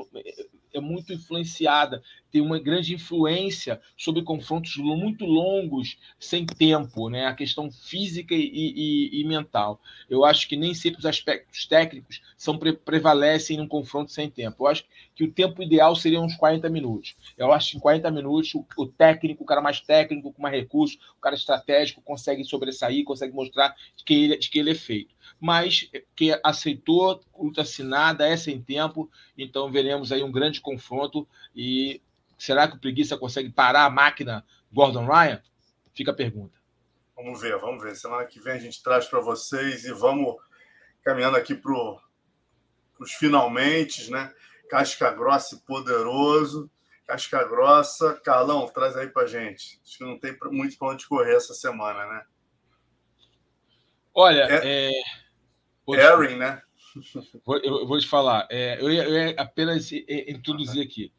é 0.73 0.79
muito 0.81 1.13
influenciada 1.13 2.03
tem 2.33 2.41
uma 2.41 2.57
grande 2.57 2.95
influência 2.95 3.79
sobre 3.95 4.23
confrontos 4.23 4.75
muito 4.77 5.23
longos, 5.23 5.99
sem 6.19 6.47
tempo, 6.47 7.07
né? 7.07 7.27
a 7.27 7.35
questão 7.35 7.71
física 7.71 8.33
e, 8.33 8.41
e, 8.41 9.21
e 9.21 9.23
mental. 9.23 9.79
Eu 10.09 10.25
acho 10.25 10.47
que 10.49 10.55
nem 10.55 10.73
sempre 10.73 10.97
os 10.99 11.05
aspectos 11.05 11.67
técnicos 11.67 12.23
são 12.35 12.57
pre 12.57 12.73
prevalecem 12.73 13.55
num 13.55 13.67
confronto 13.67 14.11
sem 14.11 14.31
tempo. 14.31 14.63
Eu 14.63 14.67
acho 14.67 14.83
que 15.13 15.23
o 15.23 15.31
tempo 15.31 15.61
ideal 15.61 15.95
seria 15.95 16.19
uns 16.19 16.35
40 16.35 16.67
minutos. 16.71 17.15
Eu 17.37 17.51
acho 17.51 17.69
que 17.69 17.77
em 17.77 17.79
40 17.79 18.09
minutos 18.09 18.55
o, 18.55 18.65
o 18.77 18.87
técnico, 18.87 19.43
o 19.43 19.45
cara 19.45 19.61
mais 19.61 19.79
técnico, 19.79 20.33
com 20.33 20.41
mais 20.41 20.55
recurso, 20.55 20.97
o 21.15 21.21
cara 21.21 21.35
estratégico, 21.35 22.01
consegue 22.01 22.43
sobressair, 22.43 23.03
consegue 23.03 23.31
mostrar 23.31 23.75
de 23.95 24.03
que 24.03 24.13
ele, 24.15 24.37
de 24.37 24.49
que 24.49 24.57
ele 24.57 24.71
é 24.71 24.75
feito. 24.75 25.12
Mas 25.39 25.89
que 26.15 26.39
aceitou, 26.43 27.21
luta 27.37 27.61
assinada, 27.61 28.27
é 28.27 28.37
sem 28.37 28.61
tempo, 28.61 29.09
então 29.37 29.71
veremos 29.71 30.11
aí 30.11 30.23
um 30.23 30.31
grande 30.31 30.61
confronto 30.61 31.27
e 31.55 32.01
Será 32.43 32.67
que 32.67 32.75
o 32.75 32.79
Preguiça 32.79 33.17
consegue 33.17 33.49
parar 33.49 33.85
a 33.85 33.89
máquina 33.89 34.45
Gordon 34.69 35.05
Ryan? 35.05 35.41
Fica 35.93 36.11
a 36.11 36.13
pergunta. 36.13 36.59
Vamos 37.15 37.39
ver, 37.39 37.57
vamos 37.57 37.81
ver. 37.81 37.95
Semana 37.95 38.25
que 38.25 38.37
vem 38.41 38.53
a 38.55 38.59
gente 38.59 38.83
traz 38.83 39.05
para 39.05 39.21
vocês 39.21 39.85
e 39.85 39.93
vamos 39.93 40.35
caminhando 41.03 41.37
aqui 41.37 41.55
para 41.55 41.71
os 42.99 43.13
finalmente, 43.13 44.11
né? 44.11 44.33
Casca 44.69 45.09
grossa 45.11 45.55
e 45.55 45.59
poderoso. 45.59 46.69
Casca 47.07 47.45
grossa. 47.45 48.19
Carlão, 48.25 48.67
traz 48.67 48.97
aí 48.97 49.07
para 49.07 49.25
gente. 49.25 49.79
Acho 49.81 49.99
que 49.99 50.03
não 50.03 50.19
tem 50.19 50.37
muito 50.51 50.77
para 50.77 50.89
onde 50.89 51.07
correr 51.07 51.35
essa 51.35 51.53
semana, 51.53 52.05
né? 52.07 52.25
Olha, 54.13 54.43
é... 54.49 54.91
é... 54.91 54.91
Erin, 55.87 56.37
né? 56.37 56.61
Vou, 57.43 57.57
eu 57.57 57.87
vou 57.87 57.99
te 57.99 58.07
falar. 58.07 58.47
É, 58.51 58.79
eu, 58.79 58.91
ia, 58.91 59.03
eu, 59.03 59.13
ia, 59.13 59.35
apenas 59.35 59.91
introduzir 59.91 60.81
aqui 60.83 61.11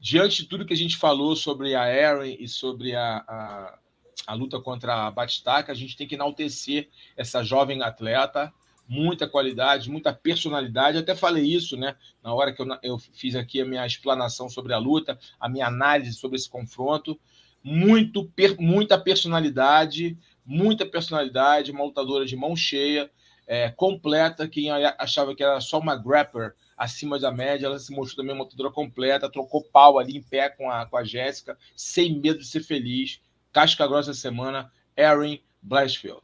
diante 0.00 0.42
de 0.42 0.48
tudo 0.48 0.64
que 0.64 0.72
a 0.72 0.76
gente 0.76 0.96
falou 0.96 1.36
sobre 1.36 1.74
a 1.74 1.82
Aaron 1.82 2.24
e 2.24 2.48
sobre 2.48 2.96
a, 2.96 3.18
a, 3.18 3.78
a 4.26 4.34
luta 4.34 4.58
contra 4.58 5.06
a 5.06 5.10
Batistaca, 5.10 5.70
a 5.70 5.74
gente 5.74 5.96
tem 5.96 6.08
que 6.08 6.14
enaltecer 6.14 6.88
essa 7.14 7.44
jovem 7.44 7.82
atleta, 7.82 8.50
muita 8.88 9.28
qualidade, 9.28 9.90
muita 9.90 10.12
personalidade. 10.12 10.96
até 10.96 11.14
falei 11.14 11.44
isso, 11.44 11.76
né? 11.76 11.94
Na 12.22 12.32
hora 12.32 12.52
que 12.52 12.62
eu, 12.62 12.66
eu 12.82 12.98
fiz 12.98 13.36
aqui 13.36 13.60
a 13.60 13.66
minha 13.66 13.86
explanação 13.86 14.48
sobre 14.48 14.72
a 14.72 14.78
luta, 14.78 15.18
a 15.38 15.48
minha 15.48 15.66
análise 15.66 16.14
sobre 16.14 16.36
esse 16.36 16.48
confronto. 16.48 17.20
Muito, 17.62 18.24
per, 18.24 18.58
muita 18.58 18.98
personalidade, 18.98 20.16
muita 20.44 20.86
personalidade, 20.86 21.70
uma 21.70 21.84
lutadora 21.84 22.24
de 22.24 22.36
mão 22.36 22.56
cheia, 22.56 23.10
é, 23.46 23.70
completa. 23.70 24.48
Quem 24.48 24.70
achava 24.70 25.34
que 25.34 25.42
era 25.42 25.60
só 25.60 25.78
uma 25.78 25.96
grapper 25.96 26.54
acima 26.76 27.18
da 27.18 27.30
média, 27.30 27.66
ela 27.66 27.78
se 27.78 27.92
mostrou 27.92 28.22
também 28.22 28.34
uma 28.34 28.44
lutadora 28.44 28.70
completa, 28.70 29.30
trocou 29.30 29.62
pau 29.62 29.98
ali 29.98 30.16
em 30.16 30.22
pé 30.22 30.48
com 30.48 30.70
a, 30.70 30.86
com 30.86 30.96
a 30.96 31.04
Jéssica, 31.04 31.58
sem 31.76 32.18
medo 32.18 32.38
de 32.38 32.46
ser 32.46 32.62
feliz. 32.62 33.20
Casca 33.52 33.86
grossa 33.86 34.14
semana, 34.14 34.72
Erin 34.96 35.42
Blanchfield. 35.60 36.22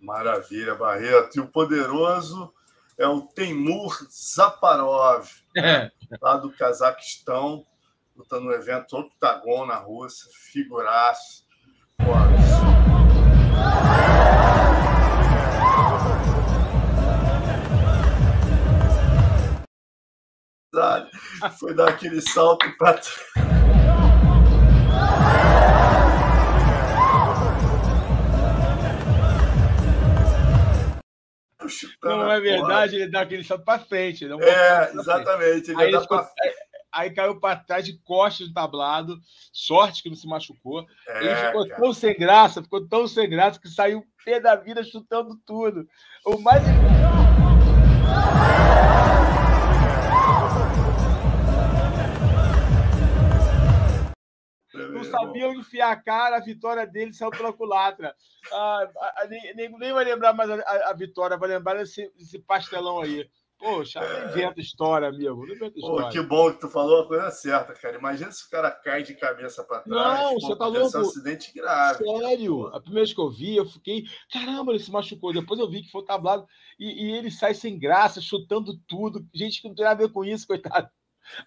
Maravilha, 0.00 0.74
Barreto. 0.74 1.36
E 1.36 1.40
o 1.40 1.46
poderoso 1.46 2.52
é 2.96 3.06
o 3.06 3.22
Temur 3.22 3.94
Zaparov, 4.10 5.28
né? 5.54 5.92
lá 6.20 6.36
do 6.36 6.50
Cazaquistão, 6.50 7.66
lutando 8.16 8.46
no 8.46 8.52
evento 8.52 8.96
Octagon 8.96 9.66
na 9.66 9.76
Rússia, 9.76 10.28
figuraço. 10.32 11.46
Pô, 11.98 12.77
foi 21.58 21.74
dar 21.74 21.88
aquele 21.88 22.20
salto 22.20 22.66
para 22.78 22.94
trás. 22.94 23.28
Não 32.02 32.32
é 32.32 32.40
verdade, 32.40 32.96
ele 32.96 33.10
dá 33.10 33.20
aquele 33.22 33.44
salto 33.44 33.64
para 33.64 33.80
frente. 33.80 34.24
É, 34.24 34.90
exatamente. 34.94 35.74
Aí, 35.76 35.92
ficou, 35.92 36.18
pra... 36.18 36.30
aí, 36.92 37.10
caiu 37.10 37.38
para 37.40 37.56
trás 37.56 37.84
de 37.84 37.98
costas 37.98 38.48
do 38.48 38.54
tablado. 38.54 39.18
Sorte 39.52 40.02
que 40.02 40.08
não 40.08 40.16
se 40.16 40.26
machucou. 40.26 40.86
É, 41.06 41.24
ele 41.24 41.36
ficou 41.36 41.68
cara. 41.68 41.80
tão 41.80 41.92
sem 41.92 42.16
graça, 42.16 42.62
ficou 42.62 42.86
tão 42.86 43.06
sem 43.06 43.28
graça 43.28 43.60
que 43.60 43.68
saiu 43.68 44.04
pé 44.24 44.40
da 44.40 44.56
vida 44.56 44.82
chutando 44.82 45.36
tudo. 45.46 45.88
O 46.24 46.38
mais. 46.38 46.62
não 54.92 55.04
sabia 55.04 55.48
onde 55.48 55.60
enfiar 55.60 55.90
a 55.90 55.96
cara, 55.96 56.36
a 56.36 56.40
vitória 56.40 56.86
dele 56.86 57.12
saiu 57.12 57.30
pela 57.30 57.52
culatra. 57.52 58.14
Ah, 58.52 58.88
nem, 59.28 59.54
nem, 59.54 59.78
nem 59.78 59.92
vai 59.92 60.04
lembrar 60.04 60.32
mais 60.32 60.50
a, 60.50 60.54
a, 60.54 60.90
a 60.90 60.92
vitória, 60.92 61.36
vai 61.36 61.48
lembrar 61.48 61.74
desse, 61.74 62.10
desse 62.16 62.38
pastelão 62.38 63.00
aí. 63.00 63.28
Poxa, 63.58 64.00
não 64.00 64.30
inventa 64.30 64.60
história, 64.60 65.08
amigo. 65.08 65.44
Não 65.44 65.54
inventa 65.54 65.76
história. 65.76 66.06
Pô, 66.06 66.12
que 66.12 66.20
bom 66.22 66.52
que 66.52 66.60
tu 66.60 66.68
falou 66.68 67.02
a 67.02 67.08
coisa 67.08 67.28
certa, 67.32 67.74
cara. 67.74 67.98
Imagina 67.98 68.30
se 68.30 68.46
o 68.46 68.50
cara 68.50 68.70
cai 68.70 69.02
de 69.02 69.14
cabeça 69.14 69.64
para 69.64 69.80
trás. 69.80 70.20
Não, 70.20 70.34
você 70.34 70.56
tá 70.56 70.66
louco. 70.68 70.96
um 70.96 71.00
acidente 71.00 71.52
grave. 71.52 72.04
Sério. 72.04 72.68
A 72.68 72.80
primeira 72.80 73.04
vez 73.04 73.12
que 73.12 73.20
eu 73.20 73.28
vi, 73.28 73.56
eu 73.56 73.66
fiquei. 73.66 74.04
Caramba, 74.32 74.70
ele 74.70 74.78
se 74.78 74.92
machucou. 74.92 75.32
Depois 75.32 75.58
eu 75.58 75.68
vi 75.68 75.82
que 75.82 75.90
foi 75.90 76.04
tablado. 76.04 76.46
E, 76.78 77.06
e 77.06 77.16
ele 77.16 77.32
sai 77.32 77.52
sem 77.52 77.76
graça, 77.76 78.20
chutando 78.20 78.78
tudo. 78.86 79.26
Gente 79.34 79.60
que 79.60 79.68
não 79.68 79.74
tem 79.74 79.84
nada 79.84 80.04
a 80.04 80.06
ver 80.06 80.12
com 80.12 80.24
isso, 80.24 80.46
coitado. 80.46 80.88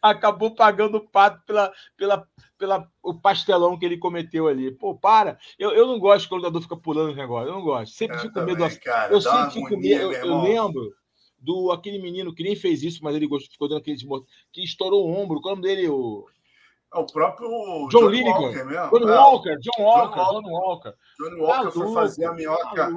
Acabou 0.01 0.53
pagando 0.53 0.97
o 0.97 1.09
pato 1.09 1.41
pela, 1.45 1.71
pela, 1.97 2.27
pela 2.57 2.88
o 3.01 3.13
pastelão 3.13 3.79
que 3.79 3.85
ele 3.85 3.97
cometeu 3.97 4.49
ali. 4.49 4.69
Pô, 4.69 4.95
para. 4.95 5.39
Eu, 5.57 5.71
eu 5.71 5.88
não 5.88 5.97
gosto 5.97 6.27
quando 6.27 6.41
o 6.41 6.43
lutador 6.43 6.61
fica 6.61 6.75
pulando 6.75 7.11
os 7.11 7.15
negócios. 7.15 7.47
Eu 7.47 7.55
não 7.55 7.63
gosto. 7.63 7.93
Sempre 7.95 8.17
eu 8.17 8.21
fico 8.21 8.33
com 8.33 8.45
medo. 8.45 8.79
Cara, 8.83 9.13
eu 9.13 9.21
sempre 9.21 9.51
fico 9.51 9.69
com 9.69 9.77
medo. 9.77 10.11
Eu 10.11 10.41
lembro 10.41 11.01
do 11.41 11.72
aquele 11.72 11.99
menino 11.99 12.34
que 12.34 12.43
nem 12.43 12.55
fez 12.55 12.84
isso, 12.84 13.03
mas 13.03 13.15
ele 13.15 13.27
gostou, 13.27 13.51
ficou 13.51 13.68
dando 13.68 13.80
aquele 13.80 13.97
desmonte, 13.97 14.27
que 14.53 14.63
estourou 14.63 15.05
o 15.05 15.11
ombro. 15.11 15.41
Qual 15.41 15.51
é 15.51 15.53
o 15.53 15.55
nome 15.59 15.68
dele? 15.68 15.89
O, 15.89 16.27
é 16.93 16.99
o 16.99 17.05
próprio 17.05 17.49
John, 17.89 18.11
John. 18.11 18.30
Walker 18.30 18.63
mesmo. 18.65 18.99
John 18.99 19.09
é. 19.09 19.18
Walker, 19.18 19.57
John 19.57 19.84
Walker, 19.84 20.19
John 20.19 20.51
Walker. 20.51 20.93
John 21.18 21.38
Walker 21.39 21.72
foi 21.72 21.93
fazer 21.93 22.26
a 22.26 22.34
minhoca, 22.34 22.89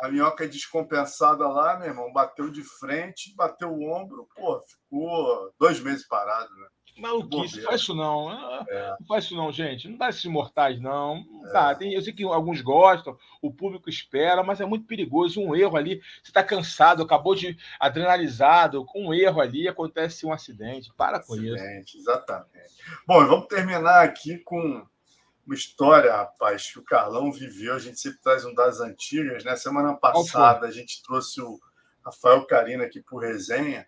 a 0.00 0.08
minhoca 0.08 0.48
descompensada 0.48 1.46
lá, 1.46 1.78
meu 1.78 1.88
irmão. 1.88 2.12
Bateu 2.12 2.50
de 2.50 2.62
frente, 2.62 3.34
bateu 3.36 3.70
o 3.70 3.92
ombro, 3.92 4.26
pô, 4.34 4.60
ficou 4.62 5.52
dois 5.60 5.80
meses 5.80 6.06
parado, 6.08 6.50
né? 6.56 6.66
Maluquice, 7.00 7.62
faz 7.62 7.80
isso 7.80 7.94
não. 7.94 8.30
É. 8.68 8.96
Não 8.98 9.06
faz 9.06 9.24
isso 9.24 9.36
não, 9.36 9.52
gente. 9.52 9.88
Não 9.88 9.96
dá 9.96 10.08
esses 10.08 10.24
mortais, 10.24 10.80
não. 10.80 11.24
É. 11.46 11.50
Tá, 11.50 11.74
tem, 11.74 11.92
eu 11.92 12.02
sei 12.02 12.12
que 12.12 12.24
alguns 12.24 12.60
gostam, 12.60 13.16
o 13.42 13.52
público 13.52 13.88
espera, 13.88 14.42
mas 14.42 14.60
é 14.60 14.66
muito 14.66 14.86
perigoso. 14.86 15.40
Um 15.40 15.54
erro 15.54 15.76
ali, 15.76 16.00
você 16.22 16.30
está 16.30 16.42
cansado, 16.42 17.02
acabou 17.02 17.34
de 17.34 17.56
adrenalizado, 17.78 18.84
com 18.84 19.08
um 19.08 19.14
erro 19.14 19.40
ali 19.40 19.68
acontece 19.68 20.26
um 20.26 20.32
acidente. 20.32 20.92
Para 20.96 21.20
com 21.20 21.34
acidente, 21.34 21.98
isso. 21.98 21.98
Exatamente. 21.98 22.74
Bom, 23.06 23.26
vamos 23.26 23.46
terminar 23.46 24.02
aqui 24.02 24.38
com 24.38 24.86
uma 25.46 25.54
história, 25.54 26.12
rapaz, 26.12 26.72
que 26.72 26.78
o 26.78 26.84
Carlão 26.84 27.30
viveu. 27.30 27.74
A 27.74 27.78
gente 27.78 28.00
sempre 28.00 28.20
traz 28.20 28.44
um 28.44 28.54
das 28.54 28.80
antigas, 28.80 29.44
né? 29.44 29.54
Semana 29.56 29.94
passada 29.94 30.66
a 30.66 30.70
gente 30.70 31.02
trouxe 31.02 31.40
o 31.40 31.58
Rafael 32.04 32.44
Carina 32.46 32.84
aqui 32.84 33.00
por 33.00 33.22
resenha 33.22 33.86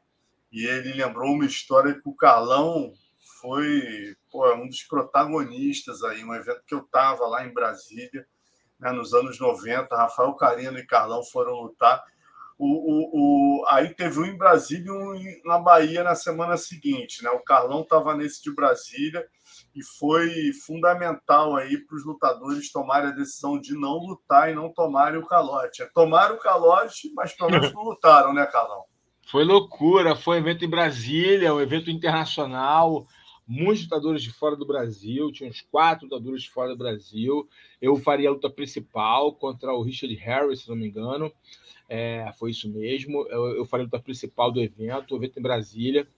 e 0.51 0.67
ele 0.67 0.95
lembrou 0.95 1.33
uma 1.33 1.45
história 1.45 1.95
que 1.95 2.09
o 2.09 2.15
Carlão 2.15 2.93
foi 3.41 4.17
pô, 4.31 4.53
um 4.55 4.67
dos 4.67 4.83
protagonistas 4.83 6.03
aí, 6.03 6.25
um 6.25 6.35
evento 6.35 6.63
que 6.67 6.75
eu 6.75 6.81
estava 6.81 7.27
lá 7.27 7.47
em 7.47 7.53
Brasília, 7.53 8.27
né, 8.79 8.91
nos 8.93 9.13
anos 9.13 9.39
90. 9.39 9.95
Rafael 9.95 10.35
Carino 10.35 10.79
e 10.79 10.87
Carlão 10.87 11.23
foram 11.25 11.53
lutar. 11.55 12.03
O, 12.59 12.67
o, 12.67 13.61
o, 13.61 13.67
aí 13.69 13.95
teve 13.95 14.19
um 14.19 14.25
em 14.25 14.37
Brasília 14.37 14.89
e 14.89 14.91
um 14.91 15.41
na 15.45 15.59
Bahia 15.59 16.03
na 16.03 16.17
semana 16.17 16.57
seguinte. 16.57 17.23
Né? 17.23 17.31
O 17.31 17.45
Carlão 17.45 17.83
estava 17.83 18.17
nesse 18.17 18.43
de 18.43 18.53
Brasília 18.53 19.25
e 19.75 19.85
foi 19.99 20.53
fundamental 20.67 21.55
aí 21.55 21.79
para 21.79 21.97
os 21.97 22.05
lutadores 22.05 22.73
tomarem 22.73 23.11
a 23.11 23.15
decisão 23.15 23.61
de 23.61 23.75
não 23.79 23.99
lutar 23.99 24.51
e 24.51 24.55
não 24.55 24.73
tomarem 24.73 25.21
o 25.21 25.27
calote. 25.27 25.89
Tomaram 25.95 26.35
o 26.35 26.41
calote, 26.41 27.13
mas 27.15 27.33
pelo 27.33 27.51
menos 27.51 27.71
não 27.73 27.85
lutaram, 27.85 28.33
né, 28.33 28.45
Carlão? 28.47 28.85
Foi 29.29 29.45
loucura, 29.45 30.17
foi 30.17 30.37
um 30.37 30.41
evento 30.41 30.65
em 30.65 30.69
Brasília, 30.69 31.53
um 31.53 31.61
evento 31.61 31.91
internacional, 31.91 33.07
muitos 33.47 33.83
lutadores 33.83 34.23
de 34.23 34.33
fora 34.33 34.57
do 34.57 34.67
Brasil, 34.67 35.31
tinha 35.31 35.51
uns 35.51 35.61
quatro 35.61 36.07
lutadores 36.07 36.45
de 36.45 36.51
fora 36.51 36.71
do 36.71 36.79
Brasil. 36.79 37.47
Eu 37.79 37.95
faria 37.97 38.31
a 38.31 38.33
luta 38.33 38.49
principal 38.49 39.35
contra 39.35 39.71
o 39.75 39.83
Richard 39.83 40.15
Harris, 40.15 40.61
se 40.61 40.69
não 40.71 40.77
me 40.77 40.89
engano. 40.89 41.31
É, 41.91 42.33
foi 42.39 42.53
isso 42.53 42.71
mesmo. 42.73 43.27
Eu, 43.29 43.57
eu 43.57 43.67
faria 43.67 43.85
a 43.85 43.89
luta 43.89 44.01
principal 44.01 44.51
do 44.51 44.63
evento, 44.63 45.13
o 45.13 45.19
evento 45.19 45.39
em 45.39 45.43
Brasília, 45.43 46.09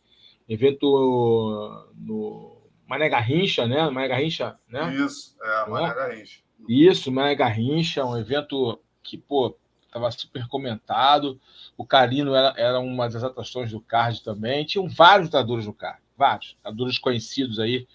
evento 0.49 1.91
no 1.97 2.63
Mané 2.87 3.09
Garrincha, 3.09 3.67
né? 3.67 3.91
Mané 3.91 4.07
Garrincha, 4.07 4.57
né? 4.69 4.95
Isso, 4.95 5.37
é, 5.43 5.69
Mané 5.69 5.89
é? 5.89 5.95
Garrincha. 5.95 6.41
Isso, 6.69 7.11
Mané 7.11 7.35
Garrincha, 7.35 8.05
um 8.05 8.17
evento 8.17 8.81
que, 9.03 9.19
pô, 9.19 9.59
estava 9.91 10.11
super 10.11 10.47
comentado. 10.47 11.39
O 11.77 11.85
Carino 11.85 12.35
era, 12.35 12.55
era 12.57 12.79
uma 12.79 13.09
das 13.09 13.23
atrações 13.23 13.73
do 13.73 13.81
card 13.81 14.23
também. 14.23 14.65
Tinham 14.65 14.89
vários 14.89 15.27
lutadores 15.27 15.67
no 15.67 15.75
card, 15.75 16.01
vários 16.17 16.55
lutadores 16.57 16.99
conhecidos 16.99 17.59
aí 17.59 17.87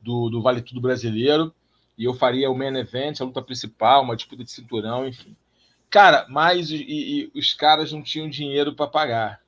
do, 0.00 0.30
do 0.30 0.42
Vale 0.42 0.62
Tudo 0.62 0.80
Brasileiro. 0.80 1.54
E 1.96 2.04
eu 2.04 2.14
faria 2.14 2.50
o 2.50 2.56
main 2.56 2.74
event, 2.76 3.20
a 3.20 3.24
luta 3.24 3.42
principal, 3.42 4.02
uma 4.02 4.16
disputa 4.16 4.42
de 4.42 4.50
cinturão, 4.50 5.06
enfim. 5.06 5.36
Cara, 5.90 6.26
mas 6.28 6.70
e, 6.70 6.82
e 6.88 7.38
os 7.38 7.52
caras 7.52 7.92
não 7.92 8.02
tinham 8.02 8.28
dinheiro 8.28 8.74
para 8.74 8.86
pagar. 8.86 9.42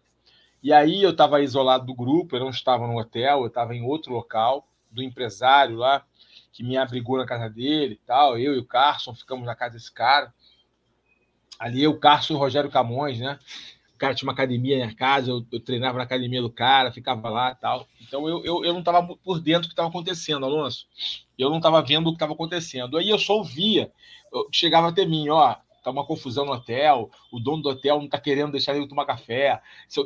E 0.63 0.73
aí 0.73 1.03
eu 1.03 1.11
estava 1.11 1.41
isolado 1.41 1.87
do 1.87 1.95
grupo, 1.95 2.37
eu 2.37 2.41
não 2.41 2.51
estava 2.51 2.87
no 2.87 2.99
hotel, 2.99 3.41
eu 3.41 3.47
estava 3.47 3.75
em 3.75 3.83
outro 3.83 4.13
local, 4.13 4.69
do 4.91 5.03
empresário 5.03 5.77
lá, 5.77 6.05
que 6.53 6.63
me 6.63 6.77
abrigou 6.77 7.17
na 7.17 7.27
casa 7.27 7.49
dele 7.49 7.95
e 7.95 8.07
tal. 8.07 8.39
Eu 8.39 8.55
e 8.55 8.59
o 8.59 8.65
Carson 8.65 9.15
ficamos 9.15 9.45
na 9.45 9.55
casa 9.55 9.75
desse 9.75 9.93
cara 9.93 10.33
ali 11.59 11.87
o 11.87 11.99
Carlos 11.99 12.29
Rogério 12.31 12.71
Camões, 12.71 13.19
né? 13.19 13.39
O 13.95 13.99
cara 13.99 14.15
tinha 14.15 14.27
uma 14.27 14.33
academia 14.33 14.85
na 14.85 14.95
casa, 14.95 15.31
eu, 15.31 15.45
eu, 15.53 15.61
treinava 15.61 15.99
na 15.99 16.05
academia 16.05 16.43
do 16.43 16.51
cara, 16.51 16.93
ficava 16.93 17.29
lá 17.29 17.53
e 17.53 17.55
tal. 17.61 17.87
Então 18.01 18.29
eu, 18.29 18.45
eu, 18.45 18.65
eu 18.65 18.73
não 18.73 18.81
estava 18.81 19.03
por 19.17 19.41
dentro 19.41 19.63
do 19.63 19.69
que 19.69 19.73
estava 19.73 19.89
acontecendo, 19.89 20.45
Alonso. 20.45 20.87
Eu 21.39 21.49
não 21.49 21.59
estava 21.59 21.81
vendo 21.81 22.09
o 22.09 22.11
que 22.11 22.17
estava 22.17 22.33
acontecendo. 22.33 22.99
Aí 22.99 23.09
eu 23.09 23.19
só 23.19 23.35
ouvia, 23.37 23.93
eu, 24.33 24.49
chegava 24.51 24.89
até 24.89 25.07
mim, 25.07 25.29
ó, 25.29 25.57
tá 25.85 25.91
uma 25.91 26.05
confusão 26.05 26.47
no 26.47 26.53
hotel, 26.53 27.11
o 27.31 27.39
dono 27.39 27.63
do 27.63 27.69
hotel 27.69 28.01
não 28.01 28.09
tá 28.09 28.19
querendo 28.19 28.53
deixar 28.53 28.75
ele 28.75 28.89
tomar 28.89 29.05
café, 29.05 29.61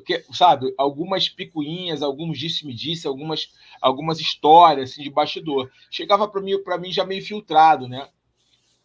que, 0.05 0.25
sabe? 0.33 0.75
Algumas 0.77 1.29
picuinhas, 1.29 2.03
alguns 2.03 2.37
disse-me-disse, 2.37 3.07
algumas, 3.07 3.55
algumas 3.81 4.20
histórias 4.20 4.91
assim, 4.91 5.03
de 5.05 5.11
bastidor. 5.11 5.70
Chegava 5.89 6.27
para 6.27 6.43
mim, 6.43 6.61
para 6.62 6.77
mim 6.77 6.93
já 6.93 7.07
meio 7.07 7.25
filtrado, 7.25 7.89
né? 7.89 8.09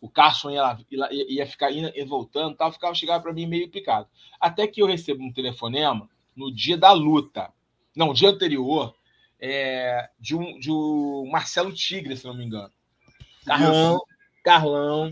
O 0.03 0.09
Carson 0.09 0.51
ia, 0.51 0.77
ia, 0.91 1.31
ia 1.31 1.47
ficar 1.47 1.71
indo 1.71 1.89
e 1.95 2.03
voltando, 2.03 2.57
tal, 2.57 2.73
ficava 2.73 2.93
chegava 2.93 3.23
para 3.23 3.31
mim 3.31 3.47
meio 3.47 3.69
picado. 3.69 4.05
Até 4.37 4.67
que 4.67 4.81
eu 4.81 4.85
recebo 4.85 5.23
um 5.23 5.31
telefonema 5.31 6.09
no 6.35 6.53
dia 6.53 6.77
da 6.77 6.91
luta, 6.91 7.53
não, 7.95 8.13
dia 8.13 8.29
anterior, 8.29 8.93
é, 9.39 10.09
de, 10.19 10.35
um, 10.35 10.59
de 10.59 10.69
um 10.69 11.29
Marcelo 11.31 11.71
Tigre, 11.71 12.17
se 12.17 12.25
não 12.25 12.33
me 12.33 12.43
engano. 12.43 12.69
Carlão, 13.45 14.01
Carlão, 14.43 15.09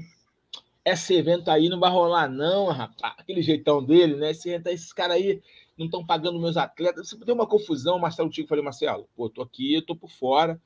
esse 0.84 1.16
evento 1.16 1.50
aí 1.50 1.70
não 1.70 1.80
vai 1.80 1.90
rolar, 1.90 2.28
não, 2.28 2.66
rapaz. 2.68 3.16
Aquele 3.18 3.42
jeitão 3.42 3.82
dele, 3.82 4.18
né? 4.18 4.32
Esse 4.32 4.50
esses 4.50 4.92
caras 4.92 5.16
aí 5.16 5.42
não 5.78 5.86
estão 5.86 6.06
pagando 6.06 6.38
meus 6.38 6.58
atletas. 6.58 7.08
Você 7.08 7.16
deu 7.24 7.36
uma 7.36 7.48
confusão, 7.48 7.98
Marcelo 7.98 8.30
Tigre 8.30 8.50
falei, 8.50 8.64
Marcelo, 8.64 9.08
pô, 9.16 9.30
tô 9.30 9.42
aqui, 9.42 9.82
tô 9.88 9.96
por 9.96 10.12
fora 10.12 10.62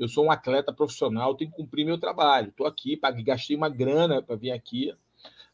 eu 0.00 0.08
sou 0.08 0.24
um 0.24 0.30
atleta 0.30 0.72
profissional, 0.72 1.34
tenho 1.34 1.50
que 1.50 1.56
cumprir 1.56 1.84
meu 1.84 1.98
trabalho. 1.98 2.48
Estou 2.48 2.66
aqui, 2.66 2.96
paguei, 2.96 3.22
gastei 3.22 3.54
uma 3.54 3.68
grana 3.68 4.22
para 4.22 4.34
vir 4.34 4.50
aqui, 4.50 4.94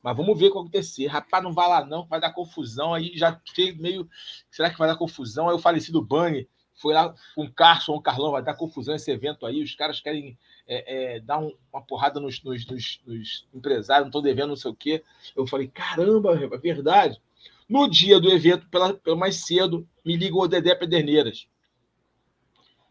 mas 0.01 0.17
vamos 0.17 0.39
ver 0.39 0.47
o 0.47 0.53
que 0.53 0.59
acontecer. 0.59 1.09
Rapaz, 1.09 1.43
não 1.43 1.53
vai 1.53 1.69
lá 1.69 1.85
não, 1.85 2.07
vai 2.07 2.21
dar 2.21 2.33
confusão. 2.33 2.95
Aí 2.95 3.11
já 3.17 3.41
fez 3.55 3.77
meio. 3.77 4.09
Será 4.49 4.71
que 4.71 4.79
vai 4.79 4.87
dar 4.87 4.97
confusão? 4.97 5.49
Aí 5.49 5.55
o 5.57 5.59
falecido 5.59 6.01
Bani 6.01 6.49
foi 6.77 6.95
lá 6.95 7.13
com 7.35 7.43
o 7.43 7.53
Carson, 7.53 7.95
o 7.95 8.01
Carlão, 8.01 8.31
vai 8.31 8.43
dar 8.43 8.55
confusão 8.55 8.95
esse 8.95 9.11
evento 9.11 9.45
aí. 9.45 9.65
Os 9.65 9.75
caras 9.75 10.01
querem 10.01 10.39
é, 10.69 11.17
é, 11.17 11.21
dar 11.21 11.41
um, 11.41 11.53
uma 11.73 11.83
porrada 11.83 12.21
nos, 12.21 12.41
nos, 12.45 12.65
nos, 12.67 13.01
nos 13.05 13.49
empresários, 13.53 14.05
não 14.05 14.11
estou 14.11 14.23
devendo 14.23 14.51
não 14.51 14.57
sei 14.57 14.71
o 14.71 14.77
quê. 14.77 15.03
Eu 15.35 15.45
falei, 15.45 15.67
caramba, 15.67 16.39
é 16.41 16.59
verdade. 16.59 17.21
No 17.69 17.91
dia 17.91 18.21
do 18.21 18.31
evento, 18.31 18.69
pela, 18.69 18.95
pela 18.95 19.17
mais 19.17 19.45
cedo, 19.45 19.89
me 20.05 20.17
ligou 20.17 20.45
o 20.45 20.49
Dedé 20.49 20.73
Pederneiras. 20.73 21.49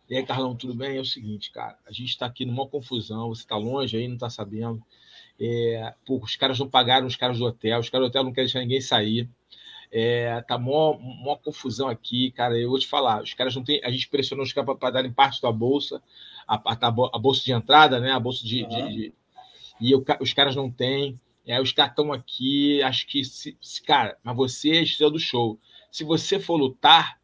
E 0.10 0.15
aí, 0.15 0.26
Carlão, 0.26 0.56
tudo 0.56 0.76
bem? 0.76 0.98
É 0.98 1.02
o 1.02 1.06
seguinte, 1.06 1.52
cara, 1.52 1.77
a 1.86 1.91
gente 1.91 2.10
está 2.10 2.27
aqui 2.27 2.45
numa 2.45 2.68
confusão, 2.68 3.30
você 3.30 3.41
está 3.41 3.57
longe 3.57 3.98
aí, 3.98 4.07
não 4.07 4.15
está 4.15 4.30
sabendo. 4.30 4.82
É, 5.40 5.94
pô, 6.06 6.18
os 6.18 6.36
caras 6.36 6.60
não 6.60 6.69
pagaram 6.69 7.07
os 7.07 7.15
caras 7.15 7.40
do 7.40 7.45
hotel, 7.45 7.80
os 7.80 7.90
caras 7.90 8.06
do 8.06 8.10
hotel 8.10 8.23
não 8.23 8.32
querem 8.32 8.45
deixar 8.45 8.60
ninguém 8.60 8.82
sair. 8.82 9.27
É, 9.91 10.41
tá 10.41 10.57
mó, 10.57 10.98
mó 10.99 11.36
confusão 11.38 11.88
aqui, 11.88 12.32
cara. 12.32 12.57
Eu 12.57 12.69
vou 12.69 12.80
te 12.80 12.88
falar, 12.88 13.23
os 13.23 13.34
caras 13.34 13.56
não 13.56 13.64
têm. 13.64 13.82
A 13.84 13.90
gente 13.90 14.07
pressionou 14.07 14.45
os 14.45 14.53
caras 14.53 14.77
para 14.77 14.91
darem 14.91 15.11
parte 15.11 15.41
da 15.41 15.52
bolsa, 15.52 16.02
a, 16.48 16.56
a, 16.56 16.77
a, 16.88 17.19
bolsa 17.19 17.44
de 17.44 17.52
entrada, 17.52 17.99
né? 17.99 18.11
A 18.11 18.19
bolsa 18.19 18.45
de. 18.45 18.64
Uhum. 18.64 18.69
de, 18.69 18.94
de 18.94 19.14
e 19.80 19.91
eu, 19.91 20.03
os 20.22 20.34
caras 20.34 20.56
não 20.56 20.69
têm. 20.72 21.19
É, 21.45 21.61
os 21.61 21.72
caras 21.72 21.91
estão 21.91 22.11
aqui, 22.11 22.82
acho 22.82 23.06
que, 23.06 23.23
se, 23.23 23.56
se, 23.61 23.82
cara, 23.84 24.18
mas 24.23 24.36
você 24.36 24.72
é 24.72 24.84
estrela 24.84 25.11
do 25.11 25.19
show. 25.19 25.60
Se 25.91 26.03
você 26.03 26.40
for 26.40 26.56
lutar, 26.56 27.19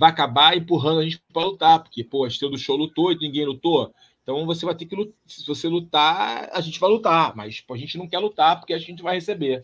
vai 0.00 0.08
acabar 0.08 0.56
empurrando 0.56 1.00
a 1.00 1.04
gente 1.04 1.22
para 1.30 1.44
lutar, 1.44 1.82
porque, 1.82 2.02
pô, 2.02 2.24
a 2.24 2.28
estrela 2.28 2.54
do 2.54 2.58
show 2.58 2.74
lutou 2.74 3.12
e 3.12 3.18
ninguém 3.18 3.44
lutou. 3.44 3.94
Então 4.22 4.46
você 4.46 4.64
vai 4.64 4.74
ter 4.74 4.86
que 4.86 4.96
lutar. 4.96 5.12
Se 5.26 5.46
você 5.46 5.68
lutar, 5.68 6.48
a 6.54 6.60
gente 6.62 6.80
vai 6.80 6.88
lutar, 6.88 7.36
mas 7.36 7.60
pô, 7.60 7.74
a 7.74 7.76
gente 7.76 7.98
não 7.98 8.08
quer 8.08 8.18
lutar 8.18 8.58
porque 8.58 8.72
a 8.72 8.78
gente 8.78 9.02
vai 9.02 9.16
receber. 9.16 9.62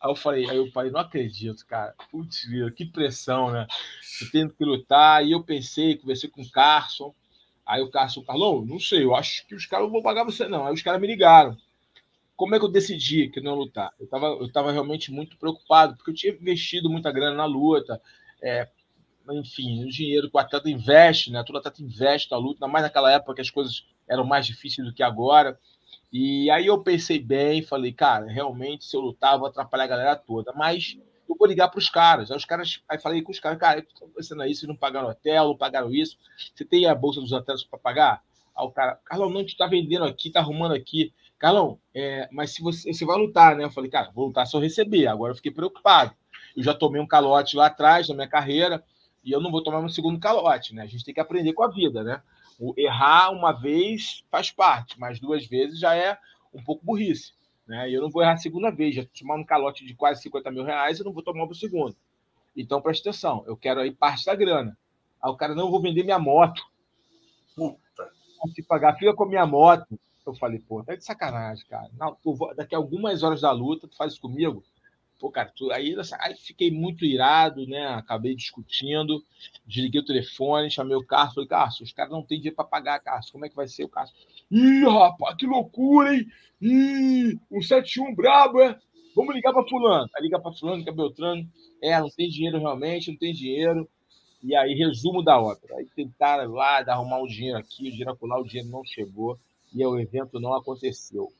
Aí 0.00 0.10
eu 0.10 0.16
falei, 0.16 0.48
aí 0.48 0.56
eu 0.56 0.70
falei, 0.70 0.90
não 0.90 1.00
acredito, 1.00 1.66
cara. 1.66 1.94
Putz, 2.10 2.46
que 2.74 2.86
pressão, 2.86 3.50
né? 3.50 3.66
Eu 4.22 4.30
tenho 4.30 4.48
que 4.48 4.64
lutar. 4.64 5.22
E 5.26 5.32
eu 5.32 5.44
pensei, 5.44 5.94
conversei 5.96 6.30
com 6.30 6.40
o 6.40 6.50
Carson. 6.50 7.14
Aí 7.66 7.82
o 7.82 7.90
Cássio, 7.90 8.24
Carlão, 8.24 8.64
não 8.64 8.80
sei, 8.80 9.04
eu 9.04 9.14
acho 9.14 9.46
que 9.46 9.54
os 9.54 9.66
caras 9.66 9.84
não 9.84 9.92
vão 9.92 10.02
pagar 10.02 10.24
você, 10.24 10.48
não. 10.48 10.66
Aí 10.66 10.72
os 10.72 10.80
caras 10.80 10.98
me 10.98 11.06
ligaram. 11.06 11.54
Como 12.34 12.54
é 12.54 12.58
que 12.58 12.64
eu 12.64 12.70
decidi 12.70 13.28
que 13.28 13.42
não 13.42 13.52
ia 13.52 13.58
lutar? 13.58 13.92
Eu 14.00 14.06
estava 14.06 14.26
eu 14.26 14.50
tava 14.50 14.72
realmente 14.72 15.12
muito 15.12 15.36
preocupado, 15.36 15.96
porque 15.96 16.12
eu 16.12 16.14
tinha 16.14 16.32
investido 16.32 16.88
muita 16.88 17.12
grana 17.12 17.36
na 17.36 17.44
luta, 17.44 18.00
é, 18.40 18.68
enfim, 19.34 19.84
o 19.84 19.88
dinheiro 19.88 20.30
que 20.30 20.36
o 20.36 20.40
atleta 20.40 20.70
investe, 20.70 21.30
né? 21.30 21.42
Todo 21.44 21.58
atleta 21.58 21.82
investe 21.82 22.30
na 22.30 22.36
luta, 22.36 22.64
ainda 22.64 22.72
mais 22.72 22.84
naquela 22.84 23.10
época 23.10 23.34
que 23.34 23.40
as 23.40 23.50
coisas 23.50 23.84
eram 24.08 24.24
mais 24.24 24.46
difíceis 24.46 24.86
do 24.86 24.94
que 24.94 25.02
agora. 25.02 25.58
E 26.12 26.50
aí 26.50 26.66
eu 26.66 26.82
pensei 26.82 27.18
bem, 27.18 27.62
falei, 27.62 27.92
cara, 27.92 28.26
realmente, 28.26 28.84
se 28.84 28.96
eu 28.96 29.00
lutar, 29.00 29.38
vou 29.38 29.48
atrapalhar 29.48 29.84
a 29.84 29.88
galera 29.88 30.16
toda. 30.16 30.52
Mas 30.52 30.96
eu 31.28 31.36
vou 31.36 31.48
ligar 31.48 31.68
para 31.68 31.78
os 31.78 31.90
caras. 31.90 32.30
Aí 32.30 32.36
os 32.36 32.44
caras, 32.44 32.80
aí 32.88 32.98
falei 32.98 33.22
com 33.22 33.32
os 33.32 33.40
caras, 33.40 33.58
cara, 33.58 33.80
estou 33.80 34.08
pensando 34.08 34.42
aí, 34.42 34.54
vocês 34.54 34.68
não 34.68 34.76
pagaram 34.76 35.08
hotel, 35.08 35.48
não 35.48 35.56
pagaram 35.56 35.92
isso. 35.92 36.16
Você 36.54 36.64
tem 36.64 36.86
a 36.86 36.94
bolsa 36.94 37.20
dos 37.20 37.32
hotéis 37.32 37.64
para 37.64 37.78
pagar? 37.78 38.22
Aí 38.56 38.64
o 38.64 38.70
cara, 38.70 38.98
Carlão, 39.04 39.28
não, 39.28 39.38
a 39.38 39.40
gente 39.40 39.52
está 39.52 39.66
vendendo 39.66 40.04
aqui, 40.04 40.28
está 40.28 40.40
arrumando 40.40 40.72
aqui. 40.72 41.12
Carlão, 41.38 41.78
é, 41.94 42.28
mas 42.32 42.52
se 42.52 42.62
você, 42.62 42.92
você 42.92 43.04
vai 43.04 43.18
lutar, 43.18 43.56
né? 43.56 43.64
Eu 43.64 43.70
falei, 43.70 43.90
cara, 43.90 44.10
vou 44.14 44.28
lutar 44.28 44.46
se 44.46 44.56
eu 44.56 44.60
receber. 44.60 45.06
Agora 45.06 45.32
eu 45.32 45.36
fiquei 45.36 45.52
preocupado. 45.52 46.14
Eu 46.56 46.62
já 46.62 46.72
tomei 46.72 47.00
um 47.00 47.06
calote 47.06 47.56
lá 47.56 47.66
atrás 47.66 48.08
na 48.08 48.14
minha 48.14 48.28
carreira 48.28 48.82
e 49.26 49.32
eu 49.32 49.40
não 49.40 49.50
vou 49.50 49.60
tomar 49.60 49.80
um 49.80 49.88
segundo 49.88 50.20
calote, 50.20 50.72
né? 50.72 50.82
A 50.82 50.86
gente 50.86 51.04
tem 51.04 51.12
que 51.12 51.18
aprender 51.18 51.52
com 51.52 51.64
a 51.64 51.68
vida, 51.68 52.04
né? 52.04 52.22
O 52.60 52.72
errar 52.76 53.32
uma 53.32 53.50
vez 53.50 54.24
faz 54.30 54.52
parte, 54.52 54.98
mas 55.00 55.18
duas 55.18 55.44
vezes 55.44 55.80
já 55.80 55.96
é 55.96 56.16
um 56.54 56.62
pouco 56.62 56.86
burrice. 56.86 57.32
Né? 57.66 57.90
E 57.90 57.94
eu 57.94 58.00
não 58.00 58.08
vou 58.08 58.22
errar 58.22 58.34
a 58.34 58.38
segunda 58.38 58.70
vez, 58.70 58.94
já 58.94 59.04
tomar 59.18 59.34
um 59.34 59.44
calote 59.44 59.84
de 59.84 59.94
quase 59.94 60.22
50 60.22 60.48
mil 60.52 60.62
reais, 60.62 61.00
eu 61.00 61.04
não 61.04 61.12
vou 61.12 61.24
tomar 61.24 61.44
o 61.44 61.54
segundo. 61.56 61.96
Então, 62.56 62.80
presta 62.80 63.10
atenção, 63.10 63.42
eu 63.48 63.56
quero 63.56 63.80
aí 63.80 63.90
parte 63.90 64.24
da 64.24 64.34
grana. 64.36 64.78
Aí 65.20 65.30
o 65.30 65.36
cara, 65.36 65.56
não, 65.56 65.64
eu 65.64 65.70
vou 65.72 65.82
vender 65.82 66.04
minha 66.04 66.20
moto. 66.20 66.62
Puta. 67.56 68.08
Se 68.54 68.62
pagar, 68.62 68.96
fica 68.96 69.12
com 69.12 69.24
a 69.24 69.28
minha 69.28 69.44
moto. 69.44 69.98
Eu 70.24 70.34
falei, 70.36 70.60
pô, 70.60 70.84
tá 70.84 70.94
de 70.94 71.04
sacanagem, 71.04 71.66
cara. 71.66 71.90
Não, 71.98 72.16
vou, 72.24 72.54
daqui 72.54 72.76
a 72.76 72.78
algumas 72.78 73.24
horas 73.24 73.40
da 73.40 73.50
luta, 73.50 73.88
tu 73.88 73.96
faz 73.96 74.12
isso 74.12 74.22
comigo? 74.22 74.62
Pô, 75.18 75.30
cara, 75.30 75.50
tu, 75.54 75.70
aí, 75.72 75.94
aí 76.20 76.36
fiquei 76.36 76.70
muito 76.70 77.04
irado, 77.04 77.66
né? 77.66 77.86
Acabei 77.86 78.34
discutindo, 78.34 79.22
desliguei 79.66 80.00
o 80.00 80.04
telefone, 80.04 80.70
chamei 80.70 80.96
o 80.96 81.06
Carlos, 81.06 81.34
falei, 81.34 81.48
Carlos, 81.48 81.80
os 81.80 81.92
caras 81.92 82.12
não 82.12 82.22
têm 82.22 82.38
dinheiro 82.38 82.56
para 82.56 82.66
pagar, 82.66 83.00
Carlos, 83.00 83.30
como 83.30 83.46
é 83.46 83.48
que 83.48 83.56
vai 83.56 83.66
ser 83.66 83.84
o 83.84 83.88
Carlos? 83.88 84.14
Ih, 84.50 84.84
rapaz, 84.84 85.36
que 85.36 85.46
loucura, 85.46 86.14
hein? 86.14 86.26
Ih, 86.60 87.38
o 87.50 87.62
71 87.62 88.14
brabo, 88.14 88.60
é? 88.60 88.78
Vamos 89.16 89.34
ligar 89.34 89.54
para 89.54 89.66
fulano. 89.66 90.10
Aí 90.14 90.22
liga 90.22 90.38
para 90.38 90.52
fulano, 90.52 90.84
que 90.84 90.90
é 90.90 90.92
Beltrano. 90.92 91.48
É, 91.82 91.98
não 91.98 92.10
tem 92.10 92.28
dinheiro 92.28 92.58
realmente, 92.58 93.10
não 93.10 93.16
tem 93.16 93.32
dinheiro. 93.32 93.88
E 94.42 94.54
aí, 94.54 94.74
resumo 94.74 95.22
da 95.24 95.40
ópera. 95.40 95.76
Aí 95.76 95.86
tentaram 95.96 96.52
lá 96.52 96.84
arrumar 96.86 97.22
um 97.22 97.26
dinheiro 97.26 97.58
aqui, 97.58 97.88
o 97.88 97.90
dinheiro 97.90 98.18
lá, 98.22 98.38
o 98.38 98.44
dinheiro 98.44 98.68
não 98.68 98.84
chegou 98.84 99.38
e 99.74 99.84
o 99.84 99.98
evento 99.98 100.38
não 100.38 100.52
aconteceu. 100.54 101.32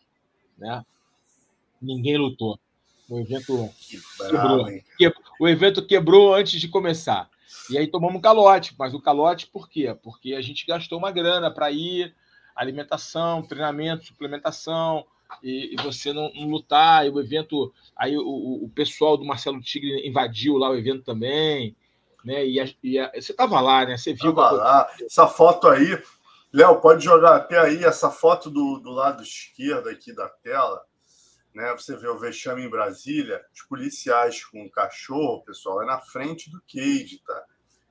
Né? 0.56 0.82
Ninguém 1.80 2.16
lutou. 2.16 2.58
O 3.08 3.20
evento 3.20 3.70
quebrou. 4.18 4.66
O 5.38 5.48
evento 5.48 5.86
quebrou 5.86 6.34
antes 6.34 6.60
de 6.60 6.68
começar. 6.68 7.30
E 7.70 7.78
aí 7.78 7.86
tomamos 7.86 8.16
um 8.16 8.20
calote. 8.20 8.74
Mas 8.78 8.94
o 8.94 9.00
calote 9.00 9.46
por 9.46 9.68
quê? 9.68 9.96
Porque 10.02 10.34
a 10.34 10.40
gente 10.40 10.66
gastou 10.66 10.98
uma 10.98 11.10
grana 11.10 11.50
para 11.50 11.70
ir, 11.70 12.14
alimentação, 12.54 13.42
treinamento, 13.42 14.06
suplementação, 14.06 15.04
e, 15.42 15.74
e 15.74 15.82
você 15.82 16.12
não, 16.12 16.32
não, 16.34 16.48
lutar, 16.48 17.06
e 17.06 17.10
o 17.10 17.20
evento. 17.20 17.72
Aí 17.96 18.16
o, 18.16 18.64
o, 18.64 18.70
pessoal 18.74 19.16
do 19.16 19.24
Marcelo 19.24 19.60
Tigre 19.60 20.06
invadiu 20.06 20.56
lá 20.56 20.70
o 20.70 20.76
evento 20.76 21.04
também. 21.04 21.76
Né? 22.24 22.44
E, 22.44 22.60
a, 22.60 22.68
e 22.82 22.98
a, 22.98 23.12
você 23.14 23.32
estava 23.32 23.60
lá, 23.60 23.84
né? 23.84 23.96
Você 23.96 24.12
viu. 24.14 24.34
Tava 24.34 24.50
lá. 24.50 24.90
Essa 25.00 25.28
foto 25.28 25.68
aí, 25.68 25.96
Léo, 26.52 26.80
pode 26.80 27.04
jogar 27.04 27.36
até 27.36 27.58
aí 27.58 27.84
essa 27.84 28.10
foto 28.10 28.50
do, 28.50 28.78
do 28.78 28.90
lado 28.90 29.22
esquerdo 29.22 29.88
aqui 29.88 30.12
da 30.12 30.28
tela 30.28 30.84
né? 31.56 31.72
Você 31.72 31.96
vê 31.96 32.06
o 32.06 32.18
vexame 32.18 32.62
em 32.62 32.68
Brasília, 32.68 33.42
os 33.50 33.62
policiais 33.62 34.44
com 34.44 34.62
o 34.62 34.70
cachorro, 34.70 35.42
pessoal, 35.42 35.82
é 35.82 35.86
na 35.86 35.98
frente 35.98 36.50
do 36.50 36.60
cage, 36.70 37.22
tá? 37.26 37.44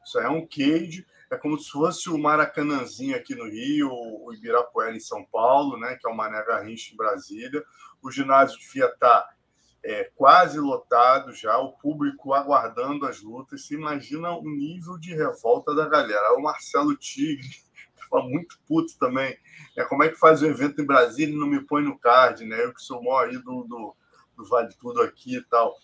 Isso 0.05 0.19
é 0.19 0.29
um 0.29 0.45
cage, 0.45 1.03
é 1.31 1.35
como 1.35 1.57
se 1.57 1.71
fosse 1.71 2.07
o 2.11 2.17
Maracanãzinho 2.17 3.15
aqui 3.15 3.33
no 3.33 3.49
Rio, 3.49 3.89
o 3.91 4.31
Ibirapuera 4.31 4.95
em 4.95 4.99
São 4.99 5.25
Paulo, 5.25 5.79
né? 5.79 5.95
Que 5.95 6.07
é 6.07 6.11
o 6.11 6.15
Mané 6.15 6.45
Garrincha 6.45 6.93
em 6.93 6.95
Brasília. 6.95 7.65
O 8.03 8.11
ginásio 8.11 8.59
devia 8.59 8.85
estar 8.85 9.21
tá, 9.21 9.29
é, 9.83 10.11
quase 10.15 10.59
lotado 10.59 11.33
já, 11.33 11.57
o 11.57 11.71
público 11.71 12.35
aguardando 12.35 13.07
as 13.07 13.19
lutas. 13.23 13.65
Você 13.65 13.73
imagina 13.73 14.29
o 14.29 14.43
nível 14.43 14.95
de 14.99 15.15
revolta 15.15 15.73
da 15.73 15.89
galera. 15.89 16.35
O 16.37 16.41
Marcelo 16.43 16.95
Tigre 16.95 17.65
estava 18.05 18.23
muito 18.23 18.57
puto 18.67 18.97
também 18.99 19.37
é, 19.77 19.83
como 19.83 20.03
é 20.03 20.09
que 20.09 20.15
faz 20.15 20.41
o 20.41 20.45
evento 20.45 20.81
em 20.81 20.85
Brasília 20.85 21.35
e 21.35 21.37
não 21.37 21.47
me 21.47 21.59
põe 21.59 21.83
no 21.83 21.99
card, 21.99 22.45
né? 22.45 22.63
Eu 22.63 22.73
que 22.73 22.81
sou 22.81 22.99
o 22.99 23.03
maior 23.03 23.27
aí 23.27 23.37
do, 23.37 23.63
do, 23.63 23.95
Vale 24.49 24.73
Tudo 24.79 25.01
aqui 25.01 25.35
e 25.35 25.43
tal. 25.43 25.75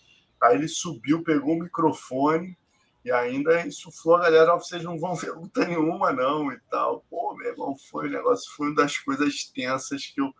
Aí 0.42 0.56
ele 0.56 0.68
subiu, 0.68 1.22
pegou 1.22 1.54
o 1.54 1.60
microfone 1.60 2.56
e 3.04 3.12
ainda 3.12 3.66
insuflou 3.66 4.16
a 4.16 4.22
galera, 4.22 4.54
vocês 4.54 4.82
não 4.82 4.98
vão 4.98 5.14
ver 5.14 5.32
luta 5.32 5.66
nenhuma, 5.66 6.12
não, 6.12 6.50
e 6.52 6.58
tal. 6.70 7.04
Pô, 7.10 7.34
meu 7.34 7.50
irmão, 7.50 7.76
foi 7.90 8.08
o 8.08 8.10
negócio, 8.10 8.50
foi 8.54 8.68
uma 8.68 8.76
das 8.76 8.96
coisas 8.96 9.44
tensas 9.44 10.06
que 10.06 10.20
eu, 10.20 10.32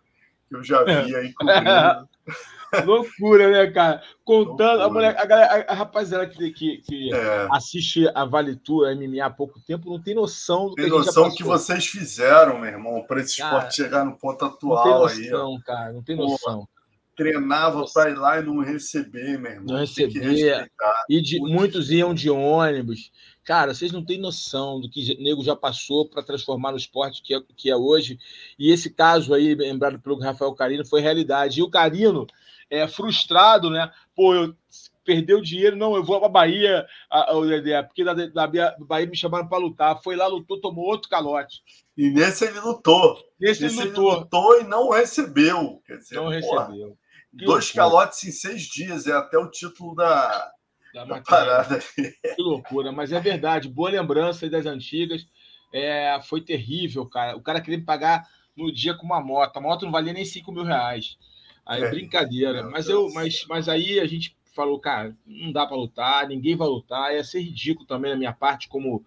que 0.49 0.57
eu 0.57 0.65
já 0.65 0.83
vi 0.83 1.15
aí 1.15 1.33
comigo. 1.35 2.09
Loucura, 2.85 3.51
né, 3.51 3.71
cara? 3.71 4.03
Contando, 4.25 4.83
a, 4.83 4.91
mulher, 4.91 5.17
a, 5.19 5.25
galera, 5.27 5.67
a, 5.69 5.73
a 5.73 5.75
rapaziada 5.75 6.27
que, 6.27 6.51
que, 6.53 6.79
que 6.79 7.15
é. 7.15 7.49
assiste 7.51 8.09
a 8.15 8.25
Vale 8.25 8.57
Tour, 8.57 8.89
a 8.89 8.95
MMA 8.95 9.25
há 9.25 9.31
pouco 9.31 9.61
tempo, 9.61 9.91
não 9.91 10.03
tem 10.03 10.15
noção 10.15 10.69
do 10.69 10.75
tem 10.75 10.85
que 10.85 10.91
Tem 10.91 10.99
noção 10.99 11.31
que 11.35 11.45
vocês 11.45 11.87
fizeram, 11.87 12.59
meu 12.59 12.71
irmão, 12.71 13.05
para 13.07 13.21
esse 13.21 13.39
cara, 13.39 13.59
esporte 13.59 13.77
chegar 13.77 14.05
no 14.05 14.17
ponto 14.17 14.45
atual 14.45 15.01
não 15.01 15.09
tem 15.09 15.31
noção, 15.31 15.55
aí. 15.55 15.63
Cara, 15.63 15.93
não 15.93 16.03
tem 16.03 16.17
noção. 16.17 16.69
treinava 17.15 17.85
para 17.93 18.11
ir 18.11 18.15
lá 18.15 18.41
e 18.41 18.43
não 18.43 18.61
receber, 18.61 19.39
meu 19.39 19.53
irmão. 19.53 19.75
Não 19.75 19.81
receber. 19.81 20.69
E 21.09 21.21
de, 21.21 21.41
muitos 21.41 21.91
iam 21.91 22.15
de 22.15 22.31
ônibus. 22.31 23.11
Cara, 23.45 23.75
vocês 23.75 23.91
não 23.91 24.05
têm 24.05 24.21
noção 24.21 24.81
do 24.81 24.89
que 24.89 25.17
o 25.19 25.23
nego 25.23 25.43
já 25.43 25.57
passou 25.57 26.09
para 26.09 26.23
transformar 26.23 26.71
no 26.71 26.79
esporte 26.79 27.21
que 27.21 27.35
é, 27.35 27.41
que 27.57 27.69
é 27.69 27.77
hoje. 27.77 28.19
E 28.57 28.71
esse 28.71 28.89
caso 28.89 29.35
aí, 29.35 29.55
lembrado 29.55 29.99
pelo 29.99 30.21
Rafael 30.21 30.55
Carino, 30.55 30.87
foi 30.87 31.01
realidade. 31.01 31.59
E 31.59 31.63
o 31.63 31.69
Carino, 31.69 32.25
é, 32.73 32.89
frustrado, 32.89 33.69
né? 33.69 33.93
Pô, 34.17 34.35
eu 34.35 34.57
perdeu 35.05 35.43
dinheiro, 35.43 35.77
não, 35.77 35.95
eu 35.95 36.03
vou 36.03 36.19
para 36.19 36.29
Bahia, 36.29 36.87
a, 37.11 37.37
o 37.37 37.47
Dedé, 37.47 37.83
porque 37.83 38.03
da, 38.03 38.15
da, 38.15 38.77
Bahia 38.79 39.07
me 39.07 39.17
chamaram 39.17 39.47
para 39.47 39.59
lutar. 39.59 40.03
Foi 40.03 40.17
lá, 40.17 40.27
lutou, 40.27 40.59
tomou 40.59 40.87
outro 40.87 41.11
calote. 41.11 41.63
E 41.97 42.09
nesse 42.09 42.47
ele 42.47 42.61
lutou. 42.61 43.19
Nesse, 43.39 43.63
nesse 43.63 43.81
ele, 43.81 43.89
lutou. 43.91 44.21
lutou. 44.21 44.61
e 44.61 44.65
não 44.65 44.89
recebeu. 44.89 45.83
Quer 45.87 45.99
dizer, 45.99 46.15
não 46.15 46.25
porra, 46.25 46.37
recebeu. 46.65 46.99
Que 47.39 47.45
dois 47.45 47.67
loucura. 47.67 47.75
calotes 47.75 48.25
em 48.25 48.31
seis 48.31 48.63
dias, 48.63 49.07
é 49.07 49.13
até 49.13 49.37
o 49.37 49.51
título 49.51 49.95
da, 49.95 50.51
da, 50.95 51.05
da 51.05 51.21
parada. 51.21 51.79
Que 51.95 52.43
loucura, 52.43 52.91
mas 52.91 53.13
é 53.13 53.21
verdade. 53.21 53.69
Boa 53.69 53.91
lembrança 53.91 54.49
das 54.49 54.65
antigas. 54.65 55.27
É, 55.75 56.19
foi 56.23 56.41
terrível, 56.41 57.07
cara. 57.07 57.37
O 57.37 57.43
cara 57.43 57.61
queria 57.61 57.79
me 57.79 57.85
pagar 57.85 58.27
no 58.57 58.73
dia 58.73 58.95
com 58.95 59.05
uma 59.05 59.21
moto. 59.21 59.57
A 59.59 59.61
moto 59.61 59.85
não 59.85 59.93
valia 59.93 60.13
nem 60.13 60.25
5 60.25 60.51
mil 60.53 60.65
reais. 60.65 61.19
Aí, 61.65 61.83
é, 61.83 61.91
brincadeira. 61.91 62.69
Mas, 62.69 62.89
eu, 62.89 63.11
mas, 63.13 63.45
mas 63.49 63.69
aí 63.69 64.01
a 64.01 64.07
gente 64.07 64.37
falou, 64.53 64.79
cara, 64.79 65.17
não 65.27 65.53
dá 65.53 65.67
para 65.67 65.77
lutar, 65.77 66.29
ninguém 66.29 66.57
vai 66.57 66.69
lutar. 66.69 67.15
Ia 67.15 67.25
ser 67.25 67.41
ridículo 67.41 67.87
também 67.87 68.11
na 68.11 68.17
minha 68.17 68.33
parte, 68.33 68.69
como, 68.69 69.05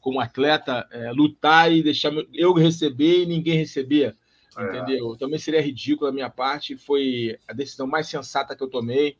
como 0.00 0.20
atleta, 0.20 0.86
é, 0.90 1.10
lutar 1.12 1.72
e 1.72 1.82
deixar 1.82 2.12
eu 2.32 2.52
receber 2.52 3.22
e 3.22 3.26
ninguém 3.26 3.58
receber. 3.58 4.16
É. 4.56 4.64
Entendeu? 4.64 5.16
Também 5.16 5.38
seria 5.38 5.60
ridículo 5.60 6.10
da 6.10 6.14
minha 6.14 6.30
parte. 6.30 6.76
Foi 6.76 7.38
a 7.46 7.52
decisão 7.52 7.86
mais 7.86 8.08
sensata 8.08 8.56
que 8.56 8.62
eu 8.62 8.70
tomei. 8.70 9.16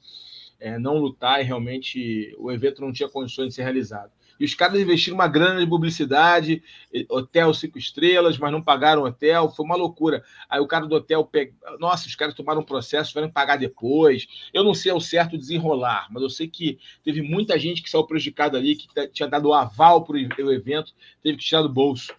É, 0.59 0.79
não 0.79 0.97
lutar 0.97 1.41
e 1.41 1.45
realmente 1.45 2.35
o 2.39 2.51
evento 2.51 2.81
não 2.81 2.91
tinha 2.91 3.09
condições 3.11 3.49
de 3.49 3.55
ser 3.55 3.63
realizado. 3.63 4.11
E 4.39 4.45
os 4.45 4.55
caras 4.55 4.81
investiram 4.81 5.17
uma 5.17 5.29
grana 5.29 5.61
de 5.61 5.67
publicidade, 5.67 6.63
hotel 7.09 7.53
cinco 7.55 7.79
estrelas, 7.79 8.39
mas 8.39 8.53
não 8.53 8.63
pagaram 8.63 9.05
hotel, 9.05 9.51
foi 9.51 9.65
uma 9.65 9.77
loucura. 9.77 10.25
Aí 10.49 10.61
o 10.61 10.67
cara 10.67 10.87
do 10.87 10.95
hotel, 10.95 11.25
pega... 11.25 11.53
nossa, 11.79 12.07
os 12.07 12.15
caras 12.15 12.35
tomaram 12.35 12.61
um 12.61 12.65
processo, 12.65 13.11
tiveram 13.11 13.29
que 13.29 13.35
pagar 13.35 13.57
depois. 13.57 14.27
Eu 14.53 14.65
não 14.65 14.75
sei 14.75 14.93
ao 14.93 15.01
certo 15.01 15.39
desenrolar, 15.39 16.07
mas 16.11 16.23
eu 16.23 16.31
sei 16.31 16.49
que 16.49 16.79
teve 17.03 17.23
muita 17.23 17.59
gente 17.59 17.83
que 17.83 17.91
saiu 17.91 18.07
prejudicada 18.07 18.59
ali, 18.59 18.77
que 18.77 18.89
tinha 19.09 19.29
dado 19.29 19.49
o 19.49 19.55
aval 19.55 20.05
para 20.05 20.17
o 20.17 20.53
evento, 20.53 20.93
teve 21.23 21.39
que 21.39 21.45
tirar 21.45 21.63
do 21.63 21.69
bolso 21.69 22.15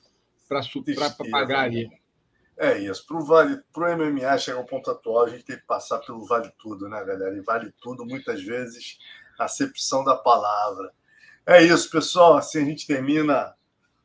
para 0.48 0.62
pagar 1.30 1.66
ali. 1.66 1.90
É 2.58 2.80
isso. 2.80 3.06
Para 3.06 3.18
o 3.18 3.24
vale, 3.24 3.62
pro 3.72 3.86
MMA 3.96 4.38
chegar 4.40 4.58
ao 4.58 4.66
ponto 4.66 4.90
atual, 4.90 5.26
a 5.26 5.30
gente 5.30 5.44
tem 5.44 5.58
que 5.58 5.66
passar 5.68 6.00
pelo 6.00 6.26
vale 6.26 6.52
tudo, 6.58 6.90
né, 6.90 7.04
galera? 7.06 7.38
E 7.38 7.42
vale 7.42 7.72
tudo, 7.80 8.04
muitas 8.04 8.42
vezes, 8.42 8.98
acepção 9.38 10.04
da 10.04 10.16
palavra. 10.16 10.92
É 11.48 11.64
isso, 11.64 11.90
pessoal. 11.90 12.36
Assim 12.36 12.62
a 12.62 12.66
gente 12.66 12.86
termina 12.86 13.56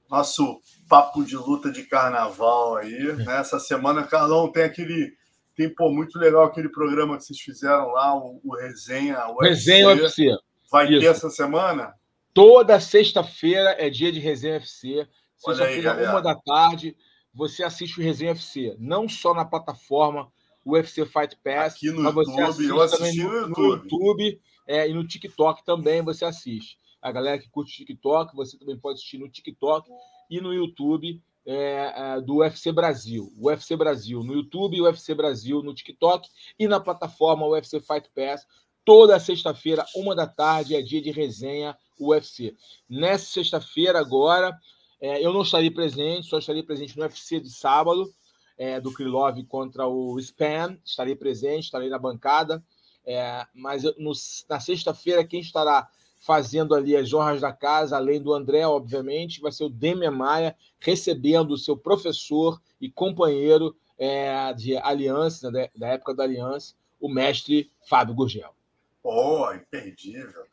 nosso 0.08 0.60
papo 0.88 1.24
de 1.24 1.36
luta 1.36 1.72
de 1.72 1.84
carnaval 1.84 2.76
aí. 2.76 3.12
Né? 3.16 3.40
Essa 3.40 3.58
semana, 3.58 4.04
Carlão, 4.04 4.52
tem 4.52 4.62
aquele. 4.62 5.12
Tem, 5.56 5.68
pô, 5.68 5.90
muito 5.90 6.18
legal 6.18 6.44
aquele 6.44 6.68
programa 6.68 7.16
que 7.16 7.24
vocês 7.24 7.40
fizeram 7.40 7.88
lá, 7.88 8.16
o, 8.16 8.40
o 8.42 8.54
Resenha 8.54 9.26
UFC. 9.28 9.48
Resenha 9.48 9.88
UFC. 9.88 10.36
Vai 10.70 10.90
isso. 10.90 11.00
ter 11.00 11.06
essa 11.06 11.28
semana? 11.28 11.94
Toda 12.32 12.80
sexta-feira 12.80 13.76
é 13.78 13.90
dia 13.90 14.10
de 14.10 14.18
Resenha 14.18 14.54
UFC. 14.54 15.06
Sexta-feira, 15.36 16.10
uma 16.10 16.22
da 16.22 16.34
tarde, 16.34 16.96
você 17.34 17.62
assiste 17.64 17.98
o 17.98 18.02
Resenha 18.02 18.32
FC. 18.32 18.76
Não 18.78 19.08
só 19.08 19.34
na 19.34 19.44
plataforma 19.44 20.32
UFC 20.64 21.04
Fight 21.04 21.36
Pass, 21.42 21.74
Aqui 21.74 21.90
no 21.90 22.02
mas 22.02 22.14
você 22.14 22.30
YouTube, 22.30 22.68
eu 22.68 22.80
assisti 22.80 23.22
no, 23.22 23.30
no, 23.30 23.38
YouTube. 23.38 23.90
No 23.90 24.06
YouTube 24.06 24.40
é, 24.66 24.88
e 24.88 24.94
no 24.94 25.06
TikTok 25.06 25.64
também 25.64 26.02
você 26.02 26.24
assiste. 26.24 26.78
A 27.02 27.10
galera 27.10 27.38
que 27.38 27.50
curte 27.50 27.76
TikTok, 27.78 28.34
você 28.34 28.56
também 28.56 28.78
pode 28.78 28.98
assistir 28.98 29.18
no 29.18 29.28
TikTok 29.28 29.90
e 30.30 30.40
no 30.40 30.54
YouTube 30.54 31.20
é, 31.44 31.92
é, 32.16 32.20
do 32.20 32.36
UFC 32.36 32.70
Brasil. 32.70 33.32
O 33.36 33.48
UFC 33.48 33.76
Brasil 33.76 34.22
no 34.22 34.32
YouTube, 34.32 34.80
o 34.80 34.84
UFC 34.84 35.12
Brasil 35.14 35.62
no 35.62 35.74
TikTok 35.74 36.28
e 36.58 36.68
na 36.68 36.78
plataforma 36.78 37.46
UFC 37.46 37.80
Fight 37.80 38.08
Pass. 38.14 38.46
Toda 38.84 39.18
sexta-feira, 39.18 39.84
uma 39.94 40.14
da 40.14 40.26
tarde, 40.26 40.74
é 40.74 40.82
dia 40.82 41.02
de 41.02 41.10
resenha 41.10 41.76
UFC. 41.98 42.56
Nessa 42.88 43.26
sexta-feira, 43.26 43.98
agora, 43.98 44.56
é, 45.00 45.24
eu 45.24 45.32
não 45.32 45.42
estarei 45.42 45.70
presente, 45.70 46.28
só 46.28 46.38
estarei 46.38 46.62
presente 46.62 46.96
no 46.96 47.02
UFC 47.02 47.40
de 47.40 47.50
sábado, 47.50 48.12
é, 48.56 48.80
do 48.80 48.92
Krylov 48.92 49.42
contra 49.44 49.86
o 49.86 50.18
Span. 50.20 50.78
Estarei 50.84 51.16
presente, 51.16 51.64
estarei 51.64 51.88
na 51.88 51.98
bancada. 51.98 52.62
É, 53.04 53.44
mas 53.52 53.82
no, 53.98 54.12
na 54.48 54.60
sexta-feira, 54.60 55.24
quem 55.24 55.40
estará 55.40 55.88
fazendo 56.22 56.72
ali 56.72 56.96
as 56.96 57.12
honras 57.12 57.40
da 57.40 57.52
casa, 57.52 57.96
além 57.96 58.22
do 58.22 58.32
André, 58.32 58.64
obviamente, 58.64 59.40
vai 59.40 59.50
ser 59.50 59.64
o 59.64 59.68
Demian 59.68 60.12
Maia, 60.12 60.56
recebendo 60.78 61.50
o 61.50 61.58
seu 61.58 61.76
professor 61.76 62.62
e 62.80 62.88
companheiro 62.88 63.76
é, 63.98 64.52
de 64.54 64.76
aliança, 64.76 65.50
né, 65.50 65.68
da 65.76 65.88
época 65.88 66.14
da 66.14 66.22
aliança, 66.22 66.74
o 67.00 67.08
mestre 67.08 67.72
Fábio 67.88 68.14
Gurgel. 68.14 68.54
Pô, 69.02 69.48
oh, 69.48 69.52
imperdível. 69.52 70.44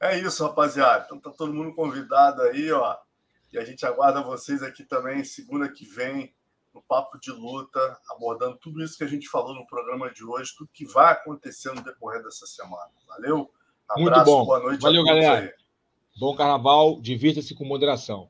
É 0.00 0.18
isso, 0.18 0.44
rapaziada. 0.44 1.04
Então 1.06 1.20
tá 1.20 1.30
todo 1.30 1.54
mundo 1.54 1.72
convidado 1.74 2.42
aí, 2.42 2.72
ó. 2.72 2.96
E 3.52 3.58
a 3.58 3.64
gente 3.64 3.86
aguarda 3.86 4.20
vocês 4.20 4.64
aqui 4.64 4.82
também, 4.82 5.22
segunda 5.22 5.68
que 5.68 5.86
vem, 5.86 6.34
no 6.74 6.82
Papo 6.82 7.20
de 7.20 7.30
Luta, 7.30 8.00
abordando 8.10 8.56
tudo 8.56 8.82
isso 8.82 8.98
que 8.98 9.04
a 9.04 9.08
gente 9.08 9.28
falou 9.28 9.54
no 9.54 9.64
programa 9.64 10.10
de 10.10 10.24
hoje, 10.24 10.52
tudo 10.58 10.70
que 10.72 10.84
vai 10.84 11.12
acontecer 11.12 11.72
no 11.72 11.84
decorrer 11.84 12.20
dessa 12.20 12.46
semana. 12.46 12.90
Valeu? 13.06 13.48
Abraço, 13.88 14.00
Muito 14.00 14.24
bom. 14.24 14.44
boa 14.46 14.60
noite. 14.60 14.80
Valeu, 14.80 15.04
galera. 15.04 15.52
Bom 16.18 16.34
carnaval, 16.34 17.00
divirta-se 17.00 17.54
com 17.54 17.64
moderação. 17.64 18.28